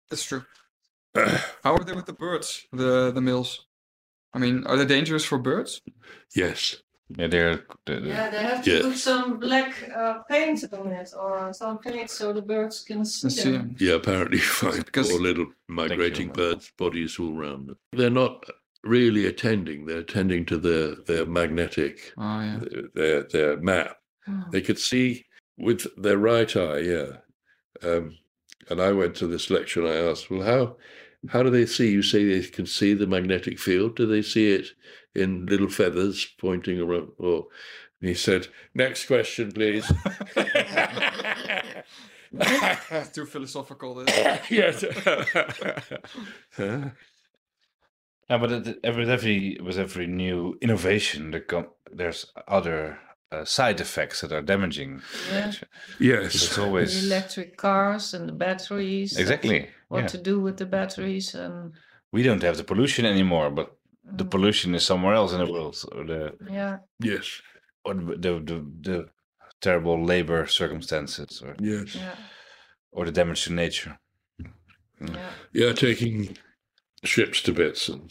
That's 0.08 0.24
true. 0.24 0.44
How 1.62 1.74
are 1.76 1.84
they 1.84 1.92
with 1.92 2.06
the 2.06 2.12
birds? 2.14 2.66
The 2.72 3.10
the 3.12 3.20
mills. 3.20 3.66
I 4.32 4.38
mean, 4.38 4.64
are 4.66 4.76
they 4.78 4.86
dangerous 4.86 5.24
for 5.24 5.38
birds? 5.38 5.82
Yes, 6.34 6.76
Yeah, 7.08 7.28
they're. 7.28 7.56
the- 7.86 8.00
the- 8.00 8.08
Yeah, 8.08 8.30
they 8.30 8.42
have 8.42 8.64
to 8.64 8.70
Yeah. 8.70 8.82
put 8.82 8.96
some 8.96 9.38
black 9.38 9.90
uh, 9.94 10.22
paint 10.28 10.64
on 10.72 10.88
it 10.92 11.10
or 11.16 11.52
some 11.52 11.78
paint 11.78 12.10
so 12.10 12.32
the 12.32 12.42
birds 12.42 12.82
can 12.82 13.04
see 13.04 13.30
see. 13.30 13.52
them. 13.52 13.76
yeah. 13.78 13.94
Apparently, 13.94 14.38
you 14.38 14.42
find 14.44 14.84
Because- 14.86 15.10
poor 15.10 15.20
little 15.20 15.46
migrating 15.68 16.30
birds' 16.30 16.72
bodies 16.76 17.18
all 17.18 17.32
round 17.34 17.68
them. 17.68 17.78
They're 17.92 18.10
not 18.10 18.44
really 18.82 19.26
attending; 19.26 19.86
they're 19.86 19.98
attending 19.98 20.46
to 20.46 20.58
their 20.58 20.96
their 21.06 21.26
magnetic 21.26 22.12
Oh 22.18 22.40
yeah. 22.40 22.60
their 22.94 23.22
their 23.22 23.56
map. 23.60 23.98
Hmm. 24.24 24.42
They 24.50 24.60
could 24.60 24.78
see 24.78 25.26
with 25.56 25.86
their 25.96 26.18
right 26.18 26.54
eye, 26.56 26.78
yeah. 26.80 27.10
Um, 27.82 28.18
and 28.68 28.80
I 28.80 28.90
went 28.92 29.14
to 29.16 29.26
this 29.28 29.48
lecture 29.48 29.80
and 29.86 29.88
I 29.90 30.10
asked, 30.10 30.28
well, 30.28 30.42
how 30.42 30.76
how 31.28 31.42
do 31.44 31.50
they 31.50 31.66
see? 31.66 31.90
You 31.92 32.02
say 32.02 32.24
they 32.24 32.42
can 32.48 32.66
see 32.66 32.94
the 32.94 33.06
magnetic 33.06 33.58
field. 33.60 33.94
Do 33.96 34.06
they 34.06 34.22
see 34.22 34.50
it 34.50 34.66
in 35.16 35.46
little 35.46 35.68
feathers 35.68 36.26
pointing 36.38 36.80
around? 36.80 37.08
Or 37.18 37.46
and 38.00 38.08
he 38.10 38.14
said, 38.14 38.48
next 38.74 39.06
question, 39.06 39.52
please. 39.52 39.90
Too 43.12 43.26
philosophical. 43.26 43.94
This. 43.94 44.40
yes. 44.50 44.84
Huh? 46.56 46.90
Yeah, 48.28 48.38
but 48.38 48.50
it, 48.52 48.80
it- 48.82 48.96
with 48.96 49.08
every 49.08 49.58
with 49.62 49.78
every 49.78 50.06
new 50.06 50.58
innovation, 50.60 51.30
there 51.30 51.40
come, 51.40 51.68
there's 51.92 52.26
other 52.48 52.98
uh, 53.30 53.44
side 53.44 53.80
effects 53.80 54.20
that 54.22 54.32
are 54.32 54.42
damaging. 54.42 55.00
Yeah. 55.30 55.46
nature. 55.46 55.68
yes. 56.00 56.34
It's 56.34 56.56
The 56.56 56.64
always 56.64 57.04
electric 57.06 57.56
cars 57.56 58.14
and 58.14 58.28
the 58.28 58.32
batteries. 58.32 59.16
exactly. 59.16 59.68
What 59.88 60.00
yeah. 60.00 60.06
to 60.08 60.18
do 60.18 60.40
with 60.40 60.56
the 60.56 60.66
batteries 60.66 61.34
and 61.34 61.72
We 62.12 62.24
don't 62.24 62.42
have 62.42 62.56
the 62.56 62.64
pollution 62.64 63.06
anymore, 63.06 63.50
but 63.50 63.75
the 64.12 64.24
mm, 64.24 64.30
pollution 64.30 64.74
is 64.74 64.84
somewhere 64.84 65.14
else 65.14 65.32
in 65.32 65.38
the 65.38 65.52
world, 65.52 65.76
or 65.92 66.04
the 66.04 66.34
yeah. 66.50 66.78
Yes. 67.00 67.42
or 67.84 67.94
the 67.94 68.16
the, 68.16 68.32
the, 68.40 68.66
the 68.80 69.08
terrible 69.60 70.02
labor 70.04 70.46
circumstances, 70.46 71.42
or 71.42 71.56
Yes. 71.60 71.94
Yeah. 71.94 72.14
or 72.92 73.04
the 73.04 73.12
damage 73.12 73.44
to 73.44 73.52
nature. 73.52 73.98
Yeah. 75.00 75.30
Yeah, 75.52 75.72
taking 75.72 76.36
ships 77.04 77.42
to 77.42 77.52
bits 77.52 77.88
and 77.88 78.10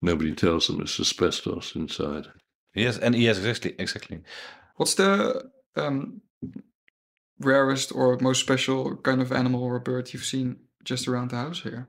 nobody 0.00 0.34
tells 0.34 0.66
them 0.66 0.80
it's 0.80 1.00
asbestos 1.00 1.74
inside. 1.74 2.26
Yes, 2.74 2.98
and 2.98 3.14
yes, 3.14 3.38
exactly, 3.38 3.74
exactly. 3.78 4.20
What's 4.76 4.94
the 4.94 5.50
um, 5.76 6.22
rarest 7.40 7.92
or 7.92 8.18
most 8.20 8.40
special 8.40 8.96
kind 8.96 9.20
of 9.20 9.32
animal 9.32 9.62
or 9.64 9.80
bird 9.80 10.12
you've 10.12 10.24
seen 10.24 10.56
just 10.84 11.08
around 11.08 11.30
the 11.30 11.36
house 11.36 11.62
here? 11.62 11.88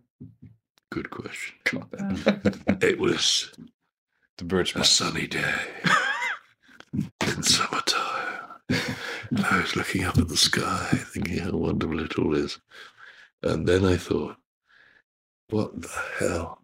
Good 0.92 1.10
question. 1.12 1.56
It 2.82 3.00
was 3.00 3.52
The 4.38 4.44
birds. 4.46 4.74
a 4.76 4.84
sunny 4.84 5.28
day 5.28 5.54
in 6.94 7.44
summertime. 7.44 8.40
I 8.72 9.62
was 9.62 9.76
looking 9.76 10.06
up 10.06 10.18
at 10.18 10.28
the 10.30 10.38
sky, 10.38 10.88
thinking 11.14 11.40
how 11.40 11.52
wonderful 11.52 12.00
it 12.00 12.18
all 12.18 12.34
is. 12.36 12.60
And 13.44 13.68
then 13.68 13.86
I 13.86 13.98
thought, 13.98 14.38
what 15.50 15.80
the 15.82 15.90
hell? 16.20 16.62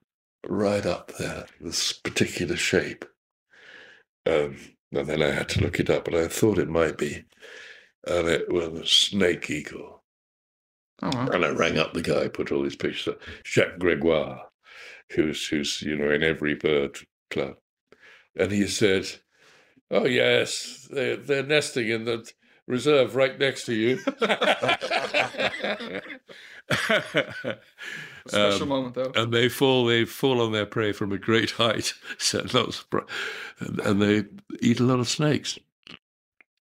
Right 0.47 0.85
up 0.85 1.11
there, 1.17 1.45
this 1.59 1.93
particular 1.93 2.55
shape. 2.55 3.05
Um, 4.25 4.57
and 4.91 5.07
then 5.07 5.21
I 5.21 5.31
had 5.31 5.49
to 5.49 5.61
look 5.61 5.79
it 5.79 5.89
up, 5.89 6.07
and 6.07 6.15
I 6.17 6.27
thought 6.27 6.57
it 6.59 6.69
might 6.69 6.97
be. 6.97 7.25
And 8.07 8.27
it 8.27 8.51
was 8.51 8.67
a 8.79 8.85
snake 8.85 9.49
eagle. 9.49 10.03
Oh 11.01 11.09
wow. 11.13 11.27
And 11.27 11.43
I 11.45 11.49
rang 11.49 11.77
up 11.77 11.93
the 11.93 12.01
guy, 12.01 12.27
put 12.27 12.51
all 12.51 12.63
these 12.63 12.75
pictures 12.75 13.09
up, 13.13 13.19
Jacques 13.45 13.79
Gregoire, 13.79 14.41
who's 15.11 15.45
who's 15.47 15.81
you 15.81 15.95
know 15.97 16.09
in 16.11 16.23
every 16.23 16.53
bird 16.55 16.97
club, 17.29 17.55
and 18.35 18.51
he 18.51 18.65
said, 18.67 19.07
"Oh 19.91 20.05
yes, 20.05 20.87
they're 20.89 21.17
they're 21.17 21.43
nesting 21.43 21.89
in 21.89 22.05
the 22.05 22.29
reserve 22.67 23.15
right 23.15 23.37
next 23.37 23.65
to 23.65 23.73
you." 23.73 23.97
Special 28.27 28.63
Um, 28.63 28.69
moment 28.69 28.95
though. 28.95 29.11
and 29.15 29.31
they 29.31 29.49
fall 29.49 29.85
they 29.85 30.03
fall 30.05 30.41
on 30.41 30.51
their 30.51 30.65
prey 30.65 30.91
from 30.93 31.11
a 31.11 31.17
great 31.19 31.51
height, 31.61 31.93
so 32.17 32.39
not 32.53 32.83
and, 33.59 33.79
and 33.81 34.01
they 34.01 34.23
eat 34.61 34.79
a 34.79 34.83
lot 34.83 34.99
of 34.99 35.07
snakes. 35.07 35.59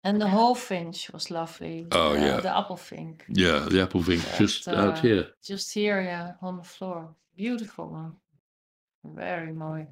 And 0.04 0.20
the 0.20 0.26
hawfinch 0.26 1.12
was 1.12 1.30
lovely. 1.30 1.86
Oh, 1.92 2.14
the, 2.14 2.20
yeah. 2.20 2.40
The 2.40 2.56
apple 2.56 2.76
finch. 2.76 3.20
Yeah, 3.28 3.66
the 3.70 3.82
apple 3.82 4.02
finch 4.02 4.24
That, 4.24 4.38
just 4.38 4.68
out 4.68 4.98
uh, 4.98 5.00
here. 5.00 5.26
Just 5.44 5.72
here, 5.72 6.00
yeah, 6.02 6.32
on 6.42 6.56
the 6.56 6.64
floor. 6.64 7.14
Beautiful 7.36 7.88
one. 7.88 8.16
Very 9.04 9.52
mooi. 9.52 9.86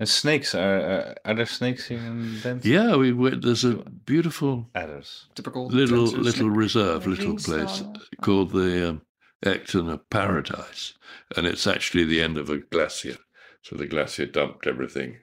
And 0.00 0.08
snakes 0.08 0.54
are 0.54 0.80
uh, 0.80 1.14
are 1.26 1.34
there 1.34 1.44
snakes 1.46 1.86
here 1.86 1.98
in 1.98 2.40
Dent? 2.42 2.64
Yeah, 2.64 2.96
we 2.96 3.12
went. 3.12 3.42
There's 3.42 3.64
a 3.64 3.74
beautiful 4.06 4.66
Adders. 4.74 5.26
Typical. 5.34 5.66
little 5.66 6.06
Drentse 6.06 6.12
little 6.12 6.32
snake. 6.48 6.56
reserve, 6.56 7.02
The 7.04 7.10
little 7.10 7.36
place 7.36 7.82
Ringsdalen. 7.82 7.96
called 8.22 8.50
the 8.52 8.88
um, 8.88 9.02
Ecton 9.44 10.00
Paradise, 10.08 10.94
and 11.36 11.46
it's 11.46 11.66
actually 11.66 12.04
the 12.04 12.22
end 12.22 12.38
of 12.38 12.48
a 12.48 12.58
glacier. 12.58 13.18
So 13.62 13.76
the 13.76 13.86
glacier 13.86 14.24
dumped 14.24 14.66
everything. 14.66 15.18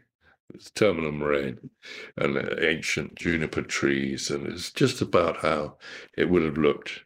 It's 0.53 0.71
terminal 0.71 1.11
moraine 1.11 1.69
and 2.17 2.37
ancient 2.59 3.15
juniper 3.15 3.61
trees, 3.61 4.31
and 4.31 4.47
it's 4.47 4.71
just 4.71 5.01
about 5.01 5.37
how 5.37 5.77
it 6.17 6.29
would 6.29 6.43
have 6.43 6.57
looked 6.57 7.03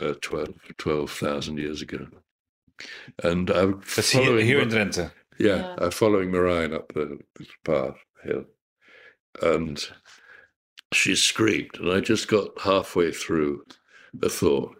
uh, 0.00 0.14
12 0.20 0.48
12,000 0.78 1.58
years 1.58 1.82
ago. 1.82 2.06
And 3.22 3.50
I'm 3.50 3.82
That's 3.94 4.10
here, 4.10 4.24
following 4.24 4.46
here 4.46 4.60
in 4.60 4.68
Mar- 4.68 4.78
Drenthe. 4.78 5.12
yeah, 5.38 5.56
Yeah. 5.56 5.74
I'm 5.78 5.90
following 5.90 6.30
Marijn 6.30 6.74
up 6.74 6.92
the 6.94 7.18
this 7.38 7.48
path 7.64 7.96
hill, 8.24 8.44
and 9.42 9.80
she 10.92 11.14
screamed, 11.14 11.78
and 11.78 11.90
I 11.90 12.00
just 12.00 12.28
got 12.28 12.58
halfway 12.60 13.12
through 13.12 13.64
the 14.12 14.28
thought, 14.28 14.76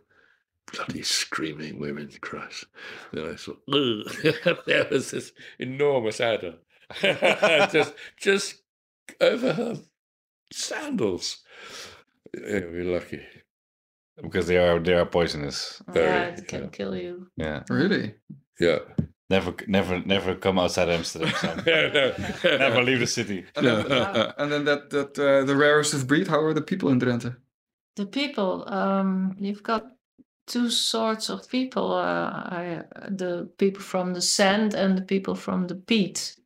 bloody 0.73 1.03
screaming 1.03 1.79
women, 1.79 2.11
Christ. 2.21 2.65
Then 3.13 3.31
I 3.31 3.37
thought, 3.37 3.63
there 4.67 4.89
was 4.91 5.11
this 5.11 5.33
enormous 5.59 6.21
adder, 6.21 6.55
just 7.73 7.95
just 8.21 8.63
over 9.21 9.53
her 9.53 9.77
sandals. 10.53 11.39
Yeah, 12.35 12.61
we're 12.71 12.85
lucky. 12.85 13.21
because 14.23 14.47
they 14.47 14.59
are 14.59 14.79
they 14.81 14.95
are 14.95 15.07
poisonous. 15.07 15.83
Very, 15.89 16.07
yeah, 16.07 16.25
it 16.39 16.49
can 16.49 16.63
yeah. 16.63 16.69
kill 16.69 16.97
you. 16.97 17.29
Yeah, 17.37 17.63
Really? 17.71 18.15
Yeah. 18.61 18.79
never 19.31 19.55
never 19.67 20.01
never 20.01 20.35
come 20.35 20.59
outside 20.59 20.89
Amsterdam. 20.89 21.33
Sam. 21.41 21.63
never 22.45 22.83
leave 22.83 23.01
the 23.01 23.07
city. 23.07 23.45
And 23.57 23.67
then, 23.67 23.93
and 24.39 24.53
then 24.53 24.65
that 24.65 24.91
that 24.91 25.19
uh, 25.19 25.45
the 25.45 25.57
rarest 25.57 25.95
of 25.95 26.07
breed. 26.07 26.29
How 26.29 26.41
are 26.41 26.55
the 26.55 26.63
people 26.63 26.91
in 26.91 27.01
Drenthe? 27.01 27.35
The 27.97 28.07
people, 28.07 28.65
um, 28.69 29.37
you've 29.39 29.63
got 29.63 29.85
two 30.47 30.69
sorts 30.69 31.31
of 31.31 31.49
people. 31.49 31.93
Uh, 31.93 32.27
I, 32.59 32.83
the 33.09 33.49
people 33.59 33.83
from 33.83 34.15
the 34.15 34.21
sand 34.21 34.75
and 34.75 34.99
the 34.99 35.03
people 35.03 35.35
from 35.37 35.69
the 35.69 35.77
peat, 35.77 36.37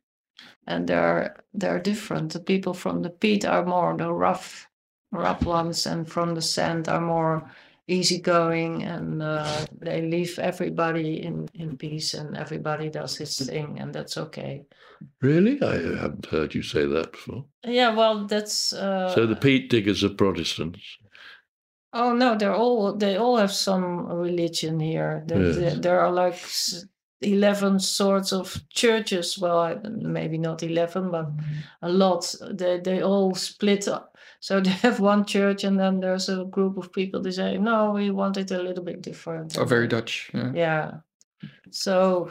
and 0.69 0.87
they're 0.87 1.35
they're 1.53 1.79
different. 1.81 2.31
The 2.31 2.39
people 2.39 2.73
from 2.73 3.01
the 3.01 3.09
peat 3.09 3.43
are 3.45 3.65
more 3.65 3.97
the 3.97 4.13
rough, 4.13 4.69
rough 5.11 5.43
ones, 5.45 5.85
and 5.87 6.07
from 6.07 6.35
the 6.35 6.41
sand 6.41 6.87
are 6.87 7.01
more 7.01 7.51
easygoing, 7.87 8.83
and 8.83 9.21
uh, 9.21 9.65
they 9.81 10.01
leave 10.01 10.39
everybody 10.39 11.23
in 11.23 11.49
in 11.53 11.75
peace, 11.77 12.13
and 12.13 12.37
everybody 12.37 12.89
does 12.89 13.17
his 13.17 13.37
thing, 13.37 13.79
and 13.79 13.93
that's 13.93 14.17
okay. 14.17 14.65
Really? 15.21 15.61
I 15.61 15.75
haven't 16.01 16.25
heard 16.27 16.53
you 16.53 16.61
say 16.61 16.85
that 16.85 17.11
before. 17.11 17.45
Yeah, 17.65 17.95
well, 17.95 18.27
that's 18.27 18.73
uh, 18.73 19.13
so 19.15 19.25
the 19.25 19.35
peat 19.35 19.69
diggers 19.69 20.03
are 20.03 20.15
Protestants. 20.15 20.97
Oh 21.91 22.13
no, 22.13 22.35
they're 22.37 22.53
all 22.55 22.93
they 22.97 23.17
all 23.17 23.37
have 23.37 23.51
some 23.51 24.05
religion 24.05 24.79
here. 24.79 25.23
There, 25.25 25.41
Yes. 25.41 25.55
there, 25.55 25.75
there 25.75 25.99
are 26.01 26.11
like 26.11 26.37
s- 27.21 27.29
eleven 27.31 27.79
sorts 27.79 28.33
of 28.33 28.57
churches. 28.69 29.37
Well, 29.39 29.81
maybe 30.01 30.37
not 30.37 30.63
eleven, 30.63 31.11
but 31.11 31.29
a 31.81 31.89
lot. 31.89 32.35
They 32.51 32.79
they 32.79 33.01
all 33.03 33.35
split 33.35 33.87
up. 33.87 34.17
So 34.41 34.59
they 34.63 34.69
have 34.71 34.99
one 34.99 35.25
church, 35.25 35.63
and 35.63 35.79
then 35.79 35.99
there's 35.99 36.29
a 36.29 36.45
group 36.45 36.77
of 36.77 36.91
people. 36.91 37.21
They 37.21 37.31
say, 37.31 37.57
no, 37.57 37.91
we 37.91 38.11
want 38.11 38.37
it 38.37 38.51
a 38.51 38.61
little 38.63 38.83
bit 38.83 39.01
different. 39.01 39.57
Oh, 39.57 39.65
very 39.65 39.87
Dutch. 39.87 40.31
Yeah. 40.33 40.51
Yeah. 40.55 40.91
So 41.71 42.29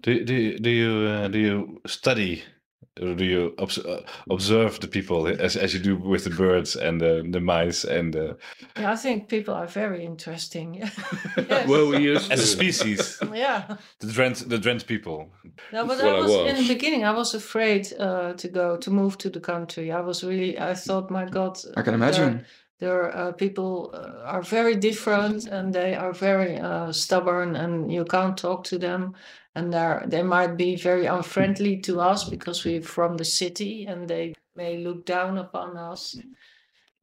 Do 0.00 0.24
do 0.24 0.34
you, 0.34 0.58
do 0.58 0.70
you 0.70 1.08
uh, 1.08 1.28
do 1.28 1.38
you 1.38 1.80
study 1.86 2.32
or 2.32 2.42
do 2.44 2.57
you 3.00 3.54
obs- 3.58 3.78
uh, 3.84 4.02
observe 4.30 4.78
the 4.80 4.88
people 4.88 5.26
as 5.26 5.56
as 5.56 5.72
you 5.74 5.80
do 5.80 5.96
with 5.96 6.24
the 6.24 6.30
birds 6.30 6.76
and 6.76 7.00
the 7.00 7.22
the 7.32 7.40
mice 7.40 7.84
and 7.84 8.12
the, 8.14 8.36
yeah, 8.76 8.92
I 8.92 8.96
think 8.96 9.28
people 9.28 9.54
are 9.54 9.66
very 9.66 10.04
interesting. 10.04 10.74
Yes. 10.74 10.94
Well, 11.68 11.88
we 11.88 11.98
used 12.14 12.32
as 12.32 12.40
a 12.40 12.46
species 12.46 13.18
yeah. 13.34 13.76
the 14.00 14.06
Drent 14.12 14.48
the 14.48 14.58
Drent 14.58 14.86
people? 14.86 15.30
No, 15.72 15.86
but 15.86 15.98
Well, 15.98 16.16
I 16.16 16.18
I 16.18 16.20
was, 16.22 16.50
in 16.50 16.56
the 16.56 16.74
beginning. 16.74 17.04
I 17.04 17.12
was 17.12 17.34
afraid 17.34 17.92
uh, 17.98 18.32
to 18.34 18.48
go 18.48 18.76
to 18.76 18.90
move 18.90 19.16
to 19.18 19.30
the 19.30 19.40
country. 19.40 19.90
I 19.92 20.00
was 20.00 20.22
really. 20.24 20.58
I 20.58 20.74
thought, 20.74 21.10
my 21.10 21.24
God, 21.24 21.58
I 21.76 21.82
can 21.82 21.84
there- 21.84 21.94
imagine. 21.94 22.44
There 22.78 23.16
uh, 23.16 23.32
people 23.32 23.90
uh, 23.92 24.22
are 24.24 24.42
very 24.42 24.76
different, 24.76 25.46
and 25.46 25.74
they 25.74 25.94
are 25.96 26.12
very 26.12 26.58
uh, 26.58 26.92
stubborn, 26.92 27.56
and 27.56 27.92
you 27.92 28.04
can't 28.04 28.36
talk 28.36 28.64
to 28.64 28.78
them. 28.78 29.14
And 29.54 29.72
they 29.72 29.98
they 30.06 30.22
might 30.22 30.56
be 30.56 30.76
very 30.76 31.06
unfriendly 31.06 31.78
to 31.80 32.00
us 32.00 32.28
because 32.28 32.64
we're 32.64 32.82
from 32.82 33.16
the 33.16 33.24
city, 33.24 33.86
and 33.86 34.08
they 34.08 34.34
may 34.54 34.78
look 34.78 35.04
down 35.04 35.38
upon 35.38 35.76
us. 35.76 36.20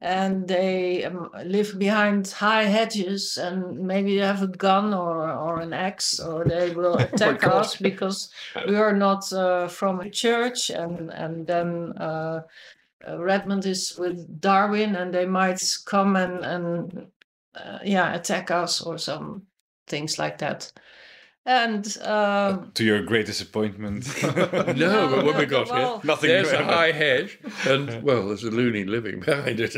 And 0.00 0.46
they 0.46 1.04
um, 1.04 1.30
live 1.44 1.78
behind 1.78 2.28
high 2.28 2.64
hedges, 2.64 3.36
and 3.36 3.78
maybe 3.80 4.16
they 4.16 4.26
have 4.26 4.42
a 4.42 4.46
gun 4.46 4.94
or 4.94 5.30
or 5.30 5.60
an 5.60 5.74
axe, 5.74 6.18
or 6.20 6.44
they 6.44 6.70
will 6.70 6.96
attack 7.06 7.40
God. 7.40 7.52
us 7.52 7.76
because 7.76 8.30
we 8.66 8.76
are 8.76 8.96
not 8.96 9.30
uh, 9.30 9.68
from 9.68 10.00
a 10.00 10.08
church, 10.08 10.70
and 10.70 11.10
and 11.10 11.46
then. 11.46 11.92
Uh, 13.06 13.18
Redmond 13.18 13.66
is 13.66 13.96
with 13.98 14.40
Darwin, 14.40 14.96
and 14.96 15.12
they 15.12 15.26
might 15.26 15.62
come 15.84 16.16
and 16.16 16.44
and 16.44 17.06
uh, 17.54 17.78
yeah 17.84 18.14
attack 18.14 18.50
us 18.50 18.80
or 18.80 18.98
some 18.98 19.46
things 19.86 20.18
like 20.18 20.38
that. 20.38 20.72
And 21.46 21.96
um, 22.02 22.72
To 22.74 22.84
your 22.84 23.02
great 23.02 23.26
disappointment. 23.26 24.04
No, 24.76 25.08
but 25.08 25.24
when 25.24 25.38
we 25.38 25.46
got 25.46 25.70
well, 25.70 26.00
here, 26.00 26.06
Nothing. 26.06 26.28
there's 26.28 26.52
a 26.52 26.64
high 26.64 26.90
hedge, 26.90 27.38
and 27.64 28.02
well, 28.08 28.26
there's 28.26 28.42
a 28.42 28.50
loony 28.50 28.84
living 28.84 29.20
behind 29.20 29.60
it. 29.60 29.74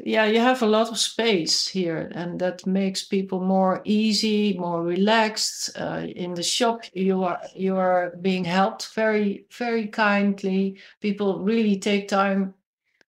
yeah, 0.00 0.24
you 0.24 0.40
have 0.40 0.62
a 0.62 0.66
lot 0.66 0.88
of 0.88 0.98
space 0.98 1.68
here, 1.68 2.10
and 2.14 2.40
that 2.40 2.66
makes 2.66 3.04
people 3.04 3.40
more 3.40 3.82
easy, 3.84 4.56
more 4.58 4.82
relaxed. 4.82 5.78
Uh, 5.78 6.06
in 6.16 6.32
the 6.32 6.42
shop, 6.42 6.80
you 6.94 7.22
are 7.22 7.40
you 7.54 7.76
are 7.76 8.14
being 8.22 8.44
helped 8.44 8.94
very 8.94 9.44
very 9.58 9.86
kindly. 9.88 10.78
People 11.02 11.44
really 11.44 11.78
take 11.78 12.08
time 12.08 12.54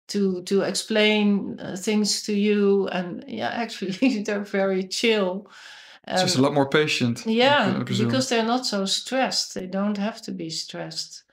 to 0.07 0.41
to 0.43 0.61
explain 0.63 1.59
uh, 1.61 1.77
things 1.77 2.23
to 2.23 2.33
you, 2.33 2.89
and 2.89 3.23
yeah, 3.25 3.49
actually 3.49 4.23
they're 4.23 4.43
very 4.43 4.83
chill. 4.83 5.47
It's 6.07 6.21
just 6.21 6.37
a 6.37 6.41
lot 6.41 6.53
more 6.53 6.69
patient. 6.69 7.25
Yeah, 7.25 7.83
presume. 7.83 8.07
because 8.07 8.29
they're 8.29 8.43
not 8.43 8.65
so 8.65 8.85
stressed. 8.85 9.53
They 9.53 9.67
don't 9.67 9.97
have 9.97 10.21
to 10.23 10.31
be 10.31 10.49
stressed. 10.49 11.23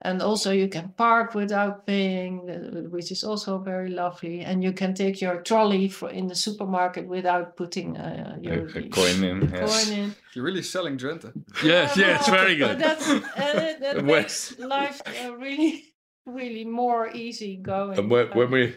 And 0.00 0.22
also, 0.22 0.52
you 0.52 0.68
can 0.68 0.90
park 0.96 1.34
without 1.34 1.84
paying, 1.84 2.48
uh, 2.48 2.88
which 2.88 3.10
is 3.10 3.24
also 3.24 3.58
very 3.58 3.90
lovely. 3.90 4.42
And 4.42 4.62
you 4.62 4.72
can 4.72 4.94
take 4.94 5.20
your 5.20 5.42
trolley 5.42 5.88
for 5.88 6.08
in 6.08 6.28
the 6.28 6.36
supermarket 6.36 7.08
without 7.08 7.56
putting 7.56 7.96
uh, 7.96 8.36
a, 8.36 8.40
your 8.40 8.68
a 8.68 8.88
coin 8.90 9.24
in. 9.24 9.50
yes. 9.52 9.88
coin 9.88 9.98
in. 9.98 10.14
You're 10.34 10.44
really 10.44 10.62
selling 10.62 10.98
Drenthe. 10.98 11.32
yes, 11.64 11.96
yes, 11.96 12.28
well, 12.28 12.36
very 12.36 12.56
but 12.58 12.68
good. 12.68 12.78
That's, 12.78 13.08
and 13.08 13.58
it, 13.58 13.80
that 13.80 14.04
makes 14.04 14.56
life 14.60 15.02
uh, 15.24 15.34
really, 15.34 15.92
really 16.26 16.64
more 16.64 17.10
easy 17.10 17.56
going. 17.56 17.98
And 17.98 18.08
when, 18.08 18.28
when 18.28 18.52
we 18.52 18.76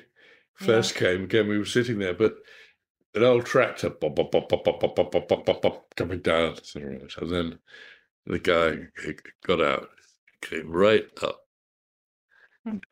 first 0.56 0.96
came, 0.96 1.26
again, 1.26 1.48
we 1.48 1.60
were 1.60 1.66
sitting 1.66 2.00
there, 2.00 2.16
but 2.16 2.38
an 3.14 3.24
old 3.24 3.46
tractor 3.46 3.90
bop, 3.90 4.16
bop, 4.16 4.32
bop, 4.32 4.50
bop, 4.50 4.64
bop, 4.64 4.80
bop, 4.80 5.12
bop, 5.12 5.46
bop, 5.46 5.62
bop, 5.62 5.96
coming 5.96 6.20
down. 6.20 6.56
to 6.56 6.80
the 6.80 6.86
road. 6.86 7.14
And 7.20 7.30
then 7.30 7.60
the 8.26 8.40
guy 8.40 8.78
got 9.46 9.62
out, 9.62 9.90
came 10.42 10.70
right 10.72 11.06
up, 11.22 11.42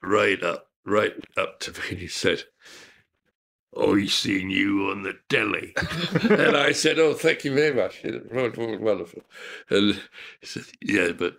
right 0.01 0.43
up, 0.43 0.67
right 0.85 1.13
up 1.37 1.59
to 1.61 1.71
me. 1.71 1.77
and 1.91 1.97
He 1.99 2.07
said, 2.07 2.43
I 3.79 4.05
seen 4.07 4.49
you 4.49 4.89
on 4.89 5.03
the 5.03 5.13
telly. 5.29 5.73
and 6.29 6.57
I 6.57 6.71
said, 6.71 6.97
Oh, 6.99 7.13
thank 7.13 7.45
you 7.45 7.53
very 7.53 7.73
much. 7.73 8.03
It 8.03 8.31
was 8.33 8.57
wonderful. 8.57 9.21
And 9.69 10.01
he 10.41 10.47
said, 10.47 10.63
Yeah, 10.81 11.11
but 11.11 11.35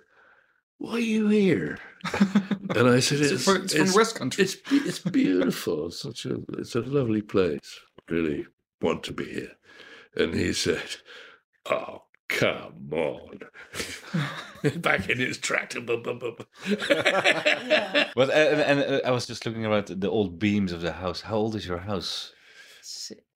why 0.79 0.93
are 0.95 0.99
you 1.01 1.29
here? 1.29 1.79
And 2.71 2.89
I 2.89 3.01
said, 3.01 3.19
It's, 3.21 3.33
It's, 3.33 3.45
fro- 3.45 3.57
it's 3.57 3.75
it's- 3.75 3.93
the 3.93 3.97
West 3.99 4.15
Country. 4.15 4.45
it's 4.45 4.57
it's 4.71 5.01
beautiful. 5.01 5.89
It's 5.89 6.01
such 6.01 6.25
a 6.25 6.39
it's 6.57 6.77
a 6.77 6.81
lovely 6.81 7.21
place. 7.21 7.81
Really 8.09 8.47
want 8.81 9.03
to 9.05 9.13
be 9.13 9.25
here. 9.25 9.53
And 10.17 10.35
he 10.35 10.53
said, 10.53 10.97
"Oh, 11.67 12.03
come 12.29 12.91
on!" 12.93 13.41
Back 14.81 15.09
in 15.09 15.19
his 15.19 15.39
tractor. 15.39 15.81
bum, 15.81 16.03
bum, 16.03 16.19
bum. 16.19 16.37
Yeah. 16.69 18.11
But 18.15 18.29
uh, 18.31 18.33
and, 18.33 18.81
and 18.81 18.95
uh, 18.95 19.01
I 19.07 19.11
was 19.11 19.27
just 19.27 19.47
looking 19.47 19.65
around 19.67 19.87
the 19.87 20.11
old 20.11 20.39
beams 20.39 20.73
of 20.73 20.81
the 20.81 20.93
house. 20.93 21.23
How 21.23 21.37
old 21.37 21.55
is 21.55 21.67
your 21.67 21.79
house? 21.79 22.33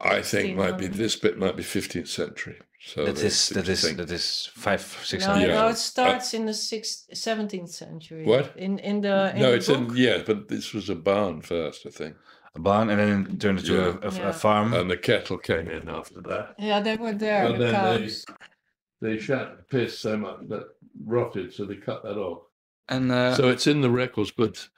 I 0.00 0.22
think 0.22 0.56
might 0.56 0.78
be 0.78 0.86
this 0.86 1.16
bit 1.16 1.38
might 1.38 1.56
be 1.56 1.62
15th 1.62 2.08
century. 2.08 2.58
So 2.86 3.04
That 3.06 3.16
they- 3.16 3.26
is 3.26 3.48
that 3.50 3.64
they 3.64 3.72
is 3.72 3.82
think- 3.82 3.96
that 3.98 4.10
is 4.10 4.50
five 4.54 4.82
six 5.04 5.24
No, 5.24 5.32
hundred. 5.32 5.48
No, 5.48 5.66
Uh, 5.66 5.70
it 5.70 5.76
starts 5.78 6.34
in 6.34 6.46
the 6.46 6.54
sixth, 6.54 7.08
17th 7.14 7.70
century. 7.70 8.24
What? 8.24 8.52
In 8.56 8.78
in 8.78 9.00
the 9.00 9.32
in 9.34 9.40
no, 9.42 9.50
the 9.50 9.56
it's 9.56 9.68
book? 9.68 9.90
in 9.90 9.96
yeah, 9.96 10.18
but 10.26 10.48
this 10.48 10.72
was 10.74 10.90
a 10.90 10.94
barn 10.94 11.40
first, 11.40 11.86
I 11.86 11.90
think, 11.90 12.16
A 12.56 12.60
barn 12.60 12.88
and 12.90 13.00
then 13.00 13.26
it 13.34 13.40
turned 13.40 13.58
into 13.58 13.74
Yeah. 13.74 13.96
a, 14.02 14.26
a, 14.26 14.28
a 14.28 14.32
farm. 14.32 14.72
and 14.74 14.90
the 14.90 14.96
cattle 14.96 15.38
came 15.38 15.68
in 15.68 15.88
after 15.88 16.20
that. 16.22 16.54
Yeah, 16.58 16.80
they 16.80 16.96
were 16.96 17.12
there. 17.12 17.46
And 17.46 17.54
the 17.54 17.66
then 17.66 17.72
they 17.96 18.00
cows. 18.06 18.26
they 19.00 19.18
shat 19.18 19.56
the 19.56 19.62
piss 19.64 19.98
so 19.98 20.16
much 20.16 20.40
that 20.48 20.64
rotted, 21.04 21.52
so 21.52 21.64
they 21.64 21.76
cut 21.76 22.02
that 22.04 22.16
off. 22.16 22.42
and 22.88 23.10
uh, 23.10 23.34
so 23.34 23.48
it's 23.48 23.66
in 23.66 23.80
the 23.80 23.90
records, 23.90 24.30
but 24.30 24.68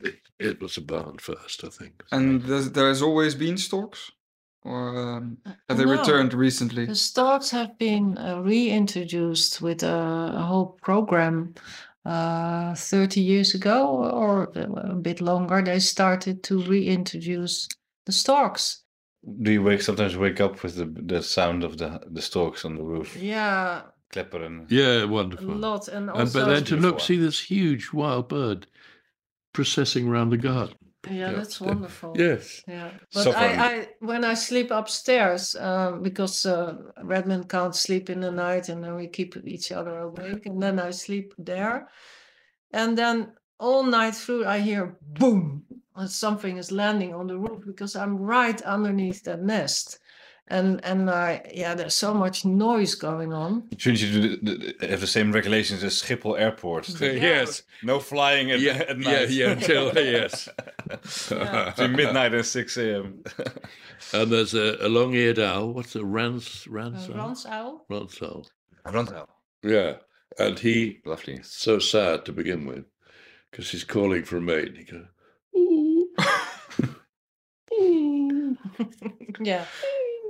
it, 0.00 0.16
it 0.38 0.60
was 0.62 0.76
a 0.76 0.80
barn 0.82 1.18
first, 1.18 1.64
I 1.64 1.68
think. 1.70 2.04
and 2.12 2.42
there's, 2.42 2.70
there's 2.70 3.02
always 3.02 3.34
beanstalks, 3.34 4.12
or 4.62 5.16
um, 5.16 5.38
have 5.68 5.78
they 5.78 5.84
No. 5.86 5.92
returned 5.98 6.34
recently? 6.34 6.86
The 6.86 6.94
storks 6.94 7.50
have 7.50 7.76
been 7.78 8.16
uh, 8.18 8.40
reintroduced 8.42 9.60
with 9.60 9.82
a, 9.82 10.32
a 10.36 10.42
whole 10.42 10.78
program 10.82 11.54
uh, 12.06 12.74
30 12.74 13.20
years 13.20 13.54
ago 13.54 13.86
or 14.12 14.52
a 14.54 14.94
bit 14.94 15.20
longer. 15.20 15.62
They 15.62 15.80
started 15.80 16.42
to 16.44 16.62
reintroduce 16.62 17.68
the 18.06 18.12
storks. 18.12 18.82
Do 19.42 19.50
you 19.50 19.62
wake 19.62 19.82
sometimes 19.82 20.16
wake 20.16 20.40
up 20.40 20.62
with 20.62 20.76
the 20.76 20.86
the 21.14 21.22
sound 21.22 21.64
of 21.64 21.76
the 21.78 22.00
the 22.14 22.22
storks 22.22 22.64
on 22.64 22.76
the 22.76 22.82
roof? 22.84 23.16
Yeah, 23.16 23.82
Klepperen. 24.12 24.66
yeah, 24.70 25.04
wonderful. 25.04 25.50
a 25.50 25.56
lot. 25.68 25.88
And 25.88 26.08
And 26.10 26.32
but 26.32 26.46
then 26.46 26.64
to 26.64 26.76
look, 26.76 26.96
before. 26.96 27.00
see 27.06 27.16
this 27.18 27.40
huge 27.50 27.92
wild 27.92 28.28
bird 28.28 28.66
processing 29.52 30.08
around 30.08 30.30
the 30.30 30.36
garden. 30.38 30.76
Yeah, 31.10 31.30
yeah, 31.30 31.32
that's 31.32 31.60
wonderful. 31.60 32.14
Yes. 32.16 32.62
Yeah, 32.66 32.90
but. 33.12 33.36
I, 33.36 33.46
I 33.46 33.88
when 34.00 34.24
I 34.24 34.34
sleep 34.34 34.70
upstairs 34.70 35.54
uh, 35.56 35.92
because 35.92 36.46
uh, 36.46 36.76
Redmond 37.02 37.48
can't 37.48 37.74
sleep 37.74 38.10
in 38.10 38.20
the 38.20 38.30
night, 38.30 38.68
and 38.68 38.82
then 38.82 38.96
we 38.96 39.06
keep 39.08 39.36
each 39.44 39.72
other 39.72 39.98
awake, 39.98 40.46
and 40.46 40.62
then 40.62 40.78
I 40.78 40.90
sleep 40.90 41.34
there, 41.38 41.88
and 42.72 42.96
then 42.96 43.32
all 43.58 43.82
night 43.82 44.14
through 44.14 44.46
I 44.46 44.58
hear 44.58 44.96
boom, 45.02 45.64
and 45.94 46.10
something 46.10 46.56
is 46.56 46.72
landing 46.72 47.14
on 47.14 47.26
the 47.26 47.38
roof 47.38 47.64
because 47.66 47.96
I'm 47.96 48.16
right 48.18 48.60
underneath 48.62 49.24
that 49.24 49.42
nest, 49.42 49.98
and 50.48 50.84
and 50.84 51.10
I 51.10 51.50
yeah, 51.54 51.74
there's 51.74 51.94
so 51.94 52.14
much 52.14 52.44
noise 52.44 52.94
going 52.94 53.32
on. 53.32 53.68
Shouldn't 53.76 54.02
you 54.02 54.12
do 54.12 54.36
the, 54.36 54.74
the, 54.80 54.86
have 54.88 55.00
the 55.00 55.06
same 55.06 55.32
regulations 55.32 55.82
as 55.84 56.00
Schiphol 56.02 56.38
Airport? 56.38 56.88
Yes. 57.00 57.62
No 57.82 57.98
flying 58.00 58.50
at, 58.52 58.60
Yeah, 58.60 58.72
at 58.88 58.98
yeah, 59.00 59.10
night. 59.10 59.30
yeah, 59.30 59.50
until- 59.50 59.92
yes. 59.96 60.48
Between 61.28 61.92
midnight 61.96 62.34
and 62.34 62.44
6 62.46 62.76
a.m. 62.76 63.22
and 64.12 64.30
there's 64.32 64.54
a, 64.54 64.76
a 64.80 64.88
long-eared 64.88 65.38
owl. 65.38 65.72
What's 65.72 65.96
a 65.96 66.04
rans 66.04 66.66
rans 66.68 67.08
Uh, 67.08 67.12
Ransuil. 67.14 67.80
Ransuil. 67.90 68.46
Rondell. 68.86 69.26
Yeah, 69.62 69.94
and 70.38 70.58
he 70.58 71.00
Lovely. 71.04 71.40
so 71.42 71.78
sad 71.80 72.24
to 72.26 72.32
begin 72.32 72.66
with 72.66 72.84
because 73.50 73.70
he's 73.70 73.82
calling 73.84 74.22
for 74.24 74.36
a 74.36 74.40
mate. 74.40 74.68
And 74.68 74.76
he 74.76 74.84
goes, 74.84 75.06
ooh, 75.56 76.08
ooh. 77.74 78.56
yeah, 79.40 79.64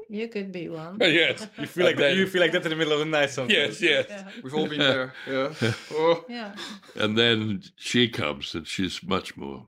you 0.09 0.29
could 0.29 0.53
be 0.53 0.69
one. 0.69 0.99
Oh, 1.01 1.07
yes, 1.07 1.47
You 1.59 1.67
feel 1.67 1.85
like 1.91 1.97
that. 1.97 2.15
you 2.17 2.27
feel 2.27 2.41
like 2.41 2.53
that 2.53 2.65
in 2.65 2.71
the 2.71 2.77
middle 2.77 2.93
of 2.95 2.99
the 3.01 3.05
night 3.07 3.31
sometimes. 3.31 3.81
yes, 3.81 3.81
yes. 3.83 4.07
Yeah. 4.09 4.29
We've 4.43 4.55
all 4.55 4.69
been 4.69 4.79
there. 4.79 5.13
Yeah. 5.27 5.73
Oh. 5.93 6.25
yeah. 6.29 6.55
And 6.95 7.17
then 7.19 7.63
she 7.77 8.09
comes, 8.09 8.55
and 8.55 8.67
she's 8.67 9.03
much 9.03 9.37
more. 9.37 9.67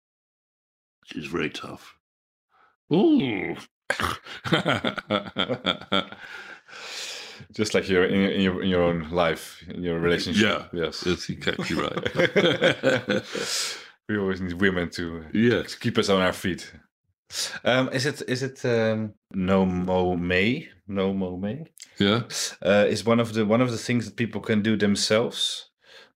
She's 1.06 1.26
very 1.26 1.50
tough. 1.50 1.96
Ooh. 2.92 3.56
Just 7.52 7.72
like 7.74 7.88
you're 7.88 8.04
in, 8.04 8.20
your- 8.20 8.30
in 8.32 8.40
your 8.42 8.62
in 8.62 8.68
your 8.68 8.82
own 8.82 9.10
life, 9.10 9.62
in 9.68 9.82
your 9.82 9.98
relationship. 9.98 10.68
Yeah. 10.72 10.80
Yes. 10.84 11.00
That's 11.00 11.28
exactly 11.30 11.76
right. 11.76 13.22
we 14.08 14.18
always 14.18 14.40
need 14.40 14.54
women 14.60 14.90
to 14.90 15.24
yes. 15.32 15.72
to 15.72 15.78
keep 15.78 15.96
us 15.98 16.08
on 16.08 16.20
our 16.20 16.32
feet. 16.32 16.72
Um, 17.64 17.88
is 17.92 18.06
it 18.06 18.22
is 18.28 18.42
it 18.42 18.64
um, 18.64 19.12
No 19.34 19.66
Mow 19.66 20.16
May 20.16 20.68
No 20.86 21.12
Mow 21.12 21.36
May? 21.36 21.64
Yeah. 21.98 22.22
Uh, 22.64 22.86
is 22.88 23.04
one 23.04 23.20
of 23.20 23.32
the 23.34 23.44
one 23.44 23.60
of 23.60 23.70
the 23.70 23.76
things 23.78 24.04
that 24.06 24.16
people 24.16 24.40
can 24.40 24.62
do 24.62 24.76
themselves 24.76 25.68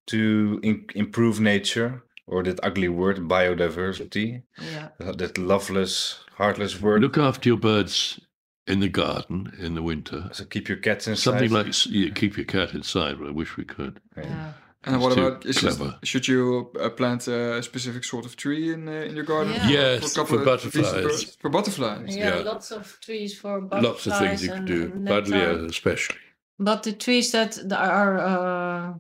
to 0.07 0.59
in, 0.63 0.87
improve 0.95 1.41
nature 1.41 2.03
or 2.27 2.43
that 2.45 2.61
ugly 2.63 2.89
word 2.89 3.19
biodiversity 3.29 4.43
Yeah. 4.73 4.89
uh, 5.01 5.13
that 5.13 5.39
loveless 5.39 6.21
heartless 6.39 6.81
word. 6.81 7.03
Look 7.03 7.19
after 7.19 7.49
your 7.51 7.59
birds 7.59 8.19
in 8.67 8.81
the 8.81 8.89
garden 8.89 9.53
in 9.59 9.75
the 9.75 9.83
winter. 9.83 10.29
so 10.33 10.45
keep 10.45 10.69
your 10.69 10.79
cats 10.79 11.07
inside. 11.09 11.23
Something 11.23 11.51
like 11.51 11.69
s- 11.69 11.87
yeah, 11.89 12.11
keep 12.15 12.37
your 12.37 12.47
cat 12.47 12.75
inside. 12.75 13.19
But 13.19 13.29
I 13.29 13.33
wish 13.33 13.57
we 13.57 13.65
could. 13.65 14.01
Yeah. 14.17 14.53
And 14.85 14.97
It's 14.97 15.03
what 15.05 15.13
about 15.17 15.47
is 15.47 15.63
it, 15.63 15.95
should 16.03 16.27
you 16.27 16.71
uh, 16.81 16.89
plant 16.91 17.29
a 17.29 17.63
specific 17.63 18.05
sort 18.05 18.25
of 18.27 18.35
tree 18.37 18.73
in 18.73 18.89
uh, 18.89 18.93
in 19.09 19.15
your 19.15 19.25
garden? 19.25 19.53
Yeah. 19.55 19.69
Yes, 19.71 20.13
a 20.13 20.15
couple 20.21 20.39
for 20.39 20.45
butterflies. 20.45 20.93
birds? 20.93 21.37
For 21.41 21.51
butterflies. 21.51 22.17
Yeah, 22.17 22.37
Yeah. 22.39 22.43
lots 22.53 22.73
of 22.73 22.99
trees 23.01 23.39
for 23.39 23.61
butterflies. 23.61 23.85
Lots 23.91 24.07
of 24.07 24.19
things 24.19 24.43
you 24.43 24.53
can 24.53 24.65
do. 24.65 24.83
and 24.95 25.07
Buddleia 25.09 25.69
especially. 25.69 26.19
But 26.59 26.83
the 26.83 26.93
trees 26.93 27.31
that 27.31 27.59
that 27.69 27.81
are 27.81 28.19
uh, 28.19 28.95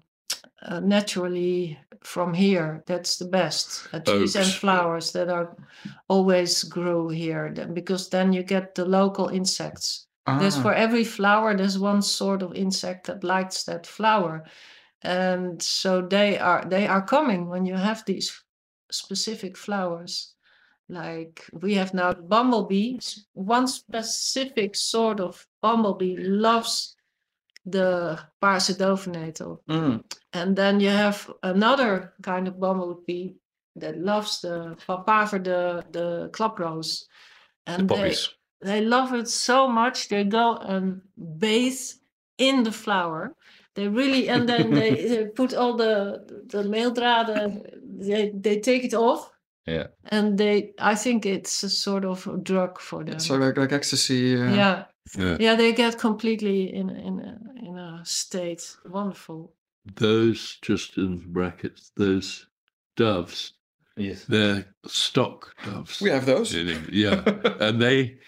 uh, 0.69 0.81
naturally 0.81 1.79
from 2.05 2.35
here, 2.35 2.83
that's 2.87 3.17
the 3.17 3.29
best. 3.29 3.89
Uh, 3.93 3.99
trees 4.01 4.37
and 4.37 4.47
flowers 4.47 5.11
that 5.13 5.29
are 5.29 5.57
always 6.09 6.65
grow 6.65 7.09
here, 7.09 7.51
because 7.75 8.09
then 8.11 8.33
you 8.33 8.43
get 8.45 8.75
the 8.75 8.85
local 8.85 9.29
insects. 9.29 10.07
There's 10.39 10.57
Ah. 10.59 10.63
for 10.63 10.75
every 10.75 11.05
flower, 11.05 11.57
there's 11.57 11.79
one 11.79 12.03
sort 12.03 12.43
of 12.43 12.53
insect 12.55 13.07
that 13.07 13.25
likes 13.25 13.65
that 13.65 13.87
flower, 13.87 14.45
and 15.03 15.63
so 15.63 16.03
they 16.03 16.39
are 16.39 16.65
they 16.65 16.87
are 16.87 17.03
coming 17.03 17.49
when 17.49 17.67
you 17.67 17.75
have 17.75 18.05
these 18.05 18.43
specific 18.91 19.57
flowers. 19.57 20.35
Like 20.89 21.47
we 21.53 21.75
have 21.75 21.95
now 21.95 22.13
bumblebees 22.13 23.27
one 23.33 23.67
specific 23.67 24.77
sort 24.77 25.21
of 25.21 25.47
bumblebee 25.63 26.17
loves 26.19 26.97
the 27.65 28.19
parasidovenator. 28.43 29.59
Mm. 29.69 30.05
And 30.33 30.57
then 30.57 30.81
you 30.81 30.89
have 30.89 31.31
another 31.43 32.13
kind 32.23 32.49
of 32.49 32.59
bumblebee 32.59 33.35
that 33.77 33.99
loves 33.99 34.41
the 34.41 34.77
papaver, 34.87 35.43
the, 35.43 35.85
the. 35.91 36.31
The 36.33 37.07
And 37.67 37.89
they, 37.89 38.15
they 38.61 38.81
love 38.81 39.15
it 39.15 39.29
so 39.29 39.69
much 39.69 40.09
they 40.09 40.25
go 40.25 40.57
and 40.57 41.03
bathe 41.39 41.81
in 42.39 42.65
the 42.65 42.73
flower. 42.73 43.35
They 43.75 43.89
really 43.89 44.29
and 44.29 44.49
then 44.49 44.71
they, 44.71 44.95
they 45.09 45.27
put 45.27 45.55
all 45.55 45.77
the 45.77 46.45
the 46.47 46.63
meeldraden, 46.63 47.65
they 47.83 48.31
they 48.35 48.61
take 48.61 48.85
it 48.85 48.95
off. 48.95 49.31
Yeah. 49.67 49.87
And 50.05 50.37
they 50.39 50.75
I 50.79 50.95
think 50.95 51.25
it's 51.25 51.63
a 51.63 51.71
sort 51.71 52.05
of 52.05 52.27
a 52.27 52.37
drug 52.37 52.81
for 52.81 53.05
them. 53.05 53.19
So 53.19 53.37
like 53.37 53.57
like 53.57 53.73
ecstasy. 53.73 54.37
Uh, 54.37 54.55
yeah. 54.55 54.85
Yeah. 55.19 55.37
Yeah, 55.41 55.55
they 55.57 55.73
get 55.73 55.99
completely 55.99 56.75
in 56.75 56.91
in 56.91 57.21
a, 57.21 57.67
in 57.67 57.79
a 57.79 58.01
state. 58.05 58.77
Wonderful. 58.85 59.53
Those 59.97 60.59
just 60.63 60.97
in 60.97 61.33
brackets. 61.33 61.91
Those 61.97 62.47
doves. 62.97 63.55
Yes. 63.97 64.25
They're 64.25 64.65
stock 64.87 65.55
doves. 65.65 66.01
We 66.01 66.11
have 66.11 66.25
those. 66.25 66.55
Yeah, 66.55 67.23
and 67.61 67.81
they 67.81 68.19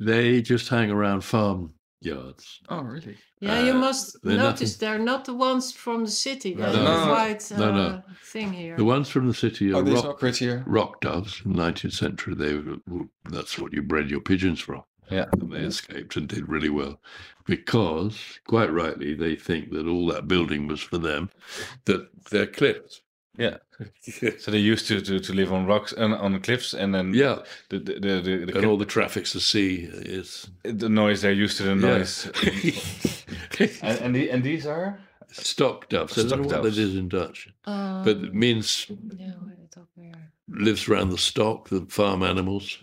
they 0.00 0.42
just 0.42 0.68
hang 0.68 0.90
around 0.90 1.22
farm 1.22 1.74
yards. 2.04 2.60
Oh 2.68 2.82
really? 2.82 3.16
Yeah, 3.40 3.62
you 3.64 3.72
Uh, 3.72 3.78
must 3.86 4.22
they're 4.22 4.36
notice 4.36 4.76
they're 4.76 4.98
not 4.98 5.24
the 5.24 5.34
ones 5.34 5.72
from 5.72 6.04
the 6.04 6.10
city. 6.10 6.54
They're 6.54 6.66
No. 6.68 6.72
the 6.72 7.06
No. 7.06 7.12
white 7.12 7.52
uh, 7.52 7.58
No, 7.58 7.72
no. 7.72 8.02
thing 8.24 8.52
here. 8.52 8.76
The 8.76 8.84
ones 8.84 9.08
from 9.08 9.26
the 9.28 9.34
city 9.34 9.72
are 9.72 9.76
Oh, 9.76 9.82
these 9.82 10.02
are 10.04 10.08
rock, 10.08 10.18
prettier. 10.20 10.64
rock 10.66 11.00
doves 11.00 11.42
in 11.44 11.52
the 11.52 11.58
19th 11.58 11.92
century. 11.94 12.34
They 12.34 12.54
were, 12.56 12.78
that's 13.30 13.58
what 13.58 13.72
you 13.72 13.82
bred 13.82 14.10
your 14.10 14.20
pigeons 14.20 14.60
from. 14.60 14.82
Yeah. 15.10 15.26
and 15.32 15.52
they 15.52 15.58
escaped 15.58 16.16
and 16.16 16.26
did 16.26 16.48
really 16.48 16.70
well 16.70 16.98
because, 17.44 18.38
quite 18.46 18.72
rightly, 18.72 19.12
they 19.12 19.36
think 19.36 19.70
that 19.72 19.86
all 19.86 20.06
that 20.06 20.26
building 20.26 20.66
was 20.68 20.80
for 20.80 20.96
them. 20.96 21.28
That 21.84 22.08
they're 22.30 22.46
clipped. 22.46 23.01
Yeah. 23.38 23.56
So 24.38 24.50
they 24.50 24.58
used 24.72 24.86
to, 24.88 25.00
to, 25.00 25.18
to 25.20 25.32
live 25.32 25.52
on 25.52 25.66
rocks 25.66 25.92
and 25.92 26.14
on 26.14 26.40
cliffs, 26.40 26.74
and 26.74 26.92
then 26.94 27.14
Yeah, 27.14 27.38
the 27.68 27.78
the 27.78 27.92
the, 28.00 28.20
the, 28.22 28.46
the, 28.46 28.56
and 28.56 28.64
all 28.66 28.78
the 28.78 28.84
traffic's 28.86 29.32
the 29.32 29.40
sea 29.40 29.88
is. 29.90 30.50
the 30.62 30.88
noise 30.88 31.20
they're 31.20 31.42
used 31.44 31.56
to 31.56 31.62
the 31.62 31.70
Yeah. 31.74 31.98
noise. 31.98 32.30
and 33.82 33.98
and, 34.00 34.14
the, 34.14 34.30
and 34.30 34.42
these 34.44 34.66
are 34.68 34.98
Stock 35.30 35.88
doves. 35.88 36.12
I 36.18 36.22
don't 36.22 36.28
Stock 36.28 36.40
know 36.40 36.48
what 36.48 36.62
that 36.62 36.78
is 36.78 36.94
in 36.94 37.08
Dutch, 37.08 37.48
Uh, 37.64 38.04
but 38.04 38.16
it 38.16 38.34
means 38.34 38.86
yeah, 39.18 39.34
where 39.40 39.56
did 39.56 39.76
it 39.76 39.86
weer? 39.96 40.32
lives 40.48 40.88
around 40.88 41.10
the 41.10 41.18
stock, 41.18 41.68
the 41.68 41.86
farm 41.88 42.22
animals. 42.22 42.78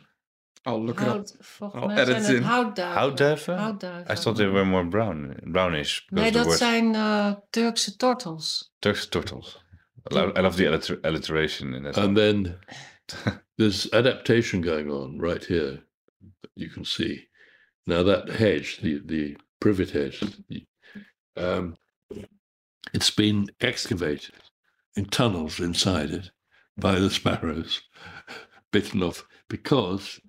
I'll 0.65 0.83
look 0.85 1.01
it 1.01 1.07
up. 1.07 1.13
Hout, 1.15 1.35
volgens 1.41 1.83
I'll 1.83 1.91
edit 1.91 2.07
zijn 2.07 2.17
it 2.21 2.27
het 2.27 2.35
in. 2.37 2.43
houtduiven. 2.43 2.97
houtduiven. 2.97 3.57
Houtduiven. 3.57 4.11
I 4.11 4.15
thought 4.15 4.35
they 4.37 4.47
were 4.51 4.65
more 4.65 4.85
brown, 4.87 5.35
brownish. 5.43 6.01
because 6.05 6.21
Nee, 6.21 6.31
the 6.31 6.37
dat 6.37 6.45
word 6.45 6.57
zijn 6.57 6.93
uh, 6.93 7.33
Turkse 7.49 7.95
tortels. 7.95 8.71
Turkish 8.79 9.05
turtles. 9.09 9.57
I 10.11 10.15
love, 10.15 10.31
I 10.35 10.41
love 10.41 10.57
the 10.57 10.65
alliter- 10.65 10.99
alliteration 11.03 11.73
in 11.73 11.83
that. 11.83 11.97
And 11.97 12.15
then 12.15 12.57
there's 13.57 13.91
adaptation 13.93 14.61
going 14.61 14.89
on 14.89 15.19
right 15.19 15.43
here. 15.43 15.79
You 16.55 16.69
can 16.69 16.85
see 16.85 17.27
now 17.87 18.03
that 18.03 18.29
hedge, 18.29 18.79
the 18.81 19.01
the 19.03 19.37
privet 19.59 19.91
hedge, 19.91 20.23
um, 21.35 21.75
it's 22.93 23.11
been 23.11 23.47
excavated 23.61 24.35
in 24.95 25.05
tunnels 25.05 25.59
inside 25.59 26.11
it 26.11 26.31
by 26.77 26.99
the 26.99 27.09
sparrows, 27.09 27.81
bitten 28.71 29.03
off 29.03 29.25
because 29.49 30.19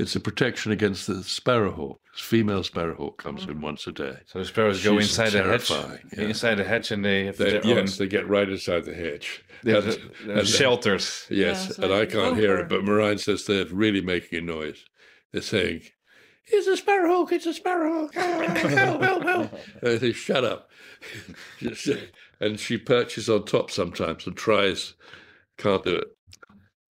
it's 0.00 0.16
a 0.16 0.20
protection 0.20 0.72
against 0.72 1.06
the 1.06 1.14
sparrowhawk. 1.22 1.96
Female 2.14 2.62
sparrowhawk 2.62 3.18
comes 3.18 3.44
in 3.44 3.56
mm. 3.58 3.60
once 3.62 3.86
a 3.86 3.92
day. 3.92 4.16
so 4.26 4.38
the 4.40 4.44
sparrows 4.44 4.82
go 4.82 4.98
inside 4.98 5.30
the 5.30 5.42
hedge, 5.42 5.70
yeah. 5.70 6.24
inside 6.24 6.56
the 6.56 6.64
hedge, 6.64 6.90
and 6.90 7.04
they 7.04 7.26
have 7.26 7.36
They, 7.36 7.50
their 7.52 7.64
own 7.64 7.76
yes, 7.76 7.98
they 7.98 8.06
get 8.06 8.28
right 8.28 8.48
inside 8.48 8.84
the 8.84 8.94
hedge. 8.94 9.42
they 9.62 9.72
have 9.72 9.84
And- 9.84 9.92
the- 9.94 10.00
uh, 10.00 10.34
the 10.34 10.38
and- 10.40 10.48
shelters. 10.48 11.26
Yes, 11.30 11.66
Yeah, 11.66 11.72
so 11.74 11.82
and 11.84 11.92
I 11.94 12.06
can't 12.06 12.36
hear 12.36 12.56
bunker. 12.56 12.76
it, 12.76 12.84
but 12.84 12.90
Marijn 12.90 13.20
says 13.20 13.44
they're 13.44 13.66
really 13.66 14.00
making 14.00 14.38
a 14.38 14.42
noise. 14.42 14.84
They're 15.32 15.42
saying, 15.42 15.82
"It's 16.46 16.66
a 16.66 16.76
sparrowhawk! 16.76 17.30
It's 17.32 17.46
a 17.46 17.52
sparrowhawk! 17.54 18.10
Ah, 18.16 18.68
help! 18.68 19.02
Help! 19.02 19.22
Help!" 19.22 19.52
And 19.82 19.90
I 19.92 19.98
say, 19.98 20.12
"Shut 20.12 20.44
up!" 20.44 20.68
and 22.40 22.58
she 22.58 22.76
perches 22.78 23.28
on 23.28 23.44
top 23.44 23.70
sometimes 23.70 24.26
and 24.26 24.36
tries, 24.36 24.94
can't 25.56 25.84
do 25.84 25.96
it. 25.96 26.08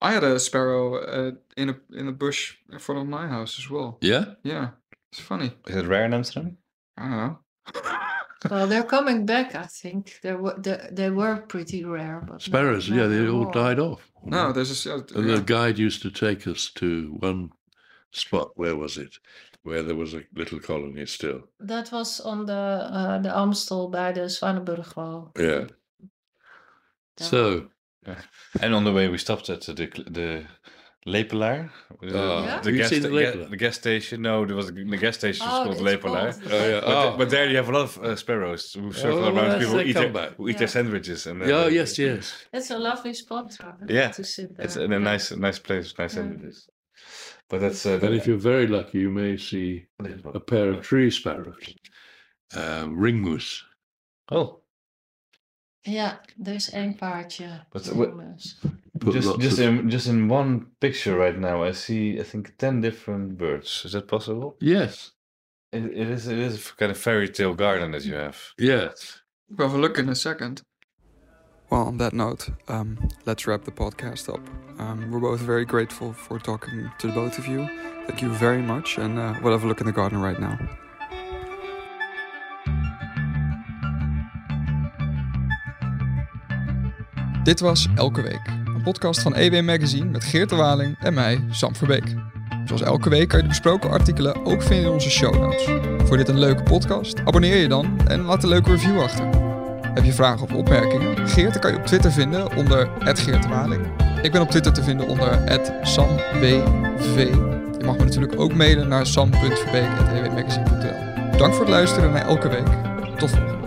I 0.01 0.13
had 0.13 0.25
a 0.25 0.39
sparrow 0.39 0.95
uh, 0.97 1.33
in 1.57 1.69
a 1.71 1.75
in 1.99 2.09
a 2.09 2.13
bush 2.13 2.57
in 2.73 2.79
front 2.79 3.01
of 3.01 3.09
my 3.09 3.27
house 3.29 3.59
as 3.59 3.69
well. 3.71 3.99
Yeah, 4.03 4.25
Yeah, 4.45 4.69
it's 5.13 5.21
funny. 5.21 5.51
Is 5.67 5.77
it 5.77 5.87
rare 5.87 6.05
in 6.05 6.13
Amsterdam? 6.15 6.57
I 6.97 7.03
don't 7.03 7.17
know. 7.17 7.39
Well, 8.51 8.67
they're 8.69 8.85
coming 8.97 9.27
back, 9.27 9.55
I 9.55 9.67
think. 9.67 10.21
They 10.23 10.35
were, 10.37 10.55
they, 10.63 10.89
they 10.93 11.11
were 11.11 11.37
pretty 11.49 11.85
rare. 11.85 12.21
But 12.29 12.43
sparrows. 12.43 12.89
not 12.89 12.97
yeah, 12.97 13.07
they 13.09 13.19
all 13.29 13.43
anymore. 13.47 13.53
died 13.53 13.79
off. 13.81 14.01
No, 14.25 14.53
there's 14.53 14.87
a. 14.87 14.95
uh, 14.95 15.03
And 15.15 15.27
yeah. 15.29 15.37
the 15.37 15.43
guide 15.43 15.79
used 15.87 16.03
to 16.03 16.11
take 16.11 16.47
us 16.51 16.71
to 16.75 17.17
one 17.21 17.51
spot. 18.13 18.51
Where 18.57 18.77
was 18.77 18.97
it? 18.97 19.19
Where 19.65 19.83
there 19.83 19.97
was 19.97 20.15
a 20.15 20.23
little 20.33 20.61
colony 20.61 21.07
still. 21.07 21.41
That 21.69 21.91
was 21.91 22.21
on 22.21 22.47
the 22.47 22.89
uh, 22.93 23.23
de 23.23 23.33
Amstel 23.33 23.91
bij 23.91 24.13
de 24.13 24.29
Zwanenburgwal. 24.29 25.31
Yeah. 25.35 25.67
Daar- 27.15 27.27
So 27.29 27.69
And 28.61 28.75
on 28.75 28.85
the 28.85 28.93
way, 28.93 29.09
we 29.09 29.19
stopped 29.19 29.51
at 29.51 29.63
the 29.63 29.73
the 29.75 30.45
Lepelaar. 31.07 31.71
Oh. 32.03 32.43
Yeah? 32.45 32.61
The, 32.61 32.73
gas, 32.73 32.89
seen 32.91 33.03
the 33.03 33.09
the, 33.09 33.15
Lepelaar? 33.15 33.51
the 33.51 33.57
gas 33.57 33.77
station. 33.77 34.23
No, 34.23 34.45
there 34.45 34.57
was 34.57 34.69
a, 34.69 34.73
the 34.73 34.97
gas 34.97 35.17
station 35.17 35.47
was 35.47 35.55
Oh, 35.55 35.65
called 35.65 35.75
it's 35.77 35.83
Lepelaar. 35.83 36.33
called- 36.33 36.53
Oh, 36.53 36.69
yeah. 36.69 36.81
But, 36.81 37.07
Oh. 37.15 37.17
but 37.17 37.31
there 37.31 37.49
you 37.49 37.57
have 37.57 37.69
a 37.69 37.73
lot 37.73 37.83
of 37.83 37.99
uh, 37.99 38.17
sparrows 38.17 38.73
who 38.75 38.93
circle 38.93 39.25
Oh, 39.25 39.35
around 39.35 39.61
people 39.61 39.81
eat, 39.81 39.93
their, 39.95 40.13
back. 40.13 40.35
who 40.37 40.49
eat 40.49 40.53
Yeah. 40.53 40.59
their 40.59 40.69
sandwiches. 40.69 41.27
And, 41.27 41.43
uh, 41.43 41.47
Oh, 41.47 41.69
yes, 41.69 41.99
yes. 41.99 42.33
It's 42.53 42.71
a 42.71 42.79
lovely 42.79 43.15
spot 43.15 43.57
Yeah, 43.89 44.11
to 44.11 44.25
sit 44.25 44.57
there. 44.57 44.65
It's 44.67 44.77
a, 44.77 44.83
a 44.85 44.89
Yeah. 44.89 44.99
nice, 44.99 45.31
nice 45.33 45.59
place, 45.59 45.95
nice 45.99 46.15
Yeah. 46.15 46.23
sandwiches. 46.23 46.69
But 47.49 47.61
that's 47.63 47.87
uh, 47.87 47.99
And 48.03 48.15
if 48.15 48.27
you're 48.27 48.37
very 48.53 48.67
lucky, 48.67 48.99
you 48.99 49.11
may 49.11 49.37
see 49.39 49.87
a 50.35 50.41
pair 50.41 50.71
of 50.73 50.83
tree 50.83 51.11
sparrows, 51.11 51.75
um, 52.55 52.97
ringmus. 52.99 53.63
oh, 54.31 54.61
Ja, 55.81 56.21
er 56.45 56.55
is 56.55 56.71
één 56.71 56.97
paardje. 56.97 57.67
But 57.71 57.87
van, 57.87 57.97
what- 57.97 59.15
just 59.15 59.41
just 59.41 59.59
of- 59.59 59.65
in 59.65 59.91
just 59.91 60.07
in 60.07 60.31
one 60.31 60.67
picture 60.79 61.17
right 61.17 61.39
now, 61.39 61.65
I 61.69 61.73
see 61.73 62.19
I 62.21 62.23
think 62.25 62.53
ten 62.57 62.81
different 62.81 63.37
birds. 63.37 63.83
Is 63.85 63.93
that 63.93 64.07
possible? 64.07 64.55
Yes, 64.59 65.17
It, 65.71 65.85
it 65.85 66.09
is. 66.09 66.27
It 66.27 66.39
is 66.39 66.71
a 66.71 66.75
kind 66.77 66.91
of 66.91 66.99
fairy 66.99 67.29
tale 67.31 67.55
garden 67.55 67.91
that 67.93 68.05
you 68.05 68.15
have. 68.17 68.37
yes. 68.57 69.23
We'll 69.51 69.69
have 69.69 69.79
a 69.79 69.81
look 69.81 69.99
in 69.99 70.09
a 70.09 70.15
second. 70.15 70.63
Well, 71.71 71.87
on 71.87 71.97
that 71.99 72.13
note, 72.13 72.51
um, 72.69 72.99
let's 73.25 73.47
wrap 73.47 73.65
the 73.65 73.71
podcast 73.73 74.29
up. 74.29 74.41
Um, 74.79 75.11
we're 75.11 75.21
both 75.21 75.41
very 75.41 75.65
grateful 75.65 76.13
for 76.13 76.39
talking 76.41 76.91
to 76.99 77.07
the 77.07 77.13
both 77.13 77.39
of 77.39 77.47
you. 77.47 77.67
Thank 78.07 78.21
you 78.23 78.31
very 78.31 78.63
much, 78.63 78.99
and 78.99 79.19
uh, 79.19 79.35
we'll 79.43 79.53
have 79.53 79.65
a 79.65 79.69
look 79.69 79.81
in 79.81 79.87
the 79.87 79.93
garden 79.93 80.21
right 80.23 80.39
now. 80.41 80.59
Dit 87.49 87.61
was 87.61 87.89
Elke 87.95 88.23
Week, 88.23 88.41
een 88.65 88.83
podcast 88.83 89.21
van 89.21 89.35
EW 89.35 89.65
Magazine 89.65 90.05
met 90.05 90.25
Geert 90.25 90.49
de 90.49 90.57
Waling 90.57 90.97
en 90.99 91.15
mij, 91.15 91.45
Sam 91.51 91.75
Verbeek. 91.75 92.15
Zoals 92.65 92.83
elke 92.83 93.09
week 93.09 93.29
kan 93.29 93.37
je 93.37 93.43
de 93.43 93.49
besproken 93.49 93.91
artikelen 93.91 94.45
ook 94.45 94.63
vinden 94.63 94.87
in 94.87 94.93
onze 94.93 95.11
show 95.11 95.35
notes. 95.35 95.69
Voor 96.05 96.17
dit 96.17 96.29
een 96.29 96.39
leuke 96.39 96.63
podcast? 96.63 97.21
Abonneer 97.25 97.57
je 97.57 97.69
dan 97.69 98.01
en 98.07 98.21
laat 98.21 98.43
een 98.43 98.49
leuke 98.49 98.71
review 98.71 99.01
achter. 99.01 99.25
Heb 99.95 100.05
je 100.05 100.13
vragen 100.13 100.43
of 100.43 100.53
opmerkingen? 100.53 101.29
Geert 101.29 101.59
kan 101.59 101.73
je 101.73 101.79
op 101.79 101.87
Twitter 101.87 102.13
vinden 102.13 102.57
onder 102.57 102.91
Geert 102.99 103.43
de 103.43 103.49
Waling. 103.49 103.87
Ik 104.23 104.33
ben 104.33 104.41
op 104.41 104.51
Twitter 104.51 104.73
te 104.73 104.83
vinden 104.83 105.09
onder 105.09 105.61
SamWV. 105.83 107.17
Je 107.79 107.85
mag 107.85 107.97
me 107.97 108.05
natuurlijk 108.05 108.41
ook 108.41 108.55
mailen 108.55 108.89
naar 108.89 109.07
sam.verbeek.ewmagazine.nl 109.07 111.39
Dank 111.39 111.53
voor 111.53 111.65
het 111.65 111.75
luisteren 111.75 112.13
naar 112.13 112.27
elke 112.27 112.49
week. 112.49 112.69
Tot 113.19 113.31
volgende 113.31 113.58